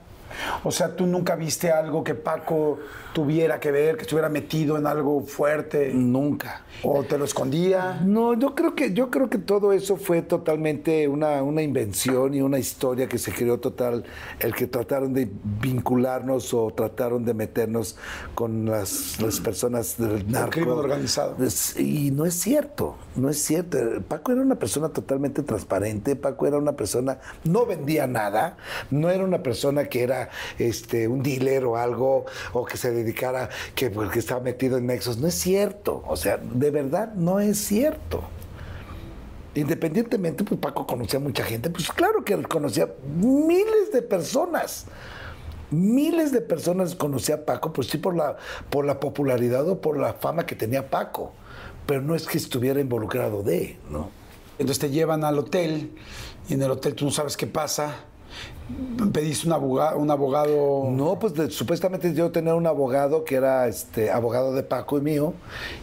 O 0.63 0.71
sea, 0.71 0.95
tú 0.95 1.05
nunca 1.05 1.35
viste 1.35 1.71
algo 1.71 2.03
que 2.03 2.15
Paco 2.15 2.79
tuviera 3.13 3.59
que 3.59 3.71
ver, 3.71 3.95
que 3.97 4.03
estuviera 4.03 4.29
metido 4.29 4.77
en 4.77 4.87
algo 4.87 5.21
fuerte, 5.21 5.91
Nunca. 5.93 6.63
o 6.83 7.03
te 7.03 7.17
lo 7.17 7.25
escondía. 7.25 7.99
No, 8.05 8.33
yo 8.33 8.55
creo 8.55 8.73
que 8.75 8.93
yo 8.93 9.09
creo 9.09 9.29
que 9.29 9.37
todo 9.37 9.73
eso 9.73 9.97
fue 9.97 10.21
totalmente 10.21 11.07
una, 11.07 11.43
una 11.43 11.61
invención 11.61 12.33
y 12.33 12.41
una 12.41 12.57
historia 12.59 13.07
que 13.07 13.17
se 13.17 13.31
creó 13.33 13.59
total, 13.59 14.05
el 14.39 14.55
que 14.55 14.67
trataron 14.67 15.13
de 15.13 15.29
vincularnos 15.61 16.53
o 16.53 16.71
trataron 16.71 17.25
de 17.25 17.33
meternos 17.33 17.97
con 18.35 18.65
las, 18.65 19.19
las 19.21 19.39
personas 19.39 19.97
del 19.97 20.29
narco. 20.31 20.51
crimen 20.51 20.73
organizado. 20.77 21.35
Y 21.77 22.11
no 22.11 22.25
es 22.25 22.35
cierto, 22.35 22.95
no 23.15 23.29
es 23.29 23.41
cierto. 23.43 23.77
Paco 24.07 24.31
era 24.31 24.41
una 24.41 24.55
persona 24.55 24.89
totalmente 24.89 25.43
transparente, 25.43 26.15
Paco 26.15 26.47
era 26.47 26.57
una 26.57 26.73
persona, 26.73 27.19
no 27.43 27.65
vendía 27.65 28.07
nada, 28.07 28.57
no 28.89 29.09
era 29.09 29.23
una 29.23 29.43
persona 29.43 29.85
que 29.85 30.03
era 30.03 30.20
este, 30.59 31.07
un 31.07 31.23
dealer 31.23 31.65
o 31.65 31.77
algo, 31.77 32.25
o 32.53 32.65
que 32.65 32.77
se 32.77 32.91
dedicara, 32.91 33.49
que 33.75 33.89
porque 33.89 34.19
estaba 34.19 34.41
metido 34.41 34.77
en 34.77 34.87
nexos. 34.87 35.17
No 35.17 35.27
es 35.27 35.35
cierto, 35.35 36.03
o 36.07 36.15
sea, 36.15 36.37
de 36.37 36.71
verdad 36.71 37.13
no 37.13 37.39
es 37.39 37.57
cierto. 37.57 38.23
Independientemente, 39.53 40.43
pues 40.43 40.59
Paco 40.59 40.87
conocía 40.87 41.19
a 41.19 41.21
mucha 41.21 41.43
gente, 41.43 41.69
pues 41.69 41.91
claro 41.91 42.23
que 42.23 42.41
conocía 42.43 42.89
miles 43.03 43.91
de 43.91 44.01
personas. 44.01 44.85
Miles 45.71 46.31
de 46.31 46.41
personas 46.41 46.95
conocía 46.95 47.35
a 47.35 47.45
Paco, 47.45 47.71
pues 47.71 47.87
sí 47.87 47.97
por 47.97 48.15
la, 48.15 48.37
por 48.69 48.85
la 48.85 48.99
popularidad 48.99 49.67
o 49.69 49.79
por 49.79 49.97
la 49.97 50.13
fama 50.13 50.45
que 50.45 50.55
tenía 50.55 50.89
Paco. 50.89 51.33
Pero 51.85 52.01
no 52.01 52.15
es 52.15 52.27
que 52.27 52.37
estuviera 52.37 52.79
involucrado 52.79 53.43
de, 53.43 53.77
¿no? 53.89 54.09
Entonces 54.57 54.79
te 54.79 54.89
llevan 54.89 55.23
al 55.23 55.39
hotel 55.39 55.91
y 56.47 56.53
en 56.53 56.61
el 56.61 56.71
hotel 56.71 56.93
tú 56.93 57.05
no 57.05 57.11
sabes 57.11 57.35
qué 57.35 57.47
pasa. 57.47 57.95
Pediste 59.13 59.47
un 59.47 59.53
abogado, 59.53 59.97
un 59.97 60.11
abogado. 60.11 60.85
No, 60.89 61.17
pues 61.19 61.33
de- 61.33 61.49
supuestamente 61.49 62.13
yo 62.13 62.31
tenía 62.31 62.53
un 62.55 62.67
abogado 62.67 63.23
que 63.23 63.35
era 63.35 63.67
este 63.67 64.11
abogado 64.11 64.53
de 64.53 64.63
Paco 64.63 64.97
y 64.97 65.01
mío, 65.01 65.33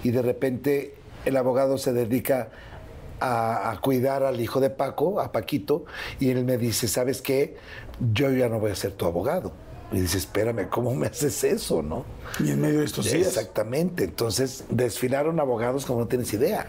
y 0.05 0.11
de 0.11 0.23
repente 0.23 0.95
el 1.25 1.37
abogado 1.37 1.79
se 1.79 1.93
dedica 1.93 2.49
a, 3.21 3.71
a 3.73 3.81
cuidar 3.81 4.23
al 4.23 4.41
hijo 4.41 4.61
de 4.61 4.71
Paco, 4.71 5.21
a 5.21 5.33
Paquito, 5.33 5.85
y 6.21 6.31
él 6.31 6.45
me 6.45 6.57
dice, 6.59 6.87
¿sabes 6.89 7.21
qué? 7.21 7.57
Yo 8.13 8.31
ya 8.31 8.49
no 8.49 8.61
voy 8.61 8.71
a 8.71 8.75
ser 8.77 8.93
tu 8.93 9.07
abogado. 9.07 9.53
Y 9.91 10.01
dice, 10.01 10.19
espérame, 10.19 10.69
¿cómo 10.69 10.95
me 10.95 11.07
haces 11.07 11.43
eso, 11.45 11.83
no? 11.83 12.05
Y 12.45 12.51
en 12.51 12.61
medio 12.61 12.81
de 12.81 12.85
estos 12.85 13.07
días. 13.11 13.27
Exactamente. 13.27 14.05
Entonces 14.05 14.65
desfilaron 14.69 15.41
abogados 15.41 15.87
como 15.87 16.01
no 16.01 16.07
tienes 16.07 16.31
idea. 16.35 16.67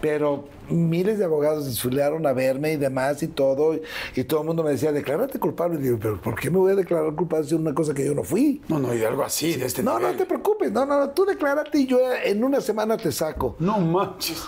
Pero 0.00 0.44
miles 0.68 1.18
de 1.18 1.24
abogados 1.24 1.66
desfilaron 1.66 2.26
a 2.26 2.32
verme 2.32 2.72
y 2.72 2.76
demás 2.76 3.22
y 3.22 3.28
todo. 3.28 3.78
Y, 4.14 4.24
todo 4.24 4.40
el 4.40 4.46
mundo 4.46 4.62
me 4.62 4.70
decía, 4.70 4.92
declárate 4.92 5.38
culpable. 5.38 5.78
Y 5.78 5.82
digo, 5.82 5.98
pero 6.00 6.20
¿por 6.20 6.38
qué 6.38 6.50
me 6.50 6.58
voy 6.58 6.72
a 6.72 6.76
declarar 6.76 7.14
culpable 7.14 7.46
de 7.46 7.54
una 7.54 7.74
cosa 7.74 7.94
que 7.94 8.04
yo 8.04 8.14
no 8.14 8.22
fui? 8.22 8.60
No, 8.68 8.78
no, 8.78 8.94
y 8.94 9.02
algo 9.04 9.22
así, 9.22 9.54
de 9.54 9.66
este 9.66 9.82
No, 9.82 9.98
no 9.98 10.14
te 10.14 10.26
preocupes. 10.26 10.70
No, 10.72 10.84
no, 10.84 10.98
no. 10.98 11.10
Tú 11.10 11.24
declárate 11.24 11.78
y 11.78 11.86
yo 11.86 11.98
en 12.24 12.44
una 12.44 12.60
semana 12.60 12.96
te 12.96 13.10
saco. 13.12 13.56
No 13.58 13.78
manches. 13.78 14.44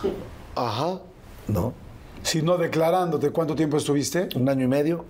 Ajá. 0.54 1.00
No. 1.46 1.72
Si 2.22 2.42
no 2.42 2.56
declarándote, 2.58 3.30
¿cuánto 3.30 3.54
tiempo 3.54 3.76
estuviste? 3.76 4.28
Un 4.34 4.48
año 4.48 4.64
y 4.64 4.68
medio. 4.68 5.04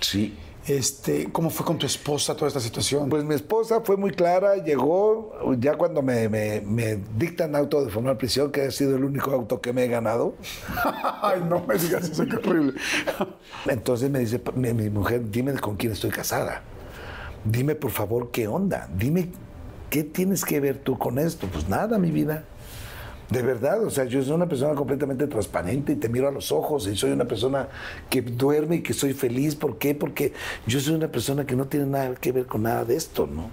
Sí. 0.00 0.36
Este, 0.68 1.32
¿Cómo 1.32 1.48
fue 1.48 1.64
con 1.64 1.78
tu 1.78 1.86
esposa 1.86 2.34
toda 2.34 2.48
esta 2.48 2.60
situación? 2.60 3.08
Pues 3.08 3.24
mi 3.24 3.34
esposa 3.34 3.80
fue 3.80 3.96
muy 3.96 4.10
clara, 4.10 4.56
llegó 4.56 5.32
ya 5.58 5.76
cuando 5.76 6.02
me, 6.02 6.28
me- 6.28 6.60
me 6.60 6.98
dictan 7.16 7.56
auto 7.56 7.82
de 7.82 7.90
formal 7.90 8.18
prisión, 8.18 8.52
que 8.52 8.62
ha 8.62 8.70
sido 8.70 8.94
el 8.96 9.04
único 9.04 9.30
auto 9.32 9.62
que 9.62 9.72
me 9.72 9.84
he 9.84 9.88
ganado. 9.88 10.34
Ay, 11.22 11.42
no 11.48 11.64
me 11.66 11.76
digas 11.76 12.10
eso, 12.10 12.26
qué 12.26 12.36
horrible. 12.36 12.74
Entonces 13.66 14.10
me 14.10 14.18
dice 14.18 14.42
mi, 14.54 14.74
mi 14.74 14.90
mujer, 14.90 15.30
dime 15.30 15.54
con 15.54 15.76
quién 15.76 15.92
estoy 15.92 16.10
casada. 16.10 16.60
Dime 17.46 17.74
por 17.74 17.90
favor 17.90 18.30
qué 18.30 18.46
onda. 18.46 18.90
Dime 18.94 19.30
qué 19.88 20.04
tienes 20.04 20.44
que 20.44 20.60
ver 20.60 20.76
tú 20.76 20.98
con 20.98 21.18
esto. 21.18 21.46
Pues 21.50 21.66
nada, 21.66 21.96
mi 21.98 22.10
vida. 22.10 22.44
De 23.30 23.42
verdad, 23.42 23.84
o 23.84 23.90
sea, 23.90 24.04
yo 24.04 24.22
soy 24.22 24.32
una 24.32 24.48
persona 24.48 24.74
completamente 24.74 25.26
transparente 25.26 25.92
y 25.92 25.96
te 25.96 26.08
miro 26.08 26.28
a 26.28 26.30
los 26.32 26.50
ojos 26.50 26.86
y 26.86 26.96
soy 26.96 27.10
una 27.12 27.26
persona 27.26 27.68
que 28.08 28.22
duerme 28.22 28.76
y 28.76 28.82
que 28.82 28.94
soy 28.94 29.12
feliz. 29.12 29.54
¿Por 29.54 29.76
qué? 29.76 29.94
Porque 29.94 30.32
yo 30.66 30.80
soy 30.80 30.94
una 30.94 31.08
persona 31.08 31.44
que 31.44 31.54
no 31.54 31.66
tiene 31.66 31.84
nada 31.86 32.14
que 32.14 32.32
ver 32.32 32.46
con 32.46 32.62
nada 32.62 32.86
de 32.86 32.96
esto, 32.96 33.26
¿no? 33.26 33.50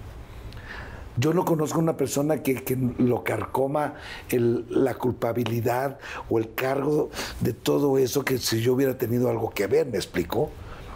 Yo 1.18 1.32
no 1.34 1.44
conozco 1.44 1.78
una 1.78 1.96
persona 1.96 2.42
que, 2.42 2.56
que 2.62 2.76
lo 2.98 3.22
carcoma 3.24 3.94
el- 4.30 4.64
la 4.70 4.94
culpabilidad 4.94 5.98
o 6.30 6.38
el 6.38 6.54
cargo 6.54 7.10
de 7.40 7.52
todo 7.52 7.98
eso 7.98 8.24
que 8.24 8.38
si 8.38 8.60
yo 8.62 8.74
hubiera 8.74 8.96
tenido 8.96 9.28
algo 9.30 9.50
que 9.50 9.66
ver, 9.66 9.86
¿me 9.86 9.96
explicó? 9.96 10.50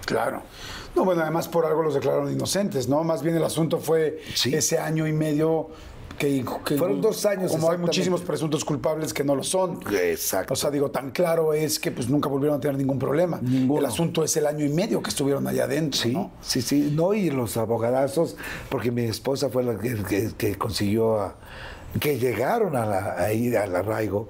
Claro. 0.07 0.43
No, 0.97 1.05
bueno, 1.05 1.23
además 1.23 1.49
por 1.49 1.65
algo 1.67 1.83
los 1.83 1.95
declararon 1.95 2.33
inocentes, 2.33 2.89
¿no? 2.89 3.05
Más 3.05 3.23
bien 3.23 3.37
el 3.37 3.45
asunto 3.45 3.79
fue 3.79 4.21
Sí. 4.35 4.55
ese 4.55 4.79
año 4.79 5.07
y 5.07 5.13
medio 5.13 5.69
Que, 6.21 6.45
que- 6.67 6.77
Fueron 6.77 7.01
dos 7.01 7.25
años, 7.25 7.51
Como 7.51 7.71
hay 7.71 7.79
muchísimos 7.79 8.21
presuntos 8.21 8.63
culpables 8.63 9.15
que 9.15 9.25
no 9.25 9.35
lo 9.35 9.43
son. 9.43 9.81
Exacto. 9.91 10.53
O 10.53 10.57
sea, 10.57 10.71
digo, 10.71 10.91
tan 10.91 11.13
claro 11.13 11.55
es 11.55 11.79
que 11.79 11.91
pues 11.91 12.11
nunca 12.11 12.29
volvieron 12.29 12.59
a 12.59 12.61
tener 12.61 12.77
ningún 12.77 12.99
problema. 12.99 13.39
Ninguno. 13.41 13.81
El 13.81 13.87
asunto 13.87 14.23
es 14.23 14.37
el 14.37 14.47
año 14.47 14.67
y 14.67 14.69
medio 14.69 15.03
que 15.03 15.09
estuvieron 15.09 15.47
allá 15.47 15.65
adentro, 15.65 15.99
Sí, 15.99 16.13
¿no? 16.13 16.31
sí, 16.43 16.61
sí. 16.61 16.93
No, 16.95 17.15
y 17.15 17.31
los 17.31 17.57
abogadazos, 17.57 18.37
porque 18.69 18.91
mi 18.91 19.05
esposa 19.05 19.49
fue 19.49 19.63
la 19.63 19.79
que, 19.79 19.95
que- 20.03 20.31
que 20.37 20.57
consiguió 20.59 21.21
a- 21.23 21.37
que 21.99 22.19
llegaron 22.19 22.77
a 22.77 22.85
la, 22.85 23.15
ahí 23.19 23.57
al 23.57 23.75
arraigo, 23.75 24.29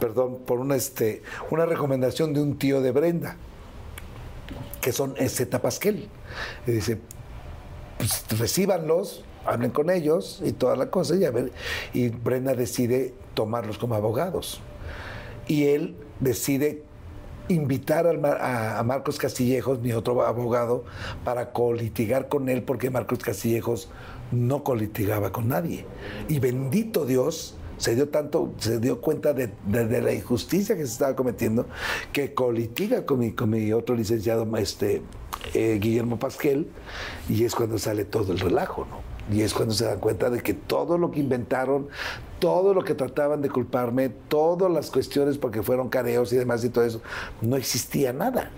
perdón, 0.00 0.38
por 0.44 0.58
una, 0.58 0.74
este, 0.74 1.22
una 1.52 1.64
recomendación 1.64 2.34
de 2.34 2.42
un 2.42 2.58
tío 2.58 2.80
de 2.80 2.90
Brenda, 2.90 3.36
que 4.80 4.90
son 4.90 5.14
Zeta 5.28 5.62
Pasquel. 5.62 6.08
Y 6.66 6.72
dice, 6.72 6.98
pues 7.98 8.24
recíbanlos, 8.36 9.24
hablen 9.46 9.70
con 9.70 9.90
ellos 9.90 10.42
y 10.44 10.52
toda 10.52 10.76
la 10.76 10.90
cosa, 10.90 11.16
y, 11.16 11.24
a 11.24 11.32
y 11.92 12.08
Brenda 12.08 12.54
decide 12.54 13.14
tomarlos 13.34 13.78
como 13.78 13.94
abogados. 13.94 14.60
Y 15.46 15.66
él 15.66 15.94
decide 16.20 16.82
invitar 17.48 18.06
a, 18.06 18.82
Marcos 18.82 19.18
Castillejos, 19.18 19.80
mi 19.80 19.92
otro 19.92 20.22
abogado, 20.26 20.84
para 21.24 21.52
colitigar 21.52 22.28
con 22.28 22.48
él, 22.48 22.62
porque 22.62 22.90
Marcos 22.90 23.20
Castillejos 23.20 23.88
no 24.32 24.64
colitigaba 24.64 25.30
con 25.30 25.48
nadie. 25.48 25.84
Y 26.28 26.40
bendito 26.40 27.06
Dios, 27.06 27.56
se 27.78 27.94
dio 27.94 28.08
tanto, 28.08 28.52
se 28.58 28.80
dio 28.80 29.00
cuenta 29.00 29.32
de, 29.32 29.52
de- 29.66 30.02
la 30.02 30.12
injusticia 30.12 30.76
que 30.76 30.86
se 30.86 30.92
estaba 30.92 31.14
cometiendo, 31.14 31.66
que 32.12 32.34
colitiga 32.34 33.06
con 33.06 33.20
mi, 33.20 33.32
con 33.32 33.54
otro 33.72 33.94
licenciado, 33.94 34.48
este, 34.56 35.02
eh, 35.54 35.78
Guillermo 35.80 36.18
Pasquel, 36.18 36.68
y 37.28 37.44
es 37.44 37.54
cuando 37.54 37.78
sale 37.78 38.04
todo 38.04 38.32
el 38.32 38.40
relajo, 38.40 38.86
¿no? 38.90 39.15
Y 39.30 39.42
es 39.42 39.54
cuando 39.54 39.74
se 39.74 39.84
dan 39.84 39.98
cuenta 39.98 40.30
de 40.30 40.40
que 40.40 40.54
todo 40.54 40.98
lo 40.98 41.10
que 41.10 41.20
inventaron, 41.20 41.88
todo 42.38 42.74
lo 42.74 42.84
que 42.84 42.94
trataban 42.94 43.42
de 43.42 43.50
culparme, 43.50 44.08
todas 44.08 44.70
las 44.70 44.90
cuestiones 44.90 45.38
porque 45.38 45.62
fueron 45.62 45.88
careos 45.88 46.32
y 46.32 46.36
demás 46.36 46.64
y 46.64 46.70
todo 46.70 46.84
eso, 46.84 47.00
no 47.40 47.56
existía 47.56 48.12
nada. 48.12 48.50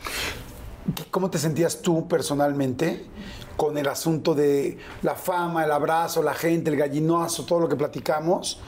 ¿Cómo 1.11 1.31
te 1.31 1.39
sentías 1.39 1.81
tú 1.83 2.09
personalmente 2.09 3.07
con 3.57 3.77
el 3.77 3.89
asunto 3.89 4.35
de 4.35 4.79
la 5.03 5.15
fama, 5.15 5.65
el 5.65 5.73
abrazo, 5.73 6.23
la 6.23 6.35
gente, 6.35 6.71
el 6.71 6.77
gallinazo, 6.77 7.45
todo 7.45 7.61
lo 7.61 7.69
que 7.69 7.77
platicamos? 7.77 8.61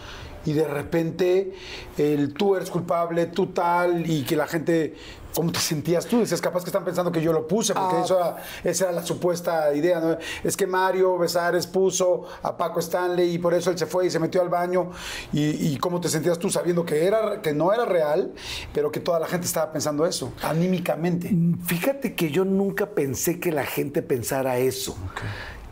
Y 0.45 0.53
de 0.55 0.67
repente 0.67 1.53
el 1.99 2.33
tú 2.33 2.57
eres 2.57 2.71
culpable, 2.71 3.27
tú 3.27 3.49
tal, 3.49 4.11
y 4.11 4.23
que 4.25 4.37
la 4.37 4.47
gente, 4.47 4.95
¿cómo 5.35 5.53
te 5.53 5.59
sentías 5.61 6.07
tú? 6.07 6.21
Decías, 6.21 6.41
capaz 6.41 6.65
que 6.65 6.71
están 6.71 6.85
pensando 6.85 7.11
que 7.13 7.21
yo 7.23 7.33
lo 7.33 7.47
puse, 7.47 7.75
porque 7.75 7.97
Ah. 7.97 8.03
eso 8.05 8.17
era- 8.19 8.37
esa 8.65 8.85
era 8.85 8.93
la 8.93 9.03
supuesta 9.05 9.73
idea, 9.75 10.01
¿no? 10.01 10.17
Es 10.45 10.57
que 10.57 10.67
Mario 10.67 11.19
Besares 11.19 11.67
puso 11.67 12.25
a 12.43 12.57
Paco 12.57 12.81
Stanley 12.81 13.35
y 13.35 13.39
por 13.39 13.55
eso 13.55 13.71
él 13.71 13.79
se 13.79 13.87
fue 13.87 14.07
y 14.07 14.11
se 14.11 14.19
metió 14.19 14.43
al 14.43 14.49
baño. 14.49 14.91
¿Y, 15.33 15.73
y 15.73 15.77
cómo 15.79 16.01
te 16.01 16.09
sentías 16.09 16.39
tú 16.39 16.51
sabiendo 16.51 16.85
que, 16.85 17.05
era, 17.05 17.41
que 17.43 17.53
no 17.53 17.73
era 17.73 17.85
real, 17.85 18.33
pero 18.73 18.91
que 18.91 19.01
toda 19.01 19.19
la 19.21 19.27
gente 19.27 19.47
estaba 19.47 19.73
pensando 19.73 20.07
eso, 20.07 20.33
anímicamente? 20.43 21.35
Fíjate 21.67 22.15
que 22.15 22.31
yo 22.31 22.45
nunca 22.45 22.91
pensé 22.91 23.41
que 23.41 23.53
la 23.53 23.65
gente 23.65 24.03
pensara 24.03 24.59
eso. 24.59 24.97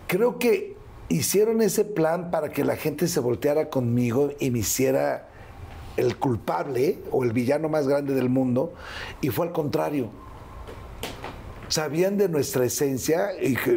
Creo 0.06 0.38
que 0.38 0.76
hicieron 1.10 1.62
ese 1.62 1.84
plan 1.84 2.30
para 2.30 2.50
que 2.50 2.64
la 2.64 2.76
gente 2.76 3.08
se 3.08 3.20
volteara 3.20 3.70
conmigo 3.70 4.30
y 4.40 4.50
me 4.50 4.60
hiciera 4.60 5.27
el 5.98 6.16
culpable 6.16 6.98
o 7.10 7.24
el 7.24 7.32
villano 7.32 7.68
más 7.68 7.88
grande 7.88 8.14
del 8.14 8.28
mundo, 8.28 8.72
y 9.20 9.30
fue 9.30 9.46
al 9.48 9.52
contrario. 9.52 10.10
Sabían 11.66 12.16
de 12.16 12.28
nuestra 12.28 12.64
esencia, 12.64 13.30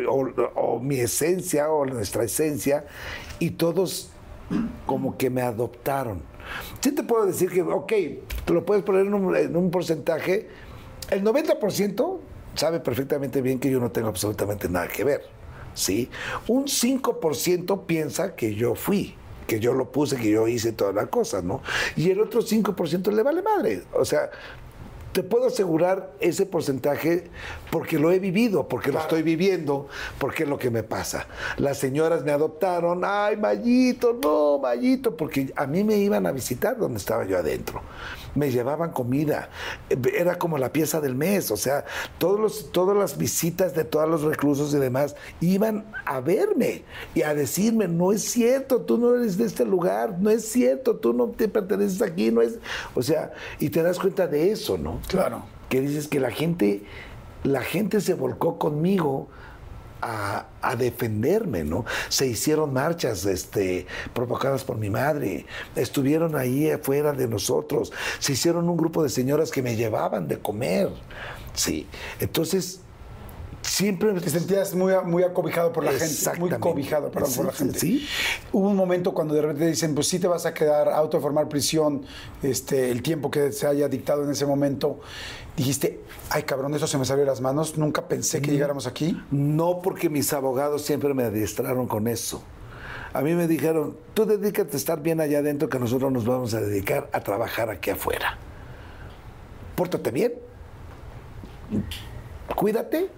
o, 0.08 0.80
mi 0.80 1.00
esencia, 1.00 1.70
o 1.72 1.86
nuestra 1.86 2.24
esencia, 2.24 2.86
y 3.40 3.52
todos 3.52 4.12
como 4.86 5.18
que 5.18 5.30
me 5.30 5.42
adoptaron. 5.42 6.22
Sí 6.80 6.92
te 6.92 7.04
puedo 7.04 7.26
decir 7.26 7.50
que, 7.50 7.64
ok, 7.64 7.94
te 8.46 8.54
lo 8.54 8.66
puedes 8.66 8.84
poner 8.84 9.08
en 9.08 9.14
un, 9.14 9.36
en 9.36 9.72
porcentaje, 9.72 10.48
el 11.10 11.24
90% 11.24 12.20
sabe 12.54 12.80
perfectamente 12.80 13.42
bien 13.42 13.60
que 13.60 13.72
yo 13.72 13.80
no 13.80 13.92
tengo 13.92 14.10
absolutamente 14.10 14.70
nada 14.70 14.88
que 14.88 15.04
ver, 15.04 15.24
¿sí? 15.74 16.10
Un 16.48 16.66
5% 16.66 17.86
piensa 17.86 18.36
que 18.36 18.54
yo 18.54 18.76
fui, 18.76 19.16
que 19.52 19.60
yo 19.60 19.74
lo 19.74 19.92
puse, 19.92 20.16
que 20.16 20.32
yo 20.32 20.48
hice 20.48 20.72
toda 20.72 20.94
la 20.94 21.08
cosa, 21.08 21.42
¿no? 21.42 21.62
Y 21.98 22.10
el 22.10 22.22
otro 22.22 22.42
5% 22.42 23.12
le 23.12 23.22
vale 23.22 23.42
madre, 23.42 23.84
o 23.92 24.06
sea... 24.06 24.30
Te 25.12 25.24
puedo 25.24 25.48
asegurar 25.48 26.14
ese 26.22 26.46
porcentaje 26.46 27.26
porque 27.70 28.00
lo 28.00 28.14
he 28.14 28.20
vivido, 28.20 28.70
porque 28.70 28.94
lo 28.94 29.00
estoy 29.00 29.24
viviendo, 29.24 29.90
porque 30.18 30.44
es 30.44 30.50
lo 30.50 30.58
que 30.58 30.70
me 30.70 30.84
pasa. 30.84 31.28
Las 31.58 31.80
señoras 31.80 32.24
me 32.24 32.32
adoptaron, 32.32 33.02
ay, 33.04 33.36
Mayito, 33.36 34.18
no, 34.24 34.58
Mayito, 34.60 35.18
porque 35.18 35.52
a 35.58 35.68
mí 35.68 35.84
me 35.84 35.98
iban 35.98 36.26
a 36.28 36.32
visitar 36.32 36.78
donde 36.78 36.98
estaba 36.98 37.26
yo 37.26 37.38
adentro. 37.38 37.82
Me 38.36 38.52
llevaban 38.52 38.92
comida, 38.92 39.50
era 40.18 40.38
como 40.38 40.58
la 40.58 40.72
pieza 40.72 41.02
del 41.02 41.16
mes, 41.16 41.52
o 41.52 41.58
sea, 41.58 41.86
todos 42.18 42.40
los, 42.40 42.72
todas 42.72 42.96
las 42.96 43.18
visitas 43.18 43.76
de 43.76 43.84
todos 43.84 44.10
los 44.10 44.22
reclusos 44.22 44.74
y 44.74 44.78
demás 44.78 45.16
iban 45.40 45.86
a 46.06 46.20
verme 46.22 46.84
y 47.14 47.24
a 47.24 47.34
decirme, 47.34 47.88
no 47.88 48.12
es 48.12 48.24
cierto, 48.24 48.82
tú 48.82 48.98
no 48.98 49.16
eres 49.16 49.38
de 49.38 49.46
este 49.46 49.66
lugar, 49.66 50.18
no 50.20 50.30
es 50.30 50.48
cierto, 50.48 50.96
tú 50.96 51.14
no 51.14 51.28
te 51.28 51.48
perteneces 51.48 52.02
aquí, 52.02 52.32
no 52.32 52.42
es, 52.42 52.60
o 52.96 53.02
sea, 53.02 53.34
y 53.60 53.70
te 53.70 53.84
das 53.84 54.00
cuenta 54.00 54.28
de 54.28 54.52
eso, 54.52 54.78
¿no? 54.78 55.00
Claro. 55.08 55.44
que 55.70 55.82
dices 55.82 56.08
que 56.08 56.20
la 56.20 56.32
gente, 56.32 56.84
la 57.44 57.62
gente 57.62 58.02
se 58.02 58.14
volcó 58.14 58.58
conmigo 58.58 59.28
a, 60.02 60.48
a 60.62 60.76
defenderme, 60.76 61.64
¿no? 61.64 61.86
Se 62.10 62.28
hicieron 62.28 62.74
marchas 62.74 63.26
este, 63.26 63.86
provocadas 64.14 64.64
por 64.64 64.78
mi 64.78 64.90
madre, 64.90 65.46
estuvieron 65.76 66.36
ahí 66.36 66.70
afuera 66.70 67.14
de 67.14 67.28
nosotros, 67.28 67.92
se 68.20 68.34
hicieron 68.34 68.70
un 68.70 68.78
grupo 68.78 69.04
de 69.04 69.10
señoras 69.10 69.52
que 69.52 69.62
me 69.62 69.76
llevaban 69.76 70.28
de 70.28 70.40
comer, 70.40 70.90
sí. 71.54 71.88
Entonces, 72.20 72.82
siempre 73.62 74.14
Te 74.14 74.30
sentías 74.30 74.74
muy, 74.74 74.94
muy 75.06 75.24
acobijado 75.24 75.72
por 75.72 75.84
la 75.84 75.92
gente, 75.92 76.40
muy 76.40 76.50
cobijado 76.52 77.12
perdón, 77.12 77.32
por 77.36 77.46
la 77.46 77.52
gente. 77.52 77.80
sí. 77.80 78.08
Hubo 78.52 78.70
un 78.70 78.76
momento 78.76 79.14
cuando 79.14 79.34
de 79.34 79.42
repente 79.42 79.68
dicen, 79.68 79.94
pues 79.96 80.08
sí 80.08 80.20
te 80.20 80.28
vas 80.28 80.46
a 80.46 80.54
quedar 80.54 80.90
auto 80.90 81.18
de 81.18 81.22
formar 81.22 81.48
prisión 81.48 82.04
este, 82.42 82.92
el 82.92 83.02
tiempo 83.02 83.30
que 83.30 83.52
se 83.52 83.68
haya 83.68 83.88
dictado 83.88 84.24
en 84.24 84.32
ese 84.32 84.46
momento. 84.46 85.00
Dijiste, 85.56 86.00
ay 86.32 86.44
cabrón, 86.44 86.74
eso 86.74 86.88
se 86.88 86.98
me 86.98 87.04
salió 87.04 87.26
de 87.26 87.30
las 87.30 87.42
manos, 87.42 87.78
nunca 87.78 88.08
pensé 88.08 88.42
que 88.42 88.52
llegáramos 88.52 88.88
aquí. 88.88 89.22
No 89.32 89.82
porque 89.82 90.10
mis 90.10 90.32
abogados 90.32 90.84
siempre 90.84 91.14
me 91.14 91.24
adiestraron 91.24 91.88
con 91.88 92.08
eso. 92.08 92.42
A 93.14 93.22
mí 93.22 93.34
me 93.34 93.48
dijeron, 93.48 93.98
tú 94.14 94.26
dedícate 94.26 94.74
a 94.74 94.78
estar 94.78 95.02
bien 95.02 95.20
allá 95.20 95.40
adentro 95.40 95.68
que 95.68 95.78
nosotros 95.78 96.10
nos 96.12 96.26
vamos 96.26 96.54
a 96.54 96.62
dedicar 96.62 97.10
a 97.12 97.20
trabajar 97.20 97.70
aquí 97.70 97.90
afuera. 97.90 98.38
Pórtate 99.76 100.12
bien, 100.12 100.34
cuídate 102.56 103.10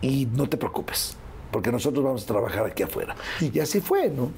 y 0.00 0.26
no 0.26 0.48
te 0.48 0.56
preocupes, 0.56 1.16
porque 1.52 1.70
nosotros 1.70 2.04
vamos 2.04 2.24
a 2.24 2.26
trabajar 2.26 2.66
aquí 2.66 2.82
afuera. 2.82 3.14
Y 3.40 3.60
así 3.60 3.80
fue, 3.80 4.10
¿no? 4.10 4.32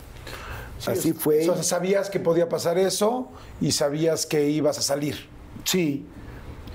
así 0.86 1.14
fue. 1.14 1.48
O 1.48 1.54
sea, 1.54 1.62
sabías 1.62 2.10
que 2.10 2.20
podía 2.20 2.50
pasar 2.50 2.76
eso 2.76 3.30
y 3.62 3.72
sabías 3.72 4.26
que 4.26 4.50
ibas 4.50 4.78
a 4.78 4.82
salir. 4.82 5.26
Sí, 5.64 6.04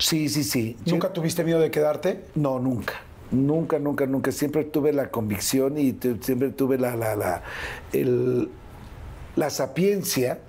sí, 0.00 0.28
sí, 0.28 0.42
sí. 0.44 0.76
¿Nunca 0.86 1.12
tuviste 1.12 1.44
miedo 1.44 1.60
de 1.60 1.70
quedarte? 1.70 2.24
No, 2.34 2.58
nunca. 2.58 2.94
Nunca, 3.30 3.78
nunca, 3.78 4.06
nunca. 4.06 4.32
Siempre 4.32 4.64
tuve 4.64 4.92
la 4.92 5.10
convicción 5.10 5.78
y 5.78 5.96
siempre 6.20 6.50
tuve 6.50 6.78
la, 6.78 6.96
la, 6.96 7.14
la, 7.14 7.42
el- 7.92 8.50
la 9.36 9.50
sapiencia 9.50 10.40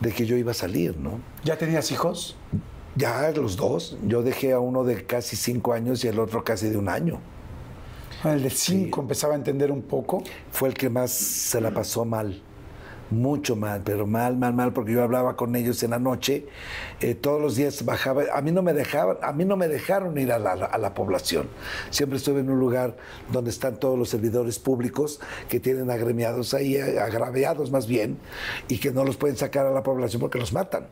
de 0.00 0.12
que 0.12 0.26
yo 0.26 0.36
iba 0.36 0.50
a 0.50 0.54
salir, 0.54 0.98
¿no? 0.98 1.20
¿Ya 1.44 1.56
tenías 1.56 1.90
hijos? 1.90 2.36
Ya 2.96 3.30
los 3.30 3.56
dos. 3.56 3.96
Yo 4.06 4.22
dejé 4.22 4.52
a 4.52 4.60
uno 4.60 4.84
de 4.84 5.04
casi 5.06 5.36
cinco 5.36 5.72
años 5.72 6.04
y 6.04 6.08
el 6.08 6.18
otro 6.18 6.44
casi 6.44 6.68
de 6.68 6.76
un 6.76 6.88
año. 6.88 7.20
El 8.24 8.42
de 8.42 8.50
cinco 8.50 9.00
empezaba 9.00 9.34
a 9.34 9.36
entender 9.36 9.70
un 9.72 9.82
poco. 9.82 10.22
Fue 10.50 10.68
el 10.68 10.74
que 10.74 10.90
más 10.90 11.10
se 11.12 11.60
la 11.60 11.70
pasó 11.72 12.04
mal. 12.04 12.42
Mucho 13.10 13.56
mal, 13.56 13.80
pero 13.84 14.06
mal, 14.06 14.36
mal, 14.36 14.52
mal, 14.52 14.74
porque 14.74 14.92
yo 14.92 15.02
hablaba 15.02 15.34
con 15.34 15.56
ellos 15.56 15.82
en 15.82 15.92
la 15.92 15.98
noche, 15.98 16.44
eh, 17.00 17.14
todos 17.14 17.40
los 17.40 17.56
días 17.56 17.82
bajaba, 17.86 18.24
a 18.34 18.42
mí 18.42 18.52
no 18.52 18.60
me 18.62 18.74
dejaban, 18.74 19.16
a 19.22 19.32
mí 19.32 19.46
no 19.46 19.56
me 19.56 19.66
dejaron 19.66 20.18
ir 20.18 20.30
a 20.30 20.38
la, 20.38 20.52
a 20.52 20.76
la 20.76 20.92
población. 20.92 21.48
Siempre 21.88 22.18
estuve 22.18 22.40
en 22.40 22.50
un 22.50 22.58
lugar 22.60 22.96
donde 23.32 23.48
están 23.48 23.80
todos 23.80 23.98
los 23.98 24.10
servidores 24.10 24.58
públicos 24.58 25.20
que 25.48 25.58
tienen 25.58 25.90
agremiados 25.90 26.52
ahí, 26.52 26.76
eh, 26.76 27.00
agraviados 27.00 27.70
más 27.70 27.86
bien, 27.86 28.18
y 28.68 28.76
que 28.78 28.90
no 28.92 29.04
los 29.04 29.16
pueden 29.16 29.38
sacar 29.38 29.64
a 29.64 29.70
la 29.70 29.82
población 29.82 30.20
porque 30.20 30.38
los 30.38 30.52
matan. 30.52 30.86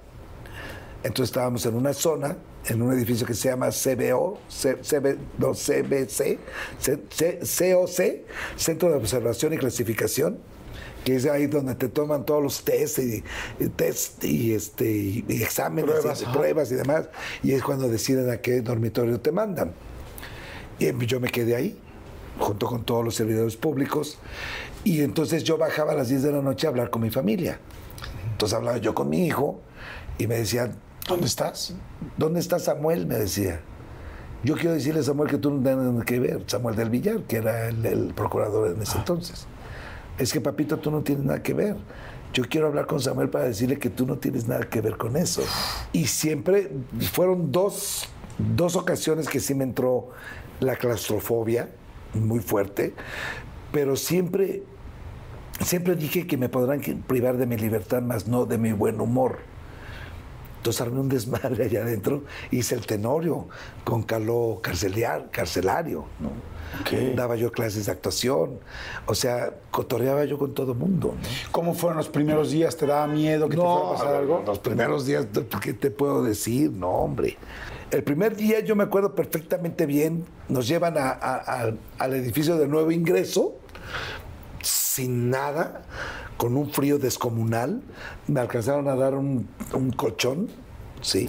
Entonces 1.02 1.30
estábamos 1.30 1.66
en 1.66 1.74
una 1.74 1.92
zona, 1.92 2.36
en 2.64 2.80
un 2.80 2.92
edificio 2.94 3.26
que 3.26 3.34
se 3.34 3.50
llama 3.50 3.68
CBO, 3.68 4.38
C- 4.48 4.76
CB, 4.82 5.18
no, 5.38 5.52
CBC, 5.52 6.38
C- 6.80 6.98
C- 7.10 7.38
COC, 7.74 8.24
Centro 8.56 8.88
de 8.88 8.96
Observación 8.96 9.52
y 9.52 9.58
Clasificación, 9.58 10.38
que 11.06 11.14
es 11.14 11.26
ahí 11.26 11.46
donde 11.46 11.76
te 11.76 11.88
toman 11.88 12.26
todos 12.26 12.42
los 12.42 12.64
test 12.64 12.98
y, 12.98 13.22
y 13.60 13.68
test 13.68 14.24
y, 14.24 14.54
este, 14.54 14.90
y, 14.90 15.24
y 15.28 15.40
exámenes, 15.40 15.88
Pruebas, 15.88 16.22
y, 16.22 16.24
pruebas 16.24 16.72
y 16.72 16.74
demás, 16.74 17.08
y 17.44 17.52
es 17.52 17.62
cuando 17.62 17.88
deciden 17.88 18.28
a 18.28 18.38
qué 18.38 18.60
dormitorio 18.60 19.20
te 19.20 19.30
mandan. 19.30 19.70
Y 20.80 21.06
yo 21.06 21.20
me 21.20 21.28
quedé 21.28 21.54
ahí. 21.54 21.78
junto 22.40 22.66
con 22.66 22.82
todos 22.84 23.04
los 23.04 23.14
servidores 23.14 23.56
públicos. 23.56 24.18
Y 24.82 25.02
entonces 25.02 25.44
yo 25.44 25.56
bajaba 25.56 25.92
a 25.92 25.94
las 25.94 26.08
10 26.08 26.24
de 26.24 26.32
la 26.32 26.42
noche 26.42 26.66
a 26.66 26.70
hablar 26.70 26.90
con 26.90 27.02
mi 27.02 27.10
familia. 27.10 27.60
Entonces 28.32 28.58
hablaba 28.58 28.78
yo 28.78 28.92
con 28.92 29.08
mi 29.08 29.28
hijo 29.28 29.60
y 30.18 30.26
me 30.26 30.34
decían, 30.34 30.74
¿Dónde 31.06 31.26
estás? 31.26 31.72
¿dónde 32.16 32.40
está 32.40 32.58
Samuel? 32.58 33.06
Me 33.06 33.14
decía. 33.14 33.60
Yo 34.42 34.56
quiero 34.56 34.72
decirle 34.72 35.00
a 35.00 35.04
Samuel 35.04 35.30
que 35.30 35.38
tú 35.38 35.52
no 35.52 35.62
tienes 35.62 35.84
nada 35.84 36.04
que 36.04 36.18
ver, 36.18 36.42
Samuel 36.48 36.74
del 36.74 36.90
Villar, 36.90 37.20
que 37.22 37.36
era 37.36 37.68
el, 37.68 37.86
el 37.86 38.12
procurador 38.12 38.72
en 38.72 38.82
ese 38.82 38.98
entonces. 38.98 39.46
Es 40.18 40.32
que, 40.32 40.40
papito, 40.40 40.78
tú 40.78 40.90
no 40.90 41.02
tienes 41.02 41.24
nada 41.24 41.42
que 41.42 41.54
ver. 41.54 41.76
Yo 42.32 42.44
quiero 42.48 42.66
hablar 42.66 42.86
con 42.86 43.00
Samuel 43.00 43.28
para 43.28 43.44
decirle 43.44 43.78
que 43.78 43.90
tú 43.90 44.06
no 44.06 44.16
tienes 44.18 44.46
nada 44.46 44.68
que 44.68 44.80
ver 44.80 44.96
con 44.96 45.16
eso. 45.16 45.42
Y 45.92 46.06
siempre 46.06 46.70
fueron 47.12 47.52
dos, 47.52 48.08
dos 48.54 48.76
ocasiones 48.76 49.28
que 49.28 49.40
sí 49.40 49.54
me 49.54 49.64
entró 49.64 50.10
la 50.60 50.76
claustrofobia 50.76 51.68
muy 52.14 52.40
fuerte, 52.40 52.94
pero 53.72 53.96
siempre, 53.96 54.62
siempre 55.60 55.96
dije 55.96 56.26
que 56.26 56.36
me 56.36 56.48
podrán 56.48 56.80
privar 57.06 57.36
de 57.36 57.46
mi 57.46 57.56
libertad, 57.56 58.02
más 58.02 58.26
no 58.26 58.46
de 58.46 58.58
mi 58.58 58.72
buen 58.72 59.00
humor. 59.00 59.38
Entonces 60.66 60.80
armé 60.80 60.98
un 60.98 61.08
desmadre 61.08 61.66
allá 61.66 61.82
adentro, 61.82 62.24
hice 62.50 62.74
el 62.74 62.84
tenorio 62.86 63.46
con 63.84 64.02
caló 64.02 64.58
carceliar, 64.60 65.30
carcelario, 65.30 66.06
¿no? 66.18 66.30
Daba 67.14 67.36
yo 67.36 67.52
clases 67.52 67.86
de 67.86 67.92
actuación, 67.92 68.58
o 69.06 69.14
sea, 69.14 69.54
cotorreaba 69.70 70.24
yo 70.24 70.38
con 70.38 70.54
todo 70.54 70.74
mundo, 70.74 71.14
¿no? 71.22 71.28
¿Cómo 71.52 71.72
fueron 71.72 71.98
los 71.98 72.08
primeros 72.08 72.50
días? 72.50 72.76
¿Te 72.76 72.84
daba 72.84 73.06
miedo 73.06 73.48
que 73.48 73.54
te 73.54 73.62
fuera 73.62 73.76
a 73.76 73.92
pasar 73.92 74.14
algo? 74.16 74.42
Los 74.44 74.58
primeros 74.58 75.06
días, 75.06 75.28
¿qué 75.62 75.72
te 75.72 75.92
puedo 75.92 76.24
decir? 76.24 76.72
No, 76.72 76.88
hombre. 76.90 77.36
El 77.92 78.02
primer 78.02 78.34
día 78.34 78.58
yo 78.58 78.74
me 78.74 78.82
acuerdo 78.82 79.14
perfectamente 79.14 79.86
bien, 79.86 80.24
nos 80.48 80.66
llevan 80.66 80.98
a- 80.98 81.10
a- 81.10 81.62
a- 81.68 81.72
al 82.00 82.14
edificio 82.14 82.56
de 82.56 82.66
nuevo 82.66 82.90
ingreso, 82.90 83.54
sin 84.96 85.28
nada, 85.28 85.82
con 86.38 86.56
un 86.56 86.70
frío 86.70 86.98
descomunal. 86.98 87.82
Me 88.26 88.40
alcanzaron 88.40 88.88
a 88.88 88.96
dar 88.96 89.14
un, 89.14 89.46
un 89.74 89.90
colchón, 89.92 90.48
¿sí? 91.02 91.28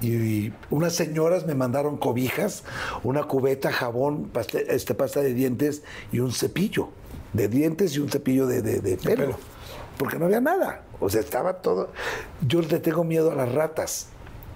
Y, 0.00 0.52
unas 0.70 0.94
señoras 0.94 1.46
me 1.46 1.54
mandaron 1.54 1.96
cobijas, 1.96 2.64
una 3.04 3.22
cubeta, 3.22 3.70
jabón, 3.72 4.30
paste- 4.32 4.66
este, 4.68 4.94
pasta 4.94 5.20
de 5.20 5.32
dientes 5.32 5.82
y 6.12 6.18
un 6.18 6.32
cepillo 6.32 6.88
de 7.32 7.46
dientes 7.48 7.94
y 7.94 8.00
un 8.00 8.08
cepillo 8.10 8.46
de, 8.48 8.62
de- 8.62 8.80
de 8.80 8.96
pelo. 8.96 9.16
pelo. 9.16 9.38
Porque 9.96 10.18
no 10.18 10.24
había 10.26 10.40
nada. 10.40 10.82
O 11.00 11.08
sea, 11.08 11.20
estaba 11.20 11.54
todo. 11.62 11.90
Yo 12.46 12.60
le 12.62 12.78
tengo 12.80 13.04
miedo 13.04 13.30
a 13.30 13.34
las 13.36 13.52
ratas. 13.52 14.08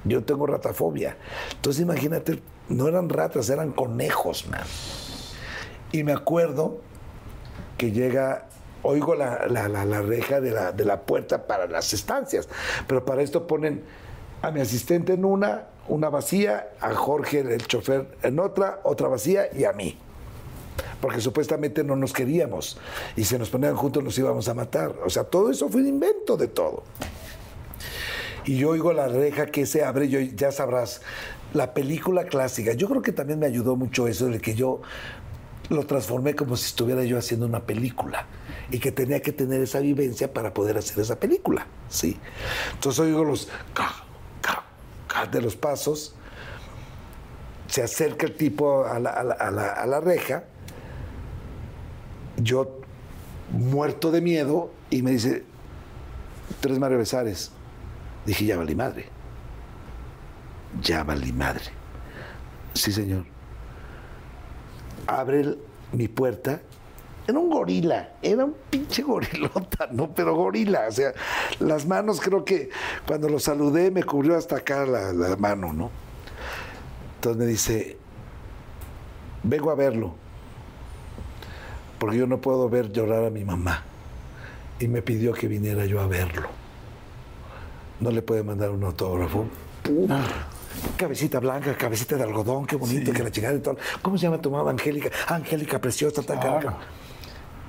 Yo 0.05 0.25
tengo 0.25 0.47
ratafobia. 0.49 1.17
Entonces, 1.55 1.81
imagínate, 1.83 2.43
no 2.69 2.89
eran 2.89 3.09
ratas, 3.09 3.49
eran 3.51 3.71
conejos, 3.71 4.49
man. 4.49 4.63
Y 5.93 6.03
me 6.03 6.13
acuerdo 6.13 6.81
que 7.83 7.91
llega, 7.91 8.47
oigo 8.85 9.17
la, 9.17 9.49
la- 9.49 9.67
la- 9.67 10.03
reja 10.03 10.41
de 10.41 10.53
la, 10.53 10.71
de 10.71 10.85
la 10.85 11.01
puerta 11.01 11.49
para 11.49 11.67
las 11.67 11.93
estancias, 11.93 12.49
pero 12.87 13.05
para 13.05 13.23
esto 13.23 13.45
ponen 13.49 13.83
a 14.41 14.53
mi 14.53 14.61
asistente 14.61 15.15
en 15.15 15.25
una, 15.25 15.65
una 15.89 16.09
vacía, 16.09 16.69
a 16.81 16.95
Jorge, 16.95 17.41
el 17.41 17.67
chofer, 17.67 18.07
en 18.23 18.39
otra, 18.39 18.79
otra 18.85 19.09
vacía 19.09 19.49
y 19.53 19.65
a 19.65 19.73
mí. 19.73 19.99
Porque 21.01 21.21
supuestamente 21.21 21.83
no 21.83 21.97
nos 21.97 22.13
queríamos 22.13 22.79
y 23.17 23.25
si 23.25 23.37
nos 23.37 23.51
ponían 23.51 23.75
juntos 23.75 24.05
nos 24.05 24.17
íbamos 24.17 24.49
a 24.49 24.55
matar. 24.55 24.95
O 25.05 25.11
sea, 25.11 25.25
todo 25.25 25.51
eso 25.51 25.69
fue 25.69 25.81
un 25.81 25.89
invento 25.89 26.37
de 26.37 26.47
todo. 26.47 26.85
Y 28.45 28.59
yo 28.59 28.71
oigo 28.71 28.93
la 28.93 29.09
reja 29.09 29.47
que 29.47 29.67
se 29.67 29.83
abre, 29.83 30.09
yo, 30.09 30.21
ya 30.21 30.53
sabrás, 30.53 31.03
la 31.53 31.75
película 31.75 32.27
clásica. 32.27 32.75
Yo 32.75 32.89
creo 32.89 33.03
que 33.03 33.11
también 33.11 33.41
me 33.41 33.47
ayudó 33.47 33.75
mucho 33.75 34.07
eso 34.07 34.27
de 34.29 34.41
que 34.41 34.55
yo 34.55 34.83
lo 35.73 35.87
transformé 35.87 36.35
como 36.35 36.57
si 36.57 36.67
estuviera 36.67 37.05
yo 37.05 37.19
haciendo 37.19 37.47
una 37.47 37.61
película 37.61 38.27
y 38.71 38.79
que 38.79 38.93
tenía 38.93 39.21
que 39.21 39.33
tener 39.33 39.61
esa 39.63 39.81
vivencia 39.81 40.33
para 40.33 40.53
poder 40.55 40.79
hacer 40.79 40.99
esa 41.01 41.19
película, 41.19 41.67
¿sí? 41.89 42.19
Entonces 42.75 43.01
oigo 43.01 43.25
los 43.25 43.49
ca, 43.75 43.91
ca, 44.41 44.65
ca 45.09 45.27
de 45.27 45.41
los 45.43 45.57
pasos, 45.57 46.15
se 47.69 47.83
acerca 47.83 48.27
el 48.27 48.37
tipo 48.37 48.85
a 48.87 48.99
la, 48.99 49.11
a 49.11 49.23
la- 49.25 49.35
a 49.73 49.87
la- 49.87 50.01
reja, 50.01 50.45
yo 52.37 52.81
muerto 53.51 54.11
de 54.11 54.21
miedo 54.21 54.71
y 54.91 55.03
me 55.03 55.13
dice, 55.13 55.45
tres 56.61 56.79
Mario 56.79 56.99
Besares. 56.99 57.51
Dije, 58.27 58.45
ya 58.47 58.57
valí 58.57 58.75
madre. 58.75 59.07
Ya 60.83 61.03
valí 61.05 61.33
madre. 61.33 61.65
Sí, 62.75 62.93
señor 62.93 63.25
abre 65.07 65.57
mi 65.93 66.09
puerta. 66.09 66.61
Era 67.27 67.39
un 67.39 67.51
gorila, 67.51 68.15
era 68.21 68.45
un 68.45 68.57
pinche 68.69 69.03
gorilota, 69.03 69.89
¿no? 69.93 70.13
Pero 70.13 70.35
gorila, 70.35 70.87
o 70.89 70.93
sea, 70.93 71.13
las 71.61 71.87
manos 71.87 72.21
creo 72.21 72.45
que 72.45 72.71
cuando 73.07 73.29
lo 73.29 73.39
saludé 73.39 73.91
me 73.91 74.03
cubrió 74.03 74.37
hasta 74.37 74.57
acá 74.57 74.85
la, 74.85 75.13
la 75.13 75.37
mano, 75.37 75.73
¿no? 75.73 75.91
Entonces 77.17 77.39
me 77.39 77.47
dice, 77.47 77.97
vengo 79.45 79.71
a 79.71 79.77
verlo, 79.77 80.15
porque 82.01 82.19
yo 82.19 82.27
no 82.27 82.41
puedo 82.41 82.69
ver 82.69 82.91
llorar 82.91 83.25
a 83.25 83.31
mi 83.31 83.45
mamá. 83.45 83.85
Y 84.81 84.89
me 84.89 85.03
pidió 85.03 85.33
que 85.33 85.47
viniera 85.47 85.87
yo 85.87 86.01
a 86.01 86.09
verlo. 86.09 86.49
¿No 88.01 88.11
le 88.11 88.23
puede 88.23 88.43
mandar 88.43 88.71
un 88.71 88.83
autógrafo? 88.83 89.47
Ah. 90.09 90.49
Cabecita 90.97 91.41
blanca, 91.41 91.77
cabecita 91.77 92.17
de 92.17 92.23
algodón, 92.25 92.67
qué 92.67 92.77
bonito, 92.77 93.13
que 93.13 93.23
la 93.23 93.31
chingada 93.31 93.55
y 93.55 93.61
todo. 93.61 93.77
¿Cómo 94.03 94.17
se 94.19 94.25
llama 94.25 94.41
tu 94.41 94.51
mamá? 94.51 94.71
Angélica. 94.71 95.11
Angélica, 95.29 95.81
preciosa, 95.81 96.23
tan 96.23 96.39
Claro. 96.39 96.61
cara. 96.67 96.79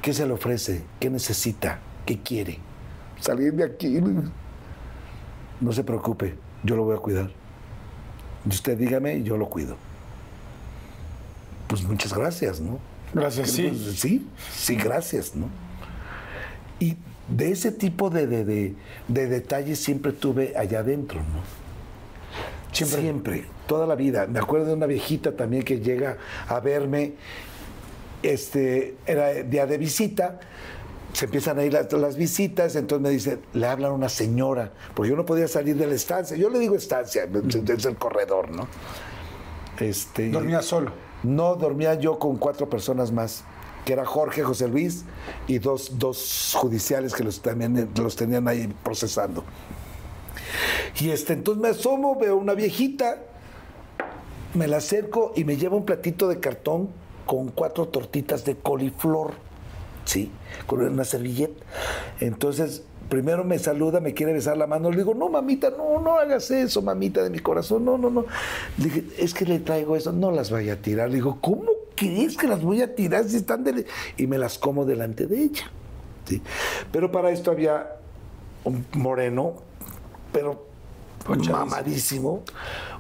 ¿Qué 0.02 0.14
se 0.14 0.26
le 0.26 0.34
ofrece? 0.34 0.84
¿Qué 1.00 1.10
necesita? 1.10 1.80
¿Qué 2.06 2.20
quiere? 2.20 2.60
Salir 3.22 3.54
de 3.54 3.64
aquí. 3.64 4.00
No 5.62 5.72
se 5.72 5.84
preocupe, 5.84 6.36
yo 6.64 6.76
lo 6.76 6.84
voy 6.84 6.96
a 6.96 7.00
cuidar. 7.00 7.32
Y 8.46 8.50
usted 8.50 8.78
dígame 8.78 9.16
y 9.18 9.24
yo 9.24 9.38
lo 9.38 9.48
cuido. 9.48 9.78
Pues 11.68 11.84
muchas 11.84 12.14
gracias, 12.14 12.60
¿no? 12.60 12.80
Gracias, 13.14 13.52
sí. 13.52 13.68
Pues, 13.70 14.00
sí, 14.00 14.28
sí, 14.54 14.76
gracias, 14.76 15.36
¿no? 15.36 15.48
Y 16.80 16.98
de 17.30 17.52
ese 17.52 17.72
tipo 17.72 18.10
de, 18.10 18.28
de- 18.28 18.44
de- 18.44 18.76
de 19.08 19.28
detalles 19.28 19.80
siempre 19.80 20.12
tuve 20.12 20.54
allá 20.58 20.80
adentro, 20.80 21.20
¿no? 21.20 21.63
Siempre. 22.74 23.02
Siempre, 23.02 23.46
toda 23.68 23.88
la 23.88 23.96
vida. 23.96 24.28
Me 24.28 24.40
acuerdo 24.40 24.68
de 24.68 24.74
una 24.74 24.88
viejita 24.88 25.36
también 25.36 25.64
que 25.64 25.80
llega 25.80 26.18
a 26.48 26.60
verme, 26.60 27.14
este, 28.24 28.96
era 29.06 29.30
día 29.30 29.66
de 29.66 29.78
visita, 29.78 30.40
se 31.14 31.26
empiezan 31.26 31.60
a 31.60 31.64
ir 31.64 31.74
las, 31.74 31.92
las 31.94 32.16
visitas, 32.18 32.76
entonces 32.76 33.04
me 33.04 33.10
dice, 33.12 33.40
le 33.54 33.68
hablan 33.68 33.92
a 33.92 33.94
una 33.94 34.10
señora, 34.10 34.72
porque 34.96 35.12
yo 35.12 35.16
no 35.16 35.26
podía 35.26 35.48
salir 35.48 35.76
de 35.78 35.86
la 35.86 35.94
estancia, 35.94 36.36
yo 36.36 36.50
le 36.50 36.58
digo 36.60 36.76
estancia, 36.76 37.28
es 37.68 37.86
el 37.86 37.96
corredor, 37.96 38.50
¿no? 38.50 38.68
Este, 39.80 40.30
Dormía 40.30 40.62
solo. 40.62 40.92
no, 41.24 41.56
dormía 41.56 41.94
yo 41.96 42.18
con 42.18 42.38
cuatro 42.38 42.70
personas 42.70 43.12
más, 43.12 43.44
que 43.86 43.94
era 43.94 44.06
Jorge, 44.06 44.44
José 44.44 44.68
Luis 44.68 45.04
y 45.48 45.60
dos, 45.60 46.00
dos 46.00 46.54
judiciales 46.56 47.14
que 47.14 47.24
los, 47.24 47.42
también 47.42 47.90
los 47.96 48.16
tenían 48.16 48.48
ahí 48.48 48.74
procesando. 48.84 49.44
Y 51.00 51.10
este, 51.10 51.34
entonces 51.34 51.62
me 51.62 51.70
asomo, 51.70 52.16
veo 52.16 52.38
una 52.38 52.54
viejita, 52.54 53.18
me 54.54 54.68
la 54.68 54.78
acerco 54.78 55.34
y 55.36 55.44
me 55.44 55.58
lleva 55.58 55.76
un 55.76 55.86
platito 55.86 56.28
de 56.28 56.40
cartón 56.40 56.90
con 57.26 57.50
cuatro 57.50 57.88
tortitas 57.88 58.46
de 58.46 58.56
coliflor, 58.56 59.34
¿sí? 60.06 60.32
Con 60.68 60.82
una 60.82 61.06
servilleta. 61.06 61.64
Entonces, 62.20 62.84
primero 63.10 63.44
me 63.44 63.60
saluda, 63.60 64.00
me 64.00 64.14
quiere 64.14 64.34
besar 64.34 64.58
la 64.58 64.68
mano. 64.68 64.92
Le 64.92 64.98
digo, 64.98 65.14
no, 65.14 65.30
mamita, 65.30 65.70
no, 65.72 66.00
no 66.00 66.16
hagas 66.16 66.52
eso, 66.52 66.82
mamita 66.82 67.24
de 67.24 67.30
mi 67.30 67.40
corazón, 67.40 67.86
no, 67.86 67.98
no, 67.98 68.10
no. 68.10 68.26
Le 68.78 68.86
dije, 68.86 69.04
es 69.18 69.34
que 69.34 69.46
le 69.46 69.60
traigo 69.60 69.96
eso, 69.96 70.12
no 70.12 70.32
las 70.32 70.52
vaya 70.52 70.74
a 70.74 70.76
tirar. 70.78 71.10
Le 71.10 71.16
digo, 71.16 71.38
¿cómo 71.42 71.66
crees 71.96 72.38
que 72.38 72.48
las 72.48 72.62
voy 72.62 72.82
a 72.82 72.96
tirar 72.96 73.26
si 73.26 73.38
están 73.38 73.64
de... 73.64 73.86
Y 74.18 74.28
me 74.28 74.38
las 74.38 74.58
como 74.58 74.86
delante 74.86 75.28
de 75.28 75.44
ella, 75.44 75.72
¿sí? 76.26 76.42
Pero 76.92 77.12
para 77.12 77.32
esto 77.32 77.52
había 77.52 77.98
un 78.64 78.86
moreno, 78.94 79.56
pero 80.34 80.74
mamadísimo. 81.50 82.44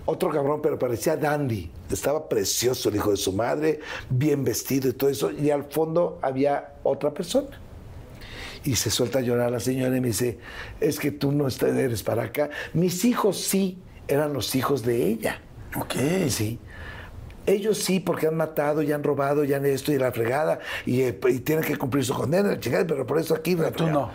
Otro 0.05 0.29
cabrón, 0.29 0.61
pero 0.61 0.77
parecía 0.77 1.15
dandy. 1.15 1.71
Estaba 1.89 2.27
precioso 2.27 2.89
el 2.89 2.95
hijo 2.95 3.11
de 3.11 3.17
su 3.17 3.33
madre, 3.33 3.79
bien 4.09 4.43
vestido 4.43 4.89
y 4.89 4.93
todo 4.93 5.09
eso. 5.09 5.31
Y 5.31 5.49
al 5.49 5.65
fondo 5.65 6.19
había 6.21 6.75
otra 6.83 7.13
persona. 7.13 7.47
Y 8.65 8.75
se 8.75 8.89
suelta 8.89 9.19
a 9.19 9.21
llorar 9.21 9.51
la 9.51 9.59
señora 9.59 9.95
y 9.95 10.01
me 10.01 10.07
dice, 10.07 10.39
es 10.79 10.99
que 10.99 11.11
tú 11.11 11.31
no 11.31 11.47
eres 11.47 12.03
para 12.03 12.23
acá. 12.23 12.49
Mis 12.73 13.03
hijos 13.05 13.37
sí 13.37 13.77
eran 14.07 14.33
los 14.33 14.55
hijos 14.55 14.83
de 14.83 15.07
ella. 15.07 15.41
Ok. 15.75 15.95
Sí. 16.29 16.59
Ellos 17.45 17.77
sí, 17.77 17.99
porque 17.99 18.27
han 18.27 18.37
matado 18.37 18.81
y 18.81 18.91
han 18.93 19.03
robado 19.03 19.43
y 19.43 19.53
han 19.53 19.65
esto 19.65 19.91
y 19.91 19.97
la 19.97 20.13
fregada 20.13 20.59
y, 20.85 21.01
eh, 21.01 21.19
y 21.29 21.39
tienen 21.39 21.65
que 21.65 21.75
cumplir 21.77 22.05
su 22.05 22.13
condena, 22.13 22.57
chingada, 22.57 22.87
pero 22.87 23.05
por 23.05 23.19
eso 23.19 23.35
aquí... 23.35 23.55
la 23.55 23.71
tú 23.71 23.87
no. 23.87 24.11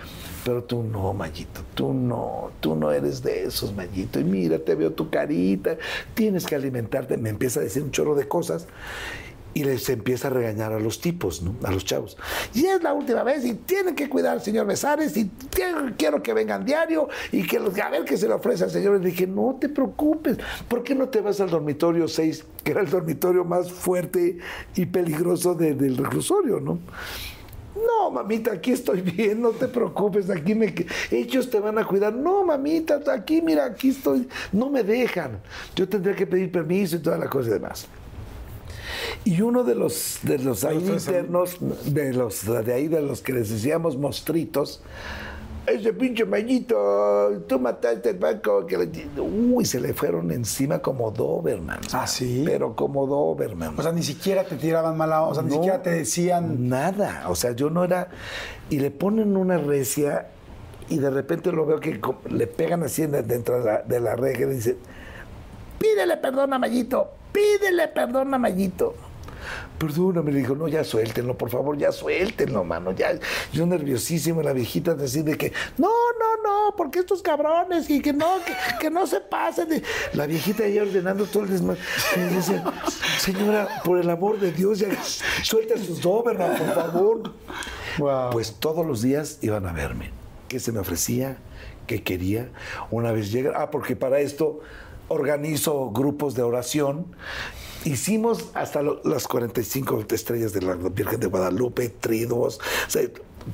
Pero 0.48 0.64
tú 0.64 0.82
no, 0.82 1.12
Mayito, 1.12 1.60
tú 1.74 1.92
no, 1.92 2.52
tú 2.60 2.74
no 2.74 2.90
eres 2.90 3.22
de 3.22 3.44
esos, 3.44 3.74
Mayito. 3.74 4.18
Y 4.18 4.24
mira, 4.24 4.58
te 4.58 4.74
veo 4.74 4.90
tu 4.92 5.10
carita, 5.10 5.76
tienes 6.14 6.46
que 6.46 6.54
alimentarte. 6.54 7.18
Me 7.18 7.28
empieza 7.28 7.60
a 7.60 7.64
decir 7.64 7.82
un 7.82 7.90
chorro 7.90 8.14
de 8.14 8.26
cosas. 8.26 8.66
y 9.54 9.64
les 9.64 9.88
empieza 9.88 10.28
a 10.28 10.30
regañar 10.30 10.72
a 10.72 10.78
los 10.78 11.00
tipos, 11.00 11.42
¿no? 11.42 11.54
A 11.64 11.72
los 11.72 11.84
chavos. 11.84 12.16
Y 12.54 12.64
es 12.66 12.80
la 12.82 12.92
última 12.94 13.24
vez 13.24 13.44
y 13.44 13.54
tienen 13.54 13.94
que 13.96 14.08
cuidar 14.08 14.34
al 14.34 14.40
señor 14.42 14.66
Besares 14.66 15.16
y 15.16 15.30
quiero 15.96 16.22
que 16.22 16.32
vengan 16.32 16.64
diario 16.64 17.08
y 17.32 17.44
que 17.44 17.58
los, 17.58 17.76
a 17.78 17.90
ver 17.90 18.04
qué 18.04 18.16
se 18.16 18.28
le 18.28 18.34
ofrece 18.34 18.64
al 18.64 18.70
señor. 18.70 19.00
Le 19.00 19.06
dije, 19.10 19.26
no 19.26 19.56
te 19.60 19.68
preocupes, 19.68 20.38
¿por 20.68 20.82
qué 20.84 20.94
no 20.94 21.08
te 21.08 21.20
vas 21.22 21.40
al 21.40 21.50
dormitorio 21.50 22.06
6, 22.08 22.44
que 22.62 22.70
era 22.70 22.80
el 22.82 22.88
dormitorio 22.88 23.44
más 23.44 23.70
fuerte 23.72 24.38
y 24.76 24.86
peligroso 24.86 25.54
de- 25.54 25.74
del 25.74 25.96
reclusorio, 25.96 26.60
¿no? 26.60 26.78
No, 27.86 28.10
mamita, 28.10 28.52
aquí 28.52 28.72
estoy 28.72 29.02
bien, 29.02 29.40
no 29.40 29.50
te 29.50 29.68
preocupes, 29.68 30.30
aquí 30.30 30.54
me 30.54 30.74
ellos 31.10 31.50
te 31.50 31.60
van 31.60 31.78
a 31.78 31.86
cuidar. 31.86 32.14
No, 32.14 32.44
mamita, 32.44 33.00
aquí 33.12 33.42
mira, 33.42 33.66
aquí 33.66 33.90
estoy. 33.90 34.28
No 34.52 34.70
me 34.70 34.82
dejan. 34.82 35.40
Yo 35.74 35.88
tendría 35.88 36.14
que 36.14 36.26
pedir 36.26 36.50
permiso 36.50 36.96
y 36.96 36.98
toda 37.00 37.18
la 37.18 37.28
cosa 37.28 37.48
y 37.48 37.52
demás. 37.52 37.86
Y 39.24 39.40
uno 39.40 39.64
de 39.64 39.74
los 39.74 40.18
de 40.22 40.38
los 40.38 40.64
ahí 40.64 40.78
internos, 40.78 41.58
de 41.84 42.12
los 42.12 42.46
de 42.46 42.72
ahí 42.72 42.88
de 42.88 43.02
los 43.02 43.20
que 43.20 43.32
les 43.32 43.50
decíamos 43.50 43.96
mostritos, 43.96 44.80
ese 45.70 45.92
pinche 45.92 46.24
mañito, 46.24 47.42
tú 47.46 47.58
mataste 47.58 48.10
el 48.10 48.18
banco. 48.18 48.66
Que 48.66 48.76
le- 48.78 49.20
Uy, 49.20 49.64
se 49.64 49.80
le 49.80 49.94
fueron 49.94 50.30
encima 50.30 50.78
como 50.80 51.10
Doberman. 51.10 51.80
¿Ah, 51.92 52.06
sí? 52.06 52.42
Pero 52.46 52.74
como 52.74 53.06
Doberman. 53.06 53.78
O 53.78 53.82
sea, 53.82 53.92
ni 53.92 54.02
siquiera 54.02 54.44
te 54.44 54.56
tiraban 54.56 54.96
mala, 54.96 55.22
o 55.22 55.34
sea, 55.34 55.42
ni 55.42 55.50
No, 55.50 55.54
siquiera 55.56 55.82
te 55.82 55.90
decían. 55.90 56.68
Nada, 56.68 57.24
o 57.28 57.34
sea, 57.34 57.52
yo 57.52 57.70
no 57.70 57.84
era... 57.84 58.08
Y 58.70 58.78
le 58.80 58.90
ponen 58.90 59.36
una 59.36 59.56
recia 59.58 60.28
y 60.90 60.98
de 60.98 61.10
repente 61.10 61.52
lo 61.52 61.64
veo 61.66 61.80
que 61.80 62.00
le 62.30 62.46
pegan 62.46 62.82
así 62.82 63.02
en- 63.02 63.12
dentro 63.26 63.58
de 63.58 63.64
la, 63.64 63.82
de 63.82 64.00
la 64.00 64.16
reja 64.16 64.42
y 64.42 64.46
dice, 64.46 64.76
pídele 65.78 66.16
perdón 66.18 66.52
a 66.52 66.58
Mayito, 66.58 67.08
pídele 67.32 67.88
perdón 67.88 68.34
a 68.34 68.38
Mayito. 68.38 68.94
Perdóname, 69.78 70.32
le 70.32 70.40
dijo, 70.40 70.54
no, 70.54 70.66
ya 70.66 70.82
suéltenlo, 70.82 71.38
por 71.38 71.50
favor, 71.50 71.78
ya 71.78 71.92
suéltenlo, 71.92 72.64
mano, 72.64 72.92
ya. 72.92 73.18
Yo 73.52 73.64
nerviosísimo, 73.64 74.42
la 74.42 74.52
viejita 74.52 74.94
decir 74.94 75.24
de 75.24 75.36
que, 75.36 75.52
no, 75.76 75.88
no, 75.88 76.42
no, 76.42 76.76
porque 76.76 76.98
estos 76.98 77.22
cabrones, 77.22 77.88
y 77.88 78.00
que 78.02 78.12
no, 78.12 78.38
que, 78.44 78.52
que 78.80 78.90
no 78.90 79.06
se 79.06 79.20
pasen. 79.20 79.68
de-". 79.68 79.82
La 80.14 80.26
viejita 80.26 80.64
ahí 80.64 80.78
ordenando 80.78 81.26
todo 81.26 81.44
el 81.44 81.50
desmadre. 81.50 81.80
Y 82.16 82.18
me 82.18 82.28
dice, 82.28 82.60
señora, 83.18 83.68
por 83.84 83.98
el 83.98 84.10
amor 84.10 84.40
de 84.40 84.52
Dios, 84.52 84.80
ya 84.80 84.88
sus 85.78 86.00
Doberman, 86.00 86.56
por 86.56 86.74
favor. 86.74 87.32
Wow. 87.98 88.30
Pues 88.30 88.54
todos 88.58 88.84
los 88.86 89.02
días 89.02 89.38
iban 89.42 89.66
a 89.66 89.72
verme. 89.72 90.10
¿Qué 90.48 90.60
se 90.60 90.72
me 90.72 90.80
ofrecía? 90.80 91.36
¿Qué 91.86 92.02
quería? 92.02 92.48
Una 92.90 93.12
vez 93.12 93.30
llega. 93.30 93.52
Ah, 93.56 93.70
porque 93.70 93.96
para 93.96 94.20
esto 94.20 94.60
organizo 95.08 95.90
grupos 95.90 96.34
de 96.34 96.42
oración. 96.42 97.06
Hicimos 97.84 98.46
hasta 98.54 98.82
lo- 98.82 99.00
las 99.04 99.26
45 99.28 100.04
estrellas 100.10 100.52
de 100.52 100.62
la 100.62 100.74
Virgen 100.74 101.20
de 101.20 101.26
Guadalupe, 101.26 101.94
o 102.30 102.50
sea, 102.50 103.02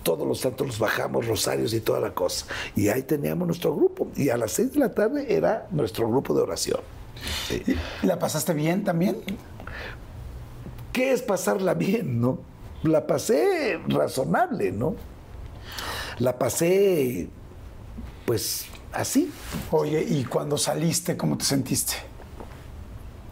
todos 0.02 0.26
los 0.26 0.40
santos 0.40 0.66
los 0.66 0.78
bajamos, 0.78 1.26
rosarios 1.26 1.72
y 1.74 1.80
toda 1.80 2.00
la 2.00 2.14
cosa. 2.14 2.46
Y 2.74 2.88
ahí 2.88 3.02
teníamos 3.02 3.46
nuestro 3.46 3.74
grupo. 3.76 4.08
Y 4.16 4.30
a 4.30 4.36
las 4.36 4.52
6 4.52 4.72
de 4.72 4.80
la 4.80 4.92
tarde 4.92 5.32
era 5.34 5.68
nuestro 5.70 6.08
grupo 6.08 6.34
de 6.34 6.42
oración. 6.42 6.80
Sí. 7.48 7.62
¿Y 8.02 8.06
¿La 8.06 8.18
pasaste 8.18 8.54
bien 8.54 8.82
también? 8.82 9.18
¿Qué 10.92 11.12
es 11.12 11.22
pasarla 11.22 11.74
bien, 11.74 12.20
no? 12.20 12.38
La 12.82 13.06
pasé 13.06 13.78
razonable, 13.88 14.72
¿no? 14.72 14.96
La 16.18 16.38
pasé, 16.38 17.28
pues, 18.26 18.66
así. 18.92 19.30
Oye, 19.70 20.02
¿y 20.08 20.24
cuando 20.24 20.56
saliste, 20.58 21.16
cómo 21.16 21.36
te 21.38 21.44
sentiste? 21.44 21.94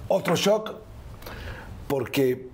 Otro 0.08 0.34
shock, 0.36 0.72
porque 1.92 2.46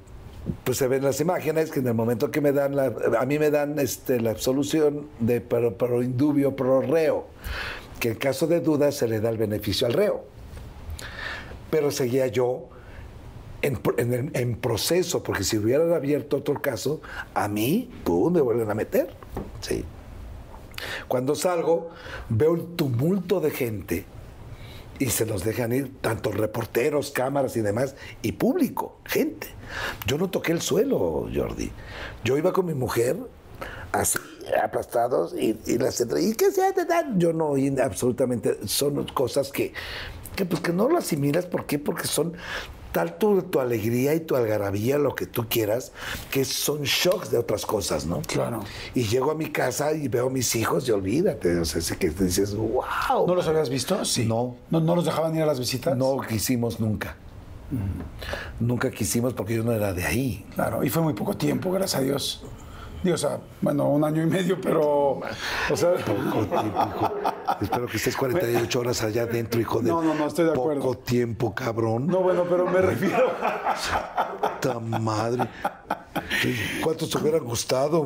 pues 0.65 0.79
se 0.79 0.89
ven 0.89 1.05
las 1.05 1.21
imágenes 1.21 1.71
que 1.71 1.79
en 1.79 1.87
el 1.87 1.95
momento 1.95 2.33
que 2.33 2.41
me 2.41 2.51
dan 2.51 2.75
la, 2.75 2.93
a 3.21 3.25
mí 3.25 3.39
me 3.39 3.53
dan 3.53 3.79
este, 3.79 4.21
la 4.21 4.33
absolución 4.33 5.07
de 5.21 5.41
pro, 5.41 5.79
pro 5.79 6.03
indubio 6.03 6.57
pro 6.57 6.81
reo, 6.81 7.29
que 8.01 8.09
en 8.09 8.15
caso 8.17 8.49
de 8.49 8.59
duda 8.59 8.91
se 8.91 9.07
le 9.07 9.21
da 9.21 9.31
el 9.31 9.39
beneficio 9.39 9.87
al 9.87 9.93
reo. 9.93 10.25
Pero 11.71 11.93
seguía 11.93 12.27
yo 12.27 12.69
en, 13.63 13.79
en 13.99 14.33
en 14.35 14.57
proceso, 14.57 15.23
porque 15.23 15.45
si 15.45 15.57
hubieran 15.57 15.93
abierto 15.93 16.39
otro 16.39 16.61
caso, 16.61 17.01
a 17.33 17.47
mí, 17.47 17.89
pum, 18.03 18.33
me 18.33 18.41
vuelven 18.41 18.69
a 18.73 18.75
meter. 18.75 19.15
Sí. 19.61 19.85
Cuando 21.07 21.37
salgo, 21.37 21.91
veo 22.29 22.57
el 22.57 22.75
tumulto 22.75 23.39
de 23.39 23.53
gente 23.53 24.05
y 24.99 25.07
se 25.07 25.27
nos 25.27 25.45
dejan 25.45 25.73
ir 25.73 26.01
tanto 26.01 26.33
reporteros, 26.33 27.11
cámaras 27.11 27.57
y 27.57 27.61
demás, 27.61 27.95
y 28.23 28.33
público, 28.33 28.97
gente. 29.05 29.47
Yo 30.07 30.19
no 30.19 30.31
toqué 30.31 30.53
el 30.53 30.61
suelo, 30.61 31.29
Jordi. 31.35 31.71
Yo 32.25 32.37
iba 32.37 32.53
con 32.53 32.67
mi 32.67 32.75
mujer, 32.75 33.17
así, 33.93 34.19
aplastados, 34.63 35.35
y, 35.35 35.59
y 35.67 35.79
las 35.79 36.01
entre- 36.01 36.23
¿y 36.23 36.35
qué 36.35 36.51
se 36.51 36.65
hace? 36.65 36.87
Yo 37.17 37.33
no 37.33 37.47
oí 37.51 37.75
absolutamente, 37.81 38.59
son 38.67 39.05
cosas 39.07 39.53
que, 39.53 39.73
que, 40.37 40.45
pues, 40.45 40.61
que 40.61 40.73
no 40.73 40.89
lo 40.89 40.99
asimilas. 40.99 41.47
¿Por 41.47 41.67
qué? 41.67 41.79
Porque 41.79 42.07
son 42.07 42.35
tal 42.93 43.19
tu, 43.19 43.43
tu 43.43 43.61
alegría 43.61 44.15
y 44.15 44.21
tu 44.21 44.37
algarabía, 44.37 44.99
lo 44.99 45.15
que 45.15 45.27
tú 45.27 45.47
quieras, 45.49 45.93
que 46.31 46.45
son 46.45 46.83
shocks 46.83 47.31
de 47.31 47.39
otras 47.39 47.67
cosas, 47.67 48.07
¿no? 48.07 48.23
Claro. 48.23 48.63
Y 48.95 49.05
llego 49.05 49.31
a 49.31 49.35
mi 49.35 49.51
casa 49.51 49.93
y 49.93 50.09
veo 50.09 50.27
a 50.27 50.31
mis 50.31 50.55
hijos 50.57 50.89
y 50.89 50.93
olvídate, 50.93 51.59
o 51.59 51.65
sea, 51.65 51.81
es 51.81 51.93
que 51.93 52.11
dices, 52.11 52.55
wow. 52.55 53.27
¿No 53.27 53.35
los 53.35 53.47
habías 53.49 53.69
visto? 53.69 54.05
Sí. 54.05 54.27
No. 54.27 54.57
¿No, 54.71 54.81
no 54.81 54.97
los 54.97 55.05
dejaban 55.05 55.35
ir 55.37 55.43
a 55.43 55.47
las 55.47 55.59
visitas? 55.59 55.97
No 55.97 56.19
quisimos 56.21 56.81
nunca. 56.81 57.17
Nunca 58.61 58.91
quisimos 58.91 59.35
porque 59.35 59.55
yo 59.55 59.63
no 59.63 59.73
era 59.73 59.93
de 59.93 60.05
ahí. 60.05 60.47
Claro, 60.55 60.83
y 60.83 60.89
fue 60.89 61.03
muy 61.03 61.13
poco 61.13 61.37
tiempo, 61.37 61.71
gracias 61.71 62.01
a 62.01 62.05
Dios. 62.05 62.45
Digo, 63.03 63.15
o 63.15 63.19
sea, 63.19 63.39
bueno, 63.61 63.89
un 63.89 64.03
año 64.03 64.23
y 64.23 64.27
medio, 64.27 64.61
pero. 64.61 65.21
O 65.71 65.77
sea. 65.77 65.95
Poco 65.95 66.47
tiempo, 66.47 66.89
hijo. 66.95 67.13
Espero 67.61 67.87
que 67.87 67.97
estés 67.97 68.17
48 68.17 68.81
horas 68.81 69.03
allá 69.03 69.23
adentro, 69.23 69.61
hijo 69.61 69.81
de. 69.81 69.89
No, 69.89 70.03
no, 70.03 70.15
no, 70.15 70.27
estoy 70.27 70.47
de 70.47 70.53
acuerdo. 70.53 70.83
Poco 70.83 70.99
tiempo, 70.99 71.55
cabrón. 71.55 72.09
No, 72.09 72.21
bueno, 72.21 72.45
pero 72.49 72.67
me 72.67 72.81
refiero. 72.81 73.31
Puta 74.43 74.81
madre. 74.81 75.49
¿Cuántos 76.83 77.09
te 77.11 77.19
hubieran 77.19 77.45
gustado? 77.45 78.05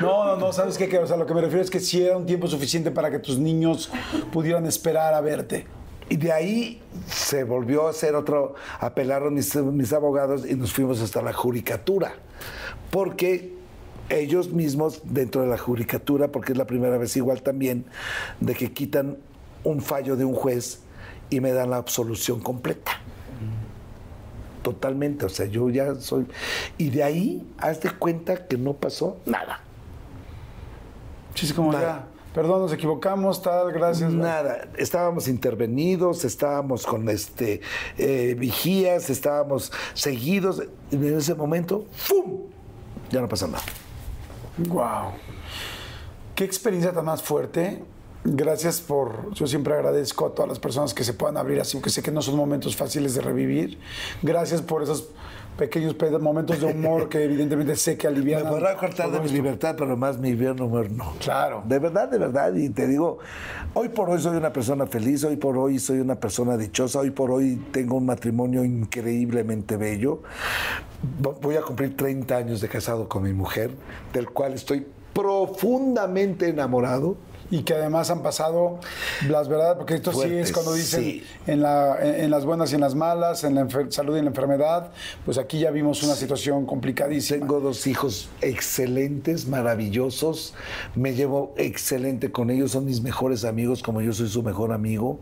No, 0.00 0.24
no, 0.24 0.36
no, 0.36 0.52
¿sabes 0.52 0.76
qué? 0.76 0.98
O 0.98 1.06
sea, 1.06 1.16
lo 1.16 1.26
que 1.26 1.34
me 1.34 1.40
refiero 1.40 1.62
es 1.62 1.70
que 1.70 1.78
sí 1.78 2.04
era 2.04 2.16
un 2.16 2.26
tiempo 2.26 2.48
suficiente 2.48 2.90
para 2.90 3.10
que 3.10 3.20
tus 3.20 3.38
niños 3.38 3.90
pudieran 4.32 4.66
esperar 4.66 5.14
a 5.14 5.20
verte. 5.20 5.66
Y 6.08 6.16
de 6.16 6.32
ahí 6.32 6.82
se 7.06 7.44
volvió 7.44 7.86
a 7.86 7.90
hacer 7.90 8.16
otro, 8.16 8.54
apelaron 8.80 9.34
mis, 9.34 9.54
mis 9.54 9.92
abogados 9.92 10.44
y 10.44 10.54
nos 10.56 10.72
fuimos 10.72 11.00
hasta 11.00 11.22
la 11.22 11.32
judicatura. 11.32 12.14
Porque 12.90 13.61
ellos 14.16 14.50
mismos, 14.50 15.02
dentro 15.04 15.42
de 15.42 15.48
la 15.48 15.58
judicatura, 15.58 16.28
porque 16.28 16.52
es 16.52 16.58
la 16.58 16.66
primera 16.66 16.98
vez 16.98 17.16
igual 17.16 17.42
también, 17.42 17.84
de 18.40 18.54
que 18.54 18.72
quitan 18.72 19.18
un 19.64 19.80
fallo 19.80 20.16
de 20.16 20.24
un 20.24 20.34
juez 20.34 20.80
y 21.30 21.40
me 21.40 21.52
dan 21.52 21.70
la 21.70 21.76
absolución 21.76 22.40
completa. 22.40 22.92
Totalmente, 24.62 25.26
o 25.26 25.28
sea, 25.28 25.46
yo 25.46 25.70
ya 25.70 25.96
soy... 25.96 26.26
Y 26.78 26.90
de 26.90 27.02
ahí, 27.02 27.46
haz 27.58 27.80
de 27.80 27.90
cuenta 27.90 28.46
que 28.46 28.56
no 28.56 28.74
pasó 28.74 29.16
nada. 29.26 29.60
Sí, 31.34 31.46
sí, 31.46 31.52
como 31.52 31.72
Nada. 31.72 32.06
ya. 32.06 32.12
Perdón, 32.34 32.62
nos 32.62 32.72
equivocamos, 32.72 33.42
tal, 33.42 33.72
gracias. 33.72 34.12
Nada, 34.12 34.68
estábamos 34.78 35.28
intervenidos, 35.28 36.24
estábamos 36.24 36.86
con 36.86 37.08
este 37.10 37.60
eh, 37.98 38.34
vigías, 38.38 39.10
estábamos 39.10 39.70
seguidos. 39.92 40.62
Y 40.90 40.96
en 40.96 41.18
ese 41.18 41.34
momento, 41.34 41.84
¡fum! 41.92 42.44
Ya 43.10 43.20
no 43.20 43.28
pasa 43.28 43.46
nada. 43.48 43.62
Wow. 44.58 45.12
Qué 46.34 46.44
experiencia 46.44 46.92
tan 46.92 47.04
más 47.04 47.22
fuerte. 47.22 47.82
Gracias 48.24 48.80
por. 48.80 49.34
Yo 49.34 49.46
siempre 49.46 49.74
agradezco 49.74 50.26
a 50.26 50.34
todas 50.34 50.48
las 50.48 50.58
personas 50.60 50.94
que 50.94 51.02
se 51.02 51.12
puedan 51.12 51.36
abrir 51.36 51.60
así, 51.60 51.76
aunque 51.76 51.90
sé 51.90 52.02
que 52.02 52.12
no 52.12 52.22
son 52.22 52.36
momentos 52.36 52.76
fáciles 52.76 53.14
de 53.14 53.20
revivir. 53.20 53.78
Gracias 54.22 54.62
por 54.62 54.82
esos 54.82 55.08
pequeños 55.58 55.96
momentos 56.20 56.60
de 56.60 56.66
humor 56.66 57.08
que 57.08 57.24
evidentemente 57.24 57.74
sé 57.76 57.98
que 57.98 58.06
alivian. 58.06 58.44
Me 58.44 58.50
podrá 58.50 58.76
cortar 58.76 59.10
de 59.10 59.20
mi 59.20 59.28
libertad, 59.28 59.74
pero 59.76 59.96
más 59.96 60.18
mi 60.18 60.34
bien 60.34 60.60
humor 60.60 60.90
no. 60.90 61.12
Claro. 61.18 61.62
De 61.66 61.78
verdad, 61.78 62.08
de 62.08 62.18
verdad. 62.18 62.54
Y 62.54 62.68
te 62.70 62.86
digo, 62.86 63.18
hoy 63.74 63.88
por 63.88 64.08
hoy 64.08 64.20
soy 64.20 64.36
una 64.36 64.52
persona 64.52 64.86
feliz, 64.86 65.24
hoy 65.24 65.36
por 65.36 65.58
hoy 65.58 65.78
soy 65.78 65.98
una 65.98 66.14
persona 66.14 66.56
dichosa, 66.56 67.00
hoy 67.00 67.10
por 67.10 67.30
hoy 67.30 67.56
tengo 67.72 67.96
un 67.96 68.06
matrimonio 68.06 68.64
increíblemente 68.64 69.76
bello. 69.76 70.22
Vo- 71.20 71.36
Voy 71.40 71.56
a 71.56 71.62
cumplir 71.62 71.96
30 71.96 72.36
años 72.36 72.60
de 72.60 72.68
casado 72.68 73.08
con 73.08 73.22
mi 73.22 73.32
mujer, 73.32 73.70
del 74.12 74.30
cual 74.30 74.52
estoy 74.54 74.86
profundamente 75.12 76.48
enamorado. 76.48 77.16
Y 77.52 77.64
que 77.64 77.74
además 77.74 78.08
han 78.08 78.22
pasado 78.22 78.80
las 79.28 79.46
verdades, 79.46 79.76
porque 79.76 79.94
esto 79.94 80.10
sí 80.10 80.32
es 80.32 80.52
cuando 80.52 80.72
dicen 80.72 81.02
sí. 81.02 81.24
en, 81.46 81.60
la, 81.60 81.98
en, 82.00 82.24
en 82.24 82.30
las 82.30 82.46
buenas 82.46 82.72
y 82.72 82.76
en 82.76 82.80
las 82.80 82.94
malas, 82.94 83.44
en 83.44 83.56
la 83.56 83.68
salud 83.90 84.16
y 84.16 84.20
en 84.20 84.24
la 84.24 84.30
enfermedad, 84.30 84.90
pues 85.26 85.36
aquí 85.36 85.58
ya 85.58 85.70
vimos 85.70 86.02
una 86.02 86.14
situación 86.14 86.64
complicadísima. 86.64 87.40
Tengo 87.40 87.60
dos 87.60 87.86
hijos 87.86 88.30
excelentes, 88.40 89.46
maravillosos. 89.46 90.54
Me 90.94 91.12
llevo 91.12 91.52
excelente 91.58 92.32
con 92.32 92.48
ellos. 92.48 92.70
Son 92.70 92.86
mis 92.86 93.02
mejores 93.02 93.44
amigos, 93.44 93.82
como 93.82 94.00
yo 94.00 94.14
soy 94.14 94.28
su 94.28 94.42
mejor 94.42 94.72
amigo. 94.72 95.20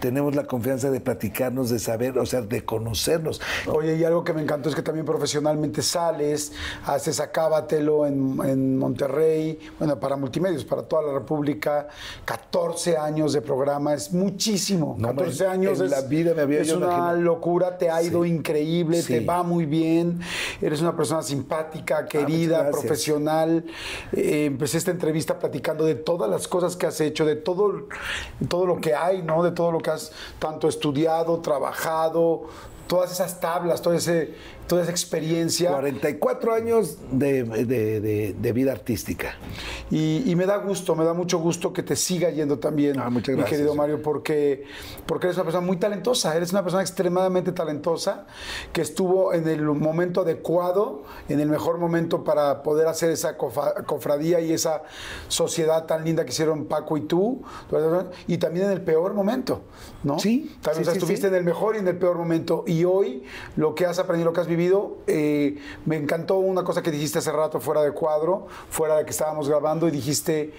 Tenemos 0.00 0.34
la 0.34 0.48
confianza 0.48 0.90
de 0.90 1.00
platicarnos, 1.00 1.70
de 1.70 1.78
saber, 1.78 2.18
o 2.18 2.26
sea, 2.26 2.40
de 2.40 2.64
conocernos. 2.64 3.40
Oye, 3.68 3.94
y 3.94 4.02
algo 4.02 4.24
que 4.24 4.32
me 4.32 4.42
encantó 4.42 4.68
es 4.68 4.74
que 4.74 4.82
también 4.82 5.06
profesionalmente 5.06 5.82
sales, 5.82 6.52
haces 6.84 7.20
Acábatelo 7.20 8.04
en, 8.04 8.36
en 8.44 8.78
Monterrey, 8.78 9.60
bueno, 9.78 10.00
para 10.00 10.16
multimedios, 10.16 10.64
para 10.64 10.82
toda 10.82 11.02
la 11.02 11.12
República, 11.12 11.67
14 12.24 12.96
años 12.96 13.32
de 13.32 13.40
programa, 13.42 13.94
es 13.94 14.12
muchísimo. 14.12 14.96
No, 14.98 15.08
14 15.08 15.44
en- 15.44 15.50
años 15.50 15.78
en 15.80 15.86
es, 15.86 15.90
la 15.90 16.00
vida 16.02 16.34
me 16.34 16.42
había 16.42 16.60
es 16.60 16.72
una 16.72 16.86
imaginado. 16.86 17.20
locura, 17.20 17.78
te 17.78 17.90
ha 17.90 18.02
ido 18.02 18.24
increíble, 18.24 19.02
te 19.02 19.20
va 19.20 19.42
muy 19.42 19.66
bien, 19.66 20.20
eres 20.60 20.80
una 20.80 20.96
persona 20.96 21.22
simpática, 21.22 22.06
querida, 22.06 22.58
gracias. 22.64 22.80
profesional. 22.80 23.64
Eh, 24.12 24.44
empecé 24.46 24.78
esta 24.78 24.90
entrevista 24.90 25.38
platicando 25.38 25.84
de 25.84 25.94
todas 25.94 26.30
las 26.30 26.48
cosas 26.48 26.76
que 26.76 26.86
has 26.86 27.00
hecho, 27.00 27.24
de 27.24 27.36
todo, 27.36 27.86
todo 28.48 28.66
lo 28.66 28.80
que 28.80 28.94
hay, 28.94 29.22
¿no? 29.22 29.42
De 29.42 29.52
todo 29.52 29.72
lo 29.72 29.78
que 29.80 29.90
has 29.90 30.12
tanto 30.38 30.68
estudiado, 30.68 31.38
trabajado, 31.40 32.44
todas 32.86 33.12
esas 33.12 33.38
tablas, 33.40 33.82
todo 33.82 33.94
ese, 33.94 34.34
toda 34.68 34.82
esa 34.82 34.90
experiencia. 34.90 35.70
44 35.70 36.52
años 36.54 36.98
de, 37.10 37.42
de- 37.42 38.00
de- 38.00 38.34
de 38.38 38.52
vida 38.52 38.72
artística. 38.72 39.34
Y, 39.90 40.22
y 40.30 40.36
me 40.36 40.46
da 40.46 40.58
gusto, 40.58 40.94
me 40.94 41.04
da 41.04 41.14
mucho 41.14 41.38
gusto 41.38 41.72
que 41.72 41.82
te 41.82 41.96
siga 41.96 42.30
yendo 42.30 42.58
también, 42.58 42.98
Ah, 43.00 43.10
muchas 43.10 43.34
mi 43.36 43.42
querido 43.44 43.74
Mario, 43.74 44.02
porque, 44.02 44.64
porque 45.06 45.26
eres 45.26 45.36
una 45.36 45.44
persona 45.44 45.66
muy 45.66 45.78
talentosa, 45.78 46.36
eres 46.36 46.52
una 46.52 46.62
persona 46.62 46.82
extremadamente 46.82 47.52
talentosa 47.52 48.26
que 48.72 48.82
estuvo 48.82 49.32
en 49.32 49.48
el 49.48 49.62
momento 49.62 50.20
adecuado, 50.20 51.02
en 51.28 51.40
el 51.40 51.48
mejor 51.48 51.78
momento 51.78 52.22
para 52.22 52.62
poder 52.62 52.86
hacer 52.88 53.10
esa 53.10 53.36
cofradía 53.38 54.40
y 54.40 54.52
esa 54.52 54.82
sociedad 55.28 55.86
tan 55.86 56.04
linda 56.04 56.24
que 56.24 56.30
hicieron 56.30 56.66
Paco 56.66 56.96
y 56.96 57.02
tú, 57.02 57.42
y 58.26 58.38
también 58.38 58.66
en 58.66 58.72
el 58.72 58.82
peor 58.82 59.14
momento, 59.14 59.62
¿no? 60.04 60.18
Sí, 60.18 60.56
También 60.62 60.76
sí, 60.76 60.80
o 60.82 60.84
sea, 60.84 60.92
sí, 60.94 60.98
estuviste 60.98 61.28
sí. 61.28 61.28
en 61.28 61.34
el 61.34 61.44
mejor 61.44 61.76
y 61.76 61.78
en 61.78 61.88
el 61.88 61.96
peor 61.96 62.16
momento. 62.16 62.64
Y 62.66 62.84
hoy, 62.84 63.24
lo 63.56 63.74
que 63.74 63.86
has 63.86 63.98
aprendido, 63.98 64.30
lo 64.30 64.34
que 64.34 64.40
has 64.40 64.46
vivido, 64.46 64.98
eh, 65.06 65.58
me 65.86 65.96
encantó 65.96 66.38
una 66.38 66.64
cosa 66.64 66.82
que 66.82 66.90
dijiste 66.90 67.18
hace 67.18 67.32
rato 67.32 67.60
fuera 67.60 67.82
de 67.82 67.92
cuadro, 67.92 68.46
fuera 68.70 68.96
de 68.96 69.04
que 69.04 69.10
estábamos 69.10 69.48
grabando, 69.48 69.88
y 69.88 69.90
dijiste, 69.90 70.52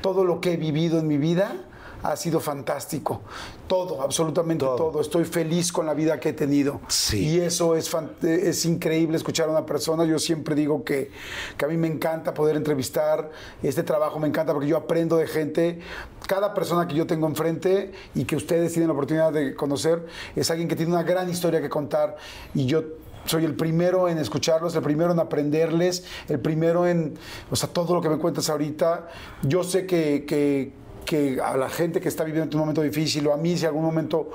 todo 0.00 0.24
lo 0.24 0.40
que 0.40 0.52
he 0.52 0.56
vivido 0.56 0.98
en 0.98 1.08
mi 1.08 1.18
vida 1.18 1.56
ha 2.02 2.16
sido 2.16 2.40
fantástico. 2.40 3.22
Todo, 3.66 4.02
absolutamente 4.02 4.64
todo. 4.64 4.76
Todo. 4.76 5.00
Estoy 5.00 5.24
feliz 5.24 5.72
con 5.72 5.86
la 5.86 5.94
vida 5.94 6.20
que 6.20 6.28
he 6.28 6.32
tenido. 6.32 6.80
Sí. 6.88 7.26
Y 7.28 7.40
eso 7.40 7.74
es, 7.74 7.90
fan- 7.90 8.12
es 8.22 8.64
increíble 8.64 9.16
escuchar 9.16 9.48
a 9.48 9.52
una 9.52 9.66
persona. 9.66 10.04
Yo 10.04 10.18
siempre 10.18 10.54
digo 10.54 10.84
que, 10.84 11.10
que 11.56 11.64
a 11.64 11.68
mí 11.68 11.76
me 11.76 11.88
encanta 11.88 12.32
poder 12.32 12.56
entrevistar. 12.56 13.30
Este 13.62 13.82
trabajo 13.82 14.18
me 14.20 14.28
encanta 14.28 14.52
porque 14.52 14.68
yo 14.68 14.76
aprendo 14.76 15.16
de 15.16 15.26
gente. 15.26 15.80
Cada 16.28 16.54
persona 16.54 16.86
que 16.86 16.94
yo 16.94 17.06
tengo 17.06 17.26
enfrente 17.26 17.92
y 18.14 18.24
que 18.24 18.36
ustedes 18.36 18.72
tienen 18.72 18.88
la 18.88 18.94
oportunidad 18.94 19.32
de 19.32 19.54
conocer 19.54 20.06
es 20.36 20.50
alguien 20.50 20.68
que 20.68 20.76
tiene 20.76 20.92
una 20.92 21.02
gran 21.02 21.28
historia 21.28 21.60
que 21.60 21.68
contar. 21.68 22.16
Y 22.54 22.66
yo 22.66 22.84
soy 23.24 23.44
el 23.44 23.56
primero 23.56 24.08
en 24.08 24.18
escucharlos, 24.18 24.76
el 24.76 24.82
primero 24.82 25.10
en 25.10 25.18
aprenderles, 25.18 26.04
el 26.28 26.38
primero 26.38 26.86
en, 26.86 27.14
o 27.50 27.56
sea, 27.56 27.68
todo 27.68 27.92
lo 27.94 28.00
que 28.00 28.08
me 28.08 28.18
cuentas 28.18 28.48
ahorita. 28.48 29.08
Yo 29.42 29.64
sé 29.64 29.84
que, 29.86 30.24
que, 30.24 30.72
que 31.06 31.40
a 31.42 31.56
la 31.56 31.70
gente 31.70 32.00
que 32.00 32.08
está 32.08 32.22
viviendo 32.24 32.54
un 32.56 32.60
momento 32.60 32.82
difícil 32.82 33.26
o 33.28 33.32
a 33.32 33.38
mí 33.38 33.56
si 33.56 33.64
algún 33.64 33.84
momento 33.84 34.28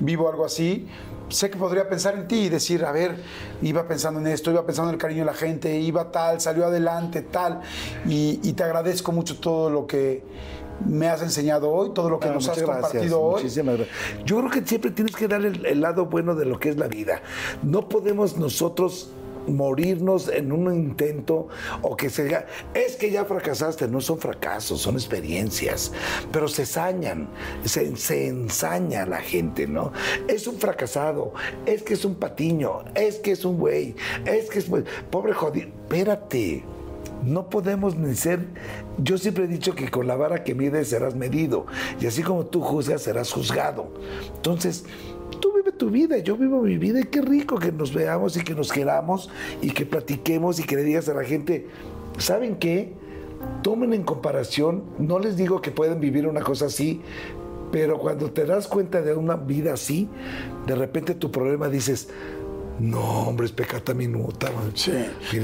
vivo 0.00 0.28
algo 0.28 0.44
así, 0.44 0.86
sé 1.30 1.48
que 1.48 1.56
podría 1.56 1.88
pensar 1.88 2.14
en 2.14 2.28
ti 2.28 2.36
y 2.42 2.48
decir, 2.50 2.84
a 2.84 2.92
ver, 2.92 3.16
iba 3.62 3.88
pensando 3.88 4.20
en 4.20 4.26
esto, 4.26 4.50
iba 4.50 4.66
pensando 4.66 4.90
en 4.90 4.94
el 4.96 5.00
cariño 5.00 5.20
de 5.20 5.26
la 5.26 5.34
gente, 5.34 5.74
iba 5.80 6.10
tal, 6.12 6.40
salió 6.40 6.66
adelante, 6.66 7.22
tal. 7.22 7.62
Y, 8.06 8.40
y 8.42 8.52
te 8.52 8.62
agradezco 8.64 9.10
mucho 9.12 9.38
todo 9.40 9.70
lo 9.70 9.86
que 9.86 10.22
me 10.86 11.08
has 11.08 11.22
enseñado 11.22 11.70
hoy, 11.70 11.94
todo 11.94 12.10
lo 12.10 12.20
que 12.20 12.28
Ah, 12.28 12.32
nos 12.32 12.48
has 12.48 12.58
gracias, 12.58 12.80
compartido 12.82 13.20
hoy. 13.22 13.42
muchísimas 13.42 13.76
gracias. 13.78 13.96
Yo 14.26 14.36
creo 14.38 14.50
que 14.50 14.60
siempre 14.66 14.90
tienes 14.90 15.16
que 15.16 15.26
dar 15.26 15.42
el, 15.44 15.64
el 15.64 15.80
lado 15.80 16.04
bueno 16.06 16.34
de 16.34 16.44
lo 16.44 16.58
que 16.60 16.68
es 16.68 16.76
la 16.76 16.86
vida. 16.86 17.22
No 17.62 17.88
podemos 17.88 18.36
nosotros 18.36 19.10
morirnos 19.46 20.28
en 20.28 20.52
un 20.52 20.72
intento 20.74 21.48
o 21.82 21.96
que 21.96 22.10
se 22.10 22.24
diga, 22.24 22.46
es 22.74 22.96
que 22.96 23.10
ya 23.10 23.24
fracasaste, 23.24 23.88
no 23.88 24.00
son 24.00 24.18
fracasos, 24.18 24.80
son 24.80 24.94
experiencias, 24.94 25.92
pero 26.32 26.48
se 26.48 26.66
sañan, 26.66 27.28
se, 27.64 28.26
ensaña 28.26 29.06
la 29.06 29.18
gente, 29.18 29.66
¿no? 29.66 29.92
Es 30.28 30.46
un 30.46 30.56
fracasado, 30.56 31.32
es 31.64 31.82
que 31.82 31.94
es 31.94 32.04
un 32.04 32.14
patiño, 32.16 32.84
es 32.94 33.16
que 33.16 33.32
es 33.32 33.44
un 33.44 33.58
güey, 33.58 33.94
es 34.24 34.50
que 34.50 34.58
es, 34.58 34.66
pobre 35.10 35.32
jodido, 35.32 35.68
espérate, 35.68 36.64
no 37.24 37.48
podemos 37.48 37.96
ni 37.96 38.14
ser. 38.14 38.40
Yo 38.98 39.18
siempre 39.18 39.44
he 39.44 39.48
dicho 39.48 39.74
que 39.74 39.90
con 39.90 40.06
la 40.06 40.16
vara 40.16 40.44
que 40.44 40.54
mides 40.54 40.88
serás 40.88 41.14
medido. 41.14 41.66
Y 42.00 42.06
así 42.06 42.22
como 42.22 42.46
tú 42.46 42.60
juzgas, 42.60 43.02
serás 43.02 43.32
juzgado. 43.32 43.88
Entonces, 44.36 44.84
tu 45.76 45.90
vida, 45.90 46.18
yo 46.18 46.36
vivo 46.36 46.62
mi 46.62 46.78
vida. 46.78 47.00
Y 47.00 47.04
qué 47.04 47.20
rico 47.20 47.58
que 47.58 47.72
nos 47.72 47.92
veamos 47.92 48.36
y 48.36 48.44
que 48.44 48.54
nos 48.54 48.72
queramos 48.72 49.30
y 49.60 49.70
que 49.70 49.86
platiquemos 49.86 50.58
y 50.60 50.64
que 50.64 50.76
le 50.76 50.84
digas 50.84 51.08
a 51.08 51.14
la 51.14 51.24
gente, 51.24 51.66
¿saben 52.18 52.56
qué? 52.56 52.92
Tomen 53.62 53.92
en 53.92 54.02
comparación, 54.02 54.82
no 54.98 55.18
les 55.18 55.36
digo 55.36 55.60
que 55.60 55.70
pueden 55.70 56.00
vivir 56.00 56.26
una 56.26 56.40
cosa 56.40 56.66
así, 56.66 57.00
pero 57.70 57.98
cuando 57.98 58.30
te 58.30 58.44
das 58.44 58.66
cuenta 58.68 59.02
de 59.02 59.14
una 59.14 59.36
vida 59.36 59.74
así, 59.74 60.08
de 60.66 60.74
repente 60.74 61.14
tu 61.14 61.30
problema 61.30 61.68
dices, 61.68 62.08
no, 62.78 63.28
hombre, 63.28 63.46
es 63.46 63.52
pecata 63.52 63.94
minuta, 63.94 64.50
man. 64.52 64.72
Sí. 64.74 64.92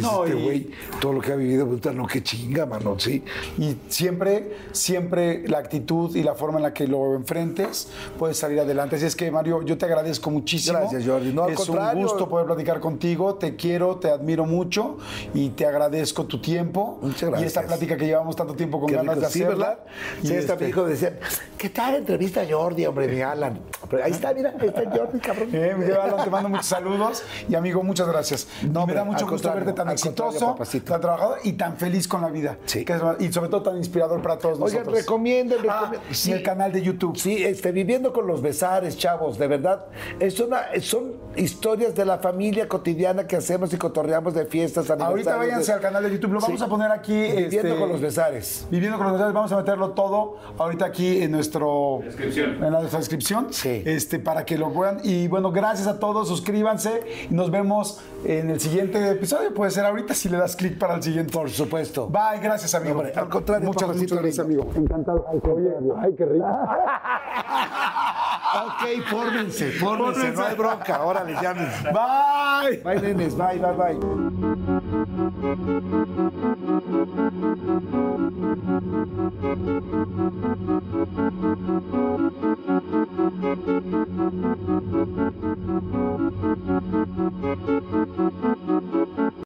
No, 0.00 0.24
este 0.24 0.36
güey, 0.42 0.70
todo 1.00 1.14
lo 1.14 1.20
que 1.20 1.32
ha 1.32 1.36
vivido, 1.36 1.66
puta, 1.66 1.92
no, 1.92 2.06
qué 2.06 2.22
chinga, 2.22 2.66
mano, 2.66 2.98
sí. 2.98 3.24
Y 3.59 3.76
siempre, 3.88 4.56
siempre 4.72 5.46
la 5.48 5.59
actitud 5.59 6.14
y 6.14 6.22
la 6.22 6.34
forma 6.34 6.59
en 6.59 6.64
la 6.64 6.74
que 6.74 6.86
lo 6.86 7.14
enfrentes 7.14 7.88
puedes 8.18 8.36
salir 8.36 8.60
adelante. 8.60 8.96
Así 8.96 9.06
es 9.06 9.16
que, 9.16 9.30
Mario, 9.30 9.62
yo 9.62 9.78
te 9.78 9.86
agradezco 9.86 10.30
muchísimo. 10.30 10.78
Gracias, 10.78 11.06
Jordi. 11.06 11.32
No, 11.32 11.44
al 11.44 11.50
es 11.52 11.56
contrario. 11.56 12.00
un 12.00 12.06
gusto 12.06 12.28
poder 12.28 12.46
platicar 12.46 12.80
contigo. 12.80 13.34
Te 13.36 13.56
quiero, 13.56 13.96
te 13.96 14.10
admiro 14.10 14.44
mucho 14.44 14.98
y 15.34 15.50
te 15.50 15.66
agradezco 15.66 16.26
tu 16.26 16.40
tiempo. 16.40 16.98
Muchas 17.02 17.30
gracias. 17.30 17.42
Y 17.42 17.46
esta 17.46 17.62
plática 17.62 17.96
que 17.96 18.06
llevamos 18.06 18.36
tanto 18.36 18.54
tiempo 18.54 18.78
con 18.80 18.88
Qué 18.88 18.96
ganas 18.96 19.16
rico, 19.16 19.26
de 19.26 19.32
sí, 19.32 19.42
hacerla. 19.42 19.66
¿verdad? 19.68 19.78
Y 20.22 20.26
Sí, 20.26 20.34
este- 20.34 20.68
hijo 20.68 20.84
decía, 20.84 21.18
¿qué 21.59 21.68
tal 21.70 21.94
entrevista 21.96 22.42
a 22.42 22.46
Jordi, 22.50 22.86
hombre, 22.86 23.09
mi 23.09 23.20
Alan? 23.20 23.60
Ahí 24.02 24.12
está, 24.12 24.32
mira, 24.32 24.54
ahí 24.59 24.68
está 24.68 24.82
Jordi, 24.90 25.18
cabrón. 25.18 25.48
Eh, 25.52 25.94
Alan, 26.00 26.24
te 26.24 26.30
mando 26.30 26.48
muchos 26.48 26.66
saludos 26.66 27.22
y 27.49 27.55
amigo, 27.55 27.82
muchas 27.82 28.09
gracias. 28.09 28.47
No, 28.70 28.86
me 28.86 28.94
da 28.94 29.05
mucho 29.05 29.27
gusto 29.28 29.53
verte 29.53 29.73
tan 29.73 29.89
exitoso, 29.90 30.53
papacito. 30.53 30.93
tan 30.93 31.01
trabajador 31.01 31.39
y 31.44 31.53
tan 31.55 31.77
feliz 31.77 32.07
con 32.09 32.20
la 32.23 32.28
vida. 32.28 32.57
Sí. 32.66 32.85
Que 32.85 32.94
es- 32.94 33.03
y 33.20 33.32
sobre 33.32 33.49
todo 33.49 33.62
tan 33.62 33.77
inspirador 33.77 34.23
para 34.23 34.39
todos 34.39 34.59
Oigan, 34.61 34.81
nosotros. 34.81 34.99
recomienden, 34.99 35.59
Ah, 35.69 35.81
recomienden. 35.82 36.15
Sí. 36.15 36.32
el 36.32 36.43
canal 36.43 36.73
de 36.73 36.82
YouTube. 36.82 37.16
Sí, 37.16 37.43
este, 37.44 37.73
viviendo 37.73 38.12
con 38.12 38.27
los 38.27 38.43
besares, 38.43 38.97
chavos, 38.99 39.39
de 39.39 39.47
verdad. 39.49 39.86
Es 40.20 40.39
una, 40.40 40.62
son 40.81 41.15
historias 41.36 41.94
de 41.94 42.05
la 42.05 42.19
familia 42.19 42.69
cotidiana 42.69 43.27
que 43.27 43.36
hacemos 43.36 43.73
y 43.73 43.77
cotorreamos 43.77 44.35
de 44.35 44.44
fiestas, 44.47 44.89
Ahorita 44.90 45.36
váyanse 45.36 45.66
de- 45.73 45.73
al 45.77 45.81
canal 45.81 46.03
de 46.05 46.11
YouTube, 46.11 46.32
lo 46.32 46.40
vamos 46.40 46.59
Sí. 46.59 46.65
a 46.65 46.69
poner 46.69 46.90
aquí. 46.90 47.12
Viviendo 47.12 47.69
este, 47.69 47.77
con 47.78 47.89
los 47.89 48.01
besares. 48.01 48.66
Viviendo 48.70 48.97
con 48.99 49.07
los 49.07 49.15
besares, 49.15 49.35
vamos 49.35 49.53
a 49.53 49.57
meterlo 49.57 49.90
todo 49.90 50.36
ahorita 50.59 50.85
aquí 50.85 51.23
en 51.23 51.31
nuestro 51.32 52.01
Descripción. 52.05 52.55
en 52.55 52.61
la 52.73 52.78
nuestra 52.81 52.99
descripción. 52.99 53.47
Sí. 53.53 53.82
Este, 53.85 54.19
para 54.19 54.44
que 54.44 54.57
lo 54.59 54.70
vean. 54.70 55.01
Y 55.03 55.28
bueno, 55.28 55.51
gracias 55.53 55.86
a 55.89 55.99
todos, 55.99 56.28
suscríbanse 56.28 57.01
y 57.30 57.34
nos 57.34 57.51
vemos 57.51 58.01
en 58.24 58.51
el 58.51 58.60
siguiente 58.60 59.10
episodio. 59.10 59.52
Puede 59.55 59.70
ser 59.70 59.84
ahorita 59.84 60.14
si 60.14 60.28
le 60.28 60.39
das 60.39 60.56
clic 60.56 60.78
para 60.78 60.94
el 60.94 61.02
siguiente. 61.02 61.32
Por 61.32 61.51
supuesto. 61.51 62.09
Bye, 62.09 62.40
gracias 62.43 62.74
amigo. 62.74 62.98
Hombre, 62.98 63.12
al 63.14 63.28
contrario, 63.28 63.68
muchas, 63.68 63.89
gracias 63.89 64.39
amigo. 64.39 64.70
Encantado. 64.74 65.24
Oye, 65.43 65.70
ay, 65.98 66.14
qué 66.16 66.24
rico. 66.24 66.47
ok, 68.54 69.02
fórmense, 69.08 69.72
fórmense, 69.72 70.32
no 70.32 70.44
hay 70.44 70.54
bronca. 70.56 71.02
Órale, 71.04 71.34
llámense. 71.40 71.84
Bye. 71.92 72.76
Bye, 72.84 73.00
nenes. 73.00 73.36
Bye, 73.36 73.58
bye, 73.58 73.72
bye. 73.72 73.98